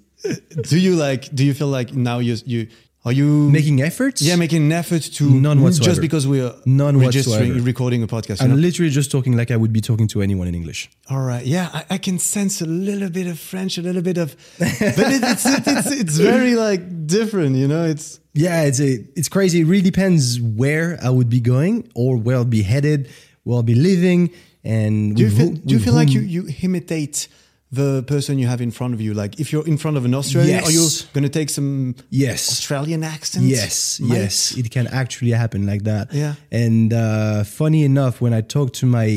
do 0.70 0.78
you 0.78 0.94
like 0.96 1.34
do 1.34 1.44
you 1.44 1.52
feel 1.54 1.68
like 1.68 1.92
now 1.94 2.18
you 2.18 2.36
you 2.46 2.68
are 3.06 3.12
you 3.12 3.50
Making 3.50 3.82
efforts? 3.82 4.22
yeah 4.22 4.36
making 4.36 4.62
an 4.64 4.72
effort 4.72 5.02
to 5.18 5.24
None 5.28 5.60
whatsoever. 5.60 5.90
just 5.90 6.00
because 6.00 6.26
we're 6.26 6.54
None 6.64 6.96
registering 6.98 7.48
whatsoever. 7.50 7.60
recording 7.66 8.02
a 8.02 8.06
podcast 8.06 8.40
I'm 8.40 8.48
know? 8.50 8.56
literally 8.56 8.90
just 8.90 9.10
talking 9.10 9.36
like 9.36 9.50
I 9.50 9.56
would 9.56 9.72
be 9.74 9.82
talking 9.82 10.08
to 10.08 10.22
anyone 10.22 10.48
in 10.48 10.54
English. 10.54 10.88
All 11.10 11.20
right. 11.20 11.44
Yeah, 11.44 11.68
I, 11.74 11.84
I 11.90 11.98
can 11.98 12.18
sense 12.18 12.62
a 12.62 12.66
little 12.66 13.10
bit 13.10 13.26
of 13.26 13.38
French, 13.38 13.76
a 13.76 13.82
little 13.82 14.00
bit 14.00 14.16
of, 14.16 14.34
but 14.58 14.68
it, 15.16 15.22
it's, 15.22 15.44
it's 15.46 15.90
it's 16.02 16.16
very 16.16 16.54
like 16.54 17.06
different. 17.06 17.56
You 17.56 17.68
know, 17.68 17.84
it's 17.84 18.20
Yeah, 18.34 18.62
it's 18.64 18.80
a, 18.80 19.04
it's 19.16 19.28
crazy. 19.28 19.60
It 19.60 19.66
really 19.66 19.82
depends 19.82 20.40
where 20.40 20.98
I 21.02 21.08
would 21.10 21.30
be 21.30 21.40
going 21.40 21.88
or 21.94 22.16
where 22.16 22.36
I'll 22.36 22.44
be 22.44 22.62
headed, 22.62 23.08
where 23.44 23.56
I'll 23.56 23.62
be 23.62 23.74
living, 23.76 24.30
and 24.64 25.14
do 25.16 25.22
you 25.22 25.30
feel 25.30 25.48
who- 25.50 25.56
do 25.58 25.74
you 25.74 25.80
feel 25.80 25.94
like 25.94 26.10
you 26.10 26.20
you 26.20 26.48
imitate 26.62 27.28
the 27.70 28.02
person 28.04 28.38
you 28.38 28.46
have 28.46 28.60
in 28.60 28.70
front 28.70 28.94
of 28.94 29.00
you? 29.00 29.14
Like 29.14 29.38
if 29.40 29.52
you're 29.52 29.66
in 29.66 29.76
front 29.78 29.96
of 29.96 30.04
an 30.04 30.14
Australian, 30.14 30.64
are 30.64 30.70
you 30.70 30.88
gonna 31.12 31.28
take 31.28 31.50
some 31.50 31.94
Yes. 32.10 32.48
Australian 32.50 33.04
accent? 33.04 33.44
Yes, 33.44 34.00
mate? 34.00 34.16
yes, 34.18 34.56
it 34.56 34.70
can 34.70 34.86
actually 34.88 35.32
happen 35.32 35.66
like 35.66 35.84
that. 35.84 36.12
Yeah. 36.12 36.34
And 36.50 36.92
uh, 36.92 37.44
funny 37.44 37.84
enough, 37.84 38.20
when 38.20 38.32
I 38.32 38.40
talked 38.42 38.74
to 38.80 38.86
my 38.86 39.08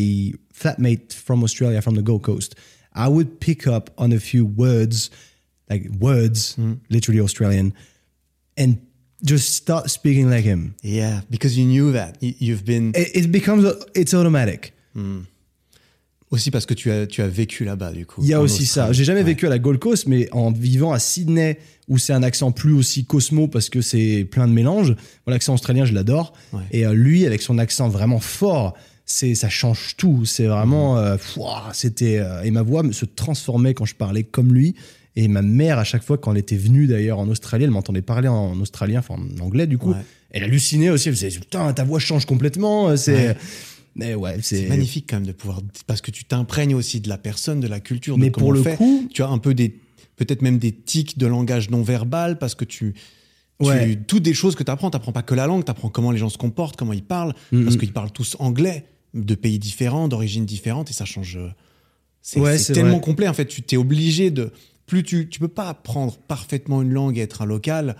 flatmate 0.53 1.13
from 1.13 1.43
Australia, 1.43 1.81
from 1.81 1.95
the 1.95 2.01
Gold 2.01 2.23
Coast, 2.23 2.55
I 2.93 3.07
would 3.07 3.39
pick 3.39 3.67
up 3.67 3.89
on 3.97 4.11
a 4.11 4.19
few 4.19 4.45
words, 4.45 5.09
like 5.69 5.87
words, 5.99 6.55
Mm. 6.55 6.79
literally 6.89 7.19
Australian, 7.21 7.73
and 8.57 8.79
just 9.23 9.49
start 9.53 9.87
speaking 9.89 10.29
like 10.29 10.45
him. 10.45 10.73
Yeah, 10.83 11.21
because 11.29 11.57
you 11.57 11.65
knew 11.65 11.91
that 11.93 12.13
You- 12.21 12.35
you've 12.39 12.63
been 12.63 12.91
It, 12.95 13.09
it 13.15 13.31
becomes, 13.31 13.65
it's 13.95 14.13
automatic. 14.13 14.73
aussi 16.29 16.51
parce 16.51 16.65
que 16.65 16.73
tu 16.73 16.91
as 16.91 17.07
tu 17.07 17.21
as 17.21 17.27
vécu 17.27 17.63
là-bas 17.63 17.91
du 17.93 18.05
coup. 18.05 18.21
Il 18.21 18.27
y 18.29 18.33
a 18.33 18.41
aussi 18.41 18.65
ça. 18.65 18.91
J'ai 18.91 19.03
jamais 19.05 19.21
Ouais. 19.21 19.27
vécu 19.27 19.45
à 19.47 19.49
la 19.49 19.59
Gold 19.59 19.79
Coast, 19.79 20.07
mais 20.07 20.27
en 20.33 20.51
vivant 20.51 20.91
à 20.91 20.99
Sydney, 20.99 21.57
où 21.87 21.97
c'est 21.97 22.11
un 22.13 22.21
accent 22.23 22.51
plus 22.51 22.73
aussi 22.73 23.05
cosmo 23.05 23.47
parce 23.47 23.69
que 23.69 23.79
c'est 23.81 24.25
plein 24.29 24.47
de 24.47 24.51
mélanges. 24.53 24.93
Bon, 25.25 25.31
L'accent 25.31 25.53
australien, 25.53 25.85
je 25.85 25.93
l'adore. 25.93 26.33
Ouais. 26.51 26.61
Et 26.71 26.85
euh, 26.85 26.93
lui, 26.93 27.25
avec 27.25 27.41
son 27.41 27.57
accent 27.59 27.87
vraiment 27.87 28.19
fort, 28.19 28.75
c'est 29.05 29.35
ça 29.35 29.47
change 29.47 29.95
tout. 29.95 30.25
C'est 30.25 30.47
vraiment, 30.47 30.97
euh, 30.97 31.17
fouah, 31.17 31.69
c'était 31.73 32.17
euh, 32.19 32.41
et 32.43 32.51
ma 32.51 32.61
voix 32.61 32.83
se 32.91 33.05
transformait 33.05 33.73
quand 33.73 33.85
je 33.85 33.95
parlais 33.95 34.23
comme 34.23 34.53
lui. 34.53 34.75
Et 35.19 35.27
ma 35.27 35.41
mère, 35.41 35.79
à 35.79 35.83
chaque 35.83 36.03
fois, 36.03 36.17
quand 36.19 36.31
elle 36.31 36.37
était 36.37 36.55
venue 36.57 36.85
d'ailleurs 36.85 37.17
en 37.17 37.27
Australie, 37.27 37.63
elle 37.63 37.71
m'entendait 37.71 38.03
parler 38.03 38.27
en 38.27 38.59
australien, 38.59 38.99
enfin 38.99 39.15
en 39.15 39.43
anglais 39.43 39.65
du 39.65 39.77
coup. 39.79 39.91
Ouais. 39.91 40.05
Elle 40.29 40.43
hallucinait 40.43 40.91
aussi. 40.91 41.09
Elle 41.09 41.15
faisait 41.15 41.29
putain, 41.29 41.73
ta 41.73 41.83
voix 41.83 41.97
change 41.99 42.25
complètement. 42.25 42.95
C'est, 42.97 43.29
Ouais. 43.29 43.37
mais 43.95 44.13
ouais, 44.13 44.37
C'est 44.43 44.61
c'est 44.63 44.67
magnifique 44.67 45.07
quand 45.09 45.15
même 45.15 45.25
de 45.25 45.31
pouvoir. 45.31 45.61
Parce 45.87 46.01
que 46.01 46.11
tu 46.11 46.23
t'imprègnes 46.25 46.75
aussi 46.75 46.99
de 47.01 47.09
la 47.09 47.17
personne, 47.17 47.59
de 47.59 47.67
la 47.67 47.79
culture, 47.79 48.15
de 48.15 48.21
Mais 48.21 48.29
comment 48.31 48.47
pour 48.47 48.49
on 48.49 48.51
le 48.57 48.61
fait. 48.61 48.75
coup, 48.77 49.07
Tu 49.11 49.23
as 49.23 49.27
un 49.27 49.39
peu 49.39 49.53
des. 49.55 49.79
Peut-être 50.17 50.41
même 50.43 50.59
des 50.59 50.71
tics 50.71 51.17
de 51.17 51.25
langage 51.27 51.69
non 51.71 51.81
verbal 51.81 52.37
parce 52.37 52.53
que 52.55 52.65
tu. 52.65 52.93
tu- 53.59 53.65
Ouais. 53.67 53.95
toutes 54.07 54.21
des 54.21 54.35
choses 54.35 54.55
que 54.55 54.61
tu 54.63 54.69
apprends, 54.69 54.91
tu 54.91 54.99
pas 54.99 55.23
que 55.23 55.33
la 55.33 55.47
langue, 55.47 55.65
tu 55.65 55.71
apprends 55.71 55.89
comment 55.89 56.11
les 56.11 56.19
gens 56.19 56.29
se 56.29 56.37
comportent, 56.37 56.75
comment 56.75 56.93
ils 56.93 57.01
parlent, 57.03 57.33
parce 57.51 57.75
qu'ils 57.75 57.91
parlent 57.91 58.11
tous 58.11 58.35
anglais, 58.37 58.85
de 59.15 59.33
pays 59.33 59.57
différents, 59.57 60.07
d'origines 60.07 60.45
différentes, 60.45 60.91
et 60.91 60.93
ça 60.93 61.05
change. 61.05 61.37
euh, 61.37 61.47
C'est 62.21 62.39
Ouais, 62.39 62.57
c'est 62.59 62.65
c'est 62.65 62.73
tellement 62.73 62.97
vrai. 62.97 63.01
complet, 63.01 63.27
en 63.27 63.33
fait, 63.33 63.45
tu 63.47 63.63
t'es 63.63 63.77
obligé 63.77 64.29
de. 64.29 64.51
Plus 64.87 65.03
tu, 65.03 65.29
tu 65.29 65.39
peux 65.39 65.47
pas 65.47 65.69
apprendre 65.69 66.17
parfaitement 66.17 66.81
une 66.81 66.91
langue 66.93 67.17
et 67.17 67.21
être 67.21 67.43
un 67.43 67.45
local 67.45 67.95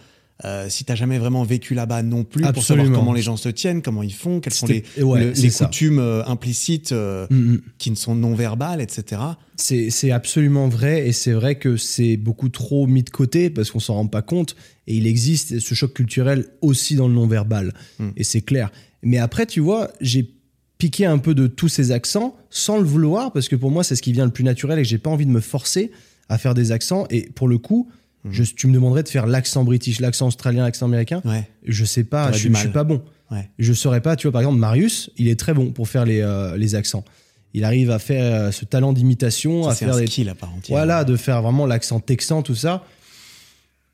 euh, 0.45 0.69
si 0.69 0.85
t'as 0.85 0.93
jamais 0.93 1.17
vraiment 1.17 1.43
vécu 1.43 1.73
là-bas 1.73 2.03
non 2.03 2.23
plus 2.23 2.43
pour 2.53 2.63
savoir 2.63 2.85
comment 2.91 3.11
les 3.13 3.23
gens 3.23 3.38
se 3.38 3.49
tiennent, 3.49 3.81
comment 3.81 4.03
ils 4.03 4.13
font, 4.13 4.39
quelles 4.39 4.53
sont 4.53 4.67
les, 4.67 4.83
ouais, 5.01 5.19
le- 5.19 5.31
les 5.31 5.49
coutumes 5.49 5.97
euh, 5.97 6.23
implicites 6.25 6.91
euh, 6.91 7.25
Mm, 7.31 7.35
mm. 7.53 7.61
qui 7.79 7.89
ne 7.89 7.95
sont 7.95 8.13
non 8.13 8.35
verbales, 8.35 8.79
etc. 8.79 9.19
C'est 9.55 10.11
absolument 10.11 10.67
vrai 10.69 11.07
et 11.07 11.11
c'est 11.11 11.31
vrai 11.31 11.55
que 11.55 11.75
c'est 11.75 12.17
beaucoup 12.17 12.49
trop 12.49 12.85
mis 12.85 13.01
de 13.01 13.09
côté 13.09 13.49
parce 13.49 13.71
qu'on 13.71 13.79
s'en 13.79 13.95
rend 13.95 14.05
pas 14.07 14.21
compte 14.21 14.55
et 14.85 14.95
il 14.95 15.07
existe 15.07 15.59
ce 15.59 15.73
choc 15.73 15.93
culturel 15.93 16.45
aussi 16.61 16.93
dans 16.95 17.07
le 17.07 17.15
non-verbal 17.15 17.73
Mm. 17.99 18.09
et 18.15 18.23
c'est 18.23 18.41
clair. 18.41 18.71
Mais 19.01 19.17
après, 19.17 19.47
tu 19.47 19.59
vois, 19.59 19.89
j'ai 20.01 20.29
piqué 20.77 21.07
un 21.07 21.17
peu 21.17 21.33
de 21.33 21.47
tous 21.47 21.67
ces 21.69 21.91
accents 21.91 22.35
sans 22.51 22.77
le 22.77 22.83
vouloir 22.83 23.31
parce 23.33 23.49
que 23.49 23.55
pour 23.55 23.71
moi, 23.71 23.83
c'est 23.83 23.95
ce 23.95 24.03
qui 24.03 24.13
vient 24.13 24.25
le 24.25 24.31
plus 24.31 24.43
naturel 24.43 24.77
et 24.77 24.83
que 24.83 24.88
j'ai 24.88 24.99
pas 24.99 25.09
envie 25.09 25.25
de 25.25 25.31
me 25.31 25.39
forcer 25.41 25.89
à 26.30 26.38
faire 26.38 26.53
des 26.53 26.71
accents 26.71 27.05
et 27.09 27.30
pour 27.34 27.47
le 27.47 27.57
coup, 27.57 27.89
Mm. 28.23 28.32
je- 28.32 28.43
tu 28.55 28.67
me 28.67 28.73
demanderais 28.73 29.03
de 29.03 29.09
faire 29.09 29.28
l'accent 29.28 29.63
british, 29.63 29.99
l'accent 29.99 30.28
australien, 30.28 30.63
l'accent 30.63 30.86
américain. 30.88 31.21
Ouais, 31.23 31.47
Je 31.65 31.86
sais 31.86 32.03
pas, 32.03 32.32
je, 32.32 32.49
je 32.49 32.53
suis 32.55 32.69
pas 32.69 32.84
bon. 32.84 33.01
ouais. 33.32 33.49
Je 33.59 33.73
saurais 33.73 34.01
pas, 34.01 34.15
tu 34.15 34.28
vois, 34.28 34.32
par 34.32 34.41
exemple, 34.41 34.57
Marius, 34.59 35.11
il 35.17 35.28
est 35.28 35.39
très 35.39 35.53
bon 35.53 35.71
pour 35.71 35.88
faire 35.88 36.03
les, 36.05 36.21
euh, 36.21 36.57
les 36.57 36.73
accents. 36.75 37.05
Il 37.53 37.63
arrive 37.63 37.91
à 37.91 37.99
faire 37.99 38.23
euh, 38.47 38.51
ce 38.51 38.65
talent 38.65 38.91
d'imitation, 38.91 39.67
à 39.67 39.75
faire 39.75 39.93
un 39.95 39.99
des. 39.99 40.07
skill 40.07 40.30
à 40.30 40.36
part 40.36 40.53
entière. 40.53 40.78
Voilà, 40.78 41.03
de 41.03 41.15
faire 41.15 41.41
vraiment 41.41 41.65
l'accent 41.65 41.99
texan, 41.99 42.41
tout 42.41 42.55
ça. 42.55 42.84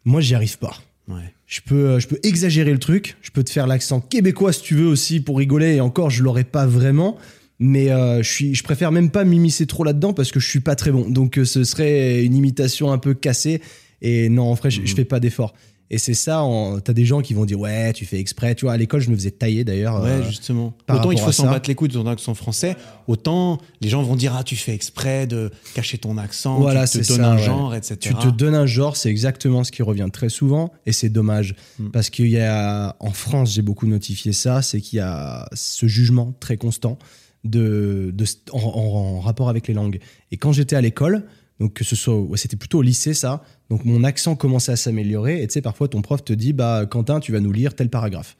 Moi, 0.05 0.21
j'y 0.21 0.35
arrive 0.35 0.57
pas. 0.57 0.75
Ouais. 1.07 1.33
Je 1.47 1.61
peux, 1.61 1.89
euh, 1.91 1.99
je 1.99 2.07
peux 2.07 2.19
exagérer 2.23 2.71
le 2.71 2.79
truc. 2.79 3.17
Je 3.21 3.29
peux 3.31 3.43
te 3.43 3.49
faire 3.51 3.67
l'accent 3.67 3.99
québécois 4.01 4.53
si 4.53 4.61
tu 4.63 4.75
veux 4.75 4.87
aussi 4.87 5.19
pour 5.19 5.37
rigoler. 5.37 5.75
Et 5.75 5.81
encore, 5.81 6.09
je 6.09 6.23
l'aurais 6.23 6.43
pas 6.45 6.65
vraiment. 6.65 7.17
Mais 7.65 7.91
euh, 7.91 8.21
je, 8.21 8.29
suis, 8.29 8.55
je 8.55 8.61
préfère 8.63 8.91
même 8.91 9.09
pas 9.09 9.23
m'immiscer 9.23 9.65
trop 9.65 9.83
là-dedans 9.85 10.11
parce 10.13 10.31
que 10.31 10.39
je 10.41 10.47
suis 10.49 10.59
pas 10.59 10.75
très 10.75 10.91
bon. 10.91 11.09
Donc 11.09 11.37
euh, 11.37 11.45
ce 11.45 11.63
serait 11.63 12.23
une 12.25 12.35
imitation 12.35 12.91
un 12.91 12.97
peu 12.97 13.13
cassée. 13.13 13.61
Et 14.01 14.27
non, 14.27 14.43
en 14.43 14.53
vrai, 14.53 14.69
je, 14.69 14.81
Mhm. 14.81 14.87
je 14.87 14.95
fais 14.95 15.05
pas 15.05 15.21
d'effort. 15.21 15.53
Et 15.89 15.97
c'est 15.99 16.15
ça, 16.15 16.43
t'as 16.83 16.93
des 16.93 17.05
gens 17.05 17.21
qui 17.21 17.35
vont 17.35 17.45
dire 17.45 17.59
ouais, 17.59 17.93
tu 17.93 18.05
fais 18.05 18.17
exprès. 18.19 18.55
Tu 18.55 18.65
vois, 18.65 18.73
à 18.73 18.77
l'école, 18.77 18.99
je 19.01 19.11
me 19.11 19.15
faisais 19.15 19.29
tailler 19.31 19.63
d'ailleurs. 19.63 20.01
Ouais, 20.01 20.09
euh, 20.09 20.23
justement. 20.27 20.75
Autant 20.89 21.11
il 21.11 21.19
faut 21.19 21.31
s'en 21.31 21.45
battre 21.51 21.69
les 21.69 21.75
couilles 21.75 21.89
de 21.89 21.93
ton 21.93 22.07
accent 22.07 22.33
français, 22.33 22.75
autant 23.07 23.59
les 23.79 23.89
gens 23.89 24.01
vont 24.01 24.15
dire 24.15 24.33
Ah, 24.35 24.43
tu 24.43 24.55
fais 24.55 24.73
exprès 24.73 25.27
de 25.27 25.51
cacher 25.75 25.99
ton 25.99 26.17
accent, 26.17 26.57
Voilà, 26.59 26.87
tu 26.87 26.99
te 27.01 27.07
donnes 27.07 27.17
ça, 27.17 27.31
un 27.33 27.35
ouais. 27.35 27.43
genre, 27.43 27.75
etc. 27.75 27.97
Tu 28.01 28.13
te 28.15 28.27
donnes 28.29 28.55
un 28.55 28.65
genre, 28.65 28.97
c'est 28.97 29.09
exactement 29.09 29.63
ce 29.63 29.71
qui 29.71 29.83
revient 29.83 30.07
très 30.11 30.29
souvent, 30.29 30.73
et 30.87 30.91
c'est 30.93 31.09
dommage. 31.09 31.53
Mm. 31.77 31.89
Parce 31.91 32.09
qu'il 32.09 32.27
y 32.27 32.39
a, 32.39 32.95
en 32.99 33.11
France, 33.11 33.53
j'ai 33.53 33.61
beaucoup 33.61 33.85
notifié 33.85 34.33
ça, 34.33 34.63
c'est 34.63 34.81
qu'il 34.81 34.97
y 34.97 35.01
a 35.01 35.47
ce 35.53 35.85
jugement 35.85 36.33
très 36.39 36.57
constant 36.57 36.97
de, 37.43 38.11
de, 38.13 38.25
en, 38.51 39.19
rapport 39.19 39.49
avec 39.49 39.67
les 39.67 39.73
langues. 39.73 39.99
Et 40.31 40.37
quand 40.37 40.51
j'étais 40.53 40.75
à 40.75 40.81
l'école, 40.81 41.23
donc 41.59 41.73
que 41.73 41.83
ce 41.83 41.95
soit, 41.95 42.19
ouais, 42.19 42.37
c'était 42.37 42.55
plutôt 42.55 42.79
au 42.79 42.81
lycée 42.81 43.13
ça, 43.13 43.43
donc 43.69 43.85
mon 43.85 44.03
accent 44.03 44.35
commençait 44.35 44.71
à 44.71 44.75
s'améliorer, 44.75 45.41
et 45.43 45.47
tu 45.47 45.53
sais, 45.53 45.61
parfois 45.61 45.87
ton 45.87 46.01
prof 46.01 46.23
te 46.23 46.33
dit, 46.33 46.53
bah, 46.53 46.85
Quentin, 46.89 47.19
tu 47.19 47.31
vas 47.31 47.39
nous 47.39 47.51
lire 47.51 47.75
tel 47.75 47.89
paragraphe. 47.89 48.37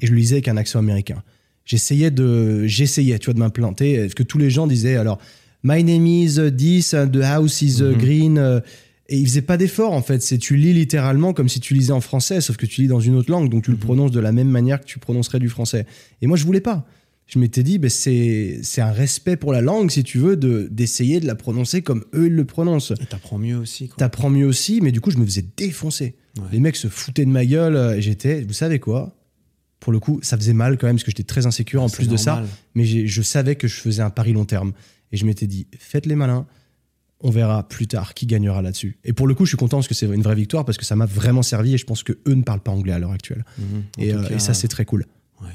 Et 0.00 0.06
je 0.06 0.12
le 0.12 0.18
lisais 0.18 0.36
avec 0.36 0.48
un 0.48 0.56
accent 0.56 0.78
américain. 0.78 1.22
J'essayais 1.64 2.10
de, 2.10 2.66
j'essayais, 2.66 3.18
tu 3.18 3.26
vois, 3.26 3.34
de 3.34 3.38
m'implanter, 3.40 3.98
parce 4.00 4.14
que 4.14 4.22
tous 4.22 4.38
les 4.38 4.50
gens 4.50 4.66
disaient, 4.66 4.96
alors, 4.96 5.18
My 5.62 5.84
name 5.84 6.06
is 6.06 6.38
this, 6.56 6.90
the 6.90 7.22
house 7.22 7.60
is 7.60 7.82
Mhm. 7.82 7.98
green. 7.98 8.36
uh, 8.38 8.60
et 9.10 9.18
ils 9.18 9.26
faisaient 9.26 9.42
pas 9.42 9.56
d'effort 9.58 9.92
en 9.92 10.00
fait. 10.02 10.22
C'est 10.22 10.38
tu 10.38 10.56
lis 10.56 10.72
littéralement 10.72 11.32
comme 11.34 11.48
si 11.50 11.58
tu 11.60 11.74
lisais 11.74 11.92
en 11.92 12.00
français, 12.00 12.40
sauf 12.40 12.56
que 12.56 12.64
tu 12.64 12.80
lis 12.82 12.86
dans 12.86 13.00
une 13.00 13.14
autre 13.16 13.30
langue, 13.30 13.50
donc 13.50 13.64
tu 13.64 13.70
le 13.72 13.76
Mhm. 13.76 13.82
prononces 13.82 14.10
de 14.12 14.20
la 14.20 14.30
même 14.32 14.48
manière 14.48 14.80
que 14.80 14.86
tu 14.86 14.98
prononcerais 15.00 15.38
du 15.40 15.48
français. 15.50 15.84
Et 16.22 16.26
moi 16.28 16.36
je 16.38 16.44
voulais 16.46 16.60
pas. 16.62 16.86
Je 17.32 17.38
m'étais 17.38 17.62
dit, 17.62 17.78
ben, 17.78 17.88
c'est 17.88 18.58
c'est 18.62 18.80
un 18.80 18.90
respect 18.90 19.36
pour 19.36 19.52
la 19.52 19.60
langue 19.60 19.90
si 19.90 20.02
tu 20.02 20.18
veux 20.18 20.36
de 20.36 20.66
d'essayer 20.70 21.20
de 21.20 21.26
la 21.26 21.36
prononcer 21.36 21.80
comme 21.80 22.04
eux 22.12 22.26
ils 22.26 22.34
le 22.34 22.44
prononcent. 22.44 22.92
Et 23.00 23.06
t'apprends 23.06 23.38
mieux 23.38 23.56
aussi. 23.56 23.86
Quoi. 23.88 23.96
T'apprends 23.98 24.30
mieux 24.30 24.46
aussi, 24.46 24.80
mais 24.80 24.90
du 24.90 25.00
coup 25.00 25.10
je 25.12 25.18
me 25.18 25.24
faisais 25.24 25.44
défoncer. 25.56 26.16
Ouais. 26.36 26.44
Les 26.52 26.58
mecs 26.60 26.76
se 26.76 26.88
foutaient 26.88 27.24
de 27.24 27.30
ma 27.30 27.46
gueule 27.46 27.76
euh, 27.76 27.96
et 27.96 28.02
j'étais, 28.02 28.42
vous 28.42 28.52
savez 28.52 28.80
quoi? 28.80 29.16
Pour 29.78 29.92
le 29.92 30.00
coup, 30.00 30.18
ça 30.22 30.36
faisait 30.36 30.52
mal 30.52 30.76
quand 30.76 30.88
même 30.88 30.96
parce 30.96 31.04
que 31.04 31.10
j'étais 31.10 31.22
très 31.22 31.46
insécure 31.46 31.82
en 31.82 31.88
C'est 31.88 31.96
plus 31.96 32.08
de 32.08 32.16
ça 32.18 32.42
mais 32.74 32.84
j'ai- 32.84 33.06
je 33.06 33.22
savais 33.22 33.54
que 33.56 33.66
je 33.68 33.76
faisais 33.76 34.02
un 34.02 34.10
pari 34.10 34.32
long 34.32 34.44
terme. 34.44 34.72
Et 35.12 35.16
je 35.16 35.24
m'étais 35.24 35.46
dit, 35.46 35.66
faites 35.78 36.06
les 36.06 36.14
malins, 36.16 36.46
on 37.20 37.30
verra 37.30 37.66
plus 37.68 37.86
tard 37.86 38.14
qui 38.14 38.26
gagnera 38.26 38.60
là-dessus. 38.62 38.98
Et 39.04 39.12
pour 39.12 39.26
le 39.26 39.34
coup, 39.34 39.44
je 39.44 39.50
suis 39.50 39.56
content 39.56 39.78
parce 39.78 39.88
que 39.88 39.94
c'est 39.94 40.06
une 40.06 40.22
vraie 40.22 40.34
victoire, 40.34 40.64
parce 40.64 40.78
que 40.78 40.84
ça 40.84 40.96
m'a 40.96 41.06
vraiment 41.06 41.42
servi 41.42 41.74
et 41.74 41.78
je 41.78 41.84
pense 41.86 42.02
que 42.02 42.12
eux 42.28 42.34
ne 42.34 42.42
parlent 42.42 42.60
pas 42.62 42.70
anglais 42.72 42.92
à 42.92 42.98
l'heure 42.98 43.10
actuelle. 43.12 43.44
Mhm. 43.58 43.64
Et, 43.98 44.12
euh, 44.14 44.22
cas, 44.28 44.34
et 44.34 44.38
ça, 44.38 44.52
c'est 44.54 44.68
très 44.68 44.84
cool. 44.84 45.06
ouais. 45.42 45.48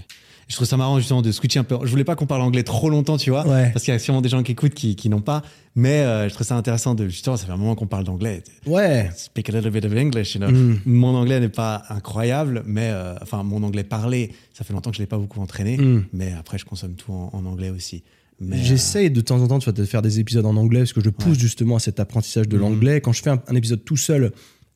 Je 0.48 0.56
trouve 0.56 0.68
ça 0.68 0.78
marrant 0.78 1.00
justement 1.00 1.24
de 1.24 1.32
switcher 1.32 1.58
un 1.60 1.64
peu. 1.64 1.78
Je 1.84 1.90
voulais 1.90 2.04
pas 2.04 2.16
qu'on 2.16 2.28
parle 2.28 2.42
anglais 2.42 2.62
trop 2.62 2.90
longtemps, 2.92 3.18
tu 3.18 3.32
vois, 3.32 3.48
Ouais. 3.48 3.72
parce 3.74 3.84
qu'il 3.84 3.92
y 3.92 3.96
a 3.96 4.00
sûrement 4.00 4.22
des 4.22 4.30
gens 4.30 4.44
qui 4.44 4.52
écoutent 4.52 4.76
qui, 4.76 4.96
qui 4.96 5.10
n'ont 5.10 5.22
pas. 5.22 5.42
Mais 5.76 6.02
euh, 6.02 6.30
je 6.30 6.34
trouve 6.36 6.46
ça 6.46 6.56
intéressant 6.56 6.94
de 6.94 7.08
justement, 7.08 7.36
ça 7.36 7.46
fait 7.48 7.52
un 7.52 7.58
moment 7.58 7.74
qu'on 7.76 7.88
parle 7.88 8.04
d'anglais. 8.04 8.44
Ouais. 8.68 9.10
Speak 9.16 9.50
a 9.50 9.54
little 9.54 9.72
bit 9.72 9.86
of 9.86 9.94
English, 9.94 10.36
you 10.36 10.40
know. 10.42 10.52
Mm. 10.52 10.82
Mon 10.86 11.16
anglais 11.16 11.40
n'est 11.40 11.50
pas 11.50 11.84
incroyable, 11.90 12.64
mais 12.68 12.90
euh, 12.92 13.16
enfin 13.22 13.42
mon 13.44 13.64
anglais 13.64 13.84
parlé, 13.84 14.32
ça 14.54 14.64
fait 14.64 14.74
longtemps 14.74 14.92
que 14.92 14.98
je 14.98 15.02
l'ai 15.02 15.08
pas 15.08 15.18
beaucoup 15.18 15.42
entraîné, 15.42 15.78
Mm. 15.78 16.06
mais 16.14 16.34
après 16.38 16.58
je 16.60 16.66
consomme 16.66 16.94
tout 16.94 17.12
en, 17.12 17.32
en 17.34 17.46
anglais 17.46 17.72
aussi. 17.72 18.04
Euh, 18.42 18.46
J'essaye 18.52 19.10
de 19.10 19.22
temps 19.22 19.42
en 19.42 19.48
temps 19.48 19.58
de 19.72 19.86
faire 19.86 20.02
des 20.02 20.20
épisodes 20.20 20.46
en 20.46 20.58
anglais 20.58 20.80
parce 20.82 20.94
que 20.94 21.02
je 21.02 21.10
pousse 21.10 21.40
justement 21.40 21.78
à 21.78 21.80
cet 21.80 22.00
apprentissage 22.00 22.48
de 22.50 22.56
Mhm. 22.58 22.62
l'anglais. 22.62 23.02
Quand 23.02 23.14
je 23.14 23.22
fais 23.24 23.30
un, 23.32 23.42
un 23.48 23.56
épisode 23.56 23.84
tout 23.84 23.96
seul, 23.98 24.32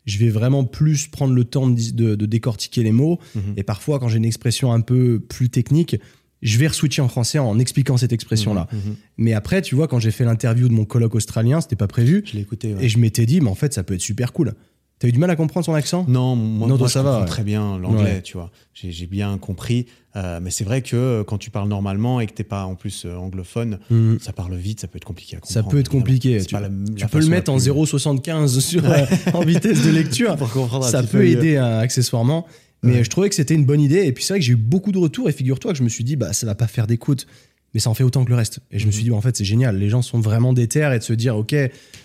je 0.10 0.18
vais 0.20 0.30
vraiment 0.30 0.64
plus 0.66 1.08
prendre 1.08 1.34
le 1.34 1.44
temps 1.44 1.68
de, 1.68 1.92
de- 1.92 2.16
de 2.16 2.26
décortiquer 2.26 2.84
les 2.84 2.92
mots. 2.92 3.20
Mhm. 3.36 3.54
Et 3.58 3.64
parfois, 3.64 4.00
quand 4.00 4.08
j'ai 4.10 4.18
une 4.18 4.26
expression 4.26 4.72
un 4.74 4.82
peu 4.82 5.20
plus 5.20 5.50
technique, 5.50 5.96
je 6.42 6.58
vais 6.58 6.68
re-switcher 6.68 7.02
en 7.02 7.10
français 7.10 7.38
en 7.40 7.60
expliquant 7.60 7.98
cette 7.98 8.14
expression-là. 8.14 8.68
Mhm, 8.72 8.80
mhm. 8.80 8.96
Mais 9.18 9.34
après, 9.34 9.62
tu 9.62 9.76
vois, 9.76 9.88
quand 9.88 10.00
j'ai 10.00 10.12
fait 10.12 10.24
l'interview 10.26 10.68
de 10.70 10.74
mon 10.74 10.86
colloque 10.86 11.16
australien, 11.16 11.60
c'était 11.62 11.76
pas 11.76 11.88
prévu. 11.88 12.24
Je 12.26 12.34
l'ai 12.34 12.42
écouté. 12.42 12.74
ouais. 12.74 12.86
Et 12.86 12.90
je 12.90 12.98
m'étais 12.98 13.26
dit, 13.26 13.42
mais 13.42 13.50
en 13.50 13.56
fait, 13.56 13.74
ça 13.74 13.84
peut 13.84 13.94
être 13.94 14.02
super 14.02 14.32
cool. 14.34 14.54
T'as 15.00 15.08
eu 15.08 15.14
du 15.14 15.18
mal 15.20 15.30
à 15.30 15.38
comprendre 15.38 15.66
son 15.66 15.74
accent? 15.74 16.04
Non, 16.10 16.36
moi, 16.36 16.68
Non, 16.68 16.78
moi, 16.78 16.88
je 16.88 16.92
ça 16.92 17.02
va, 17.02 17.12
comprends 17.12 17.26
très 17.26 17.44
bien 17.44 17.78
l'anglais, 17.78 18.04
Ouais. 18.16 18.22
tu 18.22 18.34
vois. 18.36 18.52
J'ai 18.74 19.08
bien 19.08 19.38
compris. 19.38 19.86
Euh, 20.18 20.40
mais 20.42 20.50
c'est 20.52 20.66
vrai 20.66 20.82
que 20.82 20.96
euh, 20.98 21.24
quand 21.24 21.38
tu 21.38 21.52
parles 21.52 21.70
normalement 21.70 22.20
et 22.20 22.28
que 22.28 22.34
t'es 22.34 22.44
pas 22.44 22.66
en 22.66 22.76
plus 22.76 23.06
euh, 23.06 23.16
anglophone, 23.16 23.80
Mhm. 23.90 24.20
ça 24.20 24.34
parle 24.34 24.56
vite, 24.56 24.82
ça 24.82 24.88
peut 24.88 24.98
être 24.98 25.06
compliqué 25.06 25.38
à 25.38 25.40
Ça 25.40 25.62
comprendre. 25.62 25.70
peut 25.72 25.80
être 25.80 25.90
compliqué. 25.90 26.42
Tu, 26.46 26.54
la- 26.54 26.62
peux 27.08 27.20
le 27.20 27.28
mettre 27.28 27.50
en 27.50 27.56
plus- 27.56 27.64
0,75 27.70 28.60
sur, 28.60 28.84
en 29.34 29.42
vitesse 29.46 29.86
de 29.86 29.90
lecture. 29.92 30.36
pour 30.38 30.52
comprendre 30.52 30.86
un 30.86 30.90
ça 30.90 31.02
peut 31.04 31.26
aider 31.26 31.56
accessoirement. 31.58 32.46
Mais 32.84 32.94
Ouais. 32.96 33.04
je 33.04 33.10
trouvais 33.10 33.30
que 33.30 33.36
c'était 33.36 33.56
une 33.56 33.66
bonne 33.66 33.82
idée. 33.82 34.06
Et 34.06 34.12
puis 34.14 34.24
c'est 34.24 34.34
vrai 34.34 34.40
que 34.40 34.46
j'ai 34.46 34.54
eu 34.54 34.58
beaucoup 34.58 34.92
de 34.92 34.98
retours. 34.98 35.30
Et 35.30 35.34
figure-toi 35.34 35.72
que 35.74 35.78
je 35.78 35.84
me 35.84 35.90
suis 35.90 36.04
dit, 36.04 36.16
bah, 36.16 36.34
ça 36.34 36.46
va 36.46 36.56
pas 36.56 36.68
faire 36.68 36.88
d'écoute. 36.88 37.26
Mais 37.74 37.80
ça 37.80 37.90
en 37.90 37.94
fait 37.94 38.04
autant 38.04 38.24
que 38.26 38.30
le 38.30 38.36
reste. 38.36 38.60
Et 38.72 38.80
je 38.80 38.86
me 38.86 38.88
Mhm. 38.90 38.94
suis 38.94 39.04
dit, 39.04 39.10
bah, 39.12 39.16
en 39.16 39.22
fait, 39.22 39.38
c'est 39.38 39.46
génial. 39.46 39.78
Les 39.78 39.90
gens 39.90 40.02
sont 40.02 40.20
vraiment 40.20 40.54
déter 40.54 40.90
et 40.94 40.98
de 40.98 41.04
se 41.04 41.14
dire, 41.14 41.38
OK, 41.38 41.56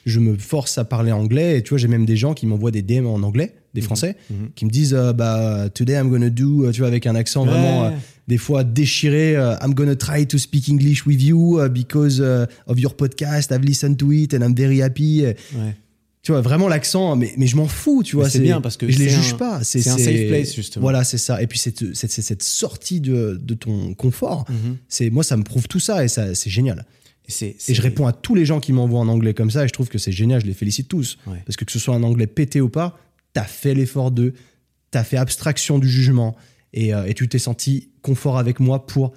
je 0.04 0.20
me 0.20 0.36
force 0.36 0.76
à 0.78 0.84
parler 0.84 1.10
anglais. 1.12 1.58
Et 1.58 1.62
tu 1.62 1.70
vois, 1.70 1.78
j'ai 1.78 1.88
même 1.88 2.04
des 2.04 2.16
gens 2.16 2.34
qui 2.34 2.46
m'envoient 2.46 2.70
des 2.70 2.82
DM 2.82 3.06
en 3.06 3.22
anglais, 3.22 3.54
des 3.72 3.80
Mhm. 3.80 3.84
Français, 3.86 4.16
Mhm. 4.30 4.50
qui 4.54 4.64
me 4.66 4.70
disent, 4.70 4.92
euh, 4.94 5.12
bah, 5.14 5.68
today 5.72 5.94
I'm 5.94 6.10
gonna 6.10 6.28
do, 6.30 6.64
euh, 6.66 6.70
tu 6.72 6.80
vois, 6.80 6.88
avec 6.88 7.06
un 7.06 7.14
accent 7.14 7.46
vraiment, 7.46 7.84
euh, 7.86 7.90
des 8.28 8.36
fois 8.38 8.62
déchiré, 8.62 9.36
euh, 9.36 9.54
I'm 9.62 9.72
gonna 9.74 9.96
try 9.96 10.26
to 10.26 10.36
speak 10.38 10.68
English 10.68 11.06
with 11.06 11.22
you 11.22 11.58
uh, 11.62 11.68
because 11.70 12.20
of 12.66 12.78
your 12.78 12.94
podcast. 12.94 13.50
I've 13.50 13.64
listened 13.64 13.96
to 13.98 14.12
it 14.12 14.34
and 14.34 14.40
I'm 14.42 14.54
very 14.54 14.82
happy. 14.82 15.22
Ouais. 15.24 15.74
Tu 16.24 16.32
vois, 16.32 16.40
vraiment 16.40 16.68
l'accent, 16.68 17.14
mais, 17.16 17.32
mais 17.36 17.46
je 17.46 17.54
m'en 17.56 17.68
fous, 17.68 18.02
tu 18.02 18.16
vois. 18.16 18.28
c'est 18.30 18.40
bien 18.40 18.60
parce 18.62 18.76
que 18.78 18.90
je 18.90 18.98
les 18.98 19.08
juge 19.10 19.34
un- 19.34 19.36
pas. 19.36 19.62
c'est 19.62 19.86
un 19.86 19.96
safe 19.98 20.26
place, 20.28 20.54
justement. 20.54 20.82
Voilà, 20.82 21.04
c'est 21.04 21.18
ça. 21.18 21.40
Et 21.42 21.46
puis 21.46 21.58
cette, 21.58 21.94
cette, 21.94 22.10
cette- 22.10 22.42
sortie 22.42 23.00
de, 23.00 23.38
de 23.40 23.54
ton 23.54 23.92
confort, 23.94 24.46
Mhm. 24.48 24.78
c'est 24.88 25.10
moi, 25.10 25.22
ça 25.22 25.36
me 25.36 25.42
prouve 25.44 25.68
tout 25.68 25.80
ça 25.80 26.02
et 26.02 26.08
ça, 26.08 26.34
c'est 26.34 26.50
génial. 26.50 26.86
Et, 27.40 27.56
Et 27.68 27.74
je 27.74 27.80
réponds 27.82 28.06
à 28.06 28.12
tous 28.12 28.34
les 28.34 28.44
gens 28.46 28.58
qui 28.58 28.72
m'envoient 28.72 29.00
en 29.00 29.08
anglais 29.08 29.32
comme 29.34 29.50
ça 29.50 29.64
et 29.64 29.68
je 29.68 29.72
trouve 29.72 29.88
que 29.88 29.98
c'est 29.98 30.12
génial. 30.12 30.40
Je 30.40 30.46
les 30.46 30.54
félicite 30.54 30.88
tous 30.88 31.18
Ouais. 31.26 31.38
parce 31.46 31.56
que 31.56 31.64
que 31.66 31.72
ce 31.72 31.78
soit 31.78 31.94
un 31.94 32.02
anglais 32.02 32.26
pété 32.26 32.60
ou 32.60 32.68
pas, 32.68 32.98
t'as 33.34 33.44
fait 33.44 33.74
l'effort 33.74 34.10
de, 34.10 34.32
t'as 34.90 35.04
fait 35.04 35.16
abstraction 35.18 35.78
du 35.78 35.88
jugement 35.88 36.36
et, 36.72 36.94
euh, 36.94 37.04
et 37.06 37.14
tu 37.14 37.28
t'es 37.28 37.38
senti 37.38 37.90
confort 38.02 38.38
avec 38.38 38.60
moi 38.60 38.86
pour 38.86 39.12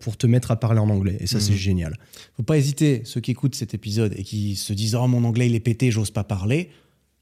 pour 0.00 0.16
te 0.16 0.26
mettre 0.26 0.50
à 0.50 0.56
parler 0.56 0.80
en 0.80 0.90
anglais. 0.90 1.16
Et 1.20 1.26
ça, 1.26 1.40
c'est 1.40 1.52
Mhm. 1.52 1.56
génial. 1.58 1.96
Faut 2.36 2.42
pas 2.42 2.58
hésiter, 2.58 3.02
ceux 3.04 3.20
qui 3.20 3.30
écoutent 3.30 3.54
cet 3.54 3.72
épisode 3.74 4.12
et 4.16 4.22
qui 4.22 4.56
se 4.56 4.72
disent 4.72 4.94
Oh, 4.94 5.06
mon 5.06 5.24
anglais, 5.24 5.46
il 5.46 5.54
est 5.54 5.60
pété, 5.60 5.90
j'ose 5.90 6.10
pas 6.10 6.24
parler. 6.24 6.70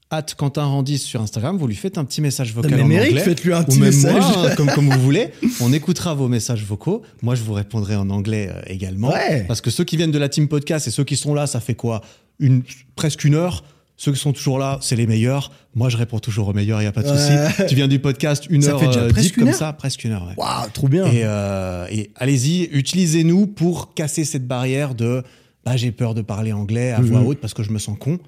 at 0.09 0.23
Quentin 0.37 0.63
Randis 0.63 0.99
sur 0.99 1.21
Instagram, 1.21 1.57
vous 1.57 1.67
lui 1.67 1.75
faites 1.75 1.97
un 1.97 2.05
petit 2.05 2.21
message 2.21 2.53
vocal 2.53 2.71
mais 2.75 2.81
en 2.81 2.85
anglais. 3.07 3.19
faites-lui 3.21 3.51
un 3.51 3.61
ou 3.61 3.65
petit 3.65 3.77
même 3.79 3.89
message. 3.93 4.13
moi, 4.23 4.49
hein, 4.51 4.55
comme, 4.55 4.69
comme 4.71 4.89
vous 4.89 5.01
voulez. 5.01 5.31
On 5.61 5.73
écoutera 5.73 6.13
vos 6.13 6.29
messages 6.29 6.63
vocaux. 6.63 7.01
Moi, 7.21 7.35
je 7.35 7.43
vous 7.43 7.51
répondrai 7.51 7.97
en 7.97 8.09
anglais 8.09 8.49
euh, 8.49 8.61
également. 8.67 9.09
Ouais. 9.11 9.43
Parce 9.49 9.59
que 9.59 9.69
ceux 9.69 9.83
qui 9.83 9.97
viennent 9.97 10.11
de 10.11 10.17
la 10.17 10.29
team 10.29 10.47
podcast 10.47 10.87
et 10.87 10.91
ceux 10.91 11.03
qui 11.03 11.17
sont 11.17 11.33
là, 11.33 11.45
ça 11.45 11.59
fait 11.59 11.75
quoi? 11.75 12.01
Une, 12.39 12.63
Presque 12.95 13.25
une 13.25 13.35
heure. 13.35 13.65
Ceux 13.99 14.11
qui 14.13 14.19
sont 14.19 14.31
toujours 14.31 14.59
là, 14.59 14.77
c'est 14.81 14.95
les 14.95 15.07
meilleurs. 15.07 15.51
Moi, 15.73 15.89
je 15.89 15.97
réponds 15.97 16.19
toujours 16.19 16.47
aux 16.49 16.53
meilleurs, 16.53 16.79
il 16.81 16.83
n'y 16.83 16.87
a 16.87 16.91
pas 16.91 17.01
de 17.01 17.09
Ouais. 17.09 17.17
souci. 17.49 17.65
Tu 17.67 17.73
viens 17.75 17.87
du 17.87 17.97
podcast, 17.99 18.45
une 18.49 18.61
Ça 18.61 18.71
heure 18.73 18.83
euh, 18.97 19.09
presque 19.09 19.27
deep 19.29 19.37
une 19.37 19.43
comme 19.43 19.49
heure 19.53 19.55
ça, 19.57 19.73
presque 19.73 20.03
une 20.03 20.11
heure. 20.11 20.27
ouais. 20.27 20.33
Waouh, 20.37 20.69
trop 20.71 20.87
bien. 20.87 21.05
Et, 21.07 21.21
euh, 21.23 21.87
et 21.89 22.11
allez-y, 22.15 22.65
utilisez-nous 22.71 23.47
pour 23.47 23.95
casser 23.95 24.23
cette 24.23 24.45
barrière 24.47 24.93
de 24.93 25.23
bah, 25.65 25.75
j'ai 25.77 25.91
peur 25.91 26.13
de 26.13 26.21
parler 26.21 26.53
anglais 26.53 26.91
à 26.91 27.01
voix 27.01 27.19
Mhm. 27.21 27.27
haute 27.27 27.39
parce 27.41 27.53
que 27.55 27.63
je 27.63 27.71
me 27.71 27.79
sens 27.79 27.97
con. 27.99 28.19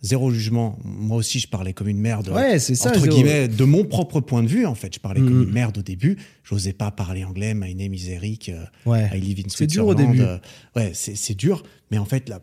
Zéro 0.00 0.30
jugement. 0.30 0.78
Moi 0.84 1.16
aussi, 1.16 1.40
je 1.40 1.48
parlais 1.48 1.72
comme 1.72 1.88
une 1.88 1.98
merde. 1.98 2.28
Ouais, 2.28 2.60
c'est 2.60 2.76
ça, 2.76 2.90
Entre 2.90 3.00
zéro. 3.00 3.14
guillemets, 3.16 3.48
de 3.48 3.64
mon 3.64 3.84
propre 3.84 4.20
point 4.20 4.44
de 4.44 4.48
vue, 4.48 4.64
en 4.64 4.76
fait. 4.76 4.94
Je 4.94 5.00
parlais 5.00 5.20
comme 5.20 5.34
Mhm. 5.38 5.42
une 5.48 5.52
merde 5.52 5.78
au 5.78 5.82
début. 5.82 6.16
J'osais 6.44 6.72
pas 6.72 6.92
parler 6.92 7.24
anglais. 7.24 7.52
My 7.52 7.74
name 7.74 7.94
is 7.94 8.08
Eric. 8.08 8.48
euh, 8.48 8.64
Ouais. 8.86 9.10
I 9.12 9.20
live 9.20 9.40
in 9.40 9.48
C'est 9.48 9.66
dur 9.66 9.86
au 9.86 9.92
Switzerland. 9.92 10.16
début. 10.16 10.22
Euh, 10.28 10.38
ouais, 10.76 10.92
c'est 10.94 11.34
dur. 11.36 11.62
Mais 11.90 11.98
en 11.98 12.04
fait, 12.04 12.28
là. 12.28 12.40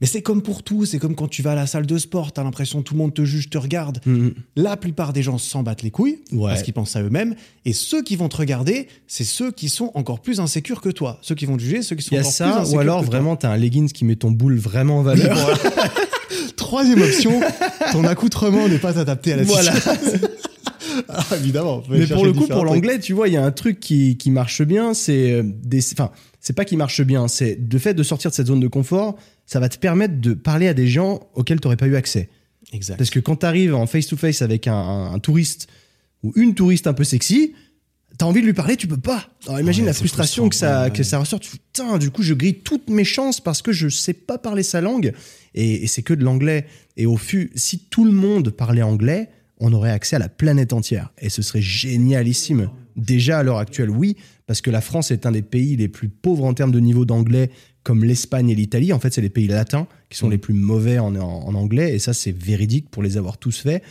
Mais 0.00 0.06
c'est 0.06 0.22
comme 0.22 0.40
pour 0.42 0.62
tout. 0.62 0.86
C'est 0.86 0.98
comme 0.98 1.14
quand 1.14 1.28
tu 1.28 1.42
vas 1.42 1.52
à 1.52 1.54
la 1.54 1.66
salle 1.66 1.84
de 1.86 1.98
sport. 1.98 2.32
T'as 2.32 2.42
l'impression 2.42 2.78
que 2.80 2.84
tout 2.84 2.94
le 2.94 2.98
monde 2.98 3.12
te 3.14 3.24
juge, 3.24 3.50
te 3.50 3.58
regarde. 3.58 4.00
Mhm. 4.06 4.32
La 4.56 4.76
plupart 4.76 5.12
des 5.12 5.22
gens 5.22 5.36
s'en 5.38 5.62
battent 5.62 5.82
les 5.82 5.90
couilles 5.90 6.20
Ouais. 6.32 6.48
parce 6.50 6.62
qu'ils 6.62 6.72
pensent 6.74 6.96
à 6.96 7.02
eux-mêmes. 7.02 7.34
Et 7.66 7.72
ceux 7.72 8.02
qui 8.02 8.16
vont 8.16 8.28
te 8.28 8.36
regarder, 8.38 8.88
c'est 9.06 9.24
ceux 9.24 9.50
qui 9.52 9.68
sont 9.68 9.90
encore 9.94 10.20
plus 10.20 10.40
insécures 10.40 10.80
que 10.80 10.88
toi. 10.88 11.18
Ceux 11.22 11.34
qui 11.34 11.44
vont 11.46 11.56
te 11.56 11.62
juger, 11.62 11.82
ceux 11.82 11.96
qui 11.96 12.02
sont 12.02 12.10
Il 12.12 12.14
y 12.14 12.18
a 12.18 12.20
encore 12.22 12.30
plus 12.32 12.36
ça, 12.36 12.60
insécures. 12.60 12.76
ou 12.76 12.80
alors 12.80 13.00
que 13.02 13.06
vraiment, 13.06 13.36
t'as 13.36 13.50
un 13.50 13.56
leggings 13.56 13.90
qui 13.90 14.04
met 14.04 14.16
ton 14.16 14.30
boule 14.30 14.56
vraiment 14.56 14.98
en 15.00 15.02
valeur. 15.02 15.36
Troisième 16.56 17.02
option, 17.02 17.40
ton 17.92 18.04
accoutrement 18.04 18.68
n'est 18.68 18.78
pas 18.78 18.98
adapté 18.98 19.32
à 19.32 19.36
la 19.36 19.42
Voilà. 19.42 19.72
situation. 19.74 20.28
Ah, 21.08 21.24
évidemment. 21.36 21.82
Mais 21.88 22.06
pour 22.06 22.24
le 22.24 22.32
coup, 22.32 22.46
pour 22.46 22.64
l'anglais, 22.64 22.98
tu 22.98 23.12
vois, 23.14 23.28
il 23.28 23.34
y 23.34 23.36
a 23.36 23.44
un 23.44 23.50
truc 23.52 23.80
qui, 23.80 24.16
qui 24.16 24.30
marche 24.30 24.62
bien, 24.62 24.92
c'est 24.92 25.32
euh, 25.32 25.42
des, 25.44 25.80
enfin, 25.92 26.10
c'est 26.40 26.52
pas 26.52 26.64
qui 26.64 26.76
marche 26.76 27.00
bien, 27.02 27.26
c'est 27.26 27.58
le 27.72 27.78
fait 27.78 27.94
de 27.94 28.02
sortir 28.02 28.30
de 28.30 28.34
cette 28.34 28.48
zone 28.48 28.60
de 28.60 28.68
confort, 28.68 29.16
ça 29.50 29.58
va 29.58 29.68
te 29.68 29.78
permettre 29.78 30.20
de 30.20 30.32
parler 30.34 30.68
à 30.68 30.74
des 30.74 30.86
gens 30.86 31.28
auxquels 31.34 31.58
tu 31.60 31.66
n'aurais 31.66 31.76
pas 31.76 31.86
eu 31.88 31.96
accès. 31.96 32.28
Exact. 32.72 32.96
Parce 32.98 33.10
que 33.10 33.18
quand 33.18 33.36
tu 33.36 33.46
arrives 33.46 33.74
en 33.74 33.86
face-to-face 33.86 34.42
avec 34.42 34.68
un, 34.68 34.74
un- 34.74 35.12
un 35.12 35.18
touriste 35.18 35.66
ou 36.22 36.32
une 36.36 36.54
touriste 36.54 36.86
un 36.86 36.92
peu 36.92 37.02
sexy, 37.02 37.54
t'as 38.16 38.26
envie 38.26 38.42
de 38.42 38.46
lui 38.46 38.52
parler, 38.52 38.76
tu 38.76 38.86
peux 38.86 38.96
pas. 38.96 39.28
Alors 39.48 39.58
imagine 39.58 39.82
Ouais, 39.84 39.88
la 39.90 39.94
frustration 39.94 40.48
que 40.48 40.54
ça, 40.54 40.84
ouais, 40.84 40.90
que 40.92 40.98
ouais. 40.98 41.02
ça 41.04 41.18
ressort. 41.18 41.40
Putain, 41.40 41.98
du 41.98 42.10
coup, 42.12 42.22
je 42.22 42.34
grille 42.34 42.60
toutes 42.60 42.88
mes 42.90 43.02
chances 43.04 43.40
parce 43.40 43.60
que 43.60 43.72
je 43.72 43.88
sais 43.88 44.12
pas 44.12 44.38
parler 44.38 44.62
sa 44.62 44.80
langue 44.80 45.12
et, 45.54 45.82
et 45.82 45.86
c'est 45.88 46.02
que 46.02 46.14
de 46.14 46.22
l'anglais. 46.22 46.66
Et 46.96 47.06
au 47.06 47.16
fut, 47.16 47.50
si 47.56 47.78
tout 47.80 48.04
le 48.04 48.12
monde 48.12 48.50
parlait 48.50 48.82
anglais, 48.82 49.30
on 49.58 49.72
aurait 49.72 49.90
accès 49.90 50.14
à 50.14 50.20
la 50.20 50.28
planète 50.28 50.72
entière 50.72 51.12
et 51.18 51.28
ce 51.28 51.42
serait 51.42 51.62
génialissime. 51.62 52.70
Déjà 52.96 53.38
à 53.38 53.42
l'heure 53.42 53.58
actuelle, 53.58 53.90
oui, 53.90 54.16
parce 54.46 54.60
que 54.60 54.70
la 54.70 54.80
France 54.80 55.10
est 55.10 55.24
un 55.26 55.32
des 55.32 55.42
pays 55.42 55.76
les 55.76 55.88
plus 55.88 56.08
pauvres 56.08 56.44
en 56.44 56.54
termes 56.54 56.72
de 56.72 56.80
niveau 56.80 57.04
d'anglais, 57.04 57.50
comme 57.82 58.04
l'Espagne 58.04 58.50
et 58.50 58.54
l'Italie. 58.54 58.92
En 58.92 58.98
fait, 59.00 59.12
c'est 59.12 59.20
les 59.22 59.30
pays 59.30 59.46
latins 59.48 59.86
qui 60.10 60.18
sont 60.18 60.28
Mm. 60.28 60.32
les 60.32 60.38
plus 60.38 60.54
mauvais 60.54 60.98
en, 60.98 61.14
en- 61.16 61.46
en 61.48 61.54
anglais, 61.54 61.94
et 61.94 61.98
ça, 61.98 62.12
c'est 62.12 62.32
véridique 62.36 62.90
pour 62.90 63.02
les 63.02 63.16
avoir 63.16 63.38
tous 63.38 63.60
faits. 63.60 63.82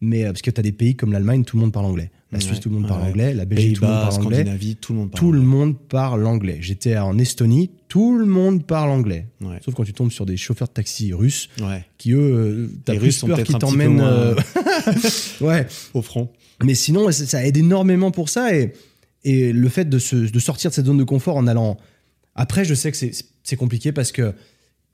Mais 0.00 0.24
euh, 0.24 0.28
parce 0.28 0.42
que 0.42 0.50
tu 0.52 0.60
as 0.60 0.62
des 0.62 0.70
pays 0.70 0.94
comme 0.94 1.12
l'Allemagne, 1.12 1.42
tout 1.44 1.56
le 1.56 1.62
monde 1.62 1.72
parle 1.72 1.86
anglais. 1.86 2.10
La 2.30 2.38
Ouais, 2.38 2.44
Suisse, 2.44 2.60
tout 2.60 2.68
le 2.68 2.74
monde 2.76 2.84
ouais, 2.84 2.88
parle 2.90 3.02
anglais. 3.02 3.34
La 3.34 3.46
Belgique, 3.46 3.76
tout 3.76 3.82
le 3.82 3.88
monde 3.88 3.96
parle 4.00 4.14
anglais. 4.26 4.44
Tout 4.80 4.92
le 4.92 4.98
monde 4.98 5.10
parle 5.10 5.18
Tout 5.20 5.32
le 5.32 5.38
anglais. 5.40 5.48
monde 5.50 5.76
parle 5.88 6.26
anglais. 6.26 6.58
J'étais 6.60 6.96
en 6.98 7.18
Estonie, 7.18 7.70
tout 7.88 8.16
le 8.16 8.26
monde 8.26 8.64
parle 8.64 8.90
anglais. 8.90 9.26
Ouais. 9.40 9.56
Sauf 9.64 9.74
quand 9.74 9.82
tu 9.84 9.92
tombes 9.94 10.12
sur 10.12 10.24
des 10.26 10.36
chauffeurs 10.36 10.68
de 10.68 10.72
taxi 10.74 11.12
russes, 11.14 11.48
qui 11.96 12.12
eux, 12.12 12.18
euh, 12.20 12.68
t'as 12.84 12.92
plus 12.94 13.06
Russes 13.06 13.24
peur 13.24 13.42
qu'ils 13.42 13.56
t'emmènent. 13.58 13.94
moins- 13.94 14.06
euh, 14.06 14.34
ouais. 15.40 15.66
Au 15.94 16.02
front. 16.02 16.30
Mais 16.62 16.74
sinon, 16.74 17.10
ça, 17.10 17.26
ça 17.26 17.44
aide 17.46 17.56
énormément 17.56 18.10
pour 18.12 18.28
ça. 18.28 18.54
Et, 18.54 18.72
et 19.24 19.52
le 19.52 19.68
fait 19.68 19.88
de, 19.88 19.98
se, 19.98 20.14
de 20.16 20.38
sortir 20.38 20.70
de 20.70 20.74
cette 20.76 20.86
zone 20.86 20.98
de 20.98 21.04
confort 21.04 21.36
en 21.36 21.46
allant. 21.48 21.76
Après, 22.36 22.64
je 22.64 22.74
sais 22.74 22.90
que 22.92 22.96
c'est- 22.96 23.24
c'est 23.48 23.56
compliqué 23.56 23.92
parce 23.92 24.12
que 24.12 24.34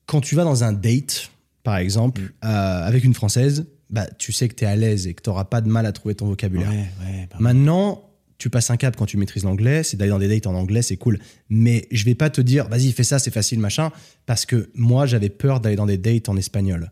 quand 0.06 0.20
tu 0.20 0.34
vas 0.34 0.44
dans 0.44 0.64
un 0.64 0.72
date, 0.72 1.30
par 1.62 1.76
exemple, 1.78 2.20
Mm. 2.20 2.28
euh, 2.44 2.86
avec 2.86 3.04
une 3.04 3.14
Française, 3.14 3.66
bah, 3.90 4.06
tu 4.18 4.32
sais 4.32 4.48
que 4.48 4.54
tu 4.54 4.64
es 4.64 4.66
à 4.66 4.76
l'aise 4.76 5.06
et 5.06 5.14
que 5.14 5.22
tu 5.22 5.30
n'auras 5.30 5.44
pas 5.44 5.60
de 5.60 5.68
mal 5.68 5.86
à 5.86 5.92
trouver 5.92 6.14
ton 6.14 6.26
vocabulaire. 6.26 6.68
ouais. 6.70 7.28
Maintenant, 7.38 8.10
tu 8.38 8.50
passes 8.50 8.70
un 8.70 8.76
cap 8.76 8.96
quand 8.96 9.06
tu 9.06 9.16
maîtrises 9.16 9.44
l'anglais, 9.44 9.82
c'est 9.82 9.96
d'aller 9.96 10.10
dans 10.10 10.18
des 10.18 10.28
dates 10.28 10.46
en 10.46 10.54
anglais, 10.54 10.82
c'est 10.82 10.96
cool. 10.96 11.18
Mais 11.48 11.86
je 11.92 12.04
vais 12.04 12.14
pas 12.14 12.30
te 12.30 12.40
dire, 12.40 12.68
vas-y, 12.68 12.92
fais 12.92 13.04
ça, 13.04 13.18
c'est 13.18 13.30
facile, 13.30 13.60
machin, 13.60 13.90
parce 14.26 14.44
que 14.46 14.70
moi, 14.74 15.06
j'avais 15.06 15.28
peur 15.30 15.60
d'aller 15.60 15.76
dans 15.76 15.86
des 15.86 15.98
dates 15.98 16.28
en 16.28 16.36
espagnol. 16.36 16.90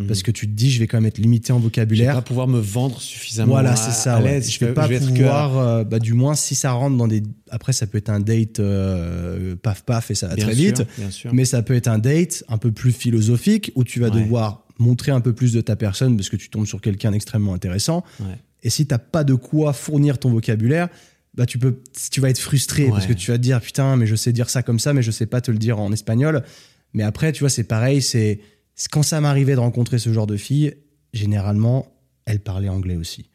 Mhm. 0.00 0.06
Parce 0.06 0.22
que 0.22 0.30
tu 0.30 0.46
te 0.46 0.52
dis, 0.52 0.70
je 0.70 0.78
vais 0.80 0.86
quand 0.86 0.96
même 0.98 1.06
être 1.06 1.18
limité 1.18 1.52
en 1.52 1.56
je 1.56 1.60
vais 1.60 1.64
vocabulaire. 1.66 2.14
pas 2.14 2.22
pouvoir 2.22 2.48
me 2.48 2.58
vendre 2.58 3.00
suffisamment 3.00 3.52
Voilà, 3.52 3.76
c'est 3.76 3.90
ça. 3.92 4.16
à 4.16 4.22
ouais. 4.22 4.32
l'aise. 4.32 4.50
Je 4.50 4.58
vais 4.64 4.72
pas 4.72 4.84
je 4.86 4.94
vais 4.94 4.98
que- 5.00 5.04
pouvoir, 5.18 5.58
euh, 5.58 5.84
bah, 5.84 5.98
du 5.98 6.14
moins, 6.14 6.34
si 6.34 6.54
ça 6.54 6.72
rentre 6.72 6.96
dans 6.96 7.06
des. 7.08 7.22
Après, 7.50 7.72
ça 7.72 7.86
peut 7.86 7.98
être 7.98 8.08
un 8.10 8.20
date 8.20 8.60
euh, 8.60 9.56
paf 9.56 9.82
paf 9.82 10.10
et 10.10 10.14
ça 10.14 10.28
va 10.28 10.34
Bien 10.34 10.46
très 10.46 10.54
sûr, 10.54 10.64
vite. 10.64 10.82
Bien 10.98 11.10
sûr. 11.10 11.34
Mais 11.34 11.44
ça 11.44 11.62
peut 11.62 11.74
être 11.74 11.88
un 11.88 11.98
date 11.98 12.44
un 12.48 12.58
peu 12.58 12.72
plus 12.72 12.92
philosophique 12.92 13.72
où 13.74 13.84
tu 13.84 14.00
vas 14.00 14.08
Ouais. 14.08 14.22
devoir 14.22 14.64
montrer 14.78 15.12
un 15.12 15.20
peu 15.20 15.32
plus 15.34 15.52
de 15.52 15.60
ta 15.60 15.76
personne 15.76 16.16
parce 16.16 16.28
que 16.30 16.36
tu 16.36 16.48
tombes 16.48 16.66
sur 16.66 16.80
quelqu'un 16.80 17.10
d'extrêmement 17.10 17.52
intéressant. 17.54 18.02
Ouais. 18.20 18.26
Et 18.62 18.70
si 18.70 18.86
t'as 18.86 18.98
pas 18.98 19.24
de 19.24 19.34
quoi 19.34 19.72
fournir 19.72 20.18
ton 20.18 20.30
vocabulaire, 20.30 20.88
bah 21.34 21.46
tu 21.46 21.58
peux, 21.58 21.76
tu 22.10 22.20
vas 22.20 22.30
être 22.30 22.38
frustré 22.38 22.84
Ouais. 22.84 22.90
parce 22.90 23.06
que 23.06 23.12
tu 23.12 23.30
vas 23.30 23.36
te 23.36 23.42
dire 23.42 23.60
putain, 23.60 23.96
mais 23.96 24.06
je 24.06 24.14
sais 24.16 24.32
dire 24.32 24.48
ça 24.50 24.62
comme 24.62 24.78
ça, 24.78 24.92
mais 24.94 25.02
je 25.02 25.10
sais 25.10 25.26
pas 25.26 25.40
te 25.40 25.50
le 25.50 25.58
dire 25.58 25.78
en 25.78 25.92
espagnol. 25.92 26.42
Mais 26.94 27.02
après, 27.04 27.32
tu 27.32 27.40
vois, 27.40 27.50
c'est 27.50 27.64
pareil. 27.64 28.02
C'est 28.02 28.40
quand 28.88 29.02
ça 29.02 29.20
m'arrivait 29.20 29.54
de 29.54 29.60
rencontrer 29.60 29.98
ce 29.98 30.12
genre 30.12 30.26
de 30.26 30.36
filles, 30.36 30.74
généralement, 31.12 31.86
elles 32.24 32.40
parlaient 32.40 32.68
anglais 32.68 32.96
aussi. 32.96 33.30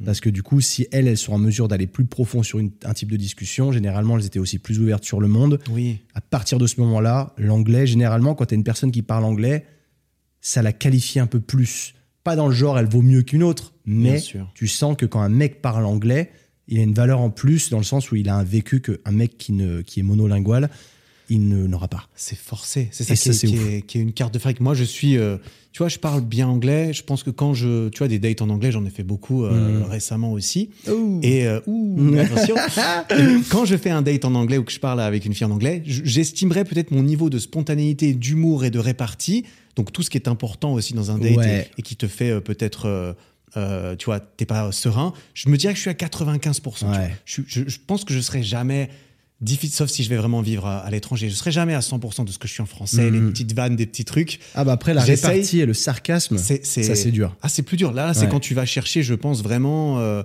Mm. 0.00 0.04
Parce 0.04 0.20
que 0.20 0.30
du 0.30 0.42
coup, 0.42 0.60
si 0.60 0.86
elles, 0.92 1.08
elles 1.08 1.18
sont 1.18 1.32
en 1.32 1.38
mesure 1.38 1.68
d'aller 1.68 1.86
plus 1.86 2.04
profond 2.06 2.42
sur 2.42 2.58
une- 2.58 2.72
un 2.84 2.92
type 2.92 3.10
de 3.10 3.16
discussion, 3.16 3.72
généralement, 3.72 4.18
elles 4.18 4.26
étaient 4.26 4.38
aussi 4.38 4.58
plus 4.58 4.80
ouvertes 4.80 5.04
sur 5.04 5.20
le 5.20 5.28
monde. 5.28 5.60
Oui. 5.70 6.00
À 6.14 6.20
partir 6.20 6.58
de 6.58 6.66
ce 6.66 6.80
moment-là, 6.80 7.34
l'anglais, 7.38 7.86
généralement, 7.86 8.34
quand 8.34 8.46
tu 8.46 8.54
as 8.54 8.56
une 8.56 8.64
personne 8.64 8.90
qui 8.90 9.02
parle 9.02 9.24
anglais, 9.24 9.64
ça 10.40 10.62
la 10.62 10.72
qualifie 10.72 11.20
un 11.20 11.26
peu 11.26 11.40
plus. 11.40 11.94
Pas 12.24 12.36
dans 12.36 12.48
le 12.48 12.54
genre, 12.54 12.78
elle 12.78 12.86
vaut 12.86 13.02
mieux 13.02 13.22
qu'une 13.22 13.42
autre, 13.42 13.72
mais 13.86 14.20
tu 14.54 14.68
sens 14.68 14.96
que 14.96 15.06
quand 15.06 15.20
un 15.20 15.28
mec 15.30 15.62
parle 15.62 15.84
anglais, 15.86 16.30
il 16.68 16.78
a 16.78 16.82
une 16.82 16.94
valeur 16.94 17.20
en 17.20 17.30
plus 17.30 17.70
dans 17.70 17.78
le 17.78 17.84
sens 17.84 18.10
où 18.10 18.16
il 18.16 18.28
a 18.28 18.36
un 18.36 18.44
vécu 18.44 18.80
qu'un 18.80 19.10
mec 19.10 19.36
qui, 19.38 19.52
ne, 19.52 19.80
qui 19.82 20.00
est 20.00 20.02
monolingual, 20.02 20.70
il 21.30 21.48
n'aura 21.48 21.88
pas. 21.88 22.08
C'est 22.14 22.36
forcé. 22.36 22.88
C'est 22.92 23.04
ça, 23.04 23.14
qui, 23.14 23.20
ça, 23.20 23.30
est, 23.30 23.32
c'est 23.32 23.46
qui 23.46 23.56
ouf. 23.58 23.68
est- 23.70 23.82
qui 23.82 23.98
est 23.98 24.02
une 24.02 24.12
carte 24.12 24.34
de 24.34 24.38
fabrique. 24.38 24.60
Moi, 24.60 24.74
je 24.74 24.84
suis. 24.84 25.16
euh, 25.16 25.36
tu 25.72 25.78
vois, 25.78 25.88
je 25.88 25.98
parle 25.98 26.20
bien 26.22 26.48
anglais. 26.48 26.92
Je 26.92 27.02
pense 27.04 27.22
que 27.22 27.30
quand 27.30 27.54
je. 27.54 27.88
Tu 27.90 27.98
vois, 27.98 28.08
des 28.08 28.18
dates 28.18 28.42
en 28.42 28.50
anglais, 28.50 28.72
j'en 28.72 28.84
ai 28.84 28.90
fait 28.90 29.04
beaucoup 29.04 29.44
euh, 29.44 29.78
Mhm. 29.80 29.84
récemment 29.84 30.32
aussi. 30.32 30.70
Et 31.22 31.38
Et. 31.38 31.46
euh, 31.46 31.60
ouh, 31.66 32.18
attention. 32.18 32.56
Et 33.16 33.40
quand 33.48 33.64
je 33.64 33.76
fais 33.76 33.90
un 33.90 34.02
date 34.02 34.24
en 34.24 34.34
anglais 34.34 34.58
ou 34.58 34.64
que 34.64 34.72
je 34.72 34.80
parle 34.80 35.00
avec 35.00 35.24
une 35.24 35.32
fille 35.34 35.46
en 35.46 35.50
anglais, 35.52 35.82
j'estimerais 35.86 36.64
peut-être 36.64 36.90
mon 36.90 37.02
niveau 37.04 37.30
de 37.30 37.38
spontanéité, 37.38 38.12
d'humour 38.14 38.64
et 38.64 38.70
de 38.70 38.78
répartie. 38.80 39.44
Donc, 39.76 39.92
tout 39.92 40.02
ce 40.02 40.10
qui 40.10 40.18
est 40.18 40.26
important 40.28 40.72
aussi 40.74 40.94
dans 40.94 41.10
un 41.12 41.18
date 41.18 41.36
Ouais. 41.36 41.68
et, 41.76 41.80
et 41.80 41.82
qui 41.82 41.94
te 41.96 42.08
fait 42.08 42.40
peut-être. 42.40 43.14
euh, 43.56 43.96
tu 43.96 44.04
vois, 44.06 44.20
t'es 44.20 44.46
pas 44.46 44.70
serein. 44.72 45.12
Je 45.34 45.48
me 45.48 45.56
dirais 45.56 45.72
que 45.72 45.76
je 45.76 45.82
suis 45.82 45.90
à 45.90 45.94
95%. 45.94 46.78
tu 46.78 46.84
vois. 46.84 46.94
Ouais. 46.96 47.10
Je, 47.24 47.32
suis- 47.32 47.44
je- 47.46 47.68
je 47.68 47.78
pense 47.84 48.04
que 48.04 48.12
je 48.14 48.20
serai 48.20 48.42
jamais 48.42 48.90
difficile, 49.40 49.74
sauf 49.76 49.88
si 49.90 50.02
je 50.02 50.08
vais 50.10 50.16
vraiment 50.16 50.42
vivre 50.42 50.66
à, 50.66 50.78
à 50.78 50.90
l'étranger. 50.90 51.28
Je 51.30 51.34
serai 51.34 51.50
jamais 51.50 51.74
à 51.74 51.80
100% 51.80 52.24
de 52.24 52.30
ce 52.30 52.38
que 52.38 52.46
je 52.48 52.52
suis 52.52 52.62
en 52.62 52.66
français, 52.66 53.10
Mhm. 53.10 53.14
les 53.26 53.30
petites 53.32 53.52
vannes, 53.54 53.76
des 53.76 53.86
petits 53.86 54.04
trucs. 54.04 54.40
ah 54.54 54.64
bah 54.64 54.72
après, 54.72 54.92
la 54.94 55.02
répartie 55.02 55.60
et 55.60 55.66
le 55.66 55.74
sarcasme, 55.74 56.36
C'est, 56.38 56.64
ça 56.64 56.94
c'est 56.94 57.10
dur. 57.10 57.36
Ah, 57.42 57.48
c'est 57.48 57.62
plus 57.62 57.76
dur. 57.76 57.92
Là, 57.92 58.12
c'est 58.14 58.28
quand 58.28 58.40
tu 58.40 58.54
vas 58.54 58.66
chercher, 58.66 59.02
je 59.02 59.14
pense 59.14 59.42
vraiment. 59.42 59.98
Euh, 60.00 60.22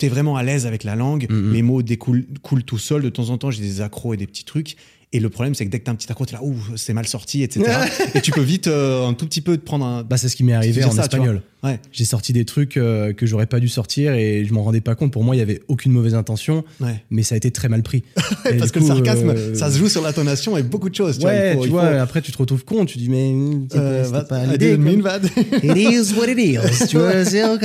T'es 0.00 0.06
vraiment 0.08 0.36
à 0.36 0.44
l'aise 0.44 0.64
avec 0.64 0.84
la 0.84 0.94
langue, 0.94 1.26
Mhm. 1.28 1.52
les 1.52 1.60
mots 1.62 1.82
découlent 1.82 2.24
coulent 2.42 2.62
tout 2.62 2.78
seul. 2.78 3.02
De 3.02 3.08
temps 3.08 3.30
en 3.30 3.36
temps, 3.38 3.50
j'ai 3.50 3.62
des 3.62 3.80
accros 3.80 4.14
et 4.14 4.16
des 4.16 4.28
petits 4.28 4.44
trucs. 4.44 4.76
Et 5.10 5.20
le 5.20 5.30
problème, 5.30 5.54
c'est 5.54 5.64
que 5.64 5.70
dès 5.70 5.78
que 5.78 5.84
t'as 5.84 5.92
un 5.92 5.94
petit 5.94 6.10
accro, 6.12 6.26
t'es 6.26 6.34
là, 6.34 6.42
ouh, 6.42 6.54
c'est 6.76 6.92
mal 6.92 7.06
sorti, 7.06 7.42
etc. 7.42 7.64
et 8.14 8.20
tu 8.20 8.30
peux 8.30 8.42
vite 8.42 8.66
euh, 8.66 9.06
un 9.06 9.14
tout 9.14 9.24
petit 9.26 9.40
peu 9.40 9.56
te 9.56 9.64
prendre 9.64 9.86
un. 9.86 10.02
Bah, 10.02 10.18
c'est 10.18 10.28
ce 10.28 10.36
qui 10.36 10.44
m'est 10.44 10.52
arrivé 10.52 10.84
en 10.84 10.90
ça, 10.90 11.02
espagnol. 11.04 11.40
Ouais, 11.64 11.80
J'ai 11.92 12.04
sorti 12.04 12.32
des 12.34 12.44
trucs 12.44 12.76
euh, 12.76 13.12
que 13.14 13.24
j'aurais 13.24 13.46
pas 13.46 13.58
dû 13.58 13.68
sortir 13.68 14.12
et 14.12 14.44
je 14.44 14.52
m'en 14.52 14.62
rendais 14.62 14.82
pas 14.82 14.94
compte. 14.94 15.10
Pour 15.10 15.24
moi, 15.24 15.34
il 15.34 15.38
y 15.38 15.42
avait 15.42 15.60
aucune 15.66 15.92
mauvaise 15.92 16.14
intention, 16.14 16.62
ouais. 16.80 17.02
mais 17.10 17.22
ça 17.22 17.34
a 17.34 17.38
été 17.38 17.50
très 17.50 17.68
mal 17.70 17.82
pris. 17.82 18.04
Parce 18.58 18.70
que 18.70 18.80
le 18.80 18.84
sarcasme, 18.86 19.30
euh, 19.30 19.54
ça 19.54 19.70
se 19.72 19.78
joue 19.78 19.88
sur 19.88 20.02
l'intonation 20.02 20.56
et 20.58 20.62
beaucoup 20.62 20.90
de 20.90 20.94
choses. 20.94 21.18
Tu 21.18 21.24
ouais, 21.26 21.54
faut- 21.54 21.64
tu 21.64 21.70
vois, 21.70 21.90
faut- 21.90 21.98
après 21.98 22.20
tu 22.20 22.30
te 22.30 22.36
retrouves 22.38 22.64
con, 22.66 22.84
tu 22.84 22.98
dis 22.98 23.08
mais 23.08 23.32
c'était 23.62 23.78
Euh, 23.78 24.02
va- 24.10 24.24
pas 24.24 24.44
I 24.44 24.50
l'idée. 24.50 24.76
didn't 24.76 25.00
quoi. 25.02 25.18
mean 25.18 25.20
that. 25.20 25.42
It 25.64 25.76
is 25.76 26.14
what 26.16 26.28
it 26.28 26.38
is. 26.38 26.86
tu 26.86 26.98
vois, 26.98 27.24
c'est 27.24 27.44
ok. 27.44 27.64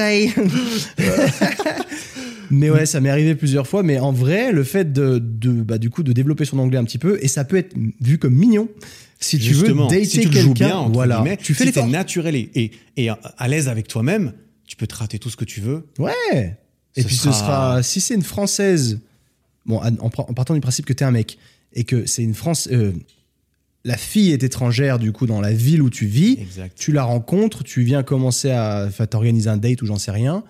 Mais 2.52 2.70
ouais, 2.70 2.86
ça 2.86 3.00
m'est 3.02 3.10
arrivé 3.10 3.36
plusieurs 3.36 3.68
fois. 3.68 3.84
Mais 3.84 4.00
en 4.00 4.12
vrai, 4.12 4.52
le 4.52 4.64
fait 4.64 4.92
de, 4.94 5.20
de 5.20 5.52
bah, 5.52 5.78
du 5.78 5.90
coup, 5.90 6.04
de 6.04 6.12
développer 6.14 6.46
son 6.46 6.60
anglais 6.60 6.78
un 6.78 6.84
petit 6.84 6.98
peu, 6.98 7.18
et 7.22 7.28
ça 7.28 7.44
peut 7.46 7.58
être 7.58 7.76
vu 8.02 8.18
comme 8.18 8.36
mignon. 8.36 8.68
Si 9.20 9.38
tu 9.38 9.44
Justement, 9.46 9.84
veux 9.88 9.90
dater 9.96 10.06
si 10.06 10.20
tu 10.22 10.28
le 10.30 10.34
joues 10.42 10.54
quelqu'un, 10.54 10.66
bien, 10.68 10.78
entre 10.78 10.94
voilà, 10.94 11.24
tu 11.38 11.54
fais 11.54 11.66
si 11.68 11.72
t'es 11.72 11.86
naturel 11.86 12.36
et, 12.36 12.50
et, 12.56 12.72
et 12.98 13.10
à 13.10 13.48
l'aise 13.48 13.70
avec 13.70 13.88
toi-même, 13.88 14.34
tu 14.68 14.76
peux 14.76 14.86
te 14.88 14.96
rater 14.96 15.18
tout 15.18 15.30
ce 15.30 15.38
que 15.38 15.46
tu 15.46 15.62
veux. 15.62 15.86
Ouais. 15.98 16.58
Et 16.98 17.04
puis 17.04 17.16
sera- 17.16 17.32
ce 17.34 17.40
sera, 17.40 17.84
si 17.84 18.02
c'est 18.02 18.16
une 18.16 18.22
française, 18.24 19.00
bon, 19.66 19.78
en, 19.78 19.96
en 20.00 20.10
partant 20.10 20.54
du 20.54 20.60
principe 20.60 20.86
que 20.86 20.94
t'es 20.94 21.06
un 21.06 21.12
mec 21.12 21.38
et 21.74 21.86
que 21.86 22.06
c'est 22.06 22.22
une 22.24 22.34
France, 22.34 22.68
euh, 22.72 22.92
la 23.86 23.96
fille 23.98 24.32
est 24.32 24.44
étrangère 24.44 25.00
du 25.00 25.12
coup 25.14 25.26
dans 25.26 25.40
la 25.42 25.54
ville 25.54 25.82
où 25.82 25.90
tu 25.90 26.06
vis. 26.06 26.38
Exact. 26.42 26.78
Tu 26.78 26.92
la 26.92 27.04
rencontres, 27.04 27.64
tu 27.64 27.82
viens 27.84 28.04
commencer 28.04 28.52
à 28.52 28.90
t'organiser 29.10 29.50
un 29.50 29.58
date 29.58 29.82
ou 29.82 29.86
j'en 29.86 29.98
sais 29.98 30.12
rien. 30.12 30.44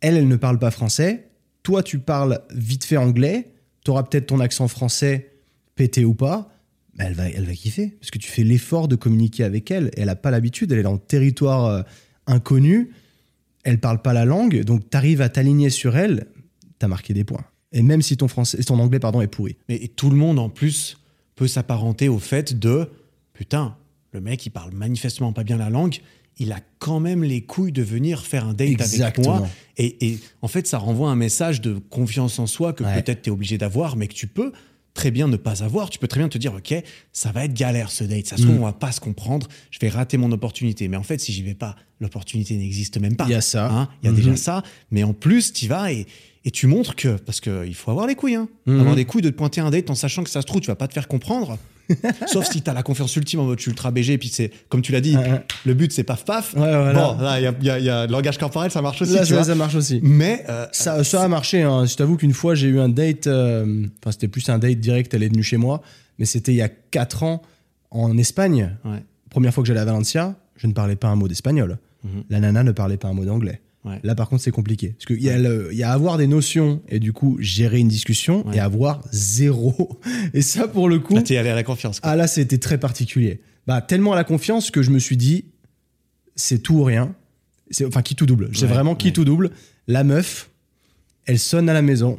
Elle, 0.00 0.16
elle 0.16 0.28
ne 0.28 0.36
parle 0.36 0.58
pas 0.58 0.70
français. 0.70 1.28
Toi, 1.62 1.82
tu 1.82 1.98
parles 1.98 2.40
vite 2.54 2.84
fait 2.84 2.96
anglais. 2.96 3.52
Tu 3.84 3.90
auras 3.90 4.02
peut-être 4.02 4.26
ton 4.26 4.40
accent 4.40 4.68
français 4.68 5.32
pété 5.74 6.04
ou 6.04 6.14
pas. 6.14 6.50
Mais 6.94 7.04
elle 7.04 7.14
va, 7.14 7.28
elle 7.28 7.44
va 7.44 7.52
kiffer 7.52 7.96
parce 8.00 8.10
que 8.10 8.18
tu 8.18 8.30
fais 8.30 8.42
l'effort 8.42 8.88
de 8.88 8.96
communiquer 8.96 9.44
avec 9.44 9.70
elle. 9.70 9.90
Elle 9.96 10.06
n'a 10.06 10.16
pas 10.16 10.30
l'habitude. 10.30 10.72
Elle 10.72 10.78
est 10.78 10.82
dans 10.82 10.92
le 10.92 10.98
territoire 10.98 11.66
euh, 11.66 11.82
inconnu. 12.26 12.90
Elle 13.64 13.80
parle 13.80 14.02
pas 14.02 14.12
la 14.12 14.24
langue. 14.24 14.62
Donc, 14.64 14.88
tu 14.90 14.96
arrives 14.96 15.20
à 15.20 15.28
t'aligner 15.28 15.70
sur 15.70 15.96
elle. 15.96 16.26
Tu 16.78 16.84
as 16.84 16.88
marqué 16.88 17.12
des 17.14 17.24
points. 17.24 17.44
Et 17.72 17.82
même 17.82 18.02
si 18.02 18.16
ton, 18.16 18.28
français, 18.28 18.62
ton 18.62 18.78
anglais 18.78 18.98
pardon, 18.98 19.20
est 19.20 19.26
pourri. 19.26 19.56
Mais 19.68 19.88
tout 19.88 20.10
le 20.10 20.16
monde 20.16 20.38
en 20.38 20.48
plus 20.48 20.96
peut 21.34 21.48
s'apparenter 21.48 22.08
au 22.08 22.18
fait 22.18 22.58
de 22.58 22.88
putain, 23.32 23.76
le 24.12 24.20
mec 24.20 24.44
il 24.46 24.50
parle 24.50 24.72
manifestement 24.72 25.32
pas 25.32 25.44
bien 25.44 25.56
la 25.56 25.70
langue, 25.70 25.98
il 26.38 26.52
a 26.52 26.60
quand 26.78 27.00
même 27.00 27.24
les 27.24 27.40
couilles 27.42 27.72
de 27.72 27.82
venir 27.82 28.24
faire 28.24 28.46
un 28.46 28.54
date 28.54 28.80
avec 28.80 29.18
moi. 29.18 29.46
Et, 29.76 30.06
et 30.08 30.18
en 30.42 30.48
fait, 30.48 30.66
ça 30.66 30.78
renvoie 30.78 31.10
un 31.10 31.16
message 31.16 31.60
de 31.60 31.74
confiance 31.90 32.38
en 32.38 32.46
soi 32.46 32.72
que 32.72 32.84
Ouais. 32.84 33.02
peut-être 33.02 33.22
tu 33.22 33.30
es 33.30 33.32
obligé 33.32 33.58
d'avoir, 33.58 33.96
mais 33.96 34.06
que 34.08 34.14
tu 34.14 34.26
peux 34.26 34.52
très 34.94 35.10
bien 35.12 35.28
ne 35.28 35.36
pas 35.36 35.62
avoir. 35.62 35.90
Tu 35.90 35.98
peux 36.00 36.08
très 36.08 36.18
bien 36.20 36.28
te 36.28 36.38
dire, 36.38 36.54
OK, 36.54 36.74
ça 37.12 37.30
va 37.30 37.44
être 37.44 37.54
galère 37.54 37.90
ce 37.90 38.02
date. 38.04 38.26
Ça 38.26 38.36
se 38.36 38.42
trouve, 38.42 38.56
Mm. 38.56 38.62
on 38.62 38.64
va 38.66 38.72
pas 38.72 38.90
se 38.92 38.98
comprendre. 39.00 39.46
Je 39.70 39.78
vais 39.80 39.88
rater 39.88 40.16
mon 40.16 40.32
opportunité. 40.32 40.88
Mais 40.88 40.96
en 40.96 41.02
fait, 41.04 41.20
si 41.20 41.32
j'y 41.32 41.42
vais 41.42 41.54
pas, 41.54 41.76
l'opportunité 42.00 42.56
n'existe 42.56 42.98
même 42.98 43.14
pas. 43.16 43.24
Il 43.26 43.30
y 43.30 43.34
a 43.34 43.40
ça. 43.40 43.70
Hein, 43.70 43.88
Il 44.02 44.06
y 44.06 44.08
a 44.08 44.12
déjà 44.12 44.34
ça. 44.36 44.62
Mais 44.90 45.04
en 45.04 45.12
plus, 45.14 45.52
tu 45.52 45.68
vas 45.68 45.92
et, 45.92 46.06
et 46.44 46.50
tu 46.50 46.66
montres 46.66 46.96
que. 46.96 47.16
Parce 47.16 47.40
qu'il 47.40 47.74
faut 47.74 47.90
avoir 47.92 48.06
les 48.08 48.16
couilles. 48.16 48.34
Hein. 48.36 48.48
Mhm. 48.66 48.80
Avoir 48.80 48.96
des 48.96 49.04
couilles 49.04 49.22
de 49.22 49.30
te 49.30 49.36
pointer 49.36 49.60
un 49.60 49.70
date 49.70 49.88
en 49.90 49.94
sachant 49.94 50.24
que 50.24 50.30
ça 50.30 50.40
se 50.42 50.46
trouve, 50.46 50.60
tu 50.62 50.66
vas 50.68 50.76
pas 50.76 50.88
te 50.88 50.94
faire 50.94 51.06
comprendre. 51.08 51.58
Sauf 52.26 52.46
si 52.50 52.62
tu 52.62 52.70
as 52.70 52.74
la 52.74 52.82
confiance 52.82 53.14
ultime 53.16 53.40
en 53.40 53.44
mode 53.44 53.58
je 53.58 53.62
suis 53.62 53.70
ultra 53.70 53.90
BG. 53.90 54.12
Et 54.14 54.18
puis, 54.18 54.28
c'est 54.28 54.50
comme 54.68 54.82
tu 54.82 54.92
l'as 54.92 55.00
dit, 55.00 55.16
Ouais, 55.16 55.42
le 55.64 55.74
but, 55.74 55.90
c'est 55.92 56.04
paf 56.04 56.24
paf. 56.24 56.54
Ouais, 56.54 56.60
voilà. 56.60 56.92
Bon, 56.92 57.18
là, 57.22 57.40
il 57.40 57.44
y 57.44 57.46
a, 57.46 57.54
y 57.62 57.70
a- 57.70 57.78
il 57.78 57.84
y 57.84 57.90
a 57.90 58.06
le 58.06 58.12
langage 58.12 58.36
corporel, 58.38 58.70
ça 58.70 58.82
marche 58.82 59.00
aussi. 59.02 59.12
Là, 59.14 59.20
tu 59.20 59.26
ça, 59.28 59.34
vois. 59.36 59.44
ça 59.44 59.54
marche 59.54 59.74
aussi. 59.74 60.00
Mais. 60.02 60.44
euh, 60.48 60.66
Ça, 60.72 61.02
ça 61.04 61.22
a 61.22 61.28
marché. 61.28 61.62
Hein. 61.62 61.86
Je 61.86 61.94
t'avoue 61.96 62.16
qu'une 62.16 62.32
fois, 62.34 62.54
j'ai 62.54 62.68
eu 62.68 62.78
un 62.80 62.88
date. 62.88 63.26
euh, 63.26 63.86
Enfin, 64.02 64.12
c'était 64.12 64.28
plus 64.28 64.48
un 64.48 64.58
date 64.58 64.80
direct. 64.80 65.12
Elle 65.14 65.22
est 65.22 65.28
venue 65.28 65.42
chez 65.42 65.56
moi. 65.56 65.80
Mais 66.18 66.24
c'était 66.26 66.52
il 66.52 66.56
y 66.56 66.62
a 66.62 66.68
4 66.68 67.22
ans 67.22 67.42
en 67.90 68.16
Espagne. 68.18 68.76
ouais. 68.84 69.02
Première 69.30 69.52
fois 69.54 69.62
que 69.62 69.68
j'allais 69.68 69.80
à 69.80 69.84
Valencia, 69.84 70.34
je 70.56 70.66
ne 70.66 70.72
parlais 70.72 70.96
pas 70.96 71.08
un 71.08 71.14
mot 71.16 71.28
d'espagnol. 71.28 71.78
Mhm. 72.04 72.24
La 72.30 72.40
nana 72.40 72.62
ne 72.64 72.72
parlait 72.72 72.96
pas 72.96 73.08
un 73.08 73.12
mot 73.12 73.24
d'anglais. 73.24 73.60
Ouais. 73.84 74.00
Là, 74.02 74.14
par 74.14 74.28
contre, 74.28 74.42
c'est 74.42 74.50
compliqué. 74.50 74.88
Parce 74.90 75.06
qu'il 75.06 75.22
y, 75.22 75.26
y 75.76 75.82
a 75.82 75.92
avoir 75.92 76.18
des 76.18 76.26
notions 76.26 76.82
et 76.88 76.98
du 76.98 77.12
coup, 77.12 77.36
gérer 77.40 77.78
une 77.78 77.88
discussion 77.88 78.46
Ouais. 78.48 78.56
et 78.56 78.60
avoir 78.60 79.02
zéro. 79.12 80.00
Et 80.34 80.42
ça, 80.42 80.66
pour 80.68 80.88
le 80.88 80.98
coup. 80.98 81.14
Là, 81.14 81.22
t'es 81.22 81.36
allé 81.36 81.48
à 81.50 81.54
la 81.54 81.62
confiance. 81.62 82.00
quoi. 82.00 82.10
Ah 82.10 82.16
là, 82.16 82.26
c'était 82.26 82.58
très 82.58 82.78
particulier. 82.78 83.40
Bah, 83.66 83.80
tellement 83.80 84.12
à 84.12 84.16
la 84.16 84.24
confiance 84.24 84.70
que 84.70 84.82
je 84.82 84.90
me 84.90 84.98
suis 84.98 85.16
dit, 85.16 85.44
c'est 86.36 86.58
tout 86.58 86.74
ou 86.78 86.84
rien. 86.84 87.14
C'est, 87.70 87.84
enfin, 87.84 88.02
qui 88.02 88.14
tout 88.14 88.26
double. 88.26 88.50
C'est 88.52 88.62
Ouais, 88.62 88.68
vraiment 88.68 88.94
qui 88.96 89.12
tout 89.12 89.24
double. 89.24 89.50
La 89.86 90.04
meuf, 90.04 90.50
elle 91.26 91.38
sonne 91.38 91.68
à 91.68 91.72
la 91.72 91.82
maison. 91.82 92.18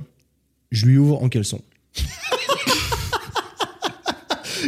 Je 0.72 0.86
lui 0.86 0.98
ouvre 0.98 1.22
en 1.24 1.30
caleçon. 1.30 1.62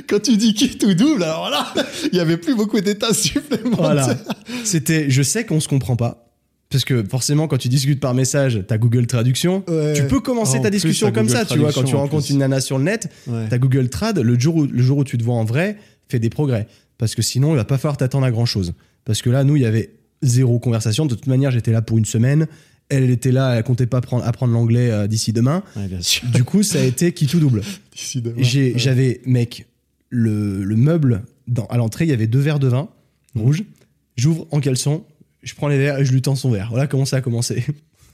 Quand 0.08 0.20
tu 0.22 0.38
dis 0.38 0.54
qui 0.54 0.78
tout 0.78 0.94
double, 0.94 1.24
alors 1.24 1.50
là, 1.50 1.72
il 2.12 2.18
y 2.18 2.22
avait 2.22 2.38
plus 2.38 2.56
beaucoup 2.56 2.80
d'états 2.82 3.14
supplémentaires. 3.14 3.78
Voilà. 3.78 4.18
C'était, 4.64 5.10
je 5.10 5.22
sais 5.22 5.46
qu'on 5.46 5.60
se 5.60 5.68
comprend 5.68 5.96
pas. 5.96 6.31
Parce 6.72 6.86
que 6.86 7.04
forcément, 7.04 7.48
quand 7.48 7.58
tu 7.58 7.68
discutes 7.70 8.00
par 8.00 8.14
message, 8.14 8.64
t'as 8.68 8.78
Google 8.78 9.06
Traduction. 9.06 9.64
Ouais. 9.68 9.94
Tu 9.94 10.04
peux 10.08 10.22
commencer 10.22 10.58
En 10.58 10.62
ta 10.62 10.70
discussion 10.70 11.12
comme 11.12 11.28
Google 11.28 11.38
ça, 11.40 11.46
tu 11.46 11.60
vois. 11.60 11.72
Quand 11.74 11.84
tu 11.84 11.96
rencontres 11.96 12.26
plus. 12.26 12.34
une 12.34 12.40
nana 12.40 12.62
sur 12.62 12.78
le 12.78 12.86
net, 12.86 13.12
Ouais. 13.28 13.48
t'as 13.50 13.58
Google 13.58 13.90
Trad. 13.90 14.18
Le 14.20 14.40
jour, 14.40 14.56
où, 14.56 14.66
le 14.66 14.82
jour 14.82 14.98
où 15.00 15.04
tu 15.04 15.18
te 15.18 15.24
vois 15.24 15.36
en 15.36 15.44
vrai, 15.46 15.78
fais 16.08 16.20
des 16.20 16.30
progrès. 16.30 16.68
Parce 16.98 17.14
que 17.16 17.22
sinon, 17.22 17.52
il 17.54 17.58
va 17.58 17.66
pas 17.66 17.78
falloir 17.78 17.98
t'attendre 17.98 18.26
à 18.26 18.32
grand 18.32 18.46
chose. 18.46 18.74
Parce 19.06 19.22
que 19.22 19.30
là, 19.30 19.44
nous, 19.44 19.56
il 19.58 19.62
y 19.64 19.66
avait 19.66 19.92
zéro 20.22 20.60
conversation. 20.60 21.06
De 21.06 21.16
toute 21.16 21.28
manière, 21.28 21.52
j'étais 21.52 21.72
là 21.72 21.82
pour 21.82 21.98
une 21.98 22.06
semaine. 22.06 22.48
Elle, 22.90 23.10
était 23.10 23.32
là, 23.32 23.56
elle 23.56 23.64
comptait 23.64 23.86
pas 23.88 24.02
prendre- 24.02 24.26
apprendre 24.26 24.54
l'anglais 24.54 24.92
euh, 24.92 25.08
d'ici 25.08 25.34
demain. 25.34 25.64
Ouais, 25.76 25.88
bien 25.88 26.02
sûr. 26.02 26.28
Du 26.34 26.44
coup, 26.44 26.62
ça 26.64 26.80
a 26.80 26.84
été 26.84 27.12
qui 27.14 27.26
tout 27.28 27.40
double. 27.40 27.62
J'avais, 28.76 29.22
mec, 29.26 29.66
le, 30.10 30.64
le 30.64 30.76
meuble, 30.76 31.24
dans, 31.48 31.66
à 31.68 31.78
l'entrée, 31.78 32.06
il 32.06 32.10
y 32.10 32.14
avait 32.14 32.28
deux 32.28 32.40
verres 32.40 32.60
de 32.60 32.68
vin 32.68 32.90
rouge. 33.36 33.64
J'ouvre 34.18 34.46
en 34.52 34.60
caleçon, 34.60 35.04
je 35.44 35.54
prends 35.56 35.68
les 35.68 35.78
verres 35.78 36.00
et 36.00 36.06
je 36.06 36.12
lui 36.12 36.22
tends 36.22 36.36
son 36.36 36.52
verre. 36.52 36.68
Voilà 36.70 36.88
comment 36.88 37.06
ça 37.06 37.18
a 37.18 37.22
commencé. 37.22 37.64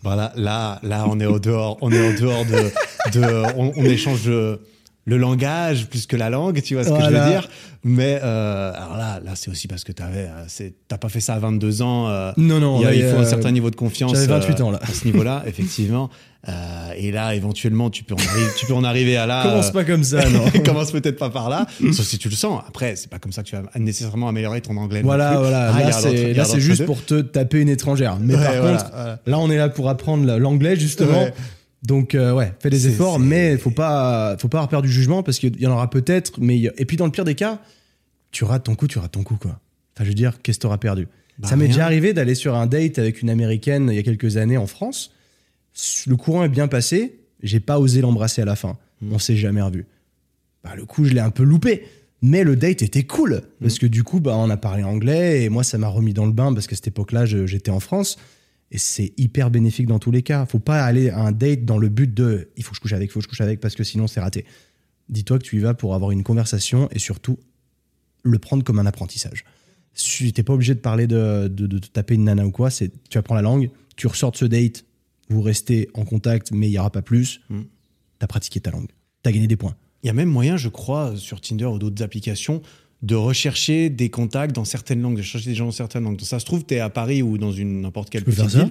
Voilà, 0.03 0.31
là, 0.35 0.79
là, 0.83 1.05
on 1.09 1.19
est 1.19 1.25
au 1.25 1.39
dehors, 1.39 1.77
on 1.81 1.91
est 1.91 2.09
au 2.15 2.19
dehors 2.19 2.45
de, 2.45 3.19
de 3.19 3.55
on, 3.57 3.73
on 3.75 3.83
échange 3.83 4.23
de- 4.25 4.59
le 5.07 5.17
langage 5.17 5.87
plus 5.87 6.05
que 6.05 6.15
la 6.17 6.29
langue, 6.29 6.61
tu 6.61 6.75
vois 6.75 6.83
ce 6.83 6.89
que 6.89 6.99
je 7.01 7.09
veux 7.09 7.29
dire. 7.29 7.47
Mais 7.83 8.19
euh, 8.21 8.73
alors 8.75 8.97
là, 8.97 9.21
là, 9.23 9.31
c'est 9.35 9.49
aussi 9.49 9.67
parce 9.69 9.85
que 9.85 9.93
t'avais, 9.93 10.27
euh, 10.29 10.69
t'as 10.89 10.97
pas 10.97 11.07
fait 11.07 11.21
ça 11.21 11.35
à 11.35 11.39
22 11.39 11.81
ans. 11.81 12.09
euh, 12.09 12.33
Non, 12.35 12.59
non, 12.59 12.81
il, 12.91 13.01
a- 13.05 13.13
faut 13.13 13.19
un 13.21 13.25
certain 13.25 13.51
niveau 13.51 13.69
de 13.71 13.77
confiance. 13.77 14.11
j'avais 14.13 14.27
28 14.27 14.59
euh, 14.59 14.63
ans, 14.65 14.71
là. 14.71 14.79
À 14.83 14.87
ce 14.93 15.05
niveau-là, 15.05 15.43
effectivement. 15.47 16.09
Et 16.97 17.11
là, 17.11 17.35
éventuellement, 17.35 17.89
tu 17.89 18.03
peux 18.03 18.13
en 18.15 18.17
arriver, 18.17 18.47
tu 18.57 18.65
peux 18.65 18.73
en 18.73 18.83
arriver 18.83 19.17
à 19.17 19.25
là. 19.25 19.43
Commence 19.43 19.71
pas 19.71 19.83
comme 19.83 20.03
ça, 20.03 20.29
non. 20.29 20.43
commence 20.65 20.91
peut-être 20.91 21.17
pas 21.17 21.29
par 21.29 21.49
là, 21.49 21.65
sauf 21.93 22.05
si 22.05 22.17
tu 22.17 22.29
le 22.29 22.35
sens. 22.35 22.61
Après, 22.67 22.95
c'est 22.95 23.09
pas 23.09 23.19
comme 23.19 23.31
ça 23.33 23.43
que 23.43 23.49
tu 23.49 23.55
vas 23.55 23.63
nécessairement 23.77 24.27
améliorer 24.29 24.61
ton 24.61 24.75
anglais. 24.77 25.01
Voilà, 25.03 25.37
voilà. 25.39 25.73
Ah, 25.73 25.79
là, 25.83 25.91
c'est, 25.91 26.33
là, 26.33 26.45
juste 26.57 26.85
pour 26.85 27.03
te 27.05 27.21
taper 27.21 27.59
une 27.61 27.69
étrangère. 27.69 28.17
Mais 28.21 28.35
Ouais, 28.35 28.43
par 28.43 28.55
voilà, 28.61 28.77
contre, 28.77 28.91
voilà. 28.93 29.19
là, 29.25 29.39
on 29.39 29.49
est 29.49 29.57
là 29.57 29.69
pour 29.69 29.89
apprendre 29.89 30.25
la- 30.25 30.37
l'anglais, 30.37 30.75
justement. 30.77 31.23
Ouais. 31.23 31.33
Donc, 31.83 32.15
euh, 32.15 32.33
ouais, 32.33 32.53
fais 32.59 32.69
des 32.69 32.87
efforts, 32.87 33.19
mais 33.19 33.57
faut 33.57 33.69
pas, 33.71 34.35
faut 34.39 34.47
pas 34.47 34.57
avoir 34.59 34.69
peur 34.69 34.81
du 34.81 34.89
jugement 34.91 35.21
parce 35.23 35.37
qu'il 35.39 35.59
y 35.61 35.67
en 35.67 35.71
aura 35.71 35.89
peut-être. 35.89 36.39
Mais 36.39 36.57
il 36.57 36.61
y 36.63 36.67
a- 36.67 36.73
et 36.77 36.85
puis, 36.85 36.97
dans 36.97 37.05
le 37.05 37.11
pire 37.11 37.23
des 37.25 37.35
cas, 37.35 37.61
tu 38.31 38.43
rates 38.43 38.63
ton 38.63 38.75
coup, 38.75 38.87
tu 38.87 38.97
rates 38.99 39.11
ton 39.11 39.23
coup, 39.23 39.35
quoi. 39.35 39.59
Enfin, 39.95 40.03
je 40.03 40.09
veux 40.09 40.15
dire, 40.15 40.41
qu'est-ce 40.41 40.57
que 40.57 40.63
t'auras 40.63 40.77
perdu? 40.79 41.07
Bah, 41.39 41.47
Ça 41.47 41.55
m'est 41.55 41.67
déjà 41.67 41.85
arrivé 41.85 42.13
d'aller 42.13 42.33
sur 42.35 42.55
un 42.55 42.65
date 42.65 42.97
avec 42.99 43.21
une 43.21 43.29
américaine 43.29 43.89
il 43.91 43.95
y 43.95 43.99
a 43.99 44.03
quelques 44.03 44.37
années 44.37 44.57
en 44.57 44.65
France. 44.67 45.13
Le 46.07 46.15
courant 46.15 46.43
est 46.43 46.49
bien 46.49 46.67
passé. 46.67 47.19
J'ai 47.43 47.59
pas 47.59 47.79
osé 47.79 48.01
l'embrasser 48.01 48.41
à 48.41 48.45
la 48.45 48.55
fin. 48.55 48.77
Mm. 49.01 49.13
On 49.13 49.19
s'est 49.19 49.35
jamais 49.37 49.61
revu. 49.61 49.85
Bah, 50.63 50.71
le 50.75 50.85
coup, 50.85 51.05
je 51.05 51.13
l'ai 51.13 51.19
un 51.19 51.29
peu 51.29 51.43
loupé. 51.43 51.83
Mais 52.23 52.43
le 52.43 52.55
date 52.55 52.81
était 52.81 53.03
cool. 53.03 53.43
Parce 53.61 53.77
que 53.77 53.85
du 53.85 54.03
coup, 54.03 54.19
bah, 54.19 54.33
on 54.35 54.49
a 54.49 54.57
parlé 54.57 54.83
anglais 54.83 55.43
et 55.43 55.49
moi, 55.49 55.63
ça 55.63 55.77
m'a 55.77 55.87
remis 55.87 56.13
dans 56.13 56.25
le 56.25 56.31
bain 56.31 56.51
parce 56.51 56.65
qu'à 56.65 56.75
cette 56.75 56.87
époque-là, 56.87 57.25
j'étais 57.27 57.69
en 57.69 57.79
France. 57.79 58.17
Et 58.71 58.77
c'est 58.77 59.13
hyper 59.17 59.49
bénéfique 59.49 59.87
dans 59.87 59.99
tous 59.99 60.11
les 60.11 60.23
cas. 60.23 60.45
Faut 60.45 60.59
pas 60.59 60.83
aller 60.83 61.09
à 61.09 61.19
un 61.19 61.31
date 61.31 61.63
dans 61.63 61.77
le 61.77 61.89
but 61.89 62.13
de 62.13 62.49
il 62.57 62.63
faut 62.63 62.71
que 62.71 62.75
je 62.75 62.81
couche 62.81 62.93
avec, 62.93 63.09
il 63.09 63.13
faut 63.13 63.19
que 63.19 63.23
je 63.23 63.29
couche 63.29 63.41
avec 63.41 63.59
parce 63.59 63.75
que 63.75 63.83
sinon 63.83 64.07
c'est 64.07 64.19
raté. 64.19 64.45
Dis-toi 65.09 65.39
que 65.39 65.43
tu 65.43 65.55
y 65.55 65.59
vas 65.59 65.73
pour 65.73 65.95
avoir 65.95 66.11
une 66.11 66.23
conversation 66.23 66.89
et 66.91 66.99
surtout 66.99 67.39
le 68.23 68.39
prendre 68.39 68.63
comme 68.63 68.79
un 68.79 68.85
apprentissage. 68.85 69.45
Tu 69.93 70.25
n'es 70.25 70.43
pas 70.43 70.53
obligé 70.53 70.75
de 70.75 70.79
parler 70.79 71.07
de, 71.07 71.47
de, 71.47 71.65
de 71.65 71.79
te 71.79 71.87
taper 71.87 72.15
une 72.15 72.25
nana 72.25 72.45
ou 72.45 72.51
quoi. 72.51 72.69
C'est 72.69 72.91
tu 73.09 73.17
apprends 73.17 73.35
la 73.35 73.41
langue, 73.41 73.69
tu 73.95 74.07
ressors 74.07 74.31
de 74.31 74.37
ce 74.37 74.45
date, 74.45 74.85
vous 75.29 75.41
restez 75.41 75.89
en 75.93 76.05
contact, 76.05 76.51
mais 76.51 76.67
il 76.67 76.71
n'y 76.71 76.79
aura 76.79 76.91
pas 76.91 77.01
plus. 77.01 77.41
Mm. 77.49 77.61
Tu 77.61 78.23
as 78.23 78.27
pratiqué 78.27 78.59
ta 78.59 78.71
langue. 78.71 78.89
Tu 79.23 79.29
as 79.29 79.31
gagné 79.31 79.47
des 79.47 79.55
points. 79.55 79.75
Il 80.03 80.07
y 80.07 80.09
a 80.09 80.13
même 80.13 80.29
moyen, 80.29 80.57
je 80.57 80.69
crois, 80.69 81.15
sur 81.15 81.41
Tinder 81.41 81.65
ou 81.65 81.79
d'autres 81.79 82.03
applications, 82.03 82.61
de 83.03 83.15
rechercher 83.15 83.89
des 83.89 84.09
contacts 84.09 84.55
dans 84.55 84.65
certaines 84.65 85.01
langues, 85.01 85.17
de 85.17 85.21
chercher 85.21 85.49
des 85.49 85.55
gens 85.55 85.65
dans 85.65 85.71
certaines 85.71 86.03
langues. 86.03 86.17
Donc, 86.17 86.27
ça 86.27 86.39
se 86.39 86.45
trouve, 86.45 86.65
tu 86.65 86.73
es 86.75 86.79
à 86.79 86.89
Paris 86.89 87.21
ou 87.21 87.37
dans 87.37 87.51
une 87.51 87.81
n'importe 87.81 88.09
quelle 88.09 88.23
petite 88.23 88.45
ville. 88.47 88.69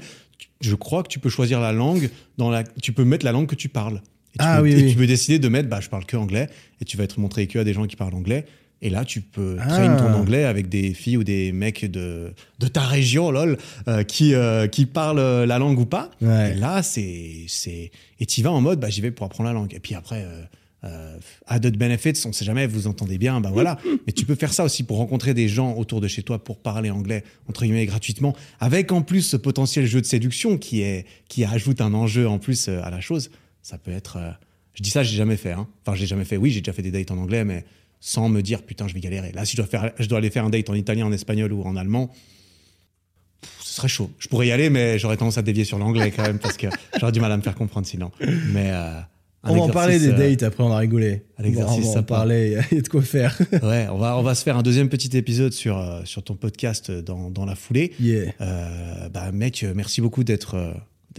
Je 0.61 0.75
crois 0.75 1.03
que 1.03 1.09
tu 1.09 1.19
peux 1.19 1.29
choisir 1.31 1.61
la 1.61 1.73
langue 1.73 2.11
dans 2.39 2.51
la. 2.51 2.65
Tu 2.65 2.93
peux 2.93 3.05
mettre 3.05 3.25
la 3.25 3.33
langue 3.33 3.47
que 3.47 3.55
tu 3.55 3.69
parles. 3.69 4.01
Et 4.35 4.39
tu 4.39 4.45
Ah 4.45 4.57
peux, 4.59 4.65
oui, 4.65 4.73
et 4.73 4.83
oui. 4.85 4.91
tu 4.91 4.97
peux 4.97 5.07
décider 5.07 5.39
de 5.39 5.49
mettre, 5.49 5.69
bah, 5.69 5.81
je 5.81 5.89
parle 5.89 6.05
que 6.07 6.17
anglais, 6.17 6.49
et 6.81 6.85
tu 6.85 6.97
vas 6.97 7.05
être 7.05 7.19
montré 7.19 7.47
que 7.47 7.59
à 7.59 7.65
des 7.65 7.73
gens 7.73 7.87
qui 7.87 7.97
parlent 7.97 8.15
anglais. 8.15 8.45
Et 8.83 8.91
là, 8.91 9.05
tu 9.07 9.23
peux 9.23 9.57
Ah. 9.61 9.67
traîner 9.69 9.97
ton 9.97 10.13
anglais 10.13 10.45
avec 10.45 10.69
des 10.69 10.93
filles 10.93 11.17
ou 11.17 11.25
des 11.25 11.51
mecs 11.53 11.91
de, 11.91 12.33
de 12.59 12.69
ta 12.69 12.83
région, 12.83 13.31
lol, 13.31 13.57
euh, 13.89 14.03
qui, 14.03 14.35
euh, 14.35 14.67
qui 14.67 14.85
parlent 14.85 15.19
euh, 15.19 15.47
la 15.47 15.59
langue 15.59 15.79
ou 15.79 15.87
pas. 15.87 16.11
Ouais. 16.21 16.53
Et 16.53 16.55
là, 16.55 16.83
c'est. 16.83 17.45
c'est- 17.49 17.91
Et 18.21 18.27
tu 18.27 18.43
vas 18.43 18.51
en 18.51 18.61
mode, 18.61 18.79
bah, 18.81 18.91
j'y 18.91 19.01
vais 19.01 19.11
pour 19.11 19.25
apprendre 19.25 19.49
la 19.49 19.55
langue. 19.55 19.73
Et 19.73 19.81
puis 19.81 19.95
après, 19.95 20.23
euh, 20.27 20.43
euh, 20.87 21.19
added 21.47 21.77
benefits, 21.77 22.23
on 22.27 22.33
sait 22.33 22.45
jamais, 22.45 22.67
vous 22.67 22.87
entendez 22.87 23.19
bien, 23.19 23.41
bah 23.41 23.51
voilà. 23.53 23.79
Mais 24.07 24.13
tu 24.13 24.25
peux 24.25 24.35
faire 24.35 24.53
ça 24.53 24.65
aussi 24.65 24.83
pour 24.85 24.97
rencontrer 24.99 25.35
des 25.35 25.49
gens 25.49 25.75
autour 25.75 26.01
de 26.01 26.09
chez 26.09 26.23
toi 26.23 26.43
pour 26.43 26.59
parler 26.59 26.91
anglais, 26.91 27.25
entre 27.49 27.65
guillemets, 27.65 27.87
gratuitement, 27.87 28.35
avec 28.61 28.93
en 28.93 29.03
plus 29.03 29.23
ce 29.23 29.37
potentiel 29.37 29.87
jeu 29.87 30.01
de 30.01 30.07
séduction 30.07 30.57
qui, 30.59 30.81
est, 30.83 31.07
qui 31.29 31.45
ajoute 31.45 31.81
un 31.81 31.93
enjeu 31.95 32.29
en 32.29 32.39
plus 32.39 32.69
euh, 32.69 32.81
à 32.83 32.91
la 32.91 33.01
chose. 33.01 33.31
Ça 33.63 33.79
peut 33.79 33.91
être. 33.93 34.17
euh, 34.19 34.31
Je 34.75 34.83
dis 34.83 34.91
ça, 34.91 35.03
j'ai 35.03 35.17
jamais 35.17 35.37
fait. 35.37 35.53
Hein. 35.53 35.67
Enfin, 35.85 35.97
j'ai 35.97 36.07
jamais 36.07 36.25
fait. 36.25 36.37
Oui, 36.37 36.51
j'ai 36.51 36.61
déjà 36.61 36.73
fait 36.73 36.83
des 36.83 36.91
dates 36.91 37.11
en 37.11 37.19
anglais, 37.19 37.45
mais 37.45 37.65
sans 38.01 38.29
me 38.29 38.43
dire, 38.43 38.63
putain, 38.63 38.87
je 38.87 38.95
vais 38.95 39.01
galérer. 39.01 39.33
Là, 39.33 39.45
si 39.45 39.53
je 39.53 39.57
dois, 39.57 39.67
faire, 39.67 39.91
je 39.99 40.07
dois 40.07 40.19
aller 40.19 40.31
faire 40.31 40.45
un 40.45 40.51
date 40.51 40.71
en 40.71 40.75
italien, 40.75 41.07
en 41.07 41.13
espagnol 41.13 41.53
ou 41.53 41.63
en 41.63 41.75
allemand, 41.77 42.13
ce 43.63 43.75
serait 43.75 43.89
chaud. 43.89 44.11
Je 44.19 44.29
pourrais 44.29 44.47
y 44.47 44.53
aller, 44.53 44.71
mais 44.71 44.99
j'aurais 44.99 45.17
tendance 45.17 45.39
à 45.39 45.43
dévier 45.43 45.65
sur 45.65 45.79
l'anglais 45.79 46.11
quand 46.11 46.23
même 46.23 46.39
parce 46.39 46.57
que 46.57 46.67
j'aurais 47.01 47.13
du 47.13 47.21
mal 47.21 47.33
à 47.33 47.37
me 47.37 47.43
faire 47.43 47.55
comprendre 47.55 47.87
sinon. 47.87 48.11
Mais 48.53 48.71
euh, 48.71 49.01
On 49.49 49.55
va 49.57 49.61
en 49.63 49.69
parler 49.69 49.99
des 49.99 50.09
euh, 50.09 50.17
dates, 50.17 50.43
après 50.43 50.63
on 50.65 50.71
a 50.73 50.77
rigolé. 50.79 51.23
un 51.39 51.45
exercice 51.45 51.87
on 51.87 51.93
sympa. 51.95 52.15
parler, 52.17 52.59
il 52.71 52.77
y 52.77 52.79
a 52.79 52.83
de 52.83 52.89
quoi 52.89 53.03
faire. 53.03 53.39
Ouais, 53.63 53.87
on 53.91 53.99
va, 53.99 54.17
on 54.19 54.23
va 54.23 54.35
se 54.35 54.43
faire 54.43 54.57
un 54.57 54.63
deuxième 54.63 54.89
petit 54.89 55.17
épisode 55.17 55.53
sur, 55.53 55.79
euh, 55.79 56.01
sur 56.05 56.23
ton 56.23 56.35
podcast 56.35 56.91
dans, 56.91 57.31
dans 57.31 57.45
la 57.45 57.55
foulée. 57.55 57.93
yeah. 58.01 58.33
Euh, 58.41 59.09
bah, 59.09 59.33
mec, 59.33 59.65
merci 59.75 60.01
beaucoup 60.01 60.25
d'être 60.25 60.57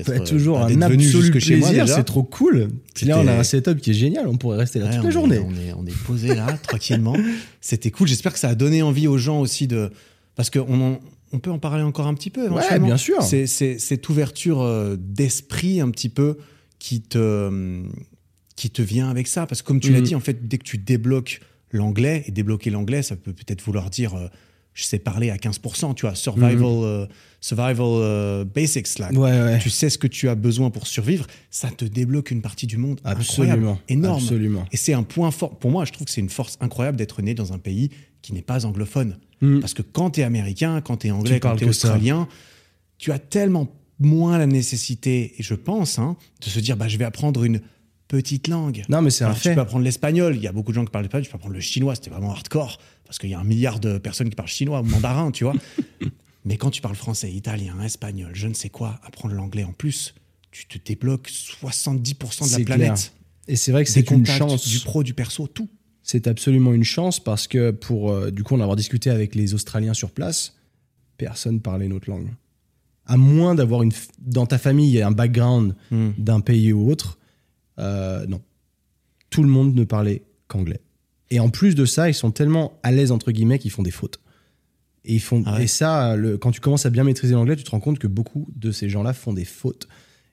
Ouais, 0.08 0.20
toujours 0.24 0.60
bah, 0.60 0.68
un 0.70 0.82
absolu 0.84 1.32
plaisir, 1.32 1.88
c'est 1.88 2.04
trop 2.04 2.22
cool. 2.22 2.68
Là, 3.04 3.18
on 3.20 3.28
a 3.28 3.34
un 3.34 3.44
setup 3.44 3.80
qui 3.82 3.90
est 3.92 3.96
génial, 3.96 4.28
on 4.28 4.38
pourrait 4.38 4.58
rester 4.60 4.78
là 4.78 4.86
Ouais, 4.86 4.92
toute 4.96 5.04
la 5.06 5.10
est- 5.10 5.12
journée. 5.12 5.40
On 5.40 5.52
est, 5.54 5.74
on 5.76 5.86
est 5.88 6.04
posé 6.06 6.36
là, 6.36 6.46
tranquillement. 6.68 7.16
C'était 7.62 7.90
cool. 7.90 8.08
J'espère 8.08 8.32
que 8.34 8.38
ça 8.40 8.50
a 8.50 8.56
donné 8.56 8.84
envie 8.84 9.08
aux 9.08 9.18
gens 9.18 9.40
aussi 9.42 9.66
de. 9.66 9.90
Parce 10.36 10.52
qu'on 10.52 10.82
en- 10.82 11.00
on 11.34 11.40
peut 11.40 11.50
en 11.50 11.58
parler 11.58 11.82
encore 11.84 12.06
un 12.06 12.14
petit 12.14 12.30
peu. 12.30 12.46
éventuellement. 12.46 12.86
bien 12.86 12.98
sûr. 12.98 13.24
C'est 13.24 13.48
cette 13.48 14.08
ouverture 14.08 14.64
d'esprit 15.00 15.82
un 15.82 15.90
petit 15.90 16.10
peu 16.10 16.38
qui 16.78 17.02
te, 17.02 17.50
qui 18.58 18.70
te 18.70 18.82
vient 18.82 19.10
avec 19.10 19.28
ça. 19.28 19.46
Parce 19.48 19.62
que 19.62 19.68
comme 19.68 19.80
tu 19.80 19.92
l'as 19.94 20.00
Mhm. 20.00 20.04
dit, 20.06 20.16
en 20.16 20.20
fait, 20.20 20.48
dès 20.50 20.58
que 20.58 20.64
tu 20.66 20.78
débloques 20.78 21.40
l'anglais, 21.72 22.24
et 22.28 22.32
débloquer 22.32 22.70
l'anglais, 22.72 23.02
ça 23.04 23.16
peut 23.16 23.32
peut-être 23.34 23.62
vouloir 23.62 23.90
dire. 23.90 24.16
euh, 24.16 24.28
je 24.74 24.84
sais 24.84 25.00
parler 25.00 25.32
à 25.32 25.38
15%, 25.38 25.96
tu 25.96 26.06
vois, 26.06 26.14
survival, 26.14 26.62
euh, 26.64 27.08
survival 27.42 27.80
euh, 27.82 28.46
basics, 28.46 29.00
là. 29.00 29.12
Ouais, 29.12 29.32
ouais. 29.32 29.58
Tu 29.60 29.72
sais 29.72 29.90
ce 29.90 29.98
que 29.98 30.06
tu 30.06 30.30
as 30.30 30.36
besoin 30.36 30.70
pour 30.70 30.86
survivre, 30.86 31.26
ça 31.50 31.72
te 31.72 31.84
débloque 31.84 32.30
une 32.30 32.44
partie 32.44 32.68
du 32.68 32.78
monde 32.78 33.00
incroyable, 33.04 33.22
Absolument. 33.64 33.80
énorme. 33.90 34.22
Absolument. 34.22 34.66
Et 34.72 34.78
c'est 34.78 34.94
un 34.94 35.02
point 35.02 35.32
fort. 35.32 35.58
Pour 35.58 35.72
moi, 35.72 35.84
je 35.86 35.94
trouve 35.94 36.06
que 36.06 36.12
c'est 36.12 36.22
une 36.22 36.30
force 36.30 36.58
incroyable 36.62 36.96
d'être 36.96 37.24
né 37.24 37.34
dans 37.34 37.54
un 37.54 37.58
pays 37.58 37.90
qui 38.22 38.34
n'est 38.34 38.44
pas 38.44 38.68
anglophone. 38.68 39.18
Mm. 39.42 39.62
Parce 39.62 39.74
que 39.74 39.82
quand 39.82 40.12
tu 40.12 40.20
es 40.20 40.24
américain, 40.24 40.80
quand 40.82 40.98
tu 40.98 41.08
es 41.08 41.12
anglais, 41.12 41.36
Tu 41.36 41.40
quand 41.40 41.56
tu 41.56 41.64
es 41.64 41.66
ça. 41.66 41.70
australien, 41.72 42.28
tu 43.00 43.12
as 43.12 43.18
tellement 43.20 43.68
moins 44.00 44.38
la 44.38 44.46
nécessité, 44.46 45.34
et 45.40 45.44
je 45.44 45.56
pense, 45.56 45.98
hein, 45.98 46.18
de 46.42 46.50
se 46.50 46.60
dire 46.60 46.78
bah, 46.78 46.88
je 46.88 46.98
vais 47.00 47.06
apprendre 47.06 47.44
une 47.44 47.62
petite 48.08 48.48
langue. 48.48 48.84
Non, 48.90 49.02
mais 49.02 49.10
c'est 49.10 49.24
un 49.24 49.28
Alors, 49.28 49.38
tu 49.38 49.44
fait. 49.50 49.56
peux 49.56 49.62
apprendre 49.62 49.84
l'espagnol. 49.84 50.36
Il 50.36 50.42
y 50.42 50.48
a 50.48 50.52
beaucoup 50.52 50.72
de 50.72 50.76
gens 50.76 50.86
qui 50.86 50.92
parlent 50.92 51.04
l'espagnol. 51.06 51.26
Tu 51.26 51.32
peux 51.32 51.36
apprendre 51.38 51.54
le 51.56 51.62
chinois. 51.62 51.96
C'était 51.96 52.10
vraiment 52.10 52.32
hardcore. 52.32 52.80
Parce 53.06 53.18
qu'il 53.20 53.30
y 53.30 53.34
a 53.34 53.40
un 53.40 53.44
milliard 53.44 53.80
de 53.80 53.98
personnes 53.98 54.30
qui 54.30 54.36
parlent 54.36 54.50
chinois 54.50 54.82
ou 54.82 54.84
mandarin, 54.84 55.32
tu 55.32 55.44
vois. 55.46 55.54
Mais 56.46 56.58
quand 56.58 56.70
tu 56.72 56.82
parles 56.82 56.96
français, 56.96 57.32
italien, 57.32 57.82
espagnol, 57.84 58.32
je 58.34 58.48
ne 58.48 58.54
sais 58.54 58.70
quoi, 58.70 59.00
apprendre 59.04 59.34
l'anglais 59.36 59.64
en 59.66 59.74
plus, 59.74 60.14
tu 60.52 60.66
te 60.68 60.78
débloques 60.86 61.30
70% 61.30 62.48
de 62.54 62.60
la 62.60 62.66
planète. 62.66 62.88
clair. 62.88 62.96
Et 63.50 63.56
c'est 63.56 63.72
vrai 63.72 63.84
que 63.84 63.90
c'est 63.90 64.10
une 64.12 64.26
chance. 64.26 64.68
Du 64.68 64.80
pro, 64.80 65.04
du 65.04 65.14
perso, 65.14 65.48
tout. 65.48 65.70
C'est 66.04 66.28
absolument 66.28 66.74
une 66.74 66.84
chance 66.86 67.20
parce 67.22 67.48
que 67.48 67.72
pour 67.72 68.12
euh, 68.12 68.32
du 68.32 68.44
coup 68.44 68.56
en 68.56 68.62
avoir 68.62 68.78
discuté 68.78 69.10
avec 69.10 69.36
les 69.36 69.54
Australiens 69.54 69.94
sur 69.94 70.12
place, 70.12 70.56
personne 71.18 71.60
parlait 71.62 71.88
notre 71.90 72.10
langue. 72.10 72.30
À 73.06 73.18
moins 73.18 73.56
d'avoir 73.56 73.84
une 73.84 73.92
dans 74.20 74.46
ta 74.46 74.58
famille 74.58 74.90
il 74.90 74.96
y 74.96 75.02
a 75.02 75.08
un 75.08 75.12
background 75.12 75.76
Hmm. 75.92 76.10
d'un 76.18 76.40
pays 76.42 76.72
ou 76.74 76.90
autre, 76.90 77.18
euh, 77.80 78.26
non. 78.28 78.42
Tout 79.30 79.44
le 79.44 79.50
monde 79.50 79.76
ne 79.76 79.84
parlait 79.84 80.24
qu'anglais. 80.48 80.82
Et 81.30 81.40
en 81.40 81.50
plus 81.50 81.76
de 81.76 81.86
ça, 81.86 82.10
ils 82.10 82.14
sont 82.14 82.32
tellement 82.32 82.80
à 82.84 82.92
l'aise 82.92 83.12
entre 83.12 83.32
guillemets 83.32 83.60
qu'ils 83.60 83.72
font 83.72 83.84
des 83.84 83.92
fautes. 83.92 84.20
Et 85.06 85.16
ils 85.16 85.20
font 85.22 85.44
Ah 85.46 85.56
ouais. 85.58 85.64
et 85.64 85.68
ça, 85.68 86.16
le- 86.16 86.38
quand 86.38 86.52
tu 86.52 86.60
commences 86.62 86.86
à 86.86 86.90
bien 86.90 87.04
maîtriser 87.04 87.34
l'anglais, 87.34 87.56
tu 87.56 87.64
te 87.64 87.72
rends 87.72 87.80
compte 87.80 88.00
que 88.00 88.08
beaucoup 88.08 88.48
de 88.56 88.72
ces 88.72 88.90
gens-là 88.90 89.14
font 89.14 89.34
des 89.34 89.46
fautes 89.46 89.88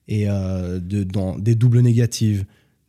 et 0.08 0.28
euh, 0.28 0.78
de, 0.80 1.02
dans 1.04 1.38
des 1.38 1.54
doubles 1.54 1.80
négatives. 1.80 2.44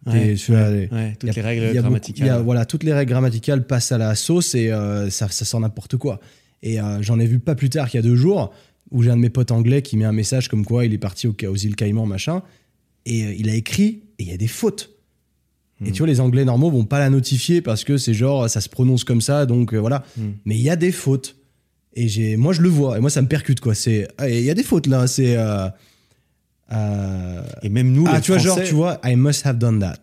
des- 0.05 0.11
Ouais, 0.11 0.35
toutes 0.35 0.55
a- 0.55 0.71
les 0.71 1.37
y 1.37 1.41
règles 1.41 1.63
a 1.65 1.73
grammaticales. 1.81 2.25
il 2.27 2.29
y 2.29 2.31
a, 2.31 2.39
voilà, 2.39 2.65
toutes 2.65 2.83
les 2.83 2.93
règles 2.93 3.11
grammaticales 3.11 3.65
passent 3.65 3.91
à 3.91 3.97
la 3.97 4.13
sauce 4.13 4.53
et 4.53 4.71
euh, 4.71 5.09
ça, 5.09 5.29
ça 5.29 5.45
sort 5.45 5.59
n'importe 5.59 5.97
quoi. 5.97 6.19
Et 6.61 6.77
j'en 7.01 7.19
ai 7.19 7.25
vu 7.27 7.37
pas 7.39 7.53
plus 7.55 7.69
tard 7.69 7.89
qu'il 7.89 7.97
y 7.99 8.03
a 8.03 8.03
deux 8.03 8.15
jours 8.15 8.51
où 8.91 9.01
j'ai 9.03 9.09
un 9.11 9.15
de 9.15 9.21
mes 9.21 9.29
potes 9.29 9.51
anglais 9.51 9.81
qui 9.83 9.97
met 9.97 10.05
un 10.05 10.11
message 10.11 10.47
comme 10.47 10.65
quoi 10.65 10.85
il 10.85 10.93
est 10.93 10.97
parti 10.99 11.27
au, 11.27 11.35
aux 11.47 11.55
îles 11.55 11.75
Caïmans, 11.75 12.05
machin, 12.07 12.41
et 13.05 13.19
il 13.39 13.49
a 13.49 13.55
écrit 13.55 14.01
et 14.19 14.23
il 14.23 14.29
y 14.29 14.33
a 14.33 14.37
des 14.37 14.47
fautes. 14.47 14.91
Et 15.85 15.91
tu 15.91 15.97
vois, 15.99 16.07
les 16.07 16.21
anglais 16.21 16.45
normaux 16.45 16.71
vont 16.71 16.85
pas 16.85 16.99
la 16.99 17.09
notifier 17.09 17.61
parce 17.61 17.83
que 17.83 17.97
c'est 17.97 18.13
genre, 18.13 18.49
ça 18.49 18.61
se 18.61 18.69
prononce 18.69 19.03
comme 19.03 19.19
ça, 19.19 19.45
donc 19.45 19.73
euh, 19.73 19.77
voilà. 19.77 20.03
Hmm. 20.17 20.31
Mais 20.45 20.55
il 20.55 20.61
y 20.61 20.69
a 20.69 20.77
des 20.77 20.93
fautes. 20.93 21.35
Et 21.95 22.07
j'ai, 22.07 22.37
moi, 22.37 22.53
je 22.53 22.61
le 22.61 22.69
vois. 22.69 22.97
Et 22.97 23.01
moi, 23.01 23.09
ça 23.09 23.21
me 23.21 23.27
percute, 23.27 23.59
quoi. 23.59 23.75
C'est, 23.75 24.07
ah, 24.17 24.29
il 24.29 24.41
y 24.43 24.49
a 24.49 24.53
des 24.53 24.63
fautes 24.63 24.87
là. 24.87 25.05
C'est, 25.07 25.35
euh, 25.35 25.67
euh, 26.71 27.43
Et 27.61 27.69
même 27.69 27.91
nous, 27.91 28.05
ah, 28.07 28.15
les 28.15 28.21
tu 28.21 28.31
vois, 28.31 28.39
genre, 28.39 28.61
tu 28.63 28.73
vois, 28.73 28.99
I 29.03 29.15
must 29.15 29.45
have 29.45 29.57
done 29.57 29.79
that. 29.79 29.97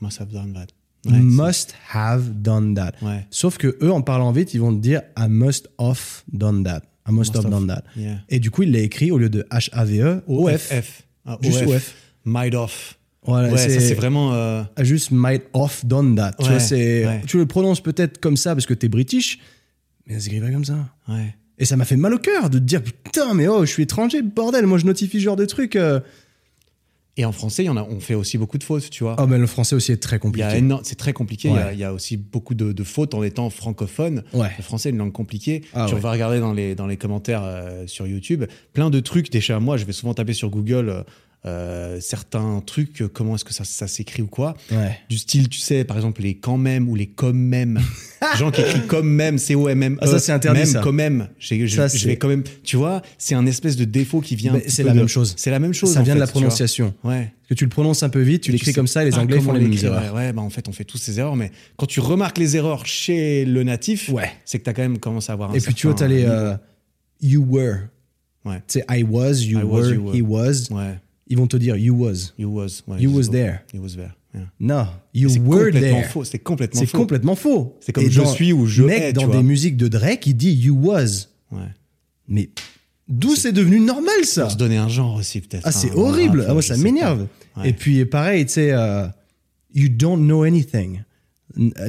must 0.00 0.20
have 0.20 0.30
done 0.30 0.52
that. 0.52 0.66
Ouais, 1.10 1.18
must 1.20 1.74
have 1.94 2.42
done 2.42 2.74
that. 2.74 2.92
ouais, 3.00 3.26
Sauf 3.30 3.58
que 3.58 3.78
eux, 3.80 3.92
en 3.92 4.02
parlant 4.02 4.32
vite, 4.32 4.54
ils 4.54 4.60
vont 4.60 4.74
te 4.74 4.80
dire 4.80 5.02
I 5.16 5.26
must 5.28 5.68
have 5.78 6.22
done 6.32 6.62
that. 6.64 6.82
I 7.08 7.12
must, 7.12 7.32
Must 7.34 7.36
have 7.36 7.44
have. 7.44 7.50
done 7.52 7.66
that. 7.68 7.84
yeah. 7.96 8.18
Et 8.28 8.40
du 8.40 8.50
coup, 8.50 8.64
il 8.64 8.72
l'a 8.72 8.80
écrit 8.80 9.12
au 9.12 9.18
lieu 9.18 9.28
de 9.28 9.46
H-A-V-E, 9.50 10.22
O-F. 10.26 10.72
F. 10.72 11.02
Ah, 11.24 11.38
Juste. 11.40 11.62
OF. 11.66 11.94
Might 12.24 12.54
off. 12.54 12.95
Voilà, 13.26 13.52
ouais, 13.52 13.58
c'est 13.58 13.94
vraiment. 13.94 14.32
euh, 14.34 14.62
Juste 14.80 15.10
might 15.10 15.42
have 15.54 15.80
done 15.84 16.14
that. 16.16 16.32
tu, 16.38 16.44
vois, 16.48 16.56
ouais. 16.56 17.22
tu 17.26 17.36
le 17.38 17.46
prononces 17.46 17.80
peut-être 17.80 18.18
comme 18.18 18.36
ça 18.36 18.54
parce 18.54 18.66
que 18.66 18.74
t'es 18.74 18.88
british, 18.88 19.38
mais 20.06 20.14
ça 20.14 20.20
s'écrit 20.20 20.40
pas 20.40 20.50
comme 20.50 20.64
ça. 20.64 20.76
ouais. 21.08 21.34
Et 21.58 21.64
ça 21.64 21.76
m'a 21.76 21.86
fait 21.86 21.96
mal 21.96 22.12
au 22.12 22.18
cœur 22.18 22.50
de 22.50 22.58
te 22.58 22.64
dire 22.64 22.82
putain, 22.82 23.32
mais 23.32 23.48
oh, 23.48 23.64
je 23.64 23.70
suis 23.70 23.82
étranger, 23.84 24.20
bordel, 24.20 24.66
moi 24.66 24.76
je 24.76 24.84
notifie 24.84 25.18
ce 25.18 25.24
genre 25.24 25.36
de 25.36 25.46
trucs. 25.46 25.74
euh. 25.76 26.00
Et 27.18 27.24
en 27.24 27.32
français, 27.32 27.64
y 27.64 27.68
en 27.70 27.78
a, 27.78 27.82
on 27.82 27.98
fait 27.98 28.12
aussi 28.14 28.36
beaucoup 28.36 28.58
de 28.58 28.62
fautes, 28.62 28.90
tu 28.90 29.02
vois. 29.02 29.16
Oh, 29.18 29.26
mais 29.26 29.38
le 29.38 29.46
français 29.46 29.74
aussi 29.74 29.90
est 29.90 29.96
très 29.96 30.18
compliqué. 30.18 30.62
c'est 30.82 30.96
très 30.96 31.14
compliqué. 31.14 31.48
Il 31.48 31.54
y 31.54 31.58
a- 31.58 31.66
Ouais. 31.68 31.72
il 31.72 31.78
y, 31.80 31.84
a 31.84 31.94
aussi 31.94 32.18
beaucoup 32.18 32.54
de, 32.54 32.72
de 32.72 32.84
fautes 32.84 33.14
en 33.14 33.22
étant 33.22 33.48
francophone. 33.48 34.22
Ouais. 34.34 34.50
Le 34.58 34.62
français 34.62 34.90
est 34.90 34.92
une 34.92 34.98
langue 34.98 35.12
compliquée. 35.14 35.62
Ah 35.72 35.86
tu 35.88 35.94
ouais. 35.94 36.00
vas 36.00 36.10
regarder 36.12 36.40
dans 36.40 36.52
les, 36.52 36.74
dans 36.74 36.86
les 36.86 36.98
commentaires 36.98 37.40
euh, 37.42 37.86
sur 37.86 38.06
YouTube, 38.06 38.44
plein 38.74 38.90
de 38.90 39.00
trucs. 39.00 39.30
Déjà, 39.30 39.58
moi, 39.60 39.78
je 39.78 39.86
vais 39.86 39.94
souvent 39.94 40.12
taper 40.12 40.34
sur 40.34 40.50
Google 40.50 40.90
euh, 40.90 41.02
euh, 41.46 41.98
certains 42.00 42.60
trucs, 42.66 43.02
euh, 43.02 43.08
comment 43.08 43.34
est-ce 43.36 43.44
que 43.44 43.52
ça, 43.54 43.64
ça 43.64 43.86
s'écrit 43.86 44.22
ou 44.22 44.26
quoi. 44.26 44.54
Ouais. 44.72 44.98
Du 45.08 45.16
style, 45.18 45.48
tu 45.48 45.60
sais, 45.60 45.84
par 45.84 45.96
exemple, 45.96 46.22
les 46.22 46.34
quand 46.36 46.56
même 46.58 46.88
ou 46.88 46.94
les 46.94 47.06
comme 47.06 47.38
même. 47.38 47.80
Gens 48.36 48.50
qui 48.50 48.62
écrivent 48.62 48.86
comme 48.86 49.08
même, 49.08 49.38
C-O-M-M. 49.38 49.98
Ah, 50.00 50.06
ça, 50.06 50.18
c'est 50.18 50.32
interdit, 50.32 50.60
Même, 50.60 50.68
ça. 50.68 50.80
quand 50.82 50.92
même. 50.92 51.28
Je, 51.38 51.66
Ça, 51.68 51.86
je 51.88 51.98
c'est- 51.98 52.06
vais 52.06 52.16
quand 52.16 52.28
même. 52.28 52.42
Tu 52.64 52.76
vois, 52.76 53.02
c'est 53.18 53.34
un 53.34 53.46
espèce 53.46 53.76
de 53.76 53.84
défaut 53.84 54.20
qui 54.20 54.34
vient. 54.36 54.58
c'est 54.66 54.82
la 54.82 54.92
de- 54.92 54.98
même 54.98 55.08
chose. 55.08 55.34
C'est 55.36 55.50
la 55.50 55.58
même 55.58 55.72
chose. 55.72 55.92
ça 55.92 56.00
en 56.00 56.02
vient 56.02 56.14
de 56.14 56.20
la 56.20 56.26
tu 56.26 56.32
prononciation. 56.32 56.94
Ouais. 57.04 57.32
Parce 57.42 57.48
que 57.50 57.54
tu 57.54 57.64
le 57.64 57.70
prononces 57.70 58.02
un 58.02 58.08
peu 58.08 58.22
vite, 58.22 58.42
tu 58.42 58.50
l'écris 58.52 58.66
sais 58.66 58.72
comme 58.72 58.86
ça 58.88 59.02
et 59.02 59.04
les 59.04 59.10
pas 59.12 59.18
Anglais 59.18 59.40
font 59.40 59.52
les 59.52 59.60
mêmes 59.60 59.78
erreurs. 59.84 60.14
Ouais, 60.14 60.32
bah 60.32 60.42
en 60.42 60.50
fait, 60.50 60.66
on 60.68 60.72
fait 60.72 60.84
tous 60.84 60.98
ces 60.98 61.20
erreurs, 61.20 61.36
mais 61.36 61.52
quand 61.76 61.86
tu 61.86 62.00
remarques 62.00 62.38
les 62.38 62.56
erreurs 62.56 62.86
chez 62.86 63.44
le 63.44 63.62
natif, 63.62 64.08
Ouais. 64.08 64.30
c'est 64.44 64.58
que 64.58 64.64
tu 64.64 64.70
as 64.70 64.72
quand 64.72 64.82
même 64.82 64.98
commencé 64.98 65.30
à 65.30 65.34
avoir 65.34 65.50
un 65.52 65.54
Et 65.54 65.60
puis 65.60 65.72
tu 65.74 65.86
vois, 65.86 65.94
t'as 65.94 66.08
certain 66.08 66.14
les 66.14 66.24
euh, 66.24 66.56
you 67.20 67.46
were. 67.48 67.76
Ouais. 68.44 68.56
Tu 68.68 68.80
sais, 68.80 68.84
I 68.90 69.02
was, 69.04 69.34
you 69.42 69.60
I 69.60 69.62
was, 69.62 69.80
were, 69.80 69.94
you 69.94 70.02
were. 70.02 70.16
he 70.16 70.22
was. 70.22 70.68
Ouais, 70.70 70.94
Ils 71.28 71.36
vont 71.36 71.46
te 71.46 71.56
dire 71.56 71.76
you 71.76 71.94
was. 71.94 72.32
you 72.38 72.48
was. 72.48 72.82
ouais, 72.86 73.00
You 73.02 73.10
was 73.10 73.30
there. 73.30 73.60
You 73.74 73.82
was 73.82 73.96
there. 73.96 74.12
yeah. 74.34 74.44
Non, 74.60 74.86
you 75.14 75.28
C'est 75.28 75.38
were 75.40 75.72
there. 75.72 76.04
C'est 76.24 76.38
complètement 76.38 76.80
C'est 76.80 76.86
faux. 76.86 76.98
complètement 76.98 77.34
faux. 77.34 77.76
C'est 77.80 77.92
comme 77.92 78.04
Et 78.04 78.10
je 78.10 78.20
dans- 78.20 78.26
suis 78.32 78.52
ou 78.52 78.66
je 78.66 78.84
mec, 78.84 79.14
dans 79.14 79.28
des 79.28 79.42
musiques 79.42 79.76
de 79.76 79.88
Drake, 79.88 80.26
il 80.26 80.34
dit 80.34 80.52
you 80.52 80.76
was. 80.80 81.26
Ouais. 81.50 81.68
Mais 82.28 82.50
d'où 83.08 83.34
c'est 83.34 83.52
devenu 83.52 83.80
normal 83.80 84.24
ça? 84.24 84.42
Pour 84.42 84.52
se 84.52 84.56
donner 84.56 84.76
un 84.76 84.88
genre 84.88 85.14
aussi, 85.16 85.40
peut-être. 85.40 85.62
Ah, 85.66 85.72
c'est 85.72 85.88
hein, 85.90 85.94
le 85.94 86.00
horrible. 86.00 86.40
rap, 86.40 86.48
Ah, 86.50 86.52
moi, 86.54 86.62
ça 86.62 86.76
m'énerve. 86.76 87.26
Ouais. 87.56 87.70
Et 87.70 87.72
puis, 87.72 88.04
pareil, 88.04 88.46
tu 88.46 88.52
sais, 88.52 88.72
euh, 88.72 89.06
you 89.74 89.88
don't 89.88 90.18
know 90.24 90.42
anything. 90.44 91.02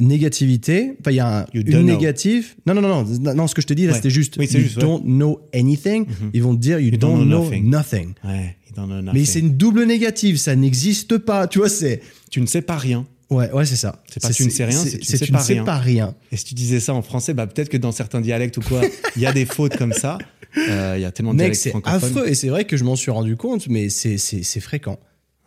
Négativité. 0.00 0.94
Enfin, 1.00 1.10
il 1.10 1.16
y 1.16 1.20
a 1.20 1.40
un, 1.40 1.46
une 1.52 1.62
don't 1.64 1.82
know. 1.84 1.94
négative. 1.96 2.54
Non, 2.66 2.74
non, 2.74 2.80
non, 2.82 3.04
non, 3.04 3.34
non, 3.34 3.46
ce 3.46 3.54
que 3.54 3.62
je 3.62 3.66
te 3.66 3.74
dis 3.74 3.84
là, 3.84 3.90
Ouais. 3.92 3.96
c'était 3.96 4.10
juste. 4.10 4.36
Oui, 4.38 4.46
c'est 4.48 4.58
you 4.58 4.64
juste, 4.64 4.76
ouais. 4.76 4.82
don't 4.82 5.02
know 5.04 5.40
anything. 5.54 6.06
Ils 6.32 6.42
vont 6.42 6.54
te 6.54 6.60
dire 6.60 6.78
you, 6.80 6.90
don't, 6.96 7.24
know, 7.26 7.50
nothing. 7.62 8.14
Ouais, 8.24 8.56
you 8.68 8.74
don't 8.74 8.86
know 8.86 8.96
Mais 8.96 9.02
nothing. 9.02 9.24
c'est 9.26 9.40
une 9.40 9.56
double 9.56 9.84
négative, 9.84 10.36
ça 10.38 10.56
n'existe 10.56 11.18
pas. 11.18 11.46
Tu 11.46 11.58
vois, 11.58 11.68
c'est. 11.68 12.00
Tu 12.30 12.40
ne 12.40 12.46
sais 12.46 12.62
pas 12.62 12.76
rien. 12.76 13.06
Ouais, 13.30 13.50
ouais, 13.52 13.66
c'est 13.66 13.76
ça. 13.76 14.02
C'est 14.08 14.22
pas 14.22 14.30
tu 14.30 14.44
ne 14.44 14.48
sais 14.50 14.64
rien, 14.64 14.78
c'est 14.82 14.98
tu 14.98 15.12
ne 15.12 15.18
sais 15.18 15.26
tu 15.26 15.32
pas 15.32 15.38
ne 15.40 15.44
sais 15.44 15.52
rien. 15.52 15.64
pas 15.64 15.76
rien. 15.78 16.14
Et 16.32 16.36
si 16.38 16.44
tu 16.46 16.54
disais 16.54 16.80
ça 16.80 16.94
en 16.94 17.02
français, 17.02 17.34
bah, 17.34 17.46
peut-être 17.46 17.68
que 17.68 17.76
dans 17.76 17.92
certains 17.92 18.22
dialectes 18.22 18.56
ou 18.56 18.62
quoi, 18.62 18.80
il 19.16 19.22
y 19.22 19.26
a 19.26 19.32
des 19.34 19.44
fautes 19.44 19.76
comme 19.76 19.92
ça. 19.92 20.16
Euh, 20.56 20.94
Il 20.96 21.02
y 21.02 21.04
a 21.04 21.10
tellement 21.12 21.32
de 21.32 21.36
Mec, 21.36 21.44
dialectes 21.52 21.60
c'est 21.62 21.70
francophones. 21.70 22.02
affreux. 22.04 22.26
Et 22.28 22.34
c'est 22.34 22.48
vrai 22.48 22.64
que 22.64 22.78
je 22.78 22.84
m'en 22.84 22.96
suis 22.96 23.10
rendu 23.10 23.36
compte, 23.36 23.68
mais 23.68 23.90
c'est 23.90 24.16
c'est- 24.16 24.42
c'est 24.42 24.60
fréquent. 24.60 24.98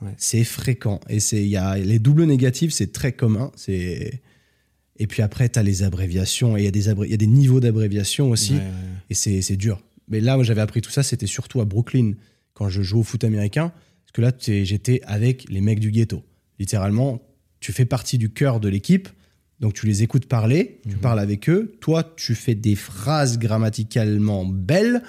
Ouais. 0.01 0.13
C'est 0.17 0.43
fréquent. 0.43 0.99
Et 1.09 1.19
c'est 1.19 1.45
y 1.47 1.57
a 1.57 1.77
les 1.77 1.99
doubles 1.99 2.23
négatifs, 2.25 2.71
c'est 2.73 2.91
très 2.91 3.11
commun. 3.11 3.51
C'est 3.55 4.21
et 4.97 5.07
puis 5.07 5.21
après, 5.21 5.49
tu 5.49 5.57
as 5.57 5.63
les 5.63 5.83
abréviations 5.83 6.57
et 6.57 6.61
il 6.61 6.65
y, 6.65 6.67
a 6.67 6.71
des 6.71 6.89
abré- 6.89 7.07
y 7.09 7.13
a 7.13 7.17
des 7.17 7.27
niveaux 7.27 7.59
d'abréviation 7.59 8.29
aussi. 8.29 8.53
Ouais, 8.53 8.59
ouais. 8.59 8.65
Et 9.09 9.13
c'est 9.13 9.41
c'est 9.41 9.57
dur. 9.57 9.81
Mais 10.07 10.19
là, 10.19 10.35
moi, 10.35 10.43
j'avais 10.43 10.61
appris 10.61 10.81
tout 10.81 10.91
ça, 10.91 11.03
c'était 11.03 11.27
surtout 11.27 11.61
à 11.61 11.65
Brooklyn, 11.65 12.13
quand 12.53 12.67
je 12.69 12.81
jouais 12.81 12.99
au 12.99 13.03
foot 13.03 13.23
américain. 13.23 13.71
Parce 14.03 14.11
que 14.13 14.21
là, 14.21 14.31
t'es- 14.31 14.65
j'étais 14.65 15.01
avec 15.05 15.49
les 15.49 15.61
mecs 15.61 15.79
du 15.79 15.89
ghetto. 15.91 16.23
Littéralement, 16.59 17.21
tu 17.59 17.71
fais 17.71 17.85
partie 17.85 18.17
du 18.17 18.29
cœur 18.31 18.59
de 18.59 18.67
l'équipe. 18.69 19.07
Donc, 19.59 19.73
tu 19.75 19.85
les 19.85 20.01
écoutes 20.03 20.25
parler, 20.25 20.79
tu 20.89 20.97
parles 20.97 21.19
avec 21.19 21.47
eux. 21.47 21.75
Toi, 21.81 22.03
tu 22.17 22.33
fais 22.35 22.55
des 22.55 22.75
phrases 22.75 23.37
grammaticalement 23.39 24.43
belles. 24.45 25.01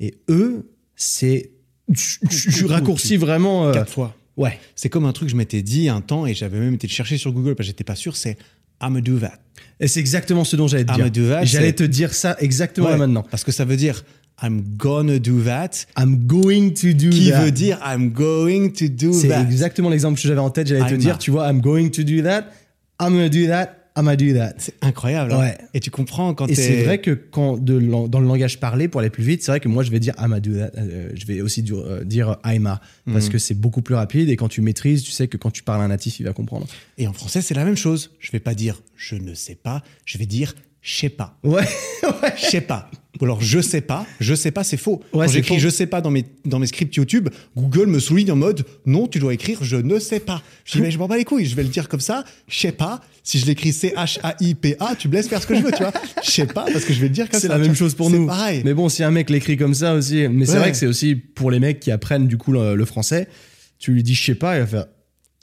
Et 0.00 0.14
eux, 0.28 0.70
c'est. 0.94 1.50
Je 1.90 2.66
raccourcis 2.66 3.16
vraiment. 3.16 3.68
euh, 3.68 3.72
Quatre 3.72 3.92
fois. 3.92 4.14
Ouais. 4.36 4.58
C'est 4.74 4.88
comme 4.88 5.06
un 5.06 5.12
truc 5.12 5.28
que 5.28 5.32
je 5.32 5.36
m'étais 5.36 5.62
dit 5.62 5.88
un 5.88 6.00
temps 6.00 6.26
et 6.26 6.34
j'avais 6.34 6.58
même 6.58 6.74
été 6.74 6.88
chercher 6.88 7.16
sur 7.18 7.32
Google 7.32 7.54
parce 7.54 7.66
que 7.66 7.72
j'étais 7.72 7.84
pas 7.84 7.94
sûr, 7.94 8.16
c'est 8.16 8.36
I'm 8.82 8.96
a 8.96 9.00
do 9.00 9.18
that. 9.18 9.38
Et 9.80 9.88
c'est 9.88 10.00
exactement 10.00 10.44
ce 10.44 10.56
dont 10.56 10.68
j'allais 10.68 10.84
te 10.84 10.92
Ah, 10.92 11.08
dire. 11.08 11.44
J'allais 11.44 11.68
c'est- 11.68 11.72
te 11.74 11.82
dire 11.84 12.12
ça 12.12 12.36
exactement 12.40 12.88
là 12.90 12.96
maintenant. 12.98 13.24
Parce 13.30 13.44
que 13.44 13.52
ça 13.52 13.64
veut 13.64 13.76
dire 13.76 14.04
I'm 14.42 14.60
gonna 14.76 15.18
do 15.18 15.40
that, 15.44 15.70
I'm 15.98 16.26
going 16.26 16.72
to 16.74 16.92
do 16.92 17.08
qui 17.08 17.30
that. 17.30 17.42
veut 17.42 17.50
dire 17.50 17.78
I'm 17.82 18.10
going 18.10 18.68
to 18.72 18.88
do 18.88 19.14
C'est 19.14 19.28
that. 19.28 19.40
exactement 19.40 19.88
l'exemple 19.88 20.20
que 20.20 20.28
j'avais 20.28 20.40
en 20.40 20.50
tête. 20.50 20.66
J'allais 20.66 20.84
te 20.86 20.92
I'm 20.94 20.98
dire, 20.98 21.16
tu 21.18 21.30
vois, 21.30 21.48
I'm 21.50 21.62
going 21.62 21.88
to 21.90 22.02
do 22.02 22.20
that. 22.22 22.50
I'm 23.00 23.14
gonna 23.14 23.30
do 23.30 23.46
that. 23.46 23.70
I'ma 23.96 24.14
do 24.16 24.32
that. 24.34 24.54
C'est 24.58 24.74
incroyable. 24.82 25.32
hein. 25.32 25.38
Ouais. 25.40 25.58
Et 25.74 25.80
tu 25.80 25.90
comprends 25.90 26.34
quand 26.34 26.46
Et 26.48 26.54
c'est 26.54 26.84
vrai 26.84 27.00
que 27.00 27.10
quand 27.12 27.56
de, 27.56 27.80
dans 28.08 28.20
le 28.20 28.26
langage 28.26 28.60
parlé, 28.60 28.88
pour 28.88 29.00
aller 29.00 29.10
plus 29.10 29.24
vite, 29.24 29.42
c'est 29.42 29.50
vrai 29.52 29.60
que 29.60 29.68
moi 29.68 29.82
je 29.82 29.90
vais 29.90 30.00
dire 30.00 30.14
I'ma 30.18 30.38
do 30.40 30.52
that. 30.54 30.70
Euh, 30.76 31.10
je 31.14 31.24
vais 31.26 31.40
aussi 31.40 31.62
du- 31.62 31.74
euh, 31.74 32.04
dire 32.04 32.36
I'ma 32.44 32.80
parce 33.10 33.26
Mhm. 33.26 33.32
que 33.32 33.38
c'est 33.38 33.54
beaucoup 33.54 33.82
plus 33.82 33.94
rapide 33.94 34.28
et 34.28 34.36
quand 34.36 34.48
tu 34.48 34.60
maîtrises, 34.60 35.02
tu 35.02 35.10
sais 35.12 35.28
que 35.28 35.36
quand 35.36 35.50
tu 35.50 35.62
parles 35.62 35.80
à 35.80 35.84
un 35.84 35.88
natif, 35.88 36.20
il 36.20 36.24
va 36.26 36.32
comprendre. 36.32 36.66
Et 36.98 37.06
en 37.08 37.12
français, 37.12 37.40
c'est 37.40 37.54
la 37.54 37.64
même 37.64 37.76
chose. 37.76 38.10
Je 38.20 38.30
vais 38.32 38.40
pas 38.40 38.54
dire 38.54 38.82
je 38.96 39.14
ne 39.16 39.34
sais 39.34 39.54
pas, 39.54 39.82
je 40.04 40.18
vais 40.18 40.26
dire 40.26 40.54
je 40.86 40.98
sais 40.98 41.08
pas. 41.08 41.36
Ouais, 41.42 41.64
ouais. 42.22 42.32
Je 42.36 42.44
sais 42.46 42.60
pas. 42.60 42.88
Ou 43.20 43.24
alors 43.24 43.40
je 43.40 43.60
sais 43.62 43.80
pas, 43.80 44.04
je 44.20 44.34
sais 44.34 44.50
pas, 44.50 44.62
c'est 44.62 44.76
faux. 44.76 45.02
Ouais, 45.14 45.24
Quand 45.26 45.32
j'écris 45.32 45.58
je 45.58 45.70
sais 45.70 45.86
pas 45.86 46.02
dans 46.02 46.10
mes, 46.10 46.26
dans 46.44 46.58
mes 46.58 46.66
scripts 46.66 46.94
YouTube, 46.96 47.30
Google 47.56 47.86
me 47.86 47.98
souligne 47.98 48.30
en 48.30 48.36
mode 48.36 48.64
non, 48.84 49.08
tu 49.08 49.18
dois 49.18 49.32
écrire 49.32 49.58
je 49.64 49.76
ne 49.76 49.98
sais 49.98 50.20
pas. 50.20 50.42
Je 50.66 50.72
dis 50.72 50.82
mais 50.82 50.90
je 50.90 50.98
m'en 50.98 51.08
bats 51.08 51.16
les 51.16 51.24
couilles, 51.24 51.46
je 51.46 51.56
vais 51.56 51.62
le 51.62 51.70
dire 51.70 51.88
comme 51.88 52.00
ça, 52.00 52.24
je 52.46 52.58
sais 52.58 52.72
pas. 52.72 53.00
Si 53.22 53.38
je 53.38 53.46
l'écris 53.46 53.72
C-H-A-I-P-A, 53.72 54.94
tu 54.96 55.08
me 55.08 55.14
laisses 55.14 55.28
faire 55.28 55.40
ce 55.42 55.46
que 55.46 55.54
je 55.56 55.62
veux, 55.62 55.72
tu 55.72 55.82
vois. 55.82 55.92
Je 56.22 56.30
sais 56.30 56.46
pas 56.46 56.66
parce 56.70 56.84
que 56.84 56.92
je 56.92 57.00
vais 57.00 57.08
le 57.08 57.14
dire 57.14 57.24
comme 57.28 57.40
ça. 57.40 57.46
C'est 57.46 57.48
la 57.48 57.58
même 57.58 57.74
chose 57.74 57.94
pour 57.94 58.10
nous. 58.10 58.26
pareil. 58.26 58.60
Mais 58.64 58.74
bon, 58.74 58.88
si 58.88 59.02
un 59.02 59.10
mec 59.10 59.30
l'écrit 59.30 59.56
comme 59.56 59.74
ça 59.74 59.94
aussi, 59.94 60.28
mais 60.28 60.44
c'est 60.46 60.52
Ouais. 60.52 60.58
vrai 60.58 60.70
que 60.72 60.76
c'est 60.76 60.86
aussi 60.86 61.16
pour 61.16 61.50
les 61.50 61.58
mecs 61.58 61.80
qui 61.80 61.90
apprennent 61.90 62.28
du 62.28 62.36
coup 62.36 62.52
le, 62.52 62.74
le 62.76 62.84
français, 62.84 63.28
tu 63.78 63.92
lui 63.92 64.02
dis 64.02 64.14
je 64.14 64.24
sais 64.24 64.34
pas, 64.34 64.56
il 64.56 64.60
va 64.60 64.66
faire 64.66 64.86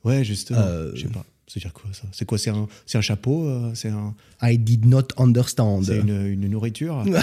Ouais, 0.06 0.24
justement. 0.24 0.60
Euh, 0.62 0.92
Je 0.96 1.02
sais 1.02 1.08
pas. 1.08 1.26
C'est 1.60 1.72
quoi 1.72 1.90
ça? 1.94 2.04
C'est 2.12 2.26
quoi 2.26 2.38
C'est 2.38 2.50
un, 2.50 2.68
un 2.94 3.02
chapeau 3.02 3.46
euh, 3.48 3.72
C'est 3.76 3.90
un, 3.90 4.16
I 4.42 4.58
did 4.58 4.86
not 4.86 5.08
understand. 5.18 5.84
c'est 5.84 6.00
une, 6.00 6.26
une 6.28 6.48
nourriture? 6.48 7.04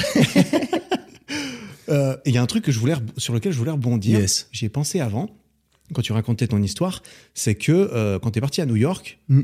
Euh, 1.89 2.17
Il 2.25 2.33
y 2.35 2.39
a 2.39 2.43
un 2.43 2.47
truc 2.47 2.65
que 2.65 2.71
je 2.71 2.79
voulais, 2.79 2.95
sur 3.17 3.35
lequel 3.35 3.51
je 3.53 3.59
voulais 3.59 3.73
rebondir. 3.73 4.21
Yes. 4.21 4.49
J'y 4.53 4.67
ai 4.67 4.69
pensé 4.69 5.01
avant, 5.01 5.29
quand 5.93 6.03
tu 6.03 6.13
racontais 6.13 6.47
ton 6.47 6.63
histoire, 6.63 7.03
c'est 7.35 7.57
que 7.57 7.73
euh, 7.73 8.21
quand 8.21 8.31
tu 8.31 8.39
es 8.39 8.41
parti 8.41 8.61
à 8.61 8.67
New 8.67 8.77
York, 8.77 9.19
Mm. 9.29 9.41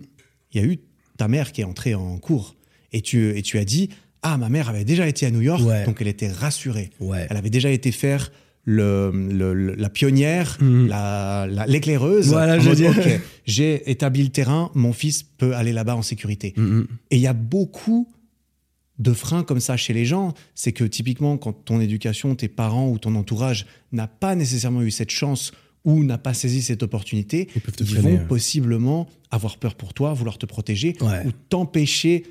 il 0.53 0.61
y 0.61 0.65
a 0.65 0.67
eu 0.67 0.79
ta 1.17 1.27
mère 1.27 1.51
qui 1.51 1.63
est 1.63 1.65
entrée 1.65 1.97
en 1.97 2.19
cours. 2.19 2.55
Et 2.93 3.01
tu, 3.03 3.37
et 3.37 3.43
tu 3.43 3.59
as 3.59 3.65
dit 3.65 3.89
Ah, 4.23 4.37
ma 4.39 4.49
mère 4.49 4.69
avait 4.69 4.85
déjà 4.85 5.09
été 5.09 5.27
à 5.27 5.33
New 5.33 5.41
York, 5.41 5.61
Ouais. 5.65 5.85
donc 5.87 5.97
elle 6.01 6.07
était 6.07 6.31
rassurée. 6.31 6.91
Ouais. 7.01 7.27
Elle 7.29 7.37
avait 7.37 7.51
déjà 7.51 7.71
été 7.71 7.91
faire 7.91 8.31
le, 8.69 9.11
le- 9.13 9.55
le- 9.55 9.75
la 9.77 9.89
pionnière, 9.89 10.59
Mhm. 10.61 10.89
la- 10.89 11.47
la- 11.49 11.67
l'éclaireuse. 11.67 12.29
Voilà, 12.29 12.59
j'ai 13.47 13.91
établi 13.91 14.23
le 14.25 14.29
terrain, 14.31 14.71
mon 14.75 14.93
fils 14.93 15.23
peut 15.23 15.55
aller 15.55 15.73
là-bas 15.73 15.97
en 15.97 16.03
sécurité. 16.03 16.53
Mhm. 16.57 16.87
Et 17.11 17.17
il 17.17 17.23
y 17.23 17.27
a 17.29 17.33
beaucoup 17.33 18.09
de 18.99 19.13
freins 19.13 19.45
comme 19.45 19.61
ça 19.61 19.77
chez 19.77 19.93
les 19.93 20.05
gens. 20.05 20.35
C'est 20.55 20.73
que 20.73 20.85
typiquement, 20.85 21.37
quand 21.37 21.53
ton 21.53 21.81
éducation, 21.81 22.35
tes 22.35 22.49
parents 22.49 22.89
ou 22.91 22.99
ton 22.99 23.15
entourage 23.15 23.67
n'a 23.93 24.07
pas 24.09 24.35
nécessairement 24.35 24.83
eu 24.83 24.91
cette 24.91 25.11
chance 25.11 25.53
ou 25.85 26.03
n'a 26.03 26.19
pas 26.19 26.35
saisi 26.35 26.63
cette 26.63 26.83
opportunité, 26.83 27.49
Ils 27.55 27.61
te 27.73 27.85
vont 27.85 28.19
possiblement 28.27 29.07
avoir 29.31 29.59
peur 29.59 29.77
pour 29.77 29.95
toi, 29.95 30.13
vouloir 30.15 30.39
te 30.39 30.47
protéger 30.47 30.97
Ouais. 31.01 31.25
ou 31.27 31.31
t'empêcher. 31.49 32.25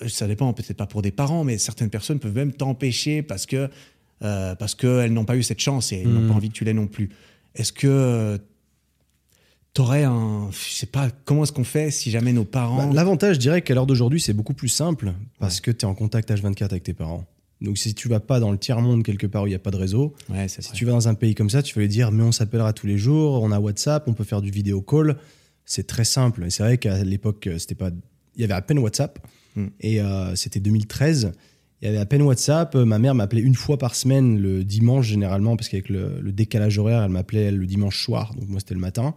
euh, 0.00 0.08
Ça 0.08 0.26
dépend 0.26 0.50
peut-être 0.54 0.76
pas 0.76 0.86
pour 0.86 1.02
des 1.02 1.10
parents, 1.10 1.44
mais 1.44 1.58
certaines 1.58 1.90
personnes 1.90 2.18
peuvent 2.18 2.34
même 2.34 2.52
t'empêcher 2.52 3.22
parce 3.22 3.44
que 3.44 3.68
euh, 4.22 4.54
parce 4.54 4.74
qu'elles 4.74 5.12
n'ont 5.12 5.24
pas 5.24 5.36
eu 5.36 5.42
cette 5.42 5.60
chance 5.60 5.92
et 5.92 6.00
elles 6.02 6.08
n'ont 6.08 6.28
pas 6.28 6.34
envie 6.34 6.48
que 6.48 6.54
tu 6.54 6.64
l'aies 6.64 6.74
non 6.74 6.86
plus. 6.86 7.10
Est-ce 7.54 7.72
que 7.72 8.38
T'aurais 9.74 10.04
un. 10.04 10.50
Je 10.50 10.74
sais 10.74 10.86
pas, 10.86 11.08
comment 11.24 11.44
est-ce 11.44 11.52
qu'on 11.52 11.64
fait 11.64 11.90
si 11.90 12.10
jamais 12.10 12.34
nos 12.34 12.44
parents. 12.44 12.88
Bah, 12.88 12.92
L'avantage, 12.92 13.36
je 13.36 13.40
dirais 13.40 13.62
qu'à 13.62 13.74
l'heure 13.74 13.86
d'aujourd'hui, 13.86 14.20
c'est 14.20 14.34
beaucoup 14.34 14.52
plus 14.52 14.68
simple 14.68 15.14
parce 15.38 15.62
que 15.62 15.70
tu 15.70 15.86
es 15.86 15.88
en 15.88 15.94
contact 15.94 16.30
H24 16.30 16.64
avec 16.64 16.82
tes 16.82 16.92
parents. 16.92 17.24
Donc 17.62 17.78
si 17.78 17.94
tu 17.94 18.08
vas 18.08 18.20
pas 18.20 18.38
dans 18.38 18.50
le 18.52 18.58
tiers-monde 18.58 19.02
quelque 19.02 19.26
part 19.26 19.44
où 19.44 19.46
il 19.46 19.50
n'y 19.50 19.56
a 19.56 19.60
pas 19.60 19.70
de 19.70 19.76
réseau, 19.76 20.14
ouais, 20.28 20.48
si 20.48 20.60
vrai. 20.60 20.70
tu 20.74 20.84
vas 20.84 20.92
dans 20.92 21.08
un 21.08 21.14
pays 21.14 21.34
comme 21.34 21.48
ça, 21.48 21.62
tu 21.62 21.74
vas 21.74 21.80
lui 21.80 21.88
dire 21.88 22.10
mais 22.10 22.22
on 22.22 22.32
s'appellera 22.32 22.72
tous 22.72 22.86
les 22.86 22.98
jours, 22.98 23.42
on 23.42 23.50
a 23.50 23.58
WhatsApp, 23.58 24.06
on 24.08 24.12
peut 24.12 24.24
faire 24.24 24.42
du 24.42 24.50
vidéo 24.50 24.82
call. 24.82 25.16
C'est 25.64 25.86
très 25.86 26.04
simple. 26.04 26.44
Et 26.44 26.50
c'est 26.50 26.64
vrai 26.64 26.76
qu'à 26.76 27.02
l'époque, 27.02 27.46
euh, 27.46 27.58
c'était 27.58 27.76
pas, 27.76 27.90
il 28.34 28.40
y 28.42 28.44
avait 28.44 28.52
à 28.52 28.60
peine 28.60 28.78
WhatsApp. 28.78 29.26
Mm. 29.56 29.66
Et 29.80 30.00
euh, 30.02 30.36
c'était 30.36 30.60
2013. 30.60 31.32
Il 31.82 31.86
y 31.86 31.88
avait 31.88 31.98
à 31.98 32.06
peine 32.06 32.22
WhatsApp. 32.22 32.74
Euh, 32.76 32.84
Ma 32.84 32.98
mère 32.98 33.14
m'appelait 33.14 33.40
une 33.42 33.56
fois 33.56 33.76
par 33.76 33.94
semaine 33.96 34.38
le 34.38 34.62
dimanche 34.64 35.08
généralement 35.08 35.56
parce 35.56 35.68
qu'avec 35.68 35.88
le, 35.88 36.20
le 36.20 36.32
décalage 36.32 36.78
horaire, 36.78 37.02
elle 37.02 37.10
m'appelait 37.10 37.50
le 37.50 37.66
dimanche 37.66 38.02
soir. 38.02 38.34
Donc 38.34 38.48
moi 38.48 38.60
c'était 38.60 38.74
le 38.74 38.80
matin. 38.80 39.14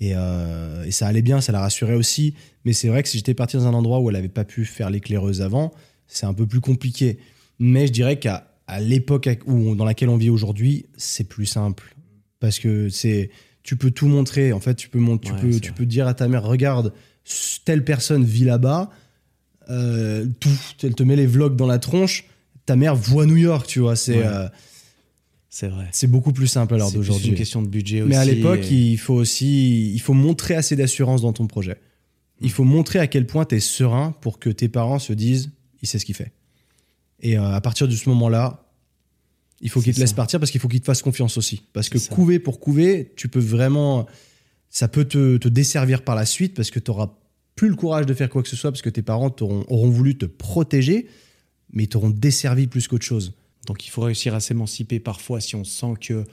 Et, 0.00 0.12
euh, 0.14 0.84
et 0.84 0.90
ça 0.90 1.06
allait 1.06 1.22
bien, 1.22 1.40
ça 1.40 1.52
la 1.52 1.60
rassurait 1.60 1.94
aussi. 1.96 2.34
Mais 2.64 2.72
c'est 2.72 2.88
vrai 2.88 3.02
que 3.02 3.08
si 3.08 3.18
j'étais 3.18 3.34
parti 3.34 3.56
dans 3.56 3.66
un 3.66 3.74
endroit 3.74 4.00
où 4.00 4.08
elle 4.08 4.16
n'avait 4.16 4.28
pas 4.28 4.44
pu 4.44 4.64
faire 4.64 4.90
l'éclaireuse 4.90 5.42
avant, 5.42 5.72
c'est 6.06 6.24
un 6.24 6.34
peu 6.34 6.46
plus 6.46 6.60
compliqué. 6.60 7.18
Mais 7.58 7.86
je 7.88 7.92
dirais 7.92 8.18
qu'à 8.18 8.46
l'époque 8.80 9.28
où, 9.46 9.74
dans 9.74 9.84
laquelle 9.84 10.08
on 10.08 10.16
vit 10.16 10.30
aujourd'hui, 10.30 10.86
c'est 10.96 11.24
plus 11.28 11.46
simple. 11.46 11.94
Parce 12.40 12.60
que 12.60 12.88
c'est, 12.88 13.30
tu 13.64 13.76
peux 13.76 13.90
tout 13.90 14.06
montrer. 14.06 14.52
En 14.52 14.60
fait, 14.60 14.76
tu 14.76 14.88
peux, 14.88 15.00
tu 15.20 15.32
Ouais, 15.32 15.40
peux, 15.40 15.52
c'est 15.52 15.60
tu 15.60 15.70
vrai. 15.70 15.76
peux 15.78 15.86
dire 15.86 16.06
à 16.06 16.14
ta 16.14 16.28
mère, 16.28 16.44
regarde, 16.44 16.92
telle 17.64 17.84
personne 17.84 18.24
vit 18.24 18.44
là-bas, 18.44 18.90
euh, 19.70 20.26
tout, 20.40 20.48
elle 20.82 20.94
te 20.94 21.02
met 21.02 21.16
les 21.16 21.26
vlogs 21.26 21.56
dans 21.56 21.66
la 21.66 21.78
tronche. 21.78 22.24
Ta 22.66 22.76
mère 22.76 22.94
voit 22.96 23.26
New 23.26 23.36
York, 23.36 23.66
tu 23.66 23.80
vois. 23.80 23.96
C'est, 23.96 24.18
Ouais. 24.18 24.26
euh, 24.26 24.48
C'est 25.48 25.68
vrai. 25.68 25.88
c'est 25.92 26.06
beaucoup 26.06 26.32
plus 26.32 26.46
simple 26.46 26.74
à 26.74 26.78
l'heure 26.78 26.88
C'est 26.90 26.96
d'aujourd'hui. 26.96 27.28
une 27.30 27.34
question 27.34 27.62
de 27.62 27.68
budget 27.68 28.02
aussi. 28.02 28.10
Mais 28.10 28.16
à 28.16 28.24
l'époque, 28.24 28.64
et- 28.70 28.90
il 28.92 28.98
faut 28.98 29.14
aussi 29.14 29.92
il 29.92 29.98
faut 30.00 30.12
montrer 30.14 30.54
assez 30.54 30.76
d'assurance 30.76 31.22
dans 31.22 31.32
ton 31.32 31.46
projet. 31.46 31.78
Il 32.40 32.50
faut 32.50 32.64
montrer 32.64 32.98
à 33.00 33.06
quel 33.06 33.26
point 33.26 33.44
tu 33.44 33.56
es 33.56 33.60
serein 33.60 34.14
pour 34.20 34.38
que 34.38 34.50
tes 34.50 34.68
parents 34.68 34.98
se 34.98 35.12
disent 35.12 35.50
il 35.82 35.88
sait 35.88 35.98
ce 35.98 36.04
qu'il 36.04 36.14
fait. 36.14 36.32
Et 37.20 37.36
euh, 37.38 37.42
à 37.52 37.60
partir 37.60 37.88
de 37.88 37.94
ce 37.94 38.08
moment-là, 38.10 38.64
il 39.60 39.70
faut 39.70 39.80
qu'il 39.80 39.92
te 39.94 39.98
laisse 40.00 40.12
partir 40.12 40.38
parce 40.38 40.52
qu'il 40.52 40.60
faut 40.60 40.68
qu'il 40.68 40.80
te 40.80 40.84
fasse 40.84 41.02
confiance 41.02 41.36
aussi. 41.36 41.62
Parce 41.72 41.88
que 41.88 41.98
ça. 41.98 42.14
couver 42.14 42.38
pour 42.38 42.60
couver, 42.60 43.12
tu 43.16 43.28
peux 43.28 43.40
vraiment. 43.40 44.06
Ça 44.70 44.86
peut 44.86 45.04
te, 45.06 45.36
te 45.38 45.48
desservir 45.48 46.02
par 46.04 46.14
la 46.14 46.26
suite 46.26 46.54
parce 46.54 46.70
que 46.70 46.78
tu 46.78 46.90
n'auras 46.90 47.10
plus 47.58 47.68
le 47.68 47.74
courage 47.74 48.06
de 48.06 48.14
faire 48.14 48.30
quoi 48.30 48.42
que 48.42 48.48
ce 48.48 48.56
soit 48.56 48.70
parce 48.70 48.82
que 48.82 48.88
tes 48.88 49.02
parents 49.02 49.34
auront 49.42 49.90
voulu 49.90 50.16
te 50.16 50.24
protéger, 50.26 51.06
mais 51.72 51.82
ils 51.84 51.88
t'auront 51.88 52.10
desservi 52.10 52.68
plus 52.68 52.86
qu'autre 52.88 53.04
chose. 53.04 53.34
Donc 53.66 53.84
il 53.86 53.90
faut 53.90 54.02
réussir 54.02 54.34
à 54.34 54.40
s'émanciper 54.40 55.00
parfois 55.00 55.40
si 55.40 55.56
on 55.56 55.64
sent 55.64 55.94
que 56.00 56.24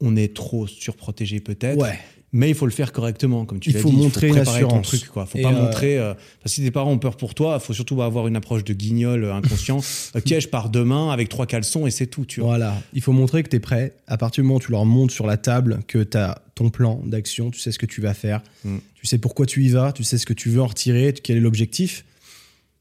on 0.00 0.14
est 0.16 0.34
trop 0.36 0.66
surprotégé 0.66 1.40
peut-être. 1.40 1.80
Ouais. 1.80 1.98
Mais 2.36 2.48
il 2.50 2.54
faut 2.56 2.66
le 2.66 2.72
faire 2.72 2.90
correctement, 2.92 3.44
comme 3.46 3.60
tu 3.60 3.70
Il 3.70 3.74
l'as 3.76 3.80
faut 3.80 3.90
dit. 3.90 3.96
montrer 3.96 4.26
une 4.26 4.34
préparer 4.34 4.60
ton 4.62 4.66
assurance. 4.66 4.86
truc, 4.88 5.06
quoi. 5.08 5.24
Faut 5.24 5.38
Et 5.38 5.42
pas 5.42 5.52
euh, 5.52 5.62
montrer. 5.64 5.98
euh, 5.98 6.14
si 6.46 6.62
tes 6.62 6.72
parents 6.72 6.90
ont 6.90 6.98
peur 6.98 7.16
pour 7.16 7.32
toi, 7.34 7.58
il 7.62 7.64
faut 7.64 7.72
surtout 7.72 8.02
avoir 8.02 8.26
une 8.26 8.34
approche 8.34 8.64
de 8.64 8.72
guignol 8.74 9.22
euh, 9.24 9.34
inconscient. 9.34 9.78
ok, 10.16 10.40
je 10.40 10.48
pars 10.48 10.68
demain 10.68 11.10
avec 11.12 11.28
trois 11.28 11.46
caleçons 11.46 11.86
et 11.86 11.92
c'est 11.92 12.08
tout, 12.08 12.24
tu 12.26 12.40
vois. 12.40 12.50
Voilà, 12.50 12.74
il 12.92 13.02
faut 13.02 13.12
montrer 13.12 13.44
que 13.44 13.48
tu 13.50 13.56
es 13.56 13.60
prêt. 13.60 13.94
À 14.08 14.18
partir 14.18 14.42
du 14.42 14.48
moment 14.48 14.56
où 14.58 14.60
tu 14.60 14.72
leur 14.72 14.84
montres 14.84 15.14
sur 15.14 15.26
la 15.28 15.36
table 15.36 15.80
que 15.86 16.02
tu 16.02 16.18
as 16.18 16.42
ton 16.54 16.70
plan 16.70 17.00
d'action, 17.04 17.50
tu 17.50 17.58
sais 17.60 17.72
ce 17.72 17.78
que 17.78 17.86
tu 17.86 18.00
vas 18.00 18.14
faire, 18.14 18.42
Mm. 18.64 18.78
tu 18.94 19.06
sais 19.06 19.18
pourquoi 19.18 19.46
tu 19.46 19.64
y 19.64 19.68
vas, 19.70 19.92
tu 19.92 20.04
sais 20.04 20.18
ce 20.18 20.26
que 20.26 20.32
tu 20.32 20.48
veux 20.50 20.60
en 20.62 20.66
retirer, 20.68 21.12
quel 21.12 21.36
est 21.36 21.40
l'objectif. 21.40 22.04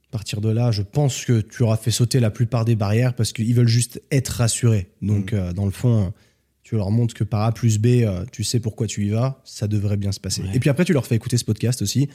À 0.09 0.11
partir 0.11 0.41
de 0.41 0.49
là, 0.49 0.71
je 0.71 0.83
pense 0.83 1.25
que 1.25 1.41
tu 1.41 1.63
auras 1.63 1.77
fait 1.77 1.89
sauter 1.89 2.19
la 2.19 2.29
plupart 2.29 2.65
des 2.65 2.75
barrières 2.75 3.15
parce 3.15 3.33
qu'ils 3.33 3.53
veulent 3.55 3.67
juste 3.67 4.01
être 4.11 4.29
rassurés. 4.29 4.87
Donc, 5.01 5.33
Mm. 5.33 5.35
euh, 5.37 5.53
dans 5.53 5.65
le 5.65 5.71
fond, 5.71 6.13
tu 6.63 6.75
leur 6.75 6.91
montres 6.91 7.13
que 7.13 7.25
par 7.25 7.41
A 7.41 7.51
plus 7.51 7.77
B, 7.77 7.87
euh, 7.87 8.23
tu 8.31 8.43
sais 8.45 8.59
pourquoi 8.59 8.87
tu 8.87 9.05
y 9.05 9.09
vas, 9.09 9.41
ça 9.43 9.67
devrait 9.67 9.97
bien 9.97 10.13
se 10.13 10.19
passer. 10.19 10.41
Ouais. 10.43 10.49
Et 10.53 10.59
puis 10.59 10.69
après, 10.69 10.85
tu 10.85 10.93
leur 10.93 11.05
fais 11.05 11.15
écouter 11.15 11.37
ce 11.37 11.43
podcast 11.43 11.81
aussi. 11.81 12.07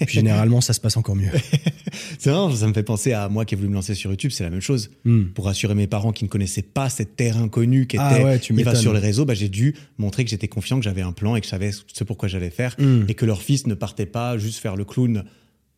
puis 0.00 0.14
généralement, 0.14 0.60
ça 0.60 0.72
se 0.72 0.80
passe 0.80 0.96
encore 0.96 1.16
mieux. 1.16 1.30
C'est 2.18 2.30
vrai, 2.30 2.54
ça 2.54 2.66
me 2.68 2.72
fait 2.72 2.82
penser 2.82 3.12
à 3.12 3.28
moi 3.28 3.44
qui 3.44 3.54
ai 3.54 3.56
voulu 3.56 3.68
me 3.68 3.74
lancer 3.74 3.94
sur 3.94 4.10
YouTube, 4.10 4.30
c'est 4.30 4.44
la 4.44 4.50
même 4.50 4.60
chose. 4.60 4.90
Mm. 5.04 5.26
Pour 5.34 5.46
rassurer 5.46 5.74
mes 5.74 5.86
parents 5.86 6.12
qui 6.12 6.24
ne 6.24 6.28
connaissaient 6.28 6.62
pas 6.62 6.88
cette 6.88 7.16
terre 7.16 7.36
inconnue 7.38 7.86
qui 7.86 7.96
était 7.96 8.04
Ah 8.06 8.22
ouais, 8.22 8.38
tu 8.38 8.54
il 8.54 8.64
va 8.64 8.74
sur 8.74 8.92
les 8.92 9.00
réseaux, 9.00 9.24
bah, 9.24 9.34
j'ai 9.34 9.48
dû 9.48 9.74
montrer 9.98 10.24
que 10.24 10.30
j'étais 10.30 10.48
confiant, 10.48 10.78
que 10.78 10.84
j'avais 10.84 11.02
un 11.02 11.12
plan 11.12 11.36
et 11.36 11.40
que 11.40 11.46
je 11.46 11.50
savais 11.50 11.70
ce 11.72 12.04
pourquoi 12.04 12.28
j'allais 12.28 12.50
faire. 12.50 12.76
Mm. 12.78 13.04
et 13.08 13.14
que 13.14 13.24
leur 13.24 13.42
fils 13.42 13.66
ne 13.66 13.74
partait 13.74 14.06
pas 14.06 14.38
juste 14.38 14.58
faire 14.58 14.76
le 14.76 14.84
clown, 14.84 15.24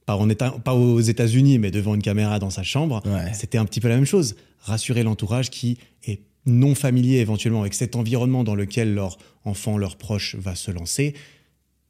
pas, 0.06 0.16
en 0.16 0.28
État- 0.28 0.58
pas 0.64 0.74
aux 0.74 1.00
États-Unis, 1.00 1.58
mais 1.58 1.70
devant 1.70 1.94
une 1.94 2.02
caméra 2.02 2.38
dans 2.38 2.50
sa 2.50 2.62
chambre. 2.62 3.02
Ouais. 3.06 3.32
C'était 3.32 3.58
un 3.58 3.64
petit 3.64 3.80
peu 3.80 3.88
la 3.88 3.96
même 3.96 4.06
chose. 4.06 4.36
Rassurer 4.60 5.02
l'entourage 5.02 5.50
qui 5.50 5.78
est 6.06 6.20
non 6.48 6.74
familier 6.74 7.18
éventuellement 7.18 7.60
avec 7.60 7.74
cet 7.74 7.94
environnement 7.96 8.42
dans 8.44 8.54
lequel 8.54 8.94
leur 8.94 9.18
enfant, 9.44 9.78
leur 9.78 9.96
proche 9.96 10.34
va 10.36 10.54
se 10.54 10.70
lancer. 10.70 11.14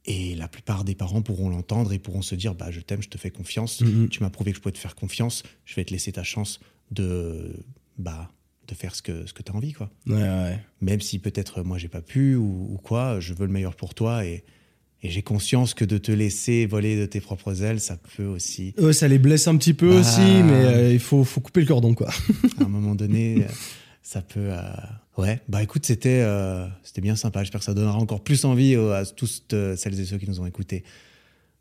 Et 0.05 0.33
la 0.35 0.47
plupart 0.47 0.83
des 0.85 0.95
parents 0.95 1.21
pourront 1.21 1.49
l'entendre 1.49 1.91
et 1.93 1.99
pourront 1.99 2.21
se 2.21 2.33
dire 2.35 2.55
bah, 2.55 2.71
Je 2.71 2.79
t'aime, 2.79 3.01
je 3.01 3.09
te 3.09 3.17
fais 3.17 3.31
confiance, 3.31 3.81
Mhm. 3.81 4.09
tu 4.09 4.21
m'as 4.23 4.29
prouvé 4.29 4.51
que 4.51 4.57
je 4.57 4.61
pouvais 4.61 4.73
te 4.73 4.77
faire 4.79 4.95
confiance, 4.95 5.43
je 5.65 5.75
vais 5.75 5.83
te 5.83 5.91
laisser 5.91 6.11
ta 6.11 6.23
chance 6.23 6.59
de, 6.91 7.53
bah, 7.97 8.31
de 8.67 8.75
faire 8.75 8.95
ce 8.95 9.01
que, 9.01 9.25
ce 9.27 9.33
que 9.33 9.43
tu 9.43 9.51
as 9.51 9.55
envie. 9.55 9.73
quoi 9.73 9.89
Ouais, 10.07 10.15
ouais. 10.15 10.59
même 10.81 11.01
si 11.01 11.19
peut-être 11.19 11.63
moi 11.63 11.77
j'ai 11.77 11.89
pas 11.89 12.01
pu 12.01 12.35
ou, 12.35 12.69
ou 12.73 12.77
quoi, 12.77 13.19
je 13.19 13.33
veux 13.33 13.45
le 13.45 13.51
meilleur 13.51 13.75
pour 13.75 13.93
toi 13.93 14.25
et, 14.25 14.43
et 15.03 15.09
j'ai 15.09 15.21
conscience 15.21 15.73
que 15.73 15.85
de 15.85 15.97
te 15.97 16.11
laisser 16.11 16.65
voler 16.65 16.97
de 16.99 17.05
tes 17.05 17.19
propres 17.21 17.61
ailes, 17.61 17.79
ça 17.79 17.97
peut 18.17 18.25
aussi, 18.25 18.73
Ouais, 18.79 18.93
ça 18.93 19.07
les 19.07 19.19
blesse 19.19 19.47
un 19.47 19.57
petit 19.57 19.73
peu 19.73 19.89
Bah. 19.89 19.99
aussi, 19.99 20.21
mais 20.21 20.65
euh, 20.65 20.93
il 20.93 20.99
faut, 20.99 21.23
faut 21.23 21.41
couper 21.41 21.61
le 21.61 21.67
cordon, 21.67 21.93
quoi. 21.93 22.09
à 22.59 22.63
un 22.63 22.67
moment 22.69 22.95
donné, 22.95 23.43
euh, 23.43 23.47
ça 24.11 24.21
peut. 24.21 24.39
euh, 24.51 24.61
Ouais, 25.17 25.41
bah 25.49 25.61
écoute, 25.61 25.85
c'était 25.85 26.21
euh, 26.21 26.65
c'était 26.83 27.01
bien 27.01 27.15
sympa. 27.17 27.41
J'espère 27.43 27.59
que 27.59 27.65
ça 27.65 27.73
donnera 27.73 27.97
encore 27.97 28.21
plus 28.23 28.45
envie 28.45 28.75
à 28.75 29.03
tous 29.05 29.43
euh, 29.53 29.75
celles 29.75 29.99
et 29.99 30.05
ceux 30.05 30.17
qui 30.17 30.27
nous 30.29 30.39
ont 30.39 30.45
écoutés 30.45 30.83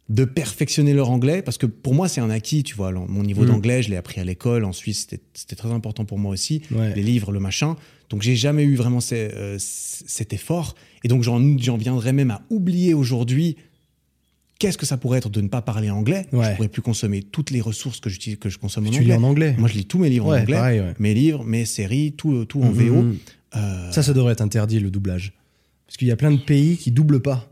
de 0.09 0.25
perfectionner 0.25 0.95
leur 0.95 1.11
anglais 1.11 1.43
parce 1.43 1.59
que 1.59 1.67
pour 1.67 1.93
moi 1.93 2.09
c'est 2.09 2.21
un 2.23 2.31
acquis, 2.31 2.63
tu 2.63 2.75
vois. 2.77 2.93
Mon 2.93 3.23
niveau 3.25 3.43
Mm. 3.43 3.47
d'anglais, 3.49 3.83
je 3.83 3.91
l'ai 3.91 3.97
appris 3.97 4.21
à 4.21 4.25
l'école. 4.25 4.65
En 4.65 4.73
Suisse, 4.73 5.07
c'était- 5.11 5.57
très 5.57 5.71
important 5.73 6.05
pour 6.07 6.19
moi 6.19 6.33
aussi. 6.33 6.63
Ouais. 6.71 6.95
les 6.95 7.03
livres, 7.03 7.33
le 7.33 7.41
machin. 7.41 7.77
Donc 8.11 8.23
j'ai 8.23 8.37
jamais 8.37 8.63
eu 8.63 8.75
vraiment 8.77 9.01
ces- 9.01 9.31
euh, 9.35 9.57
cet 9.59 10.33
effort. 10.33 10.77
Et 11.05 11.09
donc 11.09 11.23
j'en 11.25 11.59
j'en 11.59 11.77
viendrais 11.77 12.13
même 12.15 12.31
à 12.31 12.41
oublier 12.49 12.95
aujourd'hui 12.95 13.57
qu'est-ce 14.59 14.79
que 14.79 14.87
ça 14.87 14.97
pourrait 14.97 15.19
être 15.19 15.29
de 15.29 15.41
ne 15.41 15.49
pas 15.49 15.63
parler 15.63 15.91
anglais? 15.91 16.27
Ouais. 16.33 16.51
Je 16.51 16.57
pourrais 16.57 16.69
plus 16.69 16.83
consommer 16.83 17.23
toutes 17.23 17.51
les 17.51 17.61
ressources 17.61 18.01
que, 18.01 18.11
j'utilise- 18.11 18.39
que 18.39 18.49
je 18.49 18.59
consomme 18.59 18.87
en 18.87 18.91
Tu 18.91 19.01
lis 19.03 19.13
anglais. 19.13 19.15
en 19.17 19.23
anglais. 19.29 19.55
Moi, 19.59 19.69
je 19.69 19.75
lis 19.75 19.85
tous 19.87 19.99
mes 19.99 20.09
livres 20.11 20.27
en 20.27 20.37
anglais, 20.39 20.55
pareil, 20.55 20.81
ouais. 20.81 20.95
mes 20.99 21.15
livres, 21.15 21.45
mes 21.45 21.65
séries, 21.65 22.13
tout, 22.17 22.45
tout 22.45 22.63
en 22.63 22.71
VO. 22.71 23.03
Mhm. 23.03 23.17
Euh, 23.57 23.91
Ça, 23.93 24.03
ça 24.03 24.13
devrait 24.13 24.33
être 24.33 24.43
interdit, 24.43 24.79
le 24.81 24.91
doublage. 24.91 25.33
Parce 25.87 25.97
qu'il 25.97 26.09
y 26.09 26.13
a 26.13 26.17
plein 26.17 26.31
de 26.33 26.37
pays 26.37 26.77
qui 26.77 26.91
doublent 26.91 27.23
pas. 27.23 27.51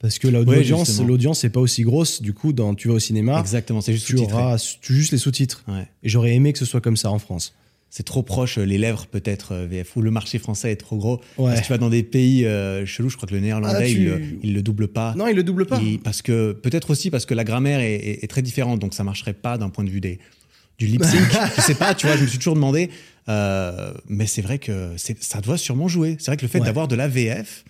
Parce 0.00 0.18
que 0.18 0.28
l'audience, 0.28 1.00
l'audience 1.02 1.44
n'est 1.44 1.50
pas 1.50 1.60
aussi 1.60 1.82
grosse. 1.82 2.22
Du 2.22 2.32
coup, 2.32 2.52
dans, 2.54 2.74
tu 2.74 2.88
vas 2.88 2.94
au 2.94 2.98
cinéma, 2.98 3.38
exactement, 3.38 3.80
c'est 3.82 3.92
juste 3.92 4.06
tu 4.06 4.16
auras 4.16 4.56
tu- 4.80 4.94
juste 4.94 5.12
les 5.12 5.18
sous-titres. 5.18 5.62
Et 6.02 6.08
j'aurais 6.08 6.34
aimé 6.34 6.52
que 6.54 6.58
ce 6.58 6.64
soit 6.64 6.80
comme 6.80 6.96
ça 6.96 7.10
en 7.10 7.18
France. 7.18 7.54
C'est 7.92 8.04
trop 8.04 8.22
proche, 8.22 8.56
euh, 8.58 8.62
les 8.64 8.78
lèvres 8.78 9.06
peut-être 9.06 9.52
euh, 9.52 9.66
VF, 9.66 9.96
ou 9.96 10.00
le 10.02 10.12
marché 10.12 10.38
français 10.38 10.70
est 10.70 10.76
trop 10.76 10.96
gros. 10.96 11.20
Ouais. 11.38 11.56
Si 11.56 11.62
tu 11.62 11.68
vas 11.70 11.78
dans 11.78 11.90
des 11.90 12.04
pays 12.04 12.46
euh, 12.46 12.86
chelous, 12.86 13.08
je 13.10 13.16
crois 13.16 13.28
que 13.28 13.34
le 13.34 13.40
néerlandais, 13.40 13.74
Ah, 13.76 13.84
tu- 13.84 13.90
il, 13.92 14.04
le- 14.04 14.22
il 14.44 14.54
le 14.54 14.62
double 14.62 14.86
pas. 14.88 15.12
Non, 15.16 15.26
il 15.26 15.34
le 15.34 15.42
double 15.42 15.66
pas. 15.66 15.80
Il- 15.82 15.98
parce 15.98 16.22
que 16.22 16.52
peut-être 16.52 16.90
aussi 16.90 17.10
parce 17.10 17.26
que 17.26 17.34
la 17.34 17.42
grammaire 17.42 17.80
est, 17.80 17.94
est- 17.96 18.24
est 18.24 18.28
très 18.28 18.42
différente, 18.42 18.78
donc 18.78 18.94
ça 18.94 19.02
marcherait 19.02 19.32
pas 19.32 19.58
d'un 19.58 19.70
point 19.70 19.82
de 19.84 19.90
vue 19.90 20.00
des 20.00 20.20
du 20.78 20.86
lip 20.86 21.02
sync. 21.04 21.20
je 21.56 21.60
sais 21.62 21.74
pas, 21.74 21.94
tu 21.94 22.06
vois, 22.06 22.16
je 22.16 22.22
me 22.22 22.26
suis 22.28 22.38
toujours 22.38 22.54
demandé. 22.54 22.90
Euh, 23.28 23.92
mais 24.08 24.26
c'est 24.26 24.40
vrai 24.42 24.58
que 24.58 24.92
ça 24.96 25.40
doit 25.40 25.58
sûrement 25.58 25.88
jouer. 25.88 26.16
C'est 26.20 26.26
vrai 26.30 26.36
que 26.36 26.42
le 26.42 26.48
fait 26.48 26.58
Ouais. 26.60 26.64
d'avoir 26.66 26.88
de 26.88 26.94
la 26.96 27.06
VF 27.08 27.64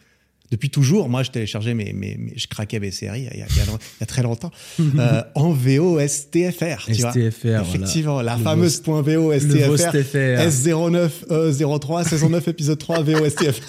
depuis 0.51 0.71
toujours, 0.71 1.09
moi 1.09 1.23
je 1.23 1.31
téléchargeais 1.31 1.75
mes, 1.75 1.93
mes, 1.93 2.17
mes- 2.17 2.33
je 2.37 2.47
craquais 2.49 2.81
mes 2.81 2.91
séries 2.91 3.21
il 3.21 3.25
y 3.25 3.29
a, 3.29 3.35
il 3.35 3.39
y 3.41 3.43
a- 3.43 3.47
il 3.47 4.01
y 4.01 4.03
a 4.03 4.07
très 4.07 4.23
longtemps 4.23 4.51
euh, 4.99 5.23
en 5.35 5.51
VO 5.53 5.99
STFR. 6.01 6.87
Tu 6.87 7.01
vois. 7.01 7.11
STFR, 7.13 7.31
voilà. 7.43 7.61
Effectivement, 7.63 8.21
la 8.23 8.37
Le 8.37 8.43
fameuse 8.43 8.81
point 8.81 9.03
VO 9.03 9.33
STFR. 9.33 9.67
VOSTFR. 9.69 10.41
S09 10.49 11.11
euh, 11.31 11.79
03 11.79 12.05
saison 12.05 12.29
9 12.31 12.49
épisode 12.49 12.79
3 12.79 13.03
VOSTF. 13.03 13.61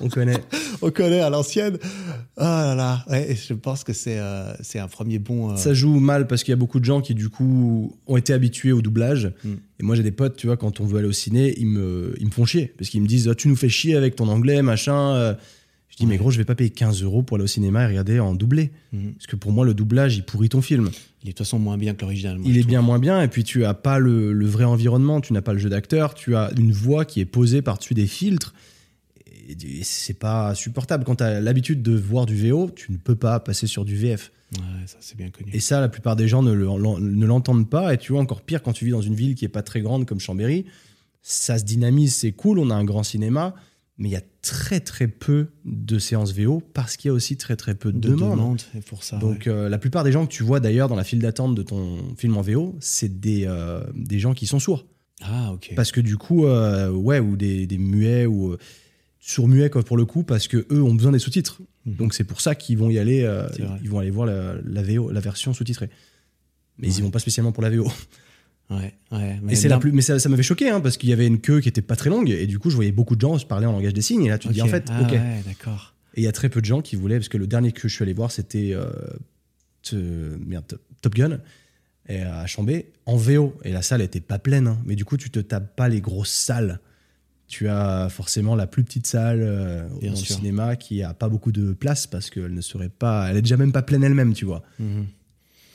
On 0.00 0.08
connaît. 0.08 0.38
On 0.82 0.90
connaît 0.90 1.20
à 1.20 1.30
l'ancienne. 1.30 1.78
Ah 2.36 2.64
là 2.66 2.74
là, 2.74 3.04
ouais, 3.08 3.36
je 3.48 3.54
pense 3.54 3.84
que 3.84 3.92
c'est 3.92 4.18
euh, 4.18 4.52
c'est 4.60 4.80
un 4.80 4.88
premier 4.88 5.20
bon. 5.20 5.52
euh, 5.52 5.56
Ça 5.56 5.74
joue 5.74 6.00
mal 6.00 6.26
parce 6.26 6.42
qu'il 6.42 6.50
y 6.50 6.54
a 6.54 6.56
beaucoup 6.56 6.80
de 6.80 6.84
gens 6.84 7.00
qui, 7.00 7.14
du 7.14 7.28
coup, 7.28 7.96
ont 8.08 8.16
été 8.16 8.32
habitués 8.32 8.72
au 8.72 8.82
doublage. 8.82 9.32
Mm. 9.44 9.50
Et 9.78 9.82
moi, 9.84 9.94
j'ai 9.94 10.02
des 10.02 10.10
potes, 10.10 10.34
tu 10.36 10.48
vois, 10.48 10.56
quand 10.56 10.80
on 10.80 10.86
veut 10.86 10.98
aller 10.98 11.06
au 11.06 11.12
ciné, 11.12 11.54
ils 11.56 11.68
me, 11.68 12.14
ils 12.18 12.26
me 12.26 12.32
font 12.32 12.44
chier. 12.44 12.74
Parce 12.76 12.90
qu'ils 12.90 13.00
me 13.00 13.06
disent, 13.06 13.28
Ah, 13.28 13.36
tu 13.36 13.46
nous 13.46 13.54
fais 13.54 13.68
chier 13.68 13.94
avec 13.94 14.16
ton 14.16 14.26
anglais, 14.26 14.60
machin. 14.62 15.36
Dis, 16.02 16.06
mais 16.06 16.16
gros, 16.18 16.30
je 16.30 16.38
vais 16.38 16.44
pas 16.44 16.54
payer 16.54 16.70
15 16.70 17.02
euros 17.02 17.22
pour 17.22 17.36
aller 17.36 17.44
au 17.44 17.48
cinéma 17.48 17.84
et 17.84 17.86
regarder 17.86 18.18
en 18.20 18.34
doublé. 18.34 18.70
Mhm. 18.92 19.12
Parce 19.14 19.26
que 19.26 19.36
pour 19.36 19.52
moi, 19.52 19.64
le 19.64 19.74
doublage, 19.74 20.16
il 20.16 20.24
pourrit 20.24 20.48
ton 20.48 20.60
film. 20.62 20.90
Il 21.22 21.28
est 21.28 21.32
de 21.32 21.36
toute 21.36 21.38
façon 21.46 21.58
moins 21.58 21.78
bien 21.78 21.94
que 21.94 22.00
l'original. 22.02 22.38
il 22.44 22.58
est 22.58 22.64
bien 22.64 22.82
moins 22.82 22.98
bien. 22.98 23.22
Et 23.22 23.28
puis, 23.28 23.44
tu 23.44 23.64
as 23.64 23.74
pas 23.74 23.98
le, 23.98 24.32
le 24.32 24.46
vrai 24.46 24.64
environnement, 24.64 25.20
tu 25.20 25.32
n'as 25.32 25.42
pas 25.42 25.52
le 25.52 25.58
jeu 25.58 25.68
d'acteur, 25.68 26.14
tu 26.14 26.34
as 26.36 26.50
une 26.58 26.72
voix 26.72 27.04
qui 27.04 27.20
est 27.20 27.24
posée 27.24 27.62
par-dessus 27.62 27.94
des 27.94 28.06
filtres. 28.06 28.54
Et 29.48 29.82
c'est 29.84 30.18
pas 30.18 30.54
supportable. 30.54 31.04
Quand 31.04 31.16
tu 31.16 31.24
as 31.24 31.40
l'habitude 31.40 31.82
de 31.82 31.94
voir 31.96 32.26
du 32.26 32.36
VO, 32.36 32.70
tu 32.74 32.92
ne 32.92 32.96
peux 32.96 33.16
pas 33.16 33.38
passer 33.40 33.66
sur 33.66 33.84
du 33.84 33.96
VF. 33.96 34.30
Ouais, 34.54 34.60
ça 34.86 34.96
c'est 35.00 35.16
bien 35.16 35.30
connu. 35.30 35.50
Et 35.54 35.60
ça, 35.60 35.80
la 35.80 35.88
plupart 35.88 36.14
des 36.16 36.28
gens 36.28 36.42
ne 36.42 36.52
le- 36.52 36.66
ne 37.00 37.26
l'entendent 37.26 37.68
pas. 37.68 37.92
Et 37.94 37.98
tu 37.98 38.12
vois, 38.12 38.20
encore 38.20 38.42
pire, 38.42 38.62
quand 38.62 38.72
tu 38.72 38.84
vis 38.84 38.90
dans 38.92 39.02
une 39.02 39.14
ville 39.14 39.34
qui 39.34 39.44
est 39.44 39.48
pas 39.48 39.62
très 39.62 39.80
grande 39.80 40.06
comme 40.06 40.20
Chambéry, 40.20 40.66
ça 41.22 41.58
se 41.58 41.64
dynamise, 41.64 42.14
c'est 42.14 42.32
cool, 42.32 42.58
on 42.58 42.70
a 42.70 42.74
un 42.74 42.84
grand 42.84 43.02
cinéma, 43.02 43.54
mais 44.02 44.08
il 44.08 44.12
y 44.12 44.16
a 44.16 44.22
très 44.42 44.80
très 44.80 45.06
peu 45.06 45.46
de 45.64 46.00
séances 46.00 46.34
VO 46.34 46.60
parce 46.74 46.96
qu'il 46.96 47.08
y 47.08 47.12
a 47.12 47.14
aussi 47.14 47.36
très 47.36 47.54
très 47.54 47.76
peu 47.76 47.92
de, 47.92 48.00
de 48.00 48.08
demandes. 48.08 48.30
demande 48.32 48.60
et 48.76 48.80
pour 48.80 49.04
ça. 49.04 49.16
Donc 49.18 49.46
euh, 49.46 49.68
la 49.68 49.78
plupart 49.78 50.02
des 50.02 50.10
gens 50.10 50.26
que 50.26 50.32
tu 50.32 50.42
vois 50.42 50.58
d'ailleurs 50.58 50.88
dans 50.88 50.96
la 50.96 51.04
file 51.04 51.20
d'attente 51.20 51.54
de 51.54 51.62
ton 51.62 52.16
film 52.16 52.36
en 52.36 52.40
VO, 52.42 52.74
c'est 52.80 53.20
des, 53.20 53.44
euh, 53.46 53.80
des 53.94 54.18
gens 54.18 54.34
qui 54.34 54.48
sont 54.48 54.58
sourds. 54.58 54.86
Ah 55.20 55.52
ok. 55.52 55.74
Parce 55.76 55.92
que 55.92 56.00
du 56.00 56.16
coup, 56.16 56.46
euh, 56.46 56.90
ouais, 56.90 57.20
ou 57.20 57.36
des, 57.36 57.68
des 57.68 57.78
muets, 57.78 58.26
ou 58.26 58.56
sourds-muets 59.20 59.70
quoi, 59.70 59.84
pour 59.84 59.96
le 59.96 60.04
coup, 60.04 60.24
parce 60.24 60.48
que 60.48 60.66
eux 60.72 60.82
ont 60.82 60.94
besoin 60.96 61.12
des 61.12 61.20
sous-titres. 61.20 61.62
Mhm. 61.86 61.94
Donc 61.94 62.14
c'est 62.14 62.24
pour 62.24 62.40
ça 62.40 62.56
qu'ils 62.56 62.78
vont 62.78 62.90
y 62.90 62.98
aller, 62.98 63.20
ils 63.84 63.88
vont 63.88 64.00
aller 64.00 64.10
voir 64.10 64.26
la, 64.26 64.56
la 64.64 64.82
VO, 64.82 65.12
la 65.12 65.20
version 65.20 65.54
sous-titrée. 65.54 65.90
Mais 66.78 66.88
ils 66.88 66.98
y 66.98 67.02
vont 67.02 67.12
pas 67.12 67.20
spécialement 67.20 67.52
pour 67.52 67.62
la 67.62 67.70
VO. 67.70 67.86
Ouais, 68.78 68.94
ouais. 69.12 69.40
Et 69.50 69.54
c'est 69.56 69.68
la 69.68 69.78
plus, 69.78 69.92
mais 69.92 70.02
ça, 70.02 70.18
ça 70.18 70.28
m'avait 70.28 70.42
choqué, 70.42 70.68
hein, 70.70 70.80
parce 70.80 70.96
qu'il 70.96 71.08
y 71.08 71.12
avait 71.12 71.26
une 71.26 71.40
queue 71.40 71.60
qui 71.60 71.68
était 71.68 71.82
pas 71.82 71.96
très 71.96 72.10
longue, 72.10 72.30
et 72.30 72.46
du 72.46 72.58
coup 72.58 72.70
je 72.70 72.76
voyais 72.76 72.92
beaucoup 72.92 73.16
de 73.16 73.20
gens 73.20 73.38
se 73.38 73.46
parler 73.46 73.66
en 73.66 73.72
langage 73.72 73.94
des 73.94 74.02
signes, 74.02 74.24
et 74.24 74.28
là 74.28 74.38
tu 74.38 74.48
te 74.48 74.52
dis 74.52 74.62
en 74.62 74.66
fait, 74.68 74.86
Ah 74.90 75.02
ok. 75.02 75.10
ouais, 75.12 75.42
d'accord. 75.46 75.94
Et 76.14 76.20
il 76.20 76.24
y 76.24 76.28
a 76.28 76.32
très 76.32 76.48
peu 76.48 76.60
de 76.60 76.66
gens 76.66 76.82
qui 76.82 76.96
voulaient, 76.96 77.16
parce 77.18 77.28
que 77.28 77.38
le 77.38 77.46
dernier 77.46 77.72
que 77.72 77.88
je 77.88 77.94
suis 77.94 78.02
allé 78.02 78.12
voir, 78.12 78.30
c'était 78.30 78.72
euh, 78.74 78.90
te- 79.82 80.36
merde, 80.46 80.78
Top- 81.00 81.14
Gun 81.14 81.40
et 82.08 82.20
à 82.22 82.46
Chambé 82.46 82.92
en 83.06 83.16
VO. 83.16 83.54
Et 83.64 83.72
la 83.72 83.82
salle 83.82 84.02
était 84.02 84.20
pas 84.20 84.38
pleine, 84.38 84.66
hein. 84.66 84.78
mais 84.84 84.94
du 84.96 85.04
coup, 85.04 85.16
tu 85.16 85.30
te 85.30 85.38
tapes 85.40 85.74
pas 85.76 85.88
les 85.88 86.00
grosses 86.00 86.30
salles. 86.32 86.80
Tu 87.48 87.68
as 87.68 88.08
forcément 88.10 88.54
la 88.56 88.66
plus 88.66 88.82
petite 88.82 89.06
salle 89.06 89.40
euh, 89.42 89.86
le 90.00 90.14
cinéma 90.16 90.76
qui 90.76 91.02
a 91.02 91.12
pas 91.12 91.28
beaucoup 91.28 91.52
de 91.52 91.72
place 91.72 92.06
parce 92.06 92.30
qu'elle 92.30 92.54
ne 92.54 92.60
serait 92.62 92.88
pas, 92.88 93.28
elle 93.30 93.36
est 93.36 93.42
déjà 93.42 93.56
même 93.58 93.72
pas 93.72 93.82
pleine 93.82 94.02
elle-même, 94.04 94.32
tu 94.32 94.44
vois. 94.46 94.62
Mhm. 94.78 95.06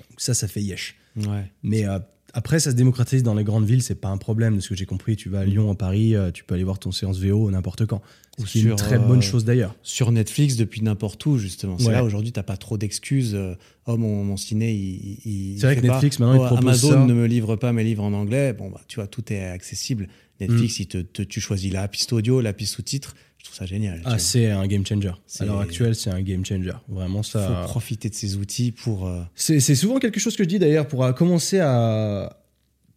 Donc 0.10 0.19
ça, 0.19 0.34
ça 0.34 0.48
fait 0.48 0.61
yesh. 0.61 0.95
Ouais. 1.18 1.52
Mais 1.64 1.86
euh, 1.88 1.99
après, 2.38 2.60
ça 2.60 2.70
se 2.72 2.76
démocratise 2.76 3.24
dans 3.24 3.34
les 3.34 3.44
grandes 3.44 3.66
villes, 3.66 3.82
c'est 3.82 3.96
pas 4.00 4.10
un 4.10 4.18
problème. 4.18 4.56
De 4.58 4.60
ce 4.62 4.70
que 4.70 4.76
j'ai 4.76 4.86
compris, 4.86 5.16
tu 5.16 5.28
vas 5.28 5.40
à 5.40 5.46
Lyon, 5.46 5.72
à 5.72 5.76
Paris, 5.76 6.14
euh, 6.16 6.30
tu 6.32 6.44
peux 6.44 6.54
aller 6.54 6.64
voir 6.64 6.78
ton 6.78 6.92
séance 6.92 7.20
VO 7.20 7.50
n'importe 7.50 7.86
quand. 7.88 8.02
Ce 8.38 8.46
qui 8.46 8.60
est 8.60 8.62
une 8.64 8.76
très 8.76 8.98
euh, 8.98 9.00
bonne 9.00 9.24
chose 9.24 9.44
d'ailleurs. 9.46 9.76
Sur 9.82 10.12
Netflix 10.12 10.56
depuis 10.56 10.82
n'importe 10.84 11.26
où 11.26 11.40
justement. 11.40 11.80
C'est 11.80 11.88
Ouais. 11.88 11.94
là 11.94 12.04
aujourd'hui 12.04 12.32
t'as 12.32 12.44
pas 12.44 12.56
trop 12.56 12.78
d'excuses. 12.78 13.34
euh, 13.34 13.56
oh 13.88 13.98
mon, 13.98 14.24
mon 14.24 14.38
ciné 14.38 14.72
il. 14.72 15.18
il- 15.26 15.60
C'est 15.60 15.66
vrai 15.66 15.76
que 15.78 15.82
pas. 15.82 15.94
Netflix, 15.94 16.20
maintenant, 16.20 16.36
il 16.36 16.42
Oh, 16.42 16.46
propose 16.46 16.64
Amazon 16.66 16.90
ça. 16.92 17.06
ne 17.06 17.14
me 17.16 17.26
livre 17.26 17.56
pas 17.56 17.74
mes 17.74 17.84
livres 17.84 18.04
en 18.04 18.14
anglais. 18.14 18.54
Bon 18.54 18.70
bah 18.70 18.82
tu 18.88 18.98
vois 18.98 19.08
tout 19.08 19.24
est 19.34 19.44
accessible. 19.44 20.08
Netflix 20.40 20.80
il 20.80 20.86
te, 20.86 21.00
te- 21.00 21.24
tu 21.24 21.42
choisis 21.42 21.74
la 21.74 21.88
piste 21.88 22.14
audio, 22.14 22.40
la 22.42 22.54
piste 22.54 22.76
sous-titre. 22.76 23.16
Je 23.49 23.56
trouve 23.56 23.57
ça 23.60 23.65
génial. 23.65 24.02
Ah, 24.06 24.19
c'est 24.19 24.49
un 24.52 24.68
game 24.68 24.86
changer. 24.86 25.11
À 25.40 25.45
l'heure 25.45 25.60
actuelle, 25.60 25.95
c'est 25.95 26.10
un 26.10 26.22
game 26.22 26.45
changer. 26.45 26.74
Vraiment, 26.90 27.24
faut 27.24 27.30
ça. 27.40 27.61
profiter 27.65 28.10
de 28.10 28.15
ces 28.15 28.36
outils 28.36 28.72
pour. 28.72 29.07
euh, 29.07 29.22
C'est 29.36 29.60
souvent 29.76 29.99
quelque 29.99 30.19
chose 30.19 30.36
que 30.36 30.44
je 30.44 30.49
dis 30.49 30.60
d'ailleurs 30.60 30.88
pour 30.88 31.03
euh, 31.03 31.14
commencer 31.14 31.60
à. 31.60 32.38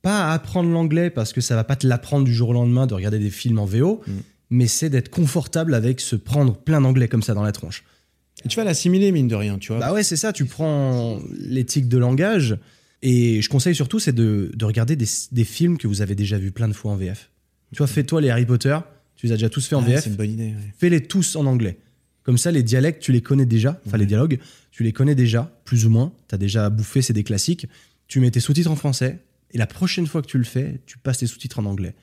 Pas 0.02 0.30
à 0.30 0.32
apprendre 0.32 0.70
l'anglais 0.70 1.10
parce 1.10 1.32
que 1.34 1.42
ça 1.42 1.54
va 1.54 1.62
pas 1.62 1.76
te 1.76 1.86
l'apprendre 1.86 2.24
du 2.24 2.32
jour 2.32 2.48
au 2.48 2.52
lendemain 2.54 2.86
de 2.86 2.94
regarder 2.94 3.18
des 3.18 3.28
films 3.30 3.58
en 3.58 3.66
VO, 3.66 4.00
Mm. 4.06 4.12
mais 4.48 4.66
c'est 4.66 4.88
d'être 4.88 5.10
confortable 5.10 5.74
avec 5.74 6.00
se 6.00 6.16
prendre 6.16 6.56
plein 6.56 6.80
d'anglais 6.80 7.06
comme 7.06 7.22
ça 7.22 7.34
dans 7.34 7.42
la 7.42 7.52
tronche. 7.52 7.84
Et 8.44 8.48
tu 8.48 8.56
vas 8.56 8.64
l'assimiler 8.64 9.12
mine 9.12 9.28
de 9.28 9.34
rien, 9.34 9.58
tu 9.58 9.72
vois. 9.72 9.78
Bah 9.80 9.92
ouais, 9.92 10.02
c'est 10.02 10.16
ça. 10.16 10.32
Tu 10.32 10.46
prends 10.46 11.20
l'éthique 11.38 11.86
de 11.88 11.98
langage 11.98 12.56
et 13.02 13.42
je 13.42 13.48
conseille 13.50 13.74
surtout, 13.74 13.98
c'est 13.98 14.14
de, 14.14 14.50
de 14.54 14.64
regarder 14.64 14.96
des, 14.96 15.04
des 15.32 15.44
films 15.44 15.76
que 15.76 15.86
vous 15.86 16.00
avez 16.00 16.14
déjà 16.14 16.38
vus 16.38 16.50
plein 16.50 16.68
de 16.68 16.72
fois 16.72 16.92
en 16.92 16.96
VF. 16.96 17.30
Tu 17.72 17.78
vois, 17.78 17.86
fais-toi 17.86 18.22
les 18.22 18.30
Harry 18.30 18.46
Potter, 18.46 18.78
tu 19.20 19.26
les 19.26 19.32
as 19.32 19.36
déjà 19.36 19.50
tous 19.50 19.66
fait 19.66 19.74
en 19.74 19.82
Ah, 19.82 19.86
VF. 19.86 20.04
c'est 20.04 20.10
une 20.10 20.16
bonne 20.16 20.30
idée. 20.30 20.44
ouais. 20.46 20.54
fais-les 20.78 21.02
tous 21.02 21.36
en 21.36 21.44
anglais. 21.46 21.76
Comme 22.22 22.38
ça, 22.38 22.50
les 22.50 22.62
dialectes, 22.62 23.02
tu 23.02 23.12
les 23.12 23.20
connais 23.22 23.46
déjà. 23.46 23.80
Enfin, 23.86 23.96
les 23.96 24.06
dialogues, 24.06 24.38
tu 24.70 24.82
les 24.82 24.92
connais 24.92 25.14
déjà, 25.14 25.52
plus 25.64 25.86
ou 25.86 25.90
moins. 25.90 26.12
Tu 26.28 26.34
as 26.34 26.38
déjà 26.38 26.70
bouffé, 26.70 27.02
c'est 27.02 27.12
des 27.12 27.24
classiques. 27.24 27.66
Tu 28.08 28.20
mets 28.20 28.30
tes 28.30 28.40
sous-titres 28.40 28.70
en 28.70 28.76
français. 28.76 29.18
Et 29.52 29.58
la 29.58 29.66
prochaine 29.66 30.06
fois 30.06 30.22
que 30.22 30.26
tu 30.26 30.38
le 30.38 30.44
fais, 30.44 30.80
tu 30.86 30.98
passes 30.98 31.18
tes 31.18 31.26
sous-titres 31.26 31.58
en 31.58 31.64
anglais. 31.64 31.94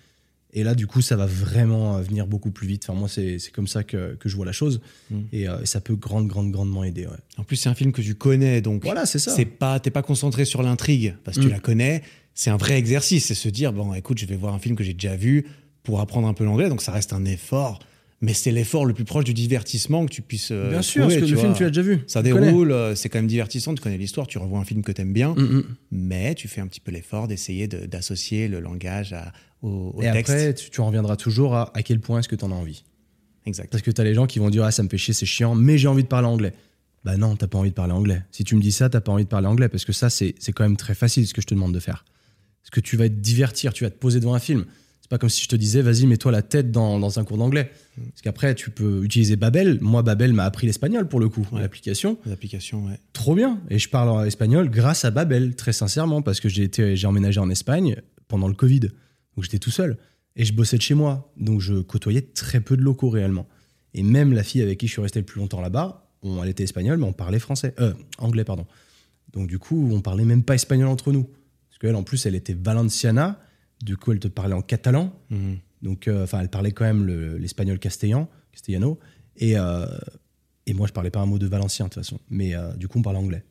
Et 0.53 0.63
là, 0.63 0.75
du 0.75 0.87
coup, 0.87 1.01
ça 1.01 1.15
va 1.15 1.25
vraiment 1.25 1.97
euh, 1.97 2.01
venir 2.01 2.25
beaucoup 2.25 2.51
plus 2.51 2.67
vite. 2.67 2.83
Enfin, 2.87 2.97
moi, 2.97 3.07
c'est 3.09 3.37
comme 3.53 3.67
ça 3.67 3.83
que, 3.83 4.15
que 4.15 4.27
je 4.29 4.35
vois 4.35 4.45
la 4.45 4.51
chose. 4.53 4.81
Mm. 5.11 5.15
Et, 5.33 5.47
euh, 5.47 5.61
et 5.61 5.65
ça 5.65 5.81
peut 5.81 5.95
grande, 5.95 6.27
grande, 6.27 6.51
grandement 6.51 6.83
aider. 6.83 7.05
ouais. 7.05 7.17
En 7.37 7.43
plus 7.43 7.55
c'est 7.57 7.69
un 7.69 7.75
film 7.75 7.91
que 7.91 8.01
tu 8.01 8.15
connais 8.15 8.61
donc. 8.61 8.83
Voilà, 8.83 9.05
c'est 9.05 9.19
ça. 9.19 9.31
C'est 9.35 9.45
pas, 9.45 9.79
t'es 9.79 9.91
pas 9.91 10.01
concentré 10.01 10.45
sur 10.45 10.63
l'intrigue 10.63 11.15
parce 11.23 11.37
que 11.37 11.43
tu 11.43 11.47
Mm. 11.49 11.51
la 11.51 11.59
connais. 11.59 12.01
C'est 12.33 12.49
un 12.49 12.57
vrai 12.57 12.77
exercice, 12.77 13.25
c'est 13.25 13.33
se 13.35 13.49
dire 13.49 13.71
bon, 13.73 13.93
écoute, 13.93 14.17
je 14.19 14.25
vais 14.25 14.35
voir 14.35 14.53
un 14.53 14.59
film 14.59 14.75
que 14.75 14.83
j'ai 14.83 14.93
déjà 14.93 15.15
vu 15.15 15.45
pour 15.87 16.01
apprendre 16.01 16.27
un 16.27 16.33
peu 16.33 16.43
l'anglais, 16.43 16.67
donc 16.67 16.81
ça 16.81 16.91
reste 16.91 17.13
un 17.13 17.23
effort, 17.23 17.79
mais 18.19 18.33
c'est 18.33 18.51
l'effort 18.51 18.85
le 18.85 18.93
plus 18.93 19.05
proche 19.05 19.23
du 19.23 19.33
divertissement 19.33 20.05
que 20.05 20.11
tu 20.11 20.21
puisses. 20.21 20.49
euh, 20.51 20.69
Bien 20.69 20.81
sûr, 20.81 21.03
trouver, 21.03 21.15
parce 21.15 21.25
que 21.25 21.29
tu 21.29 21.35
le 21.35 21.39
film, 21.41 21.53
tu 21.55 21.63
l'as 21.63 21.69
déjà 21.69 21.81
vu. 21.81 21.99
Ça 22.07 22.21
Tu 22.21 22.25
déroule, 22.33 22.73
euh, 22.73 22.93
c'est 22.93 23.07
quand 23.07 23.19
même 23.19 23.27
divertissant, 23.27 23.73
tu 23.73 23.81
connais 23.81 23.97
l'histoire, 23.97 24.27
tu 24.27 24.37
revois 24.37 24.59
un 24.59 24.65
film 24.65 24.83
que 24.83 24.91
t'aimes 24.91 25.13
bien, 25.13 25.33
Mm, 25.33 25.41
mm. 25.41 25.63
mais 25.91 26.35
tu 26.35 26.49
fais 26.49 26.59
un 26.59 26.67
petit 26.67 26.81
peu 26.81 26.91
l'effort 26.91 27.29
d'essayer 27.29 27.69
de- 27.69 27.85
d'associer 27.85 28.49
le 28.49 28.59
langage 28.59 29.13
à- 29.13 29.31
au, 29.61 29.93
au 29.95 30.01
Et 30.01 30.11
texte. 30.11 30.33
après, 30.33 30.53
tu, 30.55 30.69
tu 30.69 30.81
en 30.81 30.87
reviendras 30.87 31.15
toujours 31.15 31.55
à 31.55 31.71
à 31.73 31.81
quel 31.83 32.01
point 32.01 32.19
est-ce 32.19 32.27
que 32.27 32.35
tu 32.35 32.43
en 32.43 32.51
as 32.51 32.55
envie. 32.55 32.83
Exact. 33.45 33.71
Parce 33.71 33.81
que 33.81 33.91
tu 33.91 34.01
as 34.01 34.03
les 34.03 34.13
gens 34.13 34.27
qui 34.27 34.39
vont 34.39 34.49
dire 34.49 34.65
Ah, 34.65 34.71
ça 34.71 34.83
me 34.83 34.89
fait 34.89 34.97
chier, 34.97 35.13
c'est 35.13 35.25
chiant, 35.25 35.55
mais 35.55 35.77
j'ai 35.77 35.87
envie 35.87 36.03
de 36.03 36.09
parler 36.09 36.27
anglais. 36.27 36.51
Bah 37.05 37.15
non, 37.15 37.37
t'as 37.37 37.47
pas 37.47 37.57
envie 37.59 37.69
de 37.69 37.75
parler 37.75 37.93
anglais. 37.93 38.21
Si 38.31 38.43
tu 38.43 38.55
me 38.57 38.61
dis 38.61 38.73
ça, 38.73 38.89
t'as 38.89 38.99
pas 38.99 39.13
envie 39.13 39.23
de 39.23 39.29
parler 39.29 39.47
anglais. 39.47 39.69
Parce 39.69 39.85
que 39.85 39.93
ça, 39.93 40.09
c'est 40.09 40.35
c'est 40.37 40.51
quand 40.51 40.63
même 40.65 40.75
très 40.75 40.95
facile 40.95 41.25
ce 41.25 41.33
que 41.33 41.41
je 41.41 41.47
te 41.47 41.53
demande 41.53 41.73
de 41.73 41.79
faire. 41.79 42.03
Parce 42.61 42.71
que 42.71 42.81
tu 42.81 42.97
vas 42.97 43.07
te 43.07 43.13
divertir, 43.13 43.71
tu 43.71 43.85
vas 43.85 43.89
te 43.89 43.95
poser 43.97 44.19
devant 44.19 44.33
un 44.33 44.39
film. 44.39 44.65
C'est 45.07 45.11
pas 45.11 45.17
comme 45.19 45.29
si 45.29 45.41
je 45.41 45.47
te 45.47 45.55
disais 45.55 45.81
Vas-y, 45.81 46.05
mets-toi 46.05 46.33
la 46.33 46.41
tête 46.41 46.69
dans, 46.69 46.99
dans 46.99 47.17
un 47.17 47.23
cours 47.23 47.37
d'anglais. 47.37 47.71
Parce 47.95 48.21
qu'après, 48.21 48.55
tu 48.55 48.71
peux 48.71 49.05
utiliser 49.05 49.37
Babel. 49.37 49.77
Moi, 49.79 50.03
Babel 50.03 50.33
m'a 50.33 50.43
appris 50.43 50.67
l'espagnol 50.67 51.07
pour 51.07 51.21
le 51.21 51.29
coup, 51.29 51.47
Ouais. 51.53 51.61
l'application. 51.61 52.17
Les 52.25 52.33
applications, 52.33 52.85
ouais. 52.85 52.99
Trop 53.13 53.33
bien. 53.33 53.61
Et 53.69 53.79
je 53.79 53.87
parle 53.87 54.09
en 54.09 54.23
espagnol 54.25 54.69
grâce 54.69 55.05
à 55.05 55.11
Babel, 55.11 55.55
très 55.55 55.71
sincèrement, 55.71 56.21
parce 56.21 56.41
que 56.41 56.49
j'ai 56.49 56.63
été, 56.63 56.97
j'ai 56.97 57.07
emménagé 57.07 57.39
en 57.39 57.49
Espagne 57.49 58.01
pendant 58.27 58.49
le 58.49 58.53
Covid. 58.53 58.81
Donc 58.81 59.43
j'étais 59.43 59.59
tout 59.59 59.71
seul. 59.71 59.97
Et 60.35 60.43
je 60.43 60.51
bossais 60.53 60.75
de 60.77 60.81
chez 60.81 60.93
moi. 60.93 61.31
Donc 61.37 61.61
je 61.61 61.75
côtoyais 61.75 62.21
très 62.21 62.59
peu 62.59 62.75
de 62.75 62.81
locaux 62.81 63.09
réellement. 63.09 63.47
Et 63.93 64.03
même 64.03 64.33
la 64.33 64.43
fille 64.43 64.61
avec 64.61 64.77
qui 64.77 64.87
je 64.87 64.91
suis 64.91 65.01
resté 65.01 65.19
le 65.19 65.25
plus 65.25 65.39
longtemps 65.39 65.61
là-bas, 65.61 66.11
on, 66.21 66.43
elle 66.43 66.49
était 66.49 66.63
espagnole, 66.65 66.97
mais 66.97 67.05
on 67.05 67.13
parlait 67.13 67.39
français. 67.39 67.73
Euh, 67.79 67.93
anglais, 68.17 68.43
pardon. 68.43 68.65
Donc 69.31 69.47
du 69.47 69.57
coup, 69.57 69.89
on 69.93 70.01
parlait 70.01 70.25
même 70.25 70.43
pas 70.43 70.55
espagnol 70.55 70.89
entre 70.89 71.13
nous. 71.13 71.23
Parce 71.23 71.79
qu'elle, 71.79 71.95
en 71.95 72.03
plus, 72.03 72.25
elle 72.25 72.35
était 72.35 72.53
valenciana. 72.53 73.39
Du 73.83 73.95
coup, 73.97 74.11
elle 74.11 74.19
te 74.19 74.27
parlait 74.27 74.53
en 74.55 74.61
catalan. 74.61 75.13
Mhm. 75.29 75.57
Donc, 75.83 76.07
euh, 76.07 76.23
enfin, 76.23 76.39
elle 76.41 76.49
parlait 76.49 76.71
quand 76.71 76.85
même 76.85 77.05
le- 77.05 77.37
l'espagnol 77.37 77.77
castellan, 77.79 78.27
castellano. 78.51 78.99
Et, 79.37 79.57
euh, 79.57 79.85
Et 80.69 80.73
moi, 80.73 80.85
je 80.85 80.91
parlais 80.91 81.11
pas 81.11 81.21
un 81.21 81.25
mot 81.25 81.39
de 81.39 81.47
valencien 81.47 81.85
de 81.85 81.91
toute 81.91 82.03
façon. 82.03 82.19
Mais 82.29 82.53
euh, 82.53 82.73
du 82.73 82.89
coup, 82.89 82.99
on 82.99 83.01
parlait 83.01 83.19
anglais. 83.19 83.45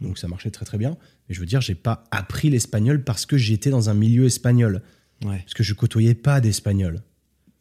Donc 0.00 0.16
ça 0.16 0.26
marchait 0.26 0.50
très 0.50 0.64
très 0.64 0.78
bien. 0.78 0.96
Mais 1.28 1.34
je 1.34 1.40
veux 1.40 1.44
dire, 1.46 1.60
j'ai 1.60 1.74
pas 1.74 2.04
appris 2.10 2.48
l'espagnol 2.48 3.04
parce 3.04 3.26
que 3.26 3.36
j'étais 3.36 3.68
dans 3.68 3.90
un 3.90 3.94
milieu 3.94 4.24
espagnol. 4.24 4.80
Ouais. 5.22 5.38
Parce 5.40 5.52
que 5.52 5.62
je 5.62 5.74
côtoyais 5.74 6.14
pas 6.14 6.40
d'espagnol. 6.40 7.02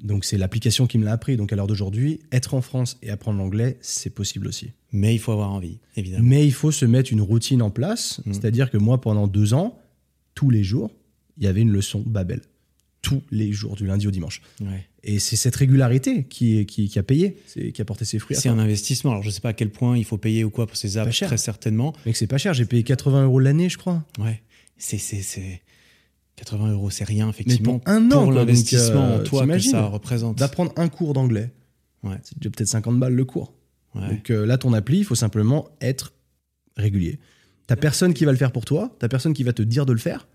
Donc 0.01 0.23
c'est 0.23 0.37
l'application 0.37 0.87
qui 0.87 0.97
me 0.97 1.03
l'a 1.03 1.11
appris. 1.11 1.35
Donc 1.35 1.51
à 1.51 1.57
l'heure 1.57 1.67
d'aujourd'hui, 1.67 2.21
être 2.31 2.53
en 2.53 2.61
France 2.61 2.97
et 3.01 3.09
apprendre 3.11 3.37
l'anglais, 3.39 3.77
c'est 3.81 4.09
possible 4.11 4.47
aussi. 4.47 4.71
Mais 4.93 5.13
il 5.13 5.19
faut 5.19 5.33
avoir 5.33 5.51
envie, 5.51 5.79
évidemment. 5.97 6.23
Mais 6.25 6.45
il 6.47 6.53
faut 6.53 6.71
se 6.71 6.85
mettre 6.85 7.11
une 7.11 7.21
routine 7.21 7.61
en 7.61 7.69
place. 7.69 8.21
Mm. 8.25 8.31
C'est-à-dire 8.33 8.71
que 8.71 8.77
moi, 8.77 9.01
pendant 9.01 9.27
deux 9.27 9.53
ans, 9.53 9.77
tous 10.35 10.49
les 10.49 10.63
jours, 10.63 10.95
il 11.37 11.43
y 11.43 11.47
avait 11.47 11.61
une 11.61 11.71
leçon 11.71 12.03
Babel. 12.05 12.41
Tous 13.01 13.23
les 13.31 13.51
jours, 13.51 13.75
du 13.75 13.87
lundi 13.87 14.07
au 14.07 14.11
dimanche. 14.11 14.41
Ouais. 14.61 14.87
Et 15.03 15.17
c'est 15.17 15.35
cette 15.35 15.55
régularité 15.55 16.23
qui, 16.25 16.65
qui, 16.67 16.87
qui 16.87 16.99
a 16.99 17.03
payé, 17.03 17.35
qui 17.73 17.81
a 17.81 17.85
porté 17.85 18.05
ses 18.05 18.19
fruits. 18.19 18.35
C'est 18.39 18.49
un 18.49 18.59
investissement. 18.59 19.11
Alors, 19.11 19.23
je 19.23 19.31
sais 19.31 19.41
pas 19.41 19.49
à 19.49 19.53
quel 19.53 19.71
point 19.71 19.97
il 19.97 20.05
faut 20.05 20.19
payer 20.19 20.43
ou 20.43 20.51
quoi 20.51 20.67
pour 20.67 20.77
ces 20.77 20.97
apps, 20.99 21.19
très 21.19 21.37
certainement. 21.37 21.93
Mec, 22.05 22.15
c'est 22.15 22.27
pas 22.27 22.37
cher. 22.37 22.53
J'ai 22.53 22.65
payé 22.65 22.83
80 22.83 23.23
euros 23.23 23.39
l'année, 23.39 23.69
je 23.69 23.79
crois. 23.79 24.05
Ouais. 24.19 24.41
C'est, 24.77 24.99
c'est, 24.99 25.23
c'est... 25.23 25.61
80 26.35 26.71
euros, 26.73 26.89
c'est 26.91 27.03
rien, 27.03 27.27
effectivement. 27.29 27.79
pour 27.79 27.91
un 27.91 28.11
an, 28.11 28.23
Pour 28.23 28.31
l'investissement 28.31 29.05
euh, 29.05 29.19
en 29.19 29.23
toi 29.23 29.47
que 29.47 29.59
ça 29.59 29.85
représente. 29.87 30.37
D'apprendre 30.37 30.71
un 30.75 30.87
cours 30.89 31.13
d'anglais, 31.13 31.51
Ouais. 32.03 32.15
c'est 32.23 32.37
déjà 32.37 32.49
peut-être 32.49 32.67
50 32.69 32.99
balles 32.99 33.13
le 33.13 33.25
cours. 33.25 33.53
Ouais. 33.95 34.07
Donc 34.09 34.29
euh, 34.31 34.45
là, 34.45 34.57
ton 34.57 34.73
appli, 34.73 34.99
il 34.99 35.03
faut 35.05 35.13
simplement 35.15 35.69
être 35.81 36.13
régulier. 36.77 37.19
T'as 37.67 37.75
personne 37.75 38.13
qui 38.13 38.25
va 38.25 38.31
le 38.31 38.37
faire 38.37 38.51
pour 38.51 38.65
toi, 38.65 38.95
t'as 38.99 39.07
personne 39.07 39.33
qui 39.33 39.43
va 39.43 39.53
te 39.53 39.61
dire 39.61 39.85
de 39.85 39.93
le 39.93 39.99
faire. 39.99 40.27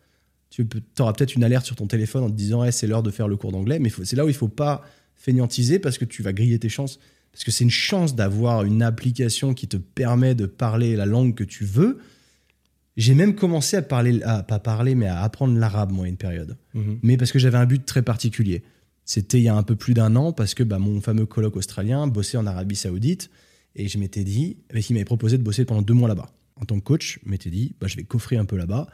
Tu 0.50 0.66
auras 1.00 1.12
peut-être 1.12 1.34
une 1.34 1.44
alerte 1.44 1.66
sur 1.66 1.76
ton 1.76 1.86
téléphone 1.86 2.24
en 2.24 2.30
te 2.30 2.34
disant 2.36 2.64
hey, 2.64 2.72
c'est 2.72 2.86
l'heure 2.86 3.02
de 3.02 3.10
faire 3.10 3.28
le 3.28 3.36
cours 3.36 3.52
d'anglais, 3.52 3.78
mais 3.78 3.90
c'est 4.04 4.16
là 4.16 4.24
où 4.24 4.28
il 4.28 4.34
faut 4.34 4.48
pas 4.48 4.82
fainéantiser 5.14 5.78
parce 5.78 5.98
que 5.98 6.04
tu 6.04 6.22
vas 6.22 6.32
griller 6.32 6.58
tes 6.58 6.68
chances. 6.68 6.98
Parce 7.32 7.44
que 7.44 7.50
c'est 7.50 7.64
une 7.64 7.70
chance 7.70 8.14
d'avoir 8.14 8.64
une 8.64 8.82
application 8.82 9.52
qui 9.52 9.68
te 9.68 9.76
permet 9.76 10.34
de 10.34 10.46
parler 10.46 10.96
la 10.96 11.04
langue 11.04 11.34
que 11.34 11.44
tu 11.44 11.64
veux. 11.64 11.98
J'ai 12.96 13.14
même 13.14 13.34
commencé 13.34 13.76
à 13.76 13.82
parler, 13.82 14.22
à 14.22 14.42
pas 14.42 14.58
parler, 14.58 14.94
mais 14.94 15.06
à 15.06 15.20
apprendre 15.20 15.58
l'arabe, 15.58 15.92
moi, 15.92 16.08
une 16.08 16.16
période 16.16 16.56
Mhm. 16.74 16.98
mais 17.02 17.16
parce 17.18 17.32
que 17.32 17.38
j'avais 17.38 17.58
un 17.58 17.66
but 17.66 17.84
très 17.84 18.02
particulier. 18.02 18.62
C'était 19.04 19.38
il 19.38 19.42
y 19.44 19.48
a 19.48 19.54
un 19.54 19.62
peu 19.62 19.76
plus 19.76 19.92
d'un 19.94 20.16
an 20.16 20.32
parce 20.32 20.54
que 20.54 20.62
bah, 20.62 20.78
mon 20.78 21.00
fameux 21.00 21.26
colloque 21.26 21.56
australien 21.56 22.06
bossait 22.06 22.38
en 22.38 22.46
Arabie 22.46 22.74
Saoudite 22.76 23.30
et 23.74 23.86
je 23.88 23.98
m'étais 23.98 24.24
dit, 24.24 24.56
il 24.74 24.94
m'avait 24.94 25.04
proposé 25.04 25.36
de 25.38 25.42
bosser 25.42 25.64
pendant 25.66 25.82
deux 25.82 25.94
mois 25.94 26.08
là-bas. 26.08 26.30
En 26.60 26.64
tant 26.64 26.78
que 26.78 26.84
coach, 26.84 27.20
je 27.24 27.30
m'étais 27.30 27.50
dit, 27.50 27.74
bah, 27.80 27.86
je 27.86 27.96
vais 27.96 28.04
coffrer 28.04 28.36
un 28.38 28.46
peu 28.46 28.56
là-bas, 28.56 28.86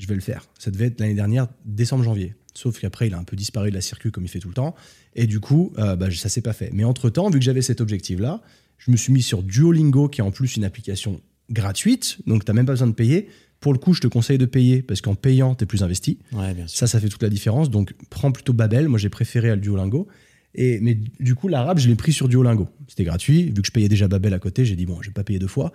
je 0.00 0.06
vais 0.06 0.14
le 0.14 0.20
faire. 0.20 0.48
Ça 0.58 0.70
devait 0.70 0.86
être 0.86 1.00
l'année 1.00 1.14
dernière, 1.14 1.48
décembre-janvier. 1.64 2.34
Sauf 2.54 2.80
qu'après, 2.80 3.06
il 3.06 3.14
a 3.14 3.18
un 3.18 3.24
peu 3.24 3.36
disparu 3.36 3.70
de 3.70 3.74
la 3.74 3.80
circuit 3.80 4.10
comme 4.10 4.24
il 4.24 4.28
fait 4.28 4.40
tout 4.40 4.48
le 4.48 4.54
temps. 4.54 4.74
Et 5.14 5.26
du 5.26 5.40
coup, 5.40 5.72
euh, 5.78 5.96
bah, 5.96 6.10
ça 6.10 6.28
s'est 6.28 6.40
pas 6.40 6.52
fait. 6.52 6.70
Mais 6.72 6.84
entre-temps, 6.84 7.30
vu 7.30 7.38
que 7.38 7.44
j'avais 7.44 7.62
cet 7.62 7.80
objectif-là, 7.80 8.42
je 8.78 8.90
me 8.90 8.96
suis 8.96 9.12
mis 9.12 9.22
sur 9.22 9.42
Duolingo, 9.42 10.08
qui 10.08 10.20
est 10.20 10.24
en 10.24 10.30
plus 10.30 10.56
une 10.56 10.64
application 10.64 11.20
gratuite, 11.50 12.18
donc 12.26 12.44
tu 12.44 12.50
n'as 12.50 12.54
même 12.54 12.66
pas 12.66 12.72
besoin 12.72 12.86
de 12.86 12.92
payer. 12.92 13.28
Pour 13.60 13.72
le 13.72 13.78
coup, 13.78 13.92
je 13.92 14.00
te 14.00 14.06
conseille 14.06 14.38
de 14.38 14.46
payer 14.46 14.80
parce 14.80 15.02
qu'en 15.02 15.14
payant, 15.14 15.54
tu 15.54 15.64
es 15.64 15.66
plus 15.66 15.82
investi. 15.82 16.18
Ouais, 16.32 16.54
bien 16.54 16.66
sûr. 16.66 16.78
Ça, 16.78 16.86
ça 16.86 16.98
fait 16.98 17.08
toute 17.08 17.22
la 17.22 17.28
différence. 17.28 17.68
Donc, 17.68 17.92
prends 18.08 18.32
plutôt 18.32 18.54
Babel. 18.54 18.88
Moi, 18.88 18.98
j'ai 18.98 19.10
préféré 19.10 19.50
à 19.50 19.54
le 19.54 19.60
Duolingo. 19.60 20.08
Et, 20.54 20.80
mais 20.80 20.98
du 21.20 21.34
coup, 21.34 21.46
l'arabe, 21.46 21.78
je 21.78 21.88
l'ai 21.88 21.94
pris 21.94 22.12
sur 22.12 22.28
Duolingo. 22.28 22.68
C'était 22.88 23.04
gratuit. 23.04 23.50
Vu 23.50 23.60
que 23.60 23.66
je 23.66 23.72
payais 23.72 23.88
déjà 23.88 24.08
Babel 24.08 24.32
à 24.32 24.38
côté, 24.38 24.64
j'ai 24.64 24.76
dit, 24.76 24.86
bon, 24.86 25.02
je 25.02 25.08
vais 25.08 25.12
pas 25.12 25.24
payer 25.24 25.38
deux 25.38 25.46
fois. 25.46 25.72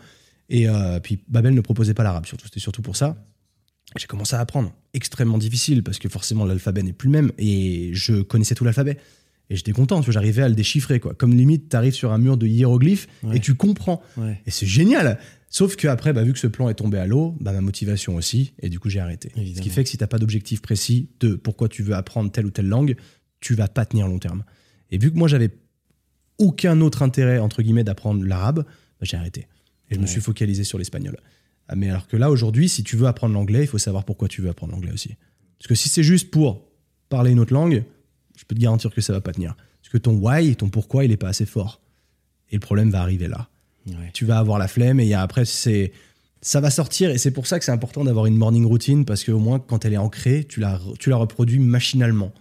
Et 0.50 0.68
euh, 0.68 1.00
puis, 1.00 1.20
Babel 1.28 1.54
ne 1.54 1.62
proposait 1.62 1.94
pas 1.94 2.04
l'arabe, 2.04 2.26
surtout. 2.26 2.46
C'était 2.46 2.60
surtout 2.60 2.82
pour 2.82 2.96
ça. 2.96 3.24
J'ai 3.98 4.08
commencé 4.08 4.36
à 4.36 4.40
apprendre. 4.40 4.74
Extrêmement 4.94 5.38
difficile 5.38 5.84
parce 5.84 6.00
que 6.00 6.10
forcément, 6.10 6.46
l'alphabet 6.46 6.84
n'est 6.84 6.94
plus 6.94 7.08
le 7.08 7.12
même. 7.14 7.32
Et 7.38 7.92
je 7.94 8.22
connaissais 8.22 8.56
tout 8.56 8.64
l'alphabet. 8.66 8.98
Et 9.50 9.56
j'étais 9.56 9.74
content, 9.74 10.00
tu 10.00 10.06
vois, 10.06 10.14
j'arrivais 10.14 10.42
à 10.42 10.50
le 10.50 10.56
déchiffrer, 10.56 11.00
quoi. 11.00 11.14
Comme 11.14 11.34
limite, 11.36 11.70
tu 11.70 11.76
arrives 11.76 11.94
sur 11.94 12.12
un 12.12 12.18
mur 12.18 12.36
de 12.36 12.48
hiéroglyphes 12.48 13.08
Ouais. 13.24 13.38
et 13.38 13.40
tu 13.40 13.54
comprends. 13.54 14.02
Ouais. 14.18 14.42
Et 14.48 14.52
c'est 14.52 14.66
génial. 14.66 15.20
Sauf 15.52 15.76
que 15.76 15.88
après, 15.88 16.14
bah, 16.14 16.24
vu 16.24 16.34
que 16.34 16.40
ce 16.40 16.48
plan 16.48 16.68
est 16.68 16.74
tombé 16.74 16.98
à 16.98 17.06
l'eau, 17.06 17.38
bah, 17.40 17.54
ma 17.54 17.62
motivation 17.62 18.16
aussi, 18.16 18.54
et 18.60 18.70
du 18.70 18.80
coup 18.80 18.90
j'ai 18.90 19.00
arrêté. 19.00 19.30
Ce 19.36 19.62
qui 19.62 19.70
fait 19.70 19.84
que 19.84 19.90
si 19.90 19.98
t'as 19.98 20.08
pas 20.08 20.18
d'objectif 20.18 20.62
précis 20.62 21.10
de 21.20 21.36
pourquoi 21.36 21.70
tu 21.70 21.84
veux 21.84 21.94
apprendre 21.94 22.32
telle 22.32 22.48
ou 22.48 22.50
telle 22.52 22.68
langue, 22.68 22.96
tu 23.40 23.54
vas 23.54 23.68
pas 23.68 23.86
tenir 23.86 24.08
long 24.08 24.18
terme. 24.20 24.44
Et 24.92 24.98
vu 24.98 25.12
que 25.14 25.18
moi 25.18 25.28
j'avais 25.28 25.52
aucun 26.40 26.82
autre 26.82 27.04
intérêt 27.04 27.38
entre 27.40 27.62
guillemets 27.62 27.84
d'apprendre 27.84 28.26
l'arabe, 28.26 28.64
bah, 28.66 29.04
j'ai 29.04 29.16
arrêté. 29.16 29.48
Et 29.92 29.96
je 29.96 30.00
me 30.00 30.08
suis 30.08 30.20
focalisé 30.22 30.64
sur 30.64 30.78
l'espagnol. 30.80 31.16
Ah, 31.68 31.76
Mais 31.76 31.90
alors 31.90 32.08
que 32.08 32.18
là 32.18 32.30
aujourd'hui, 32.30 32.70
si 32.70 32.84
tu 32.84 32.96
veux 32.96 33.08
apprendre 33.08 33.34
l'anglais, 33.34 33.62
il 33.62 33.68
faut 33.68 33.78
savoir 33.78 34.04
pourquoi 34.06 34.28
tu 34.28 34.42
veux 34.42 34.50
apprendre 34.50 34.74
l'anglais 34.74 34.92
aussi. 34.92 35.16
Parce 35.58 35.68
que 35.68 35.76
si 35.76 35.90
c'est 35.90 36.04
juste 36.04 36.30
pour 36.32 36.62
parler 37.10 37.32
une 37.32 37.40
autre 37.40 37.54
langue, 37.54 37.84
je 38.38 38.44
peux 38.46 38.56
te 38.56 38.60
garantir 38.62 38.92
que 38.94 39.02
ça 39.02 39.14
va 39.14 39.22
pas 39.22 39.32
tenir. 39.32 39.56
Parce 39.82 39.92
que 39.92 39.98
ton 39.98 40.14
why, 40.14 40.56
ton 40.56 40.70
pourquoi, 40.70 41.06
il 41.06 41.12
est 41.12 41.18
pas 41.18 41.30
assez 41.30 41.46
fort. 41.46 41.82
Et 42.52 42.56
le 42.56 42.60
problème 42.60 42.90
va 42.92 43.02
arriver 43.02 43.28
là 43.28 43.50
Ouais. 43.88 44.10
tu 44.14 44.26
vas 44.26 44.40
avoir 44.40 44.58
la 44.58 44.68
flemme 44.68 45.00
et 45.00 45.04
il 45.04 45.10
y 45.10 45.14
a- 45.14 45.22
après 45.22 45.46
c'est 45.46 45.92
ça 46.42 46.60
va 46.60 46.72
sortir 46.72 47.12
et 47.12 47.20
c'est 47.20 47.30
pour 47.30 47.46
ça 47.46 47.60
que 47.60 47.66
c'est 47.66 47.72
important 47.72 48.04
d'avoir 48.04 48.26
une 48.26 48.36
morning 48.36 48.66
routine 48.66 49.06
parce 49.06 49.24
qu'au 49.24 49.38
moins 49.38 49.60
quand 49.60 49.86
elle 49.86 49.94
est 49.94 49.98
ancrée 49.98 50.44
tu 50.44 50.60
la, 50.60 50.82
tu 50.98 51.12
la 51.12 51.18
reproduis 51.18 51.60
machinalement 51.60 52.34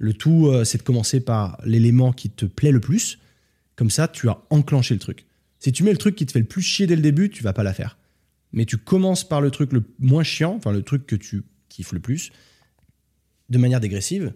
le 0.00 0.12
tout 0.12 0.48
euh, 0.48 0.64
c'est 0.64 0.78
de 0.78 0.82
commencer 0.82 1.20
par 1.20 1.56
l'élément 1.64 2.10
qui 2.12 2.30
te 2.30 2.46
plaît 2.46 2.72
le 2.72 2.80
plus 2.80 3.20
comme 3.76 3.90
ça 3.90 4.08
tu 4.08 4.28
as 4.28 4.38
enclenché 4.50 4.92
le 4.94 4.98
truc 4.98 5.24
si 5.60 5.70
tu 5.70 5.84
mets 5.84 5.92
le 5.92 5.98
truc 5.98 6.16
qui 6.16 6.26
te 6.26 6.32
fait 6.32 6.40
le 6.40 6.44
plus 6.46 6.62
chier 6.62 6.88
dès 6.88 6.96
le 6.96 7.02
début 7.02 7.30
tu 7.30 7.44
vas 7.44 7.52
pas 7.52 7.62
la 7.62 7.74
faire 7.74 7.96
mais 8.52 8.64
tu 8.64 8.76
commences 8.78 9.26
par 9.28 9.40
le 9.40 9.50
truc 9.50 9.72
le 9.72 9.82
moins 9.98 10.22
chiant 10.24 10.54
enfin 10.56 10.72
le 10.72 10.82
truc 10.82 11.06
que 11.06 11.16
tu 11.16 11.42
kiffes 11.68 11.92
le 11.92 12.00
plus 12.00 12.30
de 13.50 13.58
manière 13.58 13.80
dégressive 13.80 14.32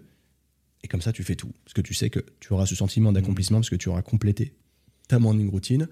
et 0.82 0.88
comme 0.88 1.00
ça 1.02 1.12
tu 1.12 1.22
fais 1.22 1.36
tout 1.36 1.50
parce 1.64 1.74
que 1.74 1.80
tu 1.80 1.94
sais 1.94 2.10
que 2.10 2.20
tu 2.40 2.52
auras 2.52 2.66
ce 2.66 2.74
sentiment 2.74 3.12
d'accomplissement 3.12 3.58
parce 3.58 3.70
que 3.70 3.76
tu 3.76 3.88
auras 3.88 4.02
complété 4.02 4.52
ta 5.08 5.18
morning 5.18 5.50
routine 5.50 5.88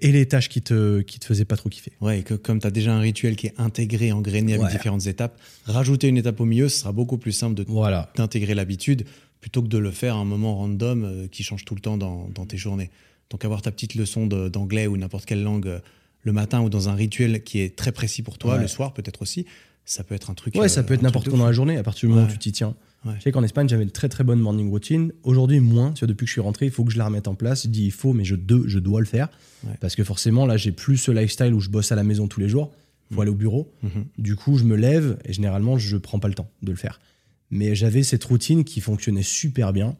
et 0.00 0.12
les 0.12 0.26
tâches 0.28 0.48
qui 0.48 0.62
te, 0.62 1.00
qui 1.00 1.18
te 1.18 1.24
faisaient 1.24 1.44
pas 1.44 1.56
trop 1.56 1.68
kiffer. 1.68 1.90
Ouais, 2.00 2.20
et 2.20 2.22
que 2.22 2.34
comme 2.34 2.60
tu 2.60 2.66
as 2.68 2.70
déjà 2.70 2.94
un 2.94 3.00
rituel 3.00 3.34
qui 3.34 3.48
est 3.48 3.54
intégré, 3.58 4.12
engrainé 4.12 4.52
avec 4.54 4.66
Ouais. 4.66 4.70
différentes 4.70 5.06
étapes, 5.08 5.36
rajouter 5.64 6.06
une 6.06 6.16
étape 6.16 6.38
au 6.38 6.44
milieu, 6.44 6.68
ce 6.68 6.78
sera 6.78 6.92
beaucoup 6.92 7.18
plus 7.18 7.32
simple 7.32 7.54
de 7.56 7.64
Voilà. 7.66 8.12
d'intégrer 8.14 8.54
l'habitude 8.54 9.06
plutôt 9.40 9.60
que 9.60 9.66
de 9.66 9.76
le 9.78 9.90
faire 9.90 10.14
à 10.14 10.18
un 10.20 10.24
moment 10.24 10.54
random 10.56 11.04
euh, 11.04 11.26
qui 11.26 11.42
change 11.42 11.64
tout 11.64 11.74
le 11.74 11.80
temps 11.80 11.96
dans, 11.98 12.28
dans 12.28 12.46
tes 12.46 12.56
journées. 12.56 12.90
Donc 13.30 13.44
avoir 13.44 13.60
ta 13.60 13.72
petite 13.72 13.96
leçon 13.96 14.28
d'anglais 14.28 14.86
ou 14.86 14.96
n'importe 14.96 15.24
quelle 15.26 15.42
langue 15.42 15.66
euh, 15.66 15.80
le 16.22 16.32
matin 16.32 16.60
ou 16.60 16.68
dans 16.68 16.88
un 16.88 16.94
rituel 16.94 17.42
qui 17.42 17.60
est 17.60 17.76
très 17.76 17.92
précis 17.92 18.22
pour 18.22 18.38
toi, 18.38 18.54
Ouais. 18.56 18.60
le 18.62 18.68
soir 18.68 18.92
peut-être 18.94 19.22
aussi, 19.22 19.46
ça 19.84 20.04
peut 20.04 20.14
être 20.14 20.30
un 20.30 20.34
truc. 20.34 20.54
Ouais, 20.56 20.64
euh, 20.66 20.68
ça 20.68 20.82
peut 20.82 20.94
être 20.94 21.02
n'importe 21.02 21.28
quand 21.30 21.36
dans 21.38 21.46
la 21.46 21.52
journée, 21.52 21.76
à 21.78 21.82
partir 21.82 22.08
du 22.08 22.14
moment 22.14 22.26
Ouais. 22.26 22.28
où 22.28 22.32
tu 22.32 22.38
t'y 22.38 22.52
tiens. 22.52 22.74
Ouais. 23.04 23.14
Je 23.18 23.22
sais 23.22 23.32
qu'en 23.32 23.44
Espagne, 23.44 23.68
j'avais 23.68 23.84
une 23.84 23.90
très 23.92 24.08
très 24.08 24.24
bonne 24.24 24.40
morning 24.40 24.68
routine. 24.70 25.12
Aujourd'hui, 25.22 25.60
moins. 25.60 25.94
Depuis 26.02 26.24
que 26.24 26.28
je 26.28 26.32
suis 26.32 26.40
rentré, 26.40 26.66
il 26.66 26.72
faut 26.72 26.84
que 26.84 26.90
je 26.92 26.98
la 26.98 27.04
remette 27.06 27.28
en 27.28 27.34
place. 27.36 27.62
Je 27.62 27.68
dis 27.68 27.84
il 27.84 27.92
faut, 27.92 28.12
mais 28.12 28.24
je, 28.24 28.34
de- 28.34 28.64
je 28.66 28.78
dois 28.80 29.00
le 29.00 29.06
faire. 29.06 29.28
Ouais. 29.64 29.74
Parce 29.80 29.94
que 29.94 30.02
forcément, 30.04 30.44
là, 30.46 30.56
j'ai 30.56 30.72
plus 30.72 30.96
ce 30.96 31.10
lifestyle 31.12 31.54
où 31.54 31.60
je 31.60 31.70
bosse 31.70 31.92
à 31.92 31.94
la 31.94 32.02
maison 32.02 32.26
tous 32.26 32.40
les 32.40 32.48
jours. 32.48 32.72
Il 33.10 33.14
faut 33.14 33.22
aller 33.22 33.30
au 33.30 33.34
bureau. 33.36 33.72
Mhm. 33.84 34.04
Du 34.18 34.34
coup, 34.36 34.58
je 34.58 34.64
me 34.64 34.76
lève 34.76 35.16
et 35.24 35.32
généralement, 35.32 35.78
je 35.78 35.96
prends 35.96 36.18
pas 36.18 36.28
le 36.28 36.34
temps 36.34 36.50
de 36.62 36.70
le 36.72 36.76
faire. 36.76 37.00
Mais 37.50 37.74
j'avais 37.74 38.02
cette 38.02 38.24
routine 38.24 38.64
qui 38.64 38.80
fonctionnait 38.80 39.22
super 39.22 39.72
bien. 39.72 39.96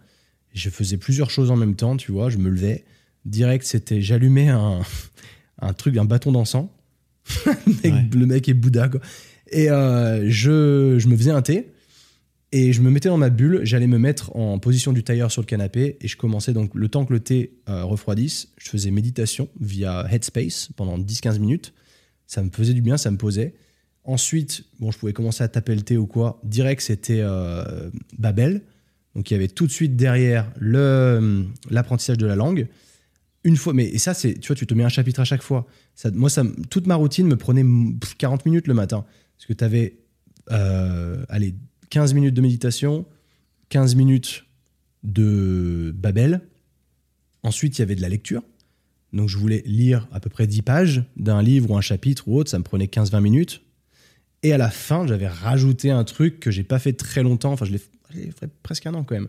Je 0.53 0.69
faisais 0.69 0.97
plusieurs 0.99 1.31
choses 1.31 1.51
en 1.51 1.57
même 1.57 1.77
temps, 1.77 1.97
tu 1.97 2.12
vois. 2.12 2.28
Je 2.28 2.36
me 2.36 2.51
levais. 2.51 2.85
Direct, 3.24 3.65
c'était. 3.65 4.03
J'allumais 4.03 4.49
un, 4.49 4.81
un 5.61 5.73
truc, 5.73 5.97
un 5.97 6.05
bâton 6.05 6.33
d'encens. 6.33 6.69
le, 7.47 7.53
mec, 7.83 7.93
Ouais. 7.93 8.09
le 8.15 8.27
mec 8.27 8.49
est 8.49 8.55
Bouddha, 8.55 8.89
quoi. 8.89 9.01
Et 9.51 9.71
euh, 9.71 10.29
je, 10.31 10.99
je 10.99 11.09
me 11.09 11.17
faisais 11.17 11.31
un 11.31 11.43
thé. 11.43 11.69
Et 12.51 12.73
je 12.73 12.81
me 12.81 12.91
mettais 12.91 13.11
dans 13.11 13.19
ma 13.19 13.29
bulle, 13.29 13.61
j'allais 13.65 13.87
me 13.87 13.99
mettre 13.99 14.35
en 14.35 14.59
position 14.59 14.95
du 14.95 15.03
tailleur 15.05 15.31
sur 15.31 15.43
le 15.43 15.47
canapé 15.47 15.99
et 16.01 16.09
je 16.09 16.17
commençais 16.17 16.55
donc 16.55 16.75
le 16.75 16.89
temps 16.89 17.05
que 17.05 17.13
le 17.13 17.21
thé 17.21 17.53
euh, 17.69 17.85
refroidisse, 17.85 18.49
je 18.57 18.71
faisais 18.71 18.91
méditation 18.91 19.51
via 19.61 20.07
Headspace 20.11 20.71
pendant 20.75 20.99
10-15 20.99 21.41
minutes. 21.41 21.75
Ça 22.27 22.43
me 22.43 22.49
faisait 22.51 22.73
du 22.73 22.81
bien, 22.81 22.97
ça 22.97 23.11
me 23.11 23.19
posait. 23.19 23.53
Ensuite, 24.05 24.65
bon, 24.81 24.91
je 24.91 24.97
pouvais 24.99 25.13
commencer 25.13 25.45
à 25.45 25.49
taper 25.49 25.75
le 25.75 25.83
thé 25.83 25.99
ou 25.99 26.07
quoi. 26.07 26.41
Direct, 26.43 26.81
c'était 26.81 27.21
euh, 27.21 27.91
Babel. 28.19 28.63
Donc 29.15 29.31
il 29.31 29.35
y 29.35 29.37
avait 29.37 29.49
tout 29.49 29.67
de 29.67 29.73
suite 29.73 29.95
derrière 29.97 30.51
le 30.59 31.45
l'apprentissage 31.69 32.17
de 32.17 32.25
la 32.27 32.35
langue. 32.37 32.67
Une 33.49 33.57
fois, 33.57 33.73
mais 33.73 33.87
et 33.87 33.97
ça, 33.97 34.12
c'est, 34.12 34.35
tu 34.35 34.49
vois, 34.49 34.57
tu 34.57 34.66
te 34.66 34.75
mets 34.75 34.85
un 34.85 34.91
chapitre 34.91 35.20
à 35.20 35.25
chaque 35.25 35.41
fois. 35.41 35.66
Ça, 35.95 36.11
moi, 36.11 36.29
ça, 36.29 36.45
toute 36.69 36.87
ma 36.87 36.97
routine 36.97 37.27
me 37.27 37.37
prenait 37.37 37.65
pff, 37.99 38.15
40 38.19 38.45
minutes 38.45 38.66
le 38.66 38.75
matin. 38.75 39.07
Parce 39.39 39.47
que 39.47 39.55
tu 39.55 39.65
avais, 39.65 39.97
allez, 40.51 41.55
15 41.89 42.12
minutes 42.12 42.35
de 42.35 42.43
méditation, 42.43 43.07
15 43.70 43.95
minutes 43.95 44.45
de 45.03 45.95
Babel. 45.97 46.43
Ensuite, 47.43 47.79
il 47.79 47.81
y 47.81 47.85
avait 47.85 47.95
de 47.95 48.03
la 48.03 48.11
lecture. 48.11 48.43
Donc, 49.15 49.31
je 49.31 49.39
voulais 49.39 49.62
lire 49.65 50.07
à 50.12 50.20
peu 50.20 50.29
près 50.29 50.47
10 50.47 50.61
pages 50.61 51.05
d'un 51.16 51.41
livre 51.41 51.70
ou 51.70 51.77
un 51.79 51.81
chapitre 51.81 52.29
ou 52.29 52.37
autre. 52.37 52.51
Ça 52.51 52.59
me 52.59 52.65
prenait 52.65 52.85
15-20 52.85 53.23
minutes. 53.23 53.62
Et 54.43 54.53
à 54.53 54.59
la 54.59 54.69
fin, 54.69 55.07
j'avais 55.07 55.29
rajouté 55.29 55.91
un 55.91 56.05
truc 56.05 56.39
que 56.39 56.51
j'ai 56.51 56.65
pas 56.65 56.79
fait 56.79 56.93
très 56.93 57.23
longtemps. 57.23 57.53
Enfin, 57.53 57.65
je 57.65 57.73
l'ai 57.73 58.31
fait 58.31 58.51
presque 58.62 58.87
un 58.87 58.93
an 58.93 59.05
quand 59.05 59.15
même. 59.15 59.29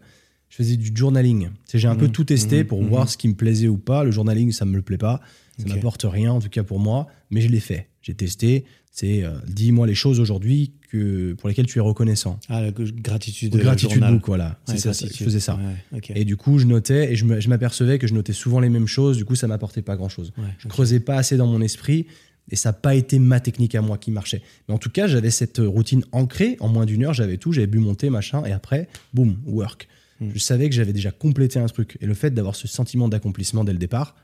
Je 0.50 0.56
faisais 0.56 0.78
du 0.78 0.92
journaling. 0.94 1.50
J'ai 1.74 1.88
un 1.88 1.96
peu 1.96 2.06
Mhm, 2.06 2.12
tout 2.12 2.24
testé 2.24 2.60
mhm, 2.60 2.68
pour 2.68 2.82
mhm. 2.82 2.90
voir 2.90 3.10
ce 3.10 3.18
qui 3.18 3.28
me 3.28 3.36
plaisait 3.36 3.68
ou 3.68 3.78
pas. 3.78 4.04
Le 4.04 4.12
journaling, 4.12 4.52
ça 4.52 4.66
me 4.66 4.76
le 4.76 4.82
plaît 4.82 4.98
pas. 4.98 5.22
Ça 5.58 5.66
Ok. 5.66 5.76
m'apporte 5.76 6.04
rien, 6.08 6.32
en 6.32 6.40
tout 6.40 6.50
cas 6.50 6.64
pour 6.64 6.80
moi. 6.80 7.08
Mais 7.30 7.42
je 7.42 7.50
l'ai 7.50 7.60
fait. 7.60 7.88
J'ai 8.02 8.14
testé. 8.16 8.66
C'est 8.92 9.24
euh, 9.24 9.32
dis-moi 9.48 9.86
les 9.86 9.94
choses 9.96 10.20
aujourd'hui 10.20 10.72
que 10.92 11.34
pour 11.34 11.48
lesquelles 11.48 11.68
tu 11.68 11.78
es 11.78 11.82
reconnaissant. 11.82 12.40
Ah, 12.50 12.62
la 12.62 12.72
gratitude. 12.72 13.54
Ou 13.56 13.60
gratitude 13.60 13.92
journal. 13.92 14.14
book, 14.16 14.24
voilà. 14.26 14.58
Ouais, 14.68 14.74
c'est 14.76 14.78
ça, 14.80 14.92
je 14.94 15.00
gratitude. 15.02 15.26
faisais 15.28 15.40
ça. 15.40 15.60
Ouais. 15.94 16.02
Et 16.16 16.26
du 16.26 16.36
coup, 16.36 16.58
je 16.58 16.66
notais 16.66 17.14
et 17.14 17.16
je 17.16 17.26
me- 17.26 17.40
m'apercevais 17.48 18.00
que 18.00 18.08
je 18.08 18.14
notais 18.16 18.34
souvent 18.34 18.60
les 18.60 18.70
mêmes 18.70 18.88
choses. 18.88 19.18
Du 19.18 19.26
coup, 19.26 19.36
ça 19.36 19.48
m'apportait 19.48 19.84
pas 19.84 19.96
grand 19.96 20.10
chose. 20.10 20.34
Ouais, 20.38 20.46
Je 20.58 20.66
ok. 20.66 20.72
creusais 20.72 21.00
pas 21.00 21.16
assez 21.18 21.38
dans 21.38 21.46
mon 21.48 21.62
esprit 21.62 22.08
et 22.50 22.56
ça 22.56 22.70
n'a 22.70 22.74
pas 22.74 22.96
été 22.96 23.20
ma 23.20 23.40
technique 23.40 23.76
à 23.76 23.82
moi 23.82 24.00
qui 24.00 24.10
marchait. 24.10 24.42
Mais 24.68 24.74
en 24.74 24.80
tout 24.80 24.90
cas, 24.90 25.06
j'avais 25.08 25.30
cette 25.30 25.60
routine 25.60 26.04
ancrée. 26.12 26.58
En 26.60 26.68
moins 26.70 26.88
d'une 26.88 27.04
heure, 27.06 27.14
j'avais 27.14 27.38
tout. 27.38 27.52
J'avais 27.52 27.68
bu 27.68 27.78
mon 27.78 27.94
thé, 27.94 28.10
machin. 28.10 28.44
Et 28.46 28.52
après, 28.52 28.88
boum, 29.14 29.38
work. 29.46 29.88
Je 30.22 30.40
savais 30.40 30.68
que 30.70 30.76
j'avais 30.76 30.94
déjà 30.94 31.12
complété 31.12 31.60
un 31.60 31.66
truc. 31.68 31.98
Et 32.02 32.06
le 32.06 32.14
fait 32.14 32.32
d'avoir 32.32 32.56
ce 32.56 32.68
sentiment 32.68 33.08
d'accomplissement 33.08 33.64
dès 33.64 33.72
le 33.72 33.78
départ, 33.80 34.16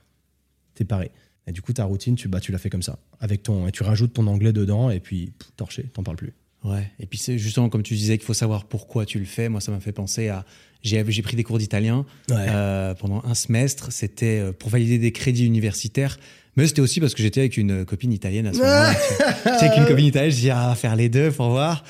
t'es 0.74 0.84
pareil. 0.86 1.10
Et 1.48 1.52
du 1.52 1.62
coup, 1.62 1.74
ta 1.74 1.86
routine, 1.86 2.16
tu, 2.16 2.28
bah, 2.28 2.40
tu 2.40 2.52
la 2.52 2.58
fais 2.58 2.70
comme 2.70 2.82
ça. 2.82 2.98
Avec 3.20 3.44
ton, 3.44 3.68
et 3.68 3.72
tu 3.72 3.84
rajoutes 3.84 4.14
ton 4.14 4.28
anglais 4.28 4.52
dedans 4.52 4.90
et 4.90 5.00
puis, 5.00 5.32
pff, 5.38 5.52
torché, 5.56 5.84
t'en 5.94 6.04
parles 6.04 6.18
plus. 6.18 6.34
Ouais. 6.64 6.90
Et 7.00 7.06
puis 7.06 7.20
c'est 7.20 7.38
justement 7.38 7.70
comme 7.70 7.84
tu 7.84 7.94
disais 7.94 8.18
qu'il 8.18 8.26
faut 8.26 8.34
savoir 8.34 8.66
pourquoi 8.66 9.06
tu 9.06 9.20
le 9.20 9.26
fais. 9.26 9.50
Moi, 9.50 9.62
ça 9.62 9.72
m'a 9.72 9.80
fait 9.80 9.92
penser 9.92 10.30
à. 10.30 10.46
J'ai 10.82 11.04
pris 11.22 11.36
des 11.36 11.44
cours 11.44 11.58
d'italien 11.60 12.06
Ouais. 12.30 12.36
euh, 12.50 12.94
pendant 12.96 13.24
un 13.24 13.34
semestre. 13.36 13.92
C'était 13.92 14.40
euh, 14.40 14.52
pour 14.52 14.70
valider 14.72 14.98
des 14.98 15.12
crédits 15.12 15.46
universitaires. 15.46 16.18
Mais 16.58 16.68
c'était 16.68 16.82
aussi 16.82 17.00
parce 17.00 17.14
que 17.14 17.22
j'étais 17.22 17.42
avec 17.42 17.58
une 17.58 17.86
copine 17.86 18.12
italienne 18.14 18.48
à 18.48 18.54
ce 18.54 18.58
moment-là. 18.60 18.94
J'étais 19.44 19.66
avec 19.66 19.78
une 19.78 19.86
copine 19.86 20.06
italienne. 20.06 20.32
Je 20.32 20.38
dis 20.38 20.50
ah, 20.50 20.74
faire 20.76 20.96
les 20.96 21.10
deux 21.10 21.32
pour 21.32 21.50
voir. 21.50 21.84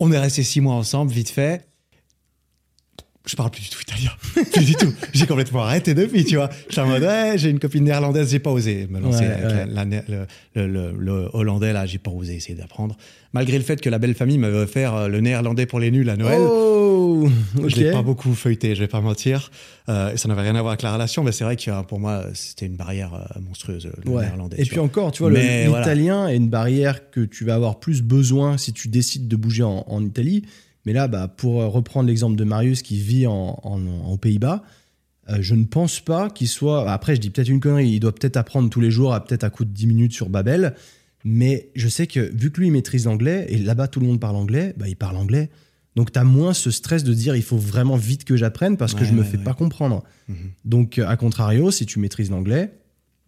On 0.00 0.10
est 0.12 0.18
resté 0.18 0.42
six 0.42 0.60
mois 0.60 0.74
ensemble, 0.74 1.12
vite 1.12 1.28
fait. 1.30 1.66
Je 3.26 3.34
parle 3.34 3.50
plus 3.50 3.62
du 3.62 3.70
tout 3.70 3.80
italien. 3.82 4.10
plus 4.52 4.64
du 4.64 4.74
tout. 4.76 4.92
J'ai 5.12 5.26
complètement 5.26 5.62
arrêté 5.64 5.94
depuis, 5.94 6.24
tu 6.24 6.36
vois. 6.36 6.48
Je 6.68 6.72
suis 6.72 6.80
en 6.80 6.86
mode, 6.86 7.02
ouais, 7.02 7.32
j'ai 7.36 7.50
une 7.50 7.58
copine 7.58 7.82
néerlandaise, 7.84 8.30
j'ai 8.30 8.38
pas 8.38 8.52
osé 8.52 8.86
me 8.88 9.00
lancer 9.00 9.20
Ouais, 9.20 9.26
avec 9.26 9.44
ouais. 9.46 9.66
la- 9.68 9.84
la- 9.84 10.02
le, 10.08 10.26
le- 10.54 10.66
le- 10.66 10.92
le 10.96 11.28
hollandais, 11.32 11.72
là, 11.72 11.86
j'ai 11.86 11.98
pas 11.98 12.12
osé 12.12 12.34
essayer 12.36 12.54
d'apprendre. 12.54 12.96
Malgré 13.32 13.58
le 13.58 13.64
fait 13.64 13.80
que 13.80 13.90
la 13.90 13.98
belle 13.98 14.14
famille 14.14 14.38
m'avait 14.38 14.58
offert 14.58 14.94
euh, 14.94 15.08
le 15.08 15.20
néerlandais 15.20 15.66
pour 15.66 15.80
les 15.80 15.90
nuls 15.90 16.08
à 16.08 16.16
Noël. 16.16 16.38
Oh. 16.40 17.28
Je 17.66 17.76
l'ai 17.76 17.90
pas 17.90 18.02
beaucoup 18.02 18.32
feuilleté, 18.34 18.74
je 18.76 18.80
vais 18.80 18.86
pas 18.88 19.00
mentir. 19.00 19.50
Euh, 19.88 20.12
et 20.12 20.16
ça 20.16 20.28
n'avait 20.28 20.42
rien 20.42 20.54
à 20.54 20.60
voir 20.60 20.72
avec 20.72 20.82
la 20.82 20.92
relation, 20.92 21.24
mais 21.24 21.32
c'est 21.32 21.44
vrai 21.44 21.56
que 21.56 21.68
euh, 21.70 21.82
pour 21.82 21.98
moi, 21.98 22.24
c'était 22.34 22.66
une 22.66 22.76
barrière 22.76 23.10
monstrueuse, 23.46 23.90
le 24.04 24.10
Ouais. 24.10 24.22
néerlandais. 24.24 24.56
Et 24.60 24.64
puis 24.64 24.76
vois. 24.76 24.84
encore, 24.84 25.10
tu 25.12 25.22
vois, 25.24 25.30
voilà. 25.30 25.66
l'italien 25.80 26.28
est 26.28 26.36
une 26.36 26.48
barrière 26.48 27.10
que 27.10 27.20
tu 27.22 27.44
vas 27.44 27.54
avoir 27.56 27.80
plus 27.80 28.02
besoin 28.02 28.56
si 28.56 28.72
tu 28.72 28.86
décides 28.88 29.26
de 29.28 29.36
bouger 29.36 29.64
en, 29.64 29.84
en 29.88 30.02
Italie. 30.04 30.42
Mais 30.86 30.92
là, 30.94 31.08
bah, 31.08 31.28
pour 31.28 31.60
euh, 31.60 31.66
reprendre 31.66 32.08
l'exemple 32.08 32.36
de 32.36 32.44
Marius 32.44 32.80
qui 32.82 32.98
vit 32.98 33.26
en, 33.26 33.58
en- 33.62 33.86
en 33.86 34.16
Pays-Bas, 34.16 34.62
euh, 35.28 35.38
je 35.40 35.54
ne 35.56 35.64
pense 35.64 36.00
pas 36.00 36.30
qu'il 36.30 36.48
soit. 36.48 36.90
Après, 36.90 37.16
je 37.16 37.20
dis 37.20 37.30
peut-être 37.30 37.48
une 37.48 37.60
connerie. 37.60 37.90
Il 37.90 38.00
doit 38.00 38.14
peut-être 38.14 38.36
apprendre 38.36 38.70
tous 38.70 38.80
les 38.80 38.90
jours, 38.92 39.12
à 39.12 39.22
peut-être 39.24 39.44
à 39.44 39.50
coup 39.50 39.64
de 39.64 39.70
10 39.72 39.86
minutes 39.88 40.12
sur 40.12 40.28
Babel. 40.30 40.74
Mais 41.24 41.70
je 41.74 41.88
sais 41.88 42.06
que 42.06 42.20
vu 42.34 42.52
que 42.52 42.60
lui 42.60 42.68
il 42.68 42.72
maîtrise 42.72 43.06
l'anglais, 43.06 43.46
et 43.48 43.58
là-bas 43.58 43.88
tout 43.88 43.98
le 43.98 44.06
monde 44.06 44.20
parle 44.20 44.36
anglais, 44.36 44.74
bah, 44.78 44.88
il 44.88 44.94
parle 44.96 45.16
anglais. 45.16 45.50
Donc 45.96 46.12
tu 46.12 46.18
as 46.20 46.24
moins 46.24 46.54
ce 46.54 46.70
stress 46.70 47.02
de 47.02 47.12
dire 47.14 47.34
il 47.34 47.42
faut 47.42 47.56
vraiment 47.56 47.96
vite 47.96 48.24
que 48.24 48.36
j'apprenne 48.36 48.76
parce 48.76 48.94
que 48.94 49.04
je 49.04 49.12
me 49.12 49.22
ouais, 49.22 49.26
fais 49.26 49.38
ouais. 49.38 49.42
pas 49.42 49.54
comprendre. 49.54 50.04
Mhm. 50.28 50.36
Donc, 50.64 50.98
euh, 50.98 51.08
à 51.08 51.16
contrario, 51.16 51.70
si 51.72 51.84
tu 51.86 51.98
maîtrises 51.98 52.30
l'anglais, 52.30 52.70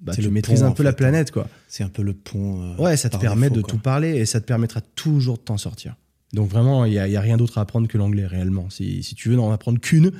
bah, 0.00 0.12
tu 0.14 0.20
le 0.22 0.30
maîtrises 0.30 0.60
pont, 0.60 0.66
un 0.66 0.70
peu 0.72 0.84
la 0.84 0.90
fait, 0.90 0.96
planète, 0.98 1.32
quoi. 1.32 1.48
C'est 1.66 1.82
un 1.82 1.88
peu 1.88 2.02
le 2.02 2.12
pont. 2.14 2.62
euh, 2.62 2.76
Ouais, 2.76 2.96
ça 2.96 3.08
te 3.08 3.16
permet 3.16 3.48
défaut, 3.48 3.56
de 3.56 3.60
quoi. 3.62 3.70
tout 3.72 3.78
parler 3.78 4.10
et 4.18 4.26
ça 4.26 4.40
te 4.40 4.46
permettra 4.46 4.80
toujours 4.94 5.38
de 5.38 5.42
t'en 5.42 5.56
sortir. 5.56 5.96
Donc 6.32 6.50
vraiment, 6.50 6.84
il 6.84 6.92
n'y 6.92 6.98
a, 6.98 7.08
il 7.08 7.12
y 7.12 7.16
a 7.16 7.20
rien 7.20 7.36
d'autre 7.36 7.58
à 7.58 7.62
apprendre 7.62 7.88
que 7.88 7.98
l'anglais 7.98 8.26
réellement. 8.26 8.68
Si, 8.70 9.02
si 9.02 9.14
tu 9.14 9.28
veux 9.28 9.36
n'en 9.36 9.50
apprendre 9.50 9.80
qu'une, 9.80 10.12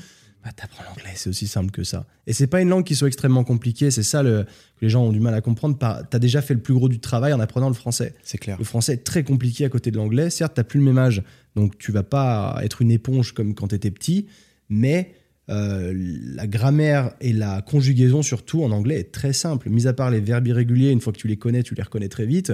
bah, 0.45 0.51
t'apprends 0.55 0.85
l'anglais, 0.85 1.13
c'est 1.15 1.29
aussi 1.29 1.47
simple 1.47 1.71
que 1.71 1.85
ça. 1.85 2.07
Et 2.27 2.33
c'est 2.33 2.47
pas 2.47 2.61
une 2.61 2.69
langue 2.69 2.85
qui 2.85 2.95
soit 2.95 3.09
extrêmement 3.09 3.45
compliquée, 3.45 3.91
c'est 3.91 4.03
ça 4.03 4.23
le, 4.23 4.45
que 4.45 4.83
les 4.83 4.89
gens 4.89 5.05
ont 5.05 5.13
du 5.13 5.21
mal 5.21 5.35
à 5.35 5.41
comprendre. 5.41 5.77
T'as 5.79 6.19
déjà 6.19 6.41
fait 6.41 6.55
le 6.55 6.61
plus 6.61 6.75
gros 6.75 6.89
du 6.89 7.01
travail 7.01 7.33
en 7.33 7.41
apprenant 7.41 7.69
le 7.69 7.75
français. 7.75 8.15
C'est 8.23 8.39
clair. 8.39 8.57
Le 8.59 8.65
français 8.65 8.95
est 8.95 9.05
très 9.05 9.25
compliqué 9.25 9.65
à 9.65 9.69
côté 9.69 9.91
de 9.91 9.97
l'anglais. 9.97 10.31
Certes, 10.31 10.53
t'as 10.55 10.65
plus 10.65 10.79
le 10.79 10.87
même 10.87 10.99
âge, 10.99 11.23
donc 11.57 11.77
tu 11.79 11.93
vas 11.93 12.05
pas 12.05 12.59
être 12.63 12.83
une 12.83 12.91
éponge 12.91 13.33
comme 13.33 13.55
quand 13.55 13.69
t'étais 13.69 13.91
petit, 13.91 14.27
mais 14.69 15.13
euh, 15.51 15.93
la 15.97 16.47
grammaire 16.47 17.15
et 17.21 17.33
la 17.33 17.63
conjugaison 17.63 18.23
surtout 18.23 18.63
en 18.63 18.71
anglais 18.71 19.01
est 19.01 19.13
très 19.13 19.33
simple. 19.33 19.71
Mis 19.71 19.87
à 19.87 19.93
part 19.93 20.11
les 20.11 20.21
verbes 20.21 20.47
irréguliers, 20.47 20.91
une 20.91 21.01
fois 21.01 21.13
que 21.13 21.19
tu 21.19 21.29
les 21.29 21.37
connais, 21.37 21.63
tu 21.63 21.75
les 21.75 21.83
reconnais 21.83 22.09
très 22.09 22.27
vite. 22.27 22.53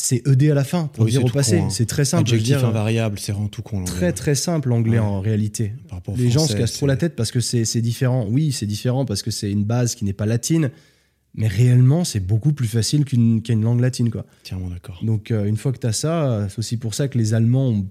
C'est 0.00 0.26
ED 0.28 0.50
à 0.50 0.54
la 0.54 0.62
fin 0.64 0.86
pour 0.86 1.04
Oui, 1.06 1.10
dire 1.10 1.24
au 1.24 1.28
passé. 1.28 1.58
hein. 1.58 1.70
C'est 1.70 1.86
très 1.86 2.04
simple. 2.04 2.28
Adjectif 2.28 2.46
dire, 2.58 2.64
invariable, 2.64 3.18
c'est 3.18 3.32
vraiment 3.32 3.48
tout 3.48 3.62
con. 3.62 3.82
très 3.84 4.12
très 4.12 4.36
simple 4.36 4.68
l'anglais 4.68 4.98
Ouais. 5.00 5.04
en 5.04 5.20
réalité. 5.20 5.72
Les 6.16 6.30
gens 6.30 6.46
se 6.46 6.54
cassent 6.54 6.74
trop 6.74 6.86
la 6.86 6.96
tête 6.96 7.16
parce 7.16 7.32
que 7.32 7.40
c'est 7.40 7.80
différent. 7.80 8.26
Oui, 8.30 8.52
c'est 8.52 8.66
différent 8.66 9.04
parce 9.04 9.22
que 9.22 9.30
c'est 9.32 9.50
une 9.50 9.64
base 9.64 9.96
qui 9.96 10.04
n'est 10.04 10.12
pas 10.12 10.24
latine, 10.26 10.70
mais 11.34 11.48
réellement 11.48 12.04
c'est 12.04 12.20
beaucoup 12.20 12.52
plus 12.52 12.68
facile 12.68 13.04
qu'une 13.04 13.42
langue 13.62 13.80
latine 13.80 14.08
quoi. 14.10 14.24
Entièrement 14.42 14.68
d'accord. 14.70 15.00
Donc 15.02 15.30
euh, 15.32 15.44
une 15.46 15.56
fois 15.56 15.72
que 15.72 15.78
tu 15.78 15.86
as 15.88 15.92
ça, 15.92 16.30
euh, 16.30 16.46
c'est 16.48 16.58
aussi 16.60 16.76
pour 16.76 16.94
ça 16.94 17.08
que 17.08 17.18
les 17.18 17.34
Allemands 17.34 17.68
ont 17.68 17.86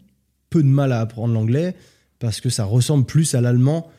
peu 0.49 0.63
de 0.63 0.67
mal 0.69 0.93
à 0.93 1.01
apprendre 1.01 1.33
l'anglais 1.33 1.75
parce 2.19 2.39
que 2.39 2.49
ça 2.49 2.63
ressemble 2.63 3.05
plus 3.05 3.35
à 3.35 3.41
l'allemand 3.41 3.91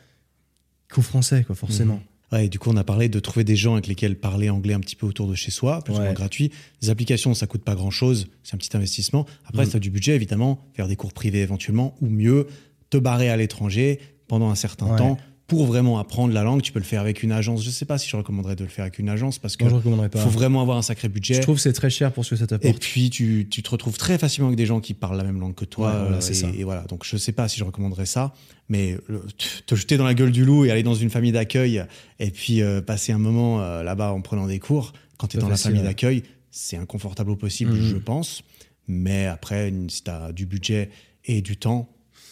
qu'au 0.90 1.02
français 1.02 1.44
quoi 1.44 1.54
forcément. 1.54 2.00
Ouais, 2.32 2.46
et 2.46 2.48
du 2.48 2.58
coup, 2.58 2.70
on 2.70 2.76
a 2.76 2.84
parlé 2.84 3.08
de 3.08 3.20
trouver 3.20 3.44
des 3.44 3.56
gens 3.56 3.72
avec 3.74 3.86
lesquels 3.86 4.16
parler 4.16 4.50
anglais 4.50 4.74
un 4.74 4.80
petit 4.80 4.96
peu 4.96 5.06
autour 5.06 5.28
de 5.28 5.34
chez 5.34 5.50
soi, 5.50 5.82
plus 5.82 5.94
ou 5.94 6.00
moins 6.00 6.12
gratuit. 6.12 6.50
Les 6.82 6.90
applications, 6.90 7.32
ça 7.34 7.46
coûte 7.46 7.62
pas 7.62 7.74
grand 7.74 7.90
chose, 7.90 8.28
c'est 8.42 8.54
un 8.54 8.58
petit 8.58 8.76
investissement. 8.76 9.24
Après, 9.46 9.64
si 9.64 9.70
tu 9.70 9.76
as 9.76 9.80
du 9.80 9.90
budget, 9.90 10.14
évidemment, 10.14 10.62
faire 10.74 10.88
des 10.88 10.96
cours 10.96 11.12
privés 11.12 11.40
éventuellement, 11.40 11.94
ou 12.00 12.08
mieux, 12.08 12.46
te 12.90 12.98
barrer 12.98 13.30
à 13.30 13.36
l'étranger 13.36 13.98
pendant 14.26 14.50
un 14.50 14.54
certain 14.54 14.94
temps 14.96 15.18
pour 15.48 15.64
vraiment 15.66 15.98
apprendre 15.98 16.32
la 16.32 16.44
langue. 16.44 16.62
Tu 16.62 16.70
peux 16.72 16.78
le 16.78 16.84
faire 16.84 17.00
avec 17.00 17.22
une 17.24 17.32
agence. 17.32 17.64
Je 17.64 17.70
sais 17.70 17.86
pas 17.86 17.96
si 17.98 18.08
je 18.08 18.16
recommanderais 18.16 18.54
de 18.54 18.62
le 18.64 18.70
faire 18.70 18.82
avec 18.84 18.98
une 19.00 19.08
agence 19.08 19.38
parce 19.38 19.56
que 19.56 19.64
Moi 19.64 19.70
je 19.70 19.76
recommanderais 19.76 20.10
pas. 20.10 20.20
faut 20.20 20.28
vraiment 20.28 20.60
avoir 20.62 20.76
un 20.76 20.82
sacré 20.82 21.08
budget. 21.08 21.34
Je 21.34 21.40
trouve 21.40 21.56
que 21.56 21.62
c'est 21.62 21.72
très 21.72 21.88
cher 21.90 22.12
pour 22.12 22.24
ce 22.24 22.30
que 22.30 22.36
ça 22.36 22.44
Et 22.44 22.48
t'apporte. 22.48 22.78
puis, 22.80 23.08
tu, 23.10 23.48
tu 23.50 23.62
te 23.62 23.70
retrouves 23.70 23.96
très 23.98 24.18
facilement 24.18 24.48
avec 24.48 24.58
des 24.58 24.66
gens 24.66 24.78
qui 24.80 24.92
parlent 24.94 25.16
la 25.16 25.24
même 25.24 25.40
langue 25.40 25.54
que 25.54 25.64
toi. 25.64 25.90
Ouais, 25.92 26.00
voilà, 26.02 26.20
c'est 26.20 26.32
et, 26.32 26.34
ça. 26.34 26.48
et 26.56 26.62
voilà. 26.64 26.82
Donc, 26.82 27.04
je 27.04 27.16
sais 27.16 27.32
pas 27.32 27.48
si 27.48 27.58
je 27.58 27.64
recommanderais 27.64 28.06
ça. 28.06 28.34
Mais 28.68 28.96
le- 29.08 29.20
te- 29.38 29.62
te 29.66 29.74
jeter 29.74 29.96
dans 29.96 30.04
la 30.04 30.12
gueule 30.14 30.30
du 30.32 30.44
loup 30.44 30.66
et 30.66 30.70
aller 30.70 30.82
dans 30.82 30.94
une 30.94 31.08
famille 31.10 31.32
d'accueil 31.32 31.82
et 32.20 32.30
puis 32.30 32.60
euh, 32.60 32.82
passer 32.82 33.12
un 33.12 33.18
moment 33.18 33.62
euh, 33.62 33.82
là-bas 33.82 34.12
en 34.12 34.20
prenant 34.20 34.46
des 34.46 34.58
cours, 34.60 34.92
quand 35.16 35.28
tu 35.28 35.38
es 35.38 35.40
dans 35.40 35.48
la 35.48 35.56
famille 35.56 35.80
ouais. 35.80 35.86
d'accueil, 35.86 36.22
c'est 36.50 36.76
inconfortable 36.76 37.30
au 37.30 37.36
possible, 37.36 37.72
Mhm. 37.72 37.88
je 37.88 37.96
pense. 37.96 38.42
Mais 38.86 39.24
après, 39.26 39.72
si 39.88 40.04
tu 40.04 40.10
as 40.10 40.30
du 40.32 40.44
budget 40.44 40.90
et 41.24 41.40
du 41.40 41.56
temps, 41.56 41.88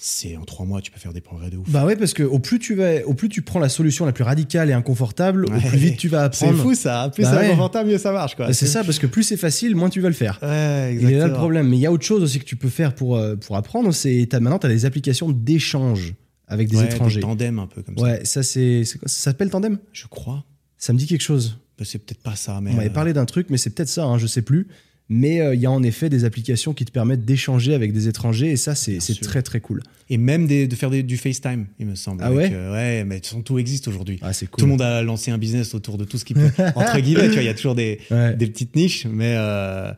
c'est 0.08 0.36
en 0.36 0.44
trois 0.44 0.64
mois, 0.64 0.80
tu 0.80 0.90
peux 0.92 1.00
faire 1.00 1.12
des 1.12 1.20
progrès 1.20 1.50
de 1.50 1.56
ouf. 1.56 1.68
Bah 1.68 1.84
ouais 1.84 1.96
parce 1.96 2.14
que 2.14 2.22
au 2.22 2.38
plus 2.38 2.58
tu 2.60 2.74
vas 2.76 3.04
au 3.06 3.14
plus 3.14 3.28
tu 3.28 3.42
prends 3.42 3.58
la 3.58 3.68
solution 3.68 4.06
la 4.06 4.12
plus 4.12 4.22
radicale 4.24 4.70
et 4.70 4.72
inconfortable, 4.72 5.46
Ouais. 5.50 5.56
au 5.56 5.60
plus 5.68 5.78
vite 5.78 5.96
tu 5.96 6.08
vas 6.08 6.30
c'est 6.32 6.44
apprendre. 6.46 6.62
fou 6.62 6.74
ça. 6.74 7.10
Plus 7.12 7.24
Bah 7.24 7.30
c'est 7.32 7.36
ouais. 7.38 7.46
inconfortable, 7.46 7.90
mieux 7.90 7.98
ça 7.98 8.12
marche. 8.12 8.36
quoi. 8.36 8.46
Bah, 8.46 8.52
c'est 8.52 8.66
ça 8.66 8.84
parce 8.84 8.98
que 9.00 9.06
plus 9.08 9.24
c'est 9.24 9.36
facile, 9.36 9.74
moins 9.74 9.90
tu 9.90 10.00
vas 10.00 10.08
le 10.08 10.14
faire. 10.14 10.38
Ouais, 10.42 10.94
Il 10.94 10.98
est 10.98 11.02
là 11.02 11.08
le 11.08 11.14
exactement. 11.14 11.38
problème. 11.38 11.68
Mais 11.68 11.76
il 11.76 11.80
y 11.80 11.86
a 11.86 11.92
autre 11.92 12.04
chose 12.04 12.22
aussi 12.22 12.38
que 12.38 12.44
tu 12.44 12.54
peux 12.56 12.68
faire 12.68 12.94
pour, 12.94 13.16
euh, 13.16 13.34
pour 13.36 13.56
apprendre. 13.56 13.92
C'est 13.92 14.28
maintenant, 14.34 14.58
tu 14.60 14.66
as 14.66 14.70
des 14.70 14.84
applications 14.84 15.30
d'échange 15.30 16.14
avec 16.46 16.68
des 16.68 16.76
Ouais, 16.76 16.84
étrangers. 16.84 17.20
tandem 17.20 17.58
un 17.58 17.66
peu 17.66 17.82
comme 17.82 17.98
ça. 17.98 18.04
Ouais, 18.04 18.24
ça, 18.24 18.42
c'est. 18.44 18.84
c'est 18.84 18.98
Ça 19.00 19.08
s'appelle 19.30 19.50
Tandem? 19.50 19.78
Je 19.92 20.06
crois. 20.06 20.44
Ça 20.78 20.92
me 20.92 20.98
dit 20.98 21.06
quelque 21.06 21.22
chose. 21.22 21.58
Bah, 21.78 21.84
C'est 21.84 21.98
peut-être 21.98 22.22
pas 22.22 22.36
ça, 22.36 22.60
mais. 22.62 22.70
On 22.70 22.74
m'avait 22.74 22.88
euh, 22.90 22.92
parlé 22.92 23.12
d'un 23.12 23.24
truc, 23.24 23.48
mais 23.50 23.56
c'est 23.58 23.70
peut-être 23.70 23.88
ça, 23.88 24.04
hein, 24.04 24.18
je 24.18 24.26
sais 24.28 24.42
plus. 24.42 24.68
Mais 25.08 25.40
euh, 25.40 25.54
il 25.54 25.60
y 25.60 25.66
a 25.66 25.70
en 25.70 25.84
effet 25.84 26.08
des 26.08 26.24
applications 26.24 26.74
qui 26.74 26.84
te 26.84 26.90
permettent 26.90 27.24
d'échanger 27.24 27.74
avec 27.74 27.92
des 27.92 28.08
étrangers 28.08 28.50
et 28.50 28.56
ça, 28.56 28.74
c'est 28.74 28.98
très 29.20 29.40
très 29.42 29.60
cool. 29.60 29.82
Et 30.08 30.18
même 30.18 30.46
des- 30.48 30.66
de 30.66 30.74
faire 30.74 30.90
des- 30.90 31.04
du 31.04 31.16
FaceTime, 31.16 31.66
il 31.78 31.86
me 31.86 31.94
semble. 31.94 32.22
Ah 32.24 32.26
avec, 32.26 32.38
ouais 32.38 32.50
euh, 32.52 32.72
Ouais, 32.72 33.04
mais 33.04 33.20
tout 33.20 33.58
existe 33.58 33.86
aujourd'hui. 33.86 34.18
Ah, 34.22 34.32
cool. 34.32 34.48
Tout 34.48 34.64
le 34.64 34.70
monde 34.72 34.82
a 34.82 35.02
lancé 35.02 35.30
un 35.30 35.38
business 35.38 35.74
autour 35.74 35.96
de 35.98 36.04
tout 36.04 36.18
ce 36.18 36.24
qui 36.24 36.34
peut. 36.34 36.50
Entre 36.74 36.98
guillemets, 37.00 37.28
tu 37.28 37.34
vois, 37.34 37.42
il 37.42 37.46
y 37.46 37.48
a 37.48 37.54
toujours 37.54 37.76
des, 37.76 38.00
Ouais. 38.10 38.34
des 38.34 38.48
petites 38.48 38.74
niches, 38.74 39.06
mais 39.06 39.34
euh, 39.36 39.92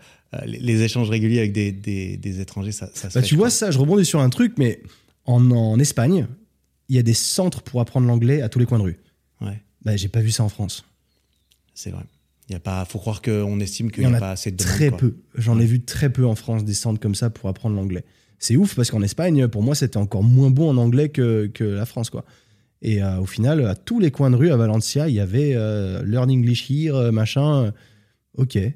les, 0.45 0.59
les 0.59 0.83
échanges 0.83 1.09
réguliers 1.09 1.39
avec 1.39 1.53
des, 1.53 1.73
des, 1.73 2.19
des 2.19 2.41
étrangers, 2.41 2.73
ça, 2.73 2.91
ça 2.93 3.09
se 3.09 3.15
Bah, 3.15 3.23
fait, 3.23 3.27
tu 3.29 3.35
vois, 3.35 3.47
crois. 3.49 3.51
ça, 3.51 3.71
je 3.71 3.79
rebondis 3.79 4.05
sur 4.05 4.21
un 4.21 4.29
truc, 4.29 4.55
mais 4.59 4.81
en, 5.25 5.51
en 5.51 5.79
Espagne, 5.79 6.27
il 6.91 6.97
y 6.97 6.99
a 6.99 7.03
des 7.03 7.15
centres 7.15 7.63
pour 7.63 7.81
apprendre 7.81 8.07
l'anglais 8.07 8.43
à 8.43 8.49
tous 8.51 8.59
les 8.59 8.67
coins 8.67 8.79
de 8.79 8.85
rue. 8.85 8.99
Ouais, 9.41 9.59
Bah, 9.85 9.97
j'ai 9.97 10.09
pas 10.09 10.21
vu 10.21 10.31
ça 10.31 10.43
en 10.45 10.49
France. 10.51 10.85
c'est 11.75 11.91
vrai. 11.91 12.03
Il 12.49 12.53
y 12.53 12.57
a 12.57 12.61
pas, 12.61 12.85
faut 12.87 12.99
croire 12.99 13.21
qu'on 13.21 13.61
estime 13.61 13.91
qu'il 13.91 14.07
n'y 14.07 14.13
a, 14.13 14.17
a 14.17 14.21
pas 14.21 14.31
assez 14.33 14.51
de. 14.51 14.57
Très 14.57 14.89
quoi. 14.89 14.99
peu. 14.99 15.15
J'en 15.35 15.61
ai 15.61 15.67
vu 15.67 15.81
très 15.81 16.11
peu 16.11 16.25
en 16.27 16.35
France 16.35 16.65
des 16.65 16.75
centres 16.75 16.99
comme 17.01 17.15
ça 17.15 17.29
pour 17.29 17.49
apprendre 17.49 17.77
l'anglais. 17.77 18.05
C'est 18.39 18.57
ouf 18.57 18.75
parce 18.75 18.91
qu'en 18.91 19.03
Espagne, 19.03 19.49
pour 19.49 19.63
moi, 19.63 19.75
c'était 19.75 19.97
encore 19.99 20.23
moins 20.23 20.51
bon 20.51 20.71
en 20.71 20.77
anglais 20.77 21.09
que, 21.11 21.51
que 21.53 21.65
la 21.65 21.85
France, 21.85 22.09
quoi. 22.09 22.25
Et 22.81 23.03
euh, 23.03 23.19
au 23.19 23.27
final, 23.27 23.67
à 23.67 23.75
tous 23.75 23.99
les 23.99 24.11
coins 24.11 24.31
de 24.31 24.37
rue 24.37 24.51
à 24.51 24.57
Valencia, 24.57 25.09
il 25.09 25.15
y 25.15 25.21
avait 25.21 25.55
euh, 25.55 26.03
Learn 26.05 26.31
English 26.31 26.71
Here, 26.71 26.95
euh, 26.95 27.13
machin. 27.13 27.73
ok. 28.37 28.57
Et 28.57 28.73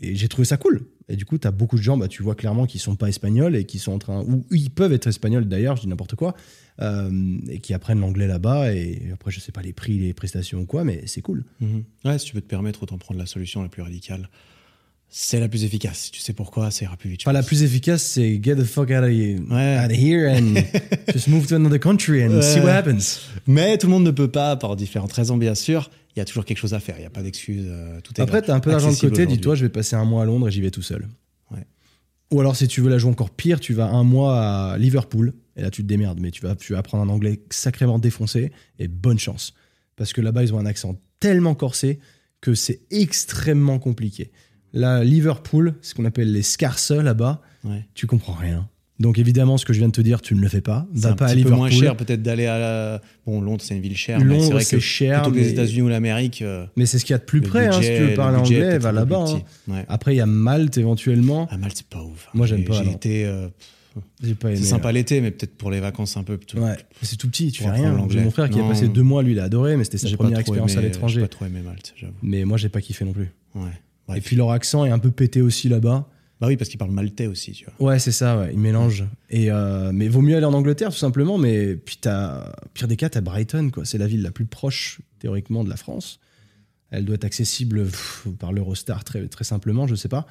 j'ai 0.00 0.28
trouvé 0.28 0.44
ça 0.44 0.58
cool. 0.58 0.82
Et 1.08 1.14
du 1.16 1.24
coup, 1.24 1.38
tu 1.38 1.46
as 1.46 1.52
beaucoup 1.52 1.76
de 1.76 1.82
gens, 1.82 1.96
bah, 1.96 2.08
tu 2.08 2.22
vois 2.24 2.34
clairement 2.34 2.66
qu'ils 2.66 2.80
sont 2.80 2.96
pas 2.96 3.08
espagnols 3.08 3.54
et 3.54 3.64
qui 3.64 3.78
sont 3.78 3.92
en 3.92 3.98
train. 3.98 4.22
Ou 4.22 4.44
ils 4.50 4.70
peuvent 4.70 4.92
être 4.92 5.06
espagnols 5.06 5.44
d'ailleurs, 5.46 5.76
je 5.76 5.82
dis 5.82 5.88
n'importe 5.88 6.16
quoi. 6.16 6.34
euh, 6.82 7.38
et 7.48 7.58
qui 7.60 7.72
apprennent 7.74 8.00
l'anglais 8.00 8.26
là-bas. 8.26 8.74
Et 8.74 9.10
après, 9.14 9.30
je 9.30 9.40
sais 9.40 9.52
pas 9.52 9.62
les 9.62 9.72
prix, 9.72 9.98
les 9.98 10.12
prestations 10.12 10.58
ou 10.60 10.66
quoi, 10.66 10.84
mais 10.84 11.02
c'est 11.06 11.22
cool. 11.22 11.44
Mhm. 11.60 11.84
Ouais, 12.04 12.18
si 12.18 12.26
tu 12.26 12.34
peux 12.34 12.40
te 12.42 12.46
permettre, 12.48 12.82
autant 12.82 12.98
prendre 12.98 13.18
la 13.20 13.26
solution 13.26 13.62
la 13.62 13.68
plus 13.68 13.82
radicale. 13.82 14.28
c'est 15.08 15.38
la 15.38 15.48
plus 15.48 15.62
efficace. 15.64 16.10
Tu 16.10 16.20
sais 16.20 16.32
pourquoi, 16.32 16.70
ça 16.72 16.84
ira 16.84 16.96
plus 16.96 17.08
vite. 17.08 17.24
la 17.24 17.42
plus 17.44 17.62
efficace, 17.62 18.02
c'est 18.02 18.40
get 18.42 18.56
the 18.56 18.64
fuck 18.64 18.90
out 18.90 19.04
of 19.04 19.08
here, 19.10 19.38
Ouais. 19.48 19.78
out 19.78 19.90
of 19.92 19.96
here 19.96 20.28
and 20.28 20.54
just 21.14 21.28
move 21.28 21.46
to 21.46 21.54
another 21.54 21.78
country 21.78 22.24
and 22.24 22.42
see 22.42 22.58
Ouais. 22.58 22.64
what 22.64 22.72
happens. 22.72 23.20
Mais 23.46 23.78
tout 23.78 23.86
le 23.86 23.92
monde 23.92 24.04
ne 24.04 24.10
peut 24.10 24.30
pas, 24.30 24.56
par 24.56 24.74
différentes 24.74 25.12
raisons, 25.12 25.36
bien 25.36 25.54
sûr. 25.54 25.88
Il 26.16 26.20
y 26.20 26.22
a 26.22 26.24
toujours 26.24 26.44
quelque 26.46 26.56
chose 26.58 26.72
à 26.74 26.80
faire. 26.80 26.96
Il 26.96 27.00
n'y 27.00 27.06
a 27.06 27.10
pas 27.10 27.22
d'excuse. 27.22 27.66
euh, 27.68 28.00
tout 28.00 28.14
est 28.18 28.20
Après, 28.22 28.38
là, 28.40 28.42
t'as 28.46 28.54
un 28.54 28.60
peu 28.60 28.70
d'argent 28.70 28.90
de 28.90 28.96
côté, 28.96 29.26
dis-toi, 29.26 29.54
je 29.54 29.64
vais 29.66 29.68
passer 29.70 29.96
un 29.96 30.04
mois 30.06 30.22
à 30.22 30.24
Londres 30.24 30.48
et 30.48 30.50
j'y 30.50 30.60
vais 30.62 30.70
tout 30.70 30.82
seul. 30.82 31.06
Ouais. 31.50 31.66
Ou 32.32 32.40
alors, 32.40 32.56
si 32.56 32.66
tu 32.68 32.80
veux 32.80 32.88
la 32.88 32.96
jouer 32.98 33.10
encore 33.10 33.30
pire, 33.30 33.60
tu 33.60 33.74
vas 33.74 33.88
un 33.90 34.02
mois 34.02 34.40
à 34.72 34.78
Liverpool 34.78 35.34
et 35.56 35.62
là, 35.62 35.70
tu 35.70 35.82
te 35.82 35.86
démerdes, 35.86 36.18
mais 36.20 36.30
tu 36.30 36.40
vas, 36.42 36.56
tu 36.56 36.72
vas 36.72 36.78
apprendre 36.78 37.04
un 37.04 37.08
anglais 37.14 37.42
sacrément 37.50 37.98
défoncé 37.98 38.50
et 38.78 38.88
bonne 38.88 39.18
chance. 39.18 39.54
Parce 39.96 40.12
que 40.12 40.20
là-bas, 40.22 40.42
ils 40.42 40.54
ont 40.54 40.58
un 40.58 40.66
accent 40.66 40.98
tellement 41.20 41.54
corsé 41.54 41.98
que 42.40 42.54
c'est 42.54 42.80
extrêmement 42.90 43.78
compliqué. 43.78 44.30
Là, 44.72 45.04
Liverpool, 45.04 45.74
ce 45.82 45.94
qu'on 45.94 46.04
appelle 46.06 46.32
les 46.32 46.42
scarces 46.42 46.90
là-bas, 46.90 47.40
Ouais. 47.64 47.86
tu 47.94 48.06
comprends 48.06 48.34
rien. 48.34 48.68
Donc 48.98 49.18
évidemment, 49.18 49.58
ce 49.58 49.66
que 49.66 49.72
je 49.74 49.78
viens 49.78 49.88
de 49.88 49.92
te 49.92 50.00
dire, 50.00 50.22
tu 50.22 50.34
ne 50.34 50.40
le 50.40 50.48
fais 50.48 50.62
pas. 50.62 50.86
C'est 50.94 51.02
Va 51.02 51.10
un 51.10 51.12
pas 51.16 51.26
à 51.26 51.34
Liverpool. 51.34 51.58
moins 51.58 51.70
cher 51.70 51.96
peut-être 51.96 52.22
d'aller 52.22 52.46
à 52.46 52.58
la... 52.58 53.02
Bon, 53.26 53.42
Londres, 53.42 53.62
c'est 53.62 53.74
une 53.76 53.82
ville 53.82 53.96
chère. 53.96 54.18
Londres, 54.20 54.42
c'est 54.44 54.52
vrai 54.52 54.64
c'est 54.64 54.76
que 54.76 54.80
cher, 54.82 55.20
plutôt 55.22 55.34
que 55.36 55.40
les 55.40 55.50
États-Unis 55.50 55.82
ou 55.82 55.88
l'Amérique. 55.88 56.40
euh, 56.40 56.64
Mais 56.76 56.86
c'est 56.86 56.98
ce 56.98 57.04
qu'il 57.04 57.12
y 57.12 57.16
a 57.16 57.18
de 57.18 57.24
plus 57.24 57.42
près. 57.42 57.66
hein, 57.66 57.72
si 57.72 57.80
budget- 57.80 57.96
tu 57.98 58.04
veux 58.04 58.14
parler 58.14 58.38
budget 58.38 58.56
anglais, 58.64 58.78
va 58.78 58.92
là-bas. 58.92 59.24
hein. 59.28 59.40
Ouais. 59.68 59.84
Après, 59.88 60.14
il 60.14 60.16
y 60.18 60.20
a 60.22 60.26
Malte 60.26 60.78
éventuellement. 60.78 61.46
À 61.50 61.58
Malte, 61.58 61.74
c'est 61.76 61.86
pas 61.86 62.02
ouf. 62.02 62.28
Moi, 62.32 62.46
j'aime 62.46 62.60
J'ai- 62.60 62.64
pas, 62.64 62.82
J'ai 62.84 62.90
été. 62.90 63.24
euh, 63.26 63.48
J'ai 64.22 64.34
pas 64.34 64.48
aimé. 64.48 64.56
c'est 64.56 64.64
sympa 64.64 64.92
l'été, 64.92 65.20
mais 65.20 65.30
peut-être 65.30 65.56
pour 65.56 65.70
les 65.70 65.80
vacances 65.80 66.16
un 66.16 66.22
peu 66.22 66.38
plutôt. 66.38 66.58
Ouais, 66.60 66.76
c'est 67.02 67.16
tout 67.16 67.28
petit, 67.28 67.52
tu 67.52 67.62
fais 67.62 67.70
rien. 67.70 67.92
l'anglais. 67.92 68.22
Mon 68.22 68.30
frère 68.30 68.48
qui 68.48 68.58
a 68.58 68.62
Non. 68.62 68.68
passé 68.68 68.88
deux 68.88 69.02
mois, 69.02 69.22
lui, 69.22 69.32
il 69.32 69.40
a 69.40 69.44
adoré, 69.44 69.76
mais 69.76 69.84
c'était 69.84 69.98
sa 69.98 70.08
J'ai 70.08 70.16
première 70.16 70.38
expérience 70.38 70.70
aimé- 70.72 70.78
à 70.78 70.82
J'ai 70.82 70.88
l'étranger. 70.88 71.20
pas 71.20 71.28
trop 71.28 71.44
aimé 71.44 71.60
Malte, 71.62 71.92
j'avoue. 71.96 72.14
Mais 72.22 72.44
moi, 72.46 72.56
j'ai 72.56 72.70
pas 72.70 72.80
kiffé 72.80 73.04
non 73.04 73.12
plus. 73.12 73.30
Ouais. 73.54 74.16
Et 74.16 74.20
puis 74.22 74.36
leur 74.36 74.52
accent 74.52 74.84
est 74.86 74.90
un 74.90 74.98
peu 74.98 75.10
pété 75.10 75.42
aussi 75.42 75.68
là-bas. 75.68 76.08
Bah 76.40 76.48
oui, 76.48 76.56
parce 76.56 76.68
qu'ils 76.68 76.78
parlent 76.78 76.90
maltais 76.90 77.26
aussi, 77.26 77.52
tu 77.52 77.64
vois. 77.64 77.92
Ouais, 77.92 77.98
c'est 77.98 78.12
ça, 78.12 78.38
ouais, 78.38 78.50
ils 78.52 78.58
mélangent. 78.58 79.04
Et 79.30 79.50
euh, 79.50 79.90
mais 79.92 80.08
vaut 80.08 80.20
mieux 80.20 80.36
aller 80.36 80.44
en 80.44 80.52
Angleterre 80.52 80.90
tout 80.90 80.98
simplement. 80.98 81.38
Mais 81.38 81.76
puis 81.76 81.96
t'as, 81.98 82.52
pire 82.74 82.88
des 82.88 82.96
cas, 82.96 83.08
t'as 83.08 83.22
Brighton, 83.22 83.70
quoi. 83.70 83.84
C'est 83.84 83.98
la 83.98 84.06
ville 84.06 84.22
la 84.22 84.30
plus 84.30 84.44
proche 84.44 85.00
théoriquement 85.18 85.64
de 85.64 85.70
la 85.70 85.76
France. 85.76 86.20
Elle 86.90 87.04
doit 87.04 87.14
être 87.14 87.24
accessible 87.24 87.84
pff, 87.84 88.28
par 88.38 88.52
l'Eurostar 88.52 89.02
très 89.02 89.26
très 89.28 89.44
simplement, 89.44 89.86
je 89.86 89.94
sais 89.94 90.08
pas. 90.08 90.26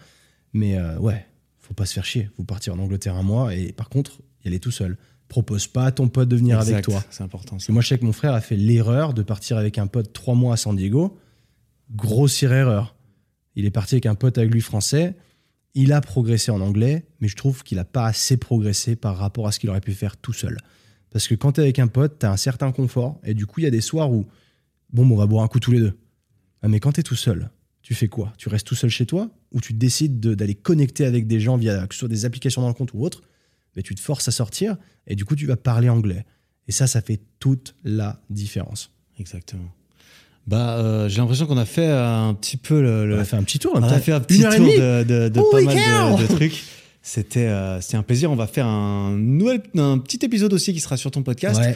Mais 0.53 0.77
euh, 0.77 0.98
ouais, 0.99 1.26
faut 1.60 1.73
pas 1.73 1.86
se 1.86 1.94
faire 1.94 2.06
chier. 2.06 2.30
Vous 2.38 2.45
partir 2.45 2.76
en 2.76 2.80
Angleterre 2.80 3.15
un 3.15 3.23
mois 3.23 3.56
et 3.56 3.72
par 3.72 3.90
contre, 3.90 4.22
y 4.44 4.48
aller 4.48 4.60
tout 4.60 4.72
seul. 4.72 4.98
Propose 5.27 5.65
pas 5.65 5.86
à 5.86 5.91
ton 5.91 6.07
pote 6.07 6.30
de 6.30 6.36
venir 6.36 6.60
avec 6.60 6.84
toi. 6.84 7.03
C'est 7.10 7.23
important. 7.23 7.57
Ça. 7.57 7.73
moi, 7.73 7.82
je 7.82 7.88
sais 7.88 7.98
que 7.98 8.06
mon 8.06 8.14
frère 8.14 8.34
a 8.34 8.41
fait 8.41 8.56
l'erreur 8.56 9.15
de 9.15 9.23
partir 9.23 9.57
avec 9.57 9.80
un 9.80 9.88
pote 9.88 10.14
trois 10.14 10.36
mois 10.36 10.53
à 10.53 10.57
San 10.57 10.76
Diego. 10.76 11.18
Grossière 11.95 12.53
erreur. 12.53 12.95
Il 13.56 13.65
est 13.65 13.72
parti 13.72 13.95
avec 13.95 14.06
un 14.06 14.14
pote 14.14 14.38
avec 14.38 14.53
lui 14.53 14.61
français. 14.61 15.15
Il 15.76 15.91
a 15.91 15.99
progressé 16.02 16.52
en 16.52 16.61
anglais, 16.61 17.06
mais 17.19 17.27
je 17.27 17.35
trouve 17.35 17.64
qu'il 17.64 17.77
n'a 17.77 17.85
pas 17.85 18.06
assez 18.06 18.38
progressé 18.38 18.95
par 18.95 19.18
rapport 19.18 19.45
à 19.47 19.52
ce 19.52 19.60
qu'il 19.60 19.69
aurait 19.69 19.81
pu 19.81 19.93
faire 19.93 20.15
tout 20.18 20.34
seul. 20.34 20.57
Parce 21.11 21.27
que 21.27 21.35
quand 21.35 21.53
tu 21.53 21.60
es 21.60 21.64
avec 21.64 21.80
un 21.80 21.88
pote, 21.88 22.19
tu 22.19 22.26
as 22.26 22.31
un 22.31 22.38
certain 22.38 22.72
confort. 22.72 23.19
Et 23.23 23.34
du 23.34 23.45
coup, 23.45 23.60
il 23.60 23.64
y 23.64 23.68
a 23.68 23.72
des 23.72 23.81
soirs 23.81 24.11
où, 24.11 24.26
bon, 24.91 25.10
on 25.10 25.15
va 25.15 25.27
boire 25.27 25.43
un 25.43 25.47
coup 25.47 25.60
tous 25.60 25.72
les 25.72 25.80
deux. 25.80 25.97
Ah, 26.61 26.69
mais 26.69 26.80
quand 26.80 26.93
tu 26.93 27.02
es 27.02 27.03
tout 27.03 27.15
seul, 27.15 27.49
tu 27.81 27.93
fais 27.93 28.07
quoi? 28.07 28.34
Tu 28.38 28.49
restes 28.49 28.65
tout 28.65 28.76
seul 28.76 28.89
chez 28.89 29.06
toi? 29.06 29.30
Ou 29.52 29.61
tu 29.61 29.73
décides 29.73 30.19
de- 30.19 30.34
d'aller 30.34 30.56
connecter 30.56 31.06
avec 31.06 31.27
des 31.27 31.39
gens 31.39 31.57
via 31.57 31.85
que 31.88 32.06
des 32.07 32.26
applications 32.26 32.61
dans 32.61 32.73
compte 32.73 32.93
ou 32.93 33.03
autre 33.03 33.22
mais 33.76 33.84
tu 33.84 33.93
te 33.93 33.99
forces 33.99 34.27
à 34.30 34.31
sortir 34.31 34.77
et 35.06 35.15
du 35.18 35.26
coup, 35.26 35.35
tu 35.35 35.45
vas 35.45 35.57
parler 35.57 35.89
anglais? 35.89 36.26
Et 36.68 36.72
ça, 36.72 36.88
ça 36.88 37.02
fait 37.02 37.19
toute 37.39 37.76
la 37.84 38.22
différence. 38.30 38.91
Exactement. 39.19 39.69
Bah, 40.47 40.77
euh, 40.77 41.09
j'ai 41.09 41.17
l'impression 41.17 41.47
qu'on 41.47 41.57
a 41.57 41.65
fait 41.65 41.88
un 41.89 42.34
petit 42.39 42.57
peu 42.57 42.81
le. 42.81 43.07
le- 43.07 43.15
On 43.17 43.19
a 43.19 43.26
fait 43.26 43.35
un 43.35 43.43
petit 43.43 43.57
tour. 43.59 43.72
on 43.76 43.81
a 43.81 43.99
fait 43.99 44.11
un 44.11 44.19
petit 44.19 44.41
tour 44.41 44.49
de, 44.51 45.03
de- 45.03 45.30
de 45.30 45.41
pas 45.51 45.61
mal 45.61 46.17
de, 46.22 46.27
trucs. 46.27 46.63
C'était 47.01 47.47
euh, 47.47 47.80
un 47.93 48.03
plaisir. 48.03 48.31
On 48.31 48.35
va 48.35 48.47
faire 48.47 48.65
un, 48.67 49.11
nouvel, 49.17 49.61
un 49.77 49.97
petit 49.97 50.19
épisode 50.23 50.53
aussi 50.53 50.73
qui 50.73 50.80
sera 50.80 50.97
sur 50.97 51.11
ton 51.11 51.23
podcast. 51.23 51.59
Ouais. 51.59 51.76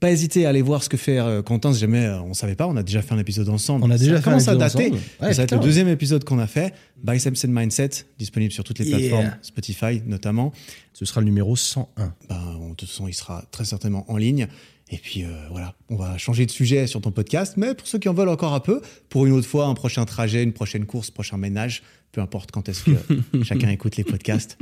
Pas 0.00 0.10
hésiter 0.10 0.46
à 0.46 0.48
aller 0.48 0.62
voir 0.62 0.82
ce 0.82 0.88
que 0.88 0.96
fait 0.96 1.18
euh, 1.18 1.42
Quentin 1.42 1.74
si 1.74 1.80
jamais 1.80 2.06
euh, 2.06 2.22
on 2.22 2.32
savait 2.32 2.54
pas. 2.54 2.66
On 2.66 2.76
a 2.76 2.82
déjà 2.82 3.02
fait 3.02 3.12
un 3.12 3.18
épisode 3.18 3.50
ensemble. 3.50 3.84
On 3.84 3.90
a 3.90 3.98
déjà 3.98 4.16
ça 4.16 4.22
fait 4.22 4.30
un 4.30 4.34
épisode 4.36 4.58
dater. 4.58 4.86
ensemble. 4.86 5.00
Ouais, 5.20 5.32
ça 5.34 5.36
va 5.38 5.42
être 5.42 5.54
le 5.54 5.60
deuxième 5.60 5.88
épisode 5.88 6.24
qu'on 6.24 6.38
a 6.38 6.46
fait. 6.46 6.72
Biceps 7.04 7.44
and 7.44 7.48
Mindset, 7.48 7.90
disponible 8.18 8.52
sur 8.52 8.64
toutes 8.64 8.78
les 8.78 8.86
Yeah. 8.86 8.98
plateformes, 8.98 9.32
Spotify 9.42 10.02
notamment. 10.06 10.52
Ce 10.94 11.04
sera 11.04 11.20
le 11.20 11.26
numéro 11.26 11.54
101. 11.56 12.14
Ben, 12.30 12.36
de 12.70 12.74
toute 12.76 12.88
façon, 12.88 13.08
il 13.08 13.12
sera 13.14 13.44
très 13.50 13.66
certainement 13.66 14.04
en 14.10 14.16
ligne. 14.16 14.48
Et 14.90 14.98
puis 14.98 15.24
euh, 15.24 15.28
voilà, 15.50 15.74
on 15.88 15.96
va 15.96 16.18
changer 16.18 16.46
de 16.46 16.50
sujet 16.50 16.86
sur 16.86 17.00
ton 17.00 17.12
podcast. 17.12 17.54
Mais 17.56 17.74
pour 17.74 17.86
ceux 17.86 17.98
qui 17.98 18.08
en 18.08 18.14
veulent 18.14 18.28
encore 18.28 18.54
un 18.54 18.60
peu, 18.60 18.82
pour 19.08 19.24
une 19.24 19.32
autre 19.32 19.46
fois, 19.46 19.66
un 19.66 19.74
prochain 19.74 20.04
trajet, 20.04 20.42
une 20.42 20.52
prochaine 20.52 20.84
course, 20.84 21.10
prochain 21.10 21.36
ménage, 21.36 21.82
peu 22.12 22.20
importe 22.20 22.50
quand 22.50 22.68
est-ce 22.68 22.84
que 22.84 22.90
chacun 23.44 23.68
écoute 23.68 23.96
les 23.96 24.04
podcasts, 24.04 24.58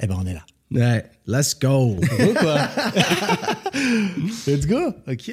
eh 0.00 0.06
ben 0.06 0.16
on 0.18 0.26
est 0.26 0.34
là. 0.34 0.44
Ouais, 0.70 1.04
let's 1.26 1.58
go. 1.58 1.94
Go, 1.94 2.34
quoi 2.38 2.68
Let's 4.46 4.66
go 4.66 4.92
ok. 5.06 5.32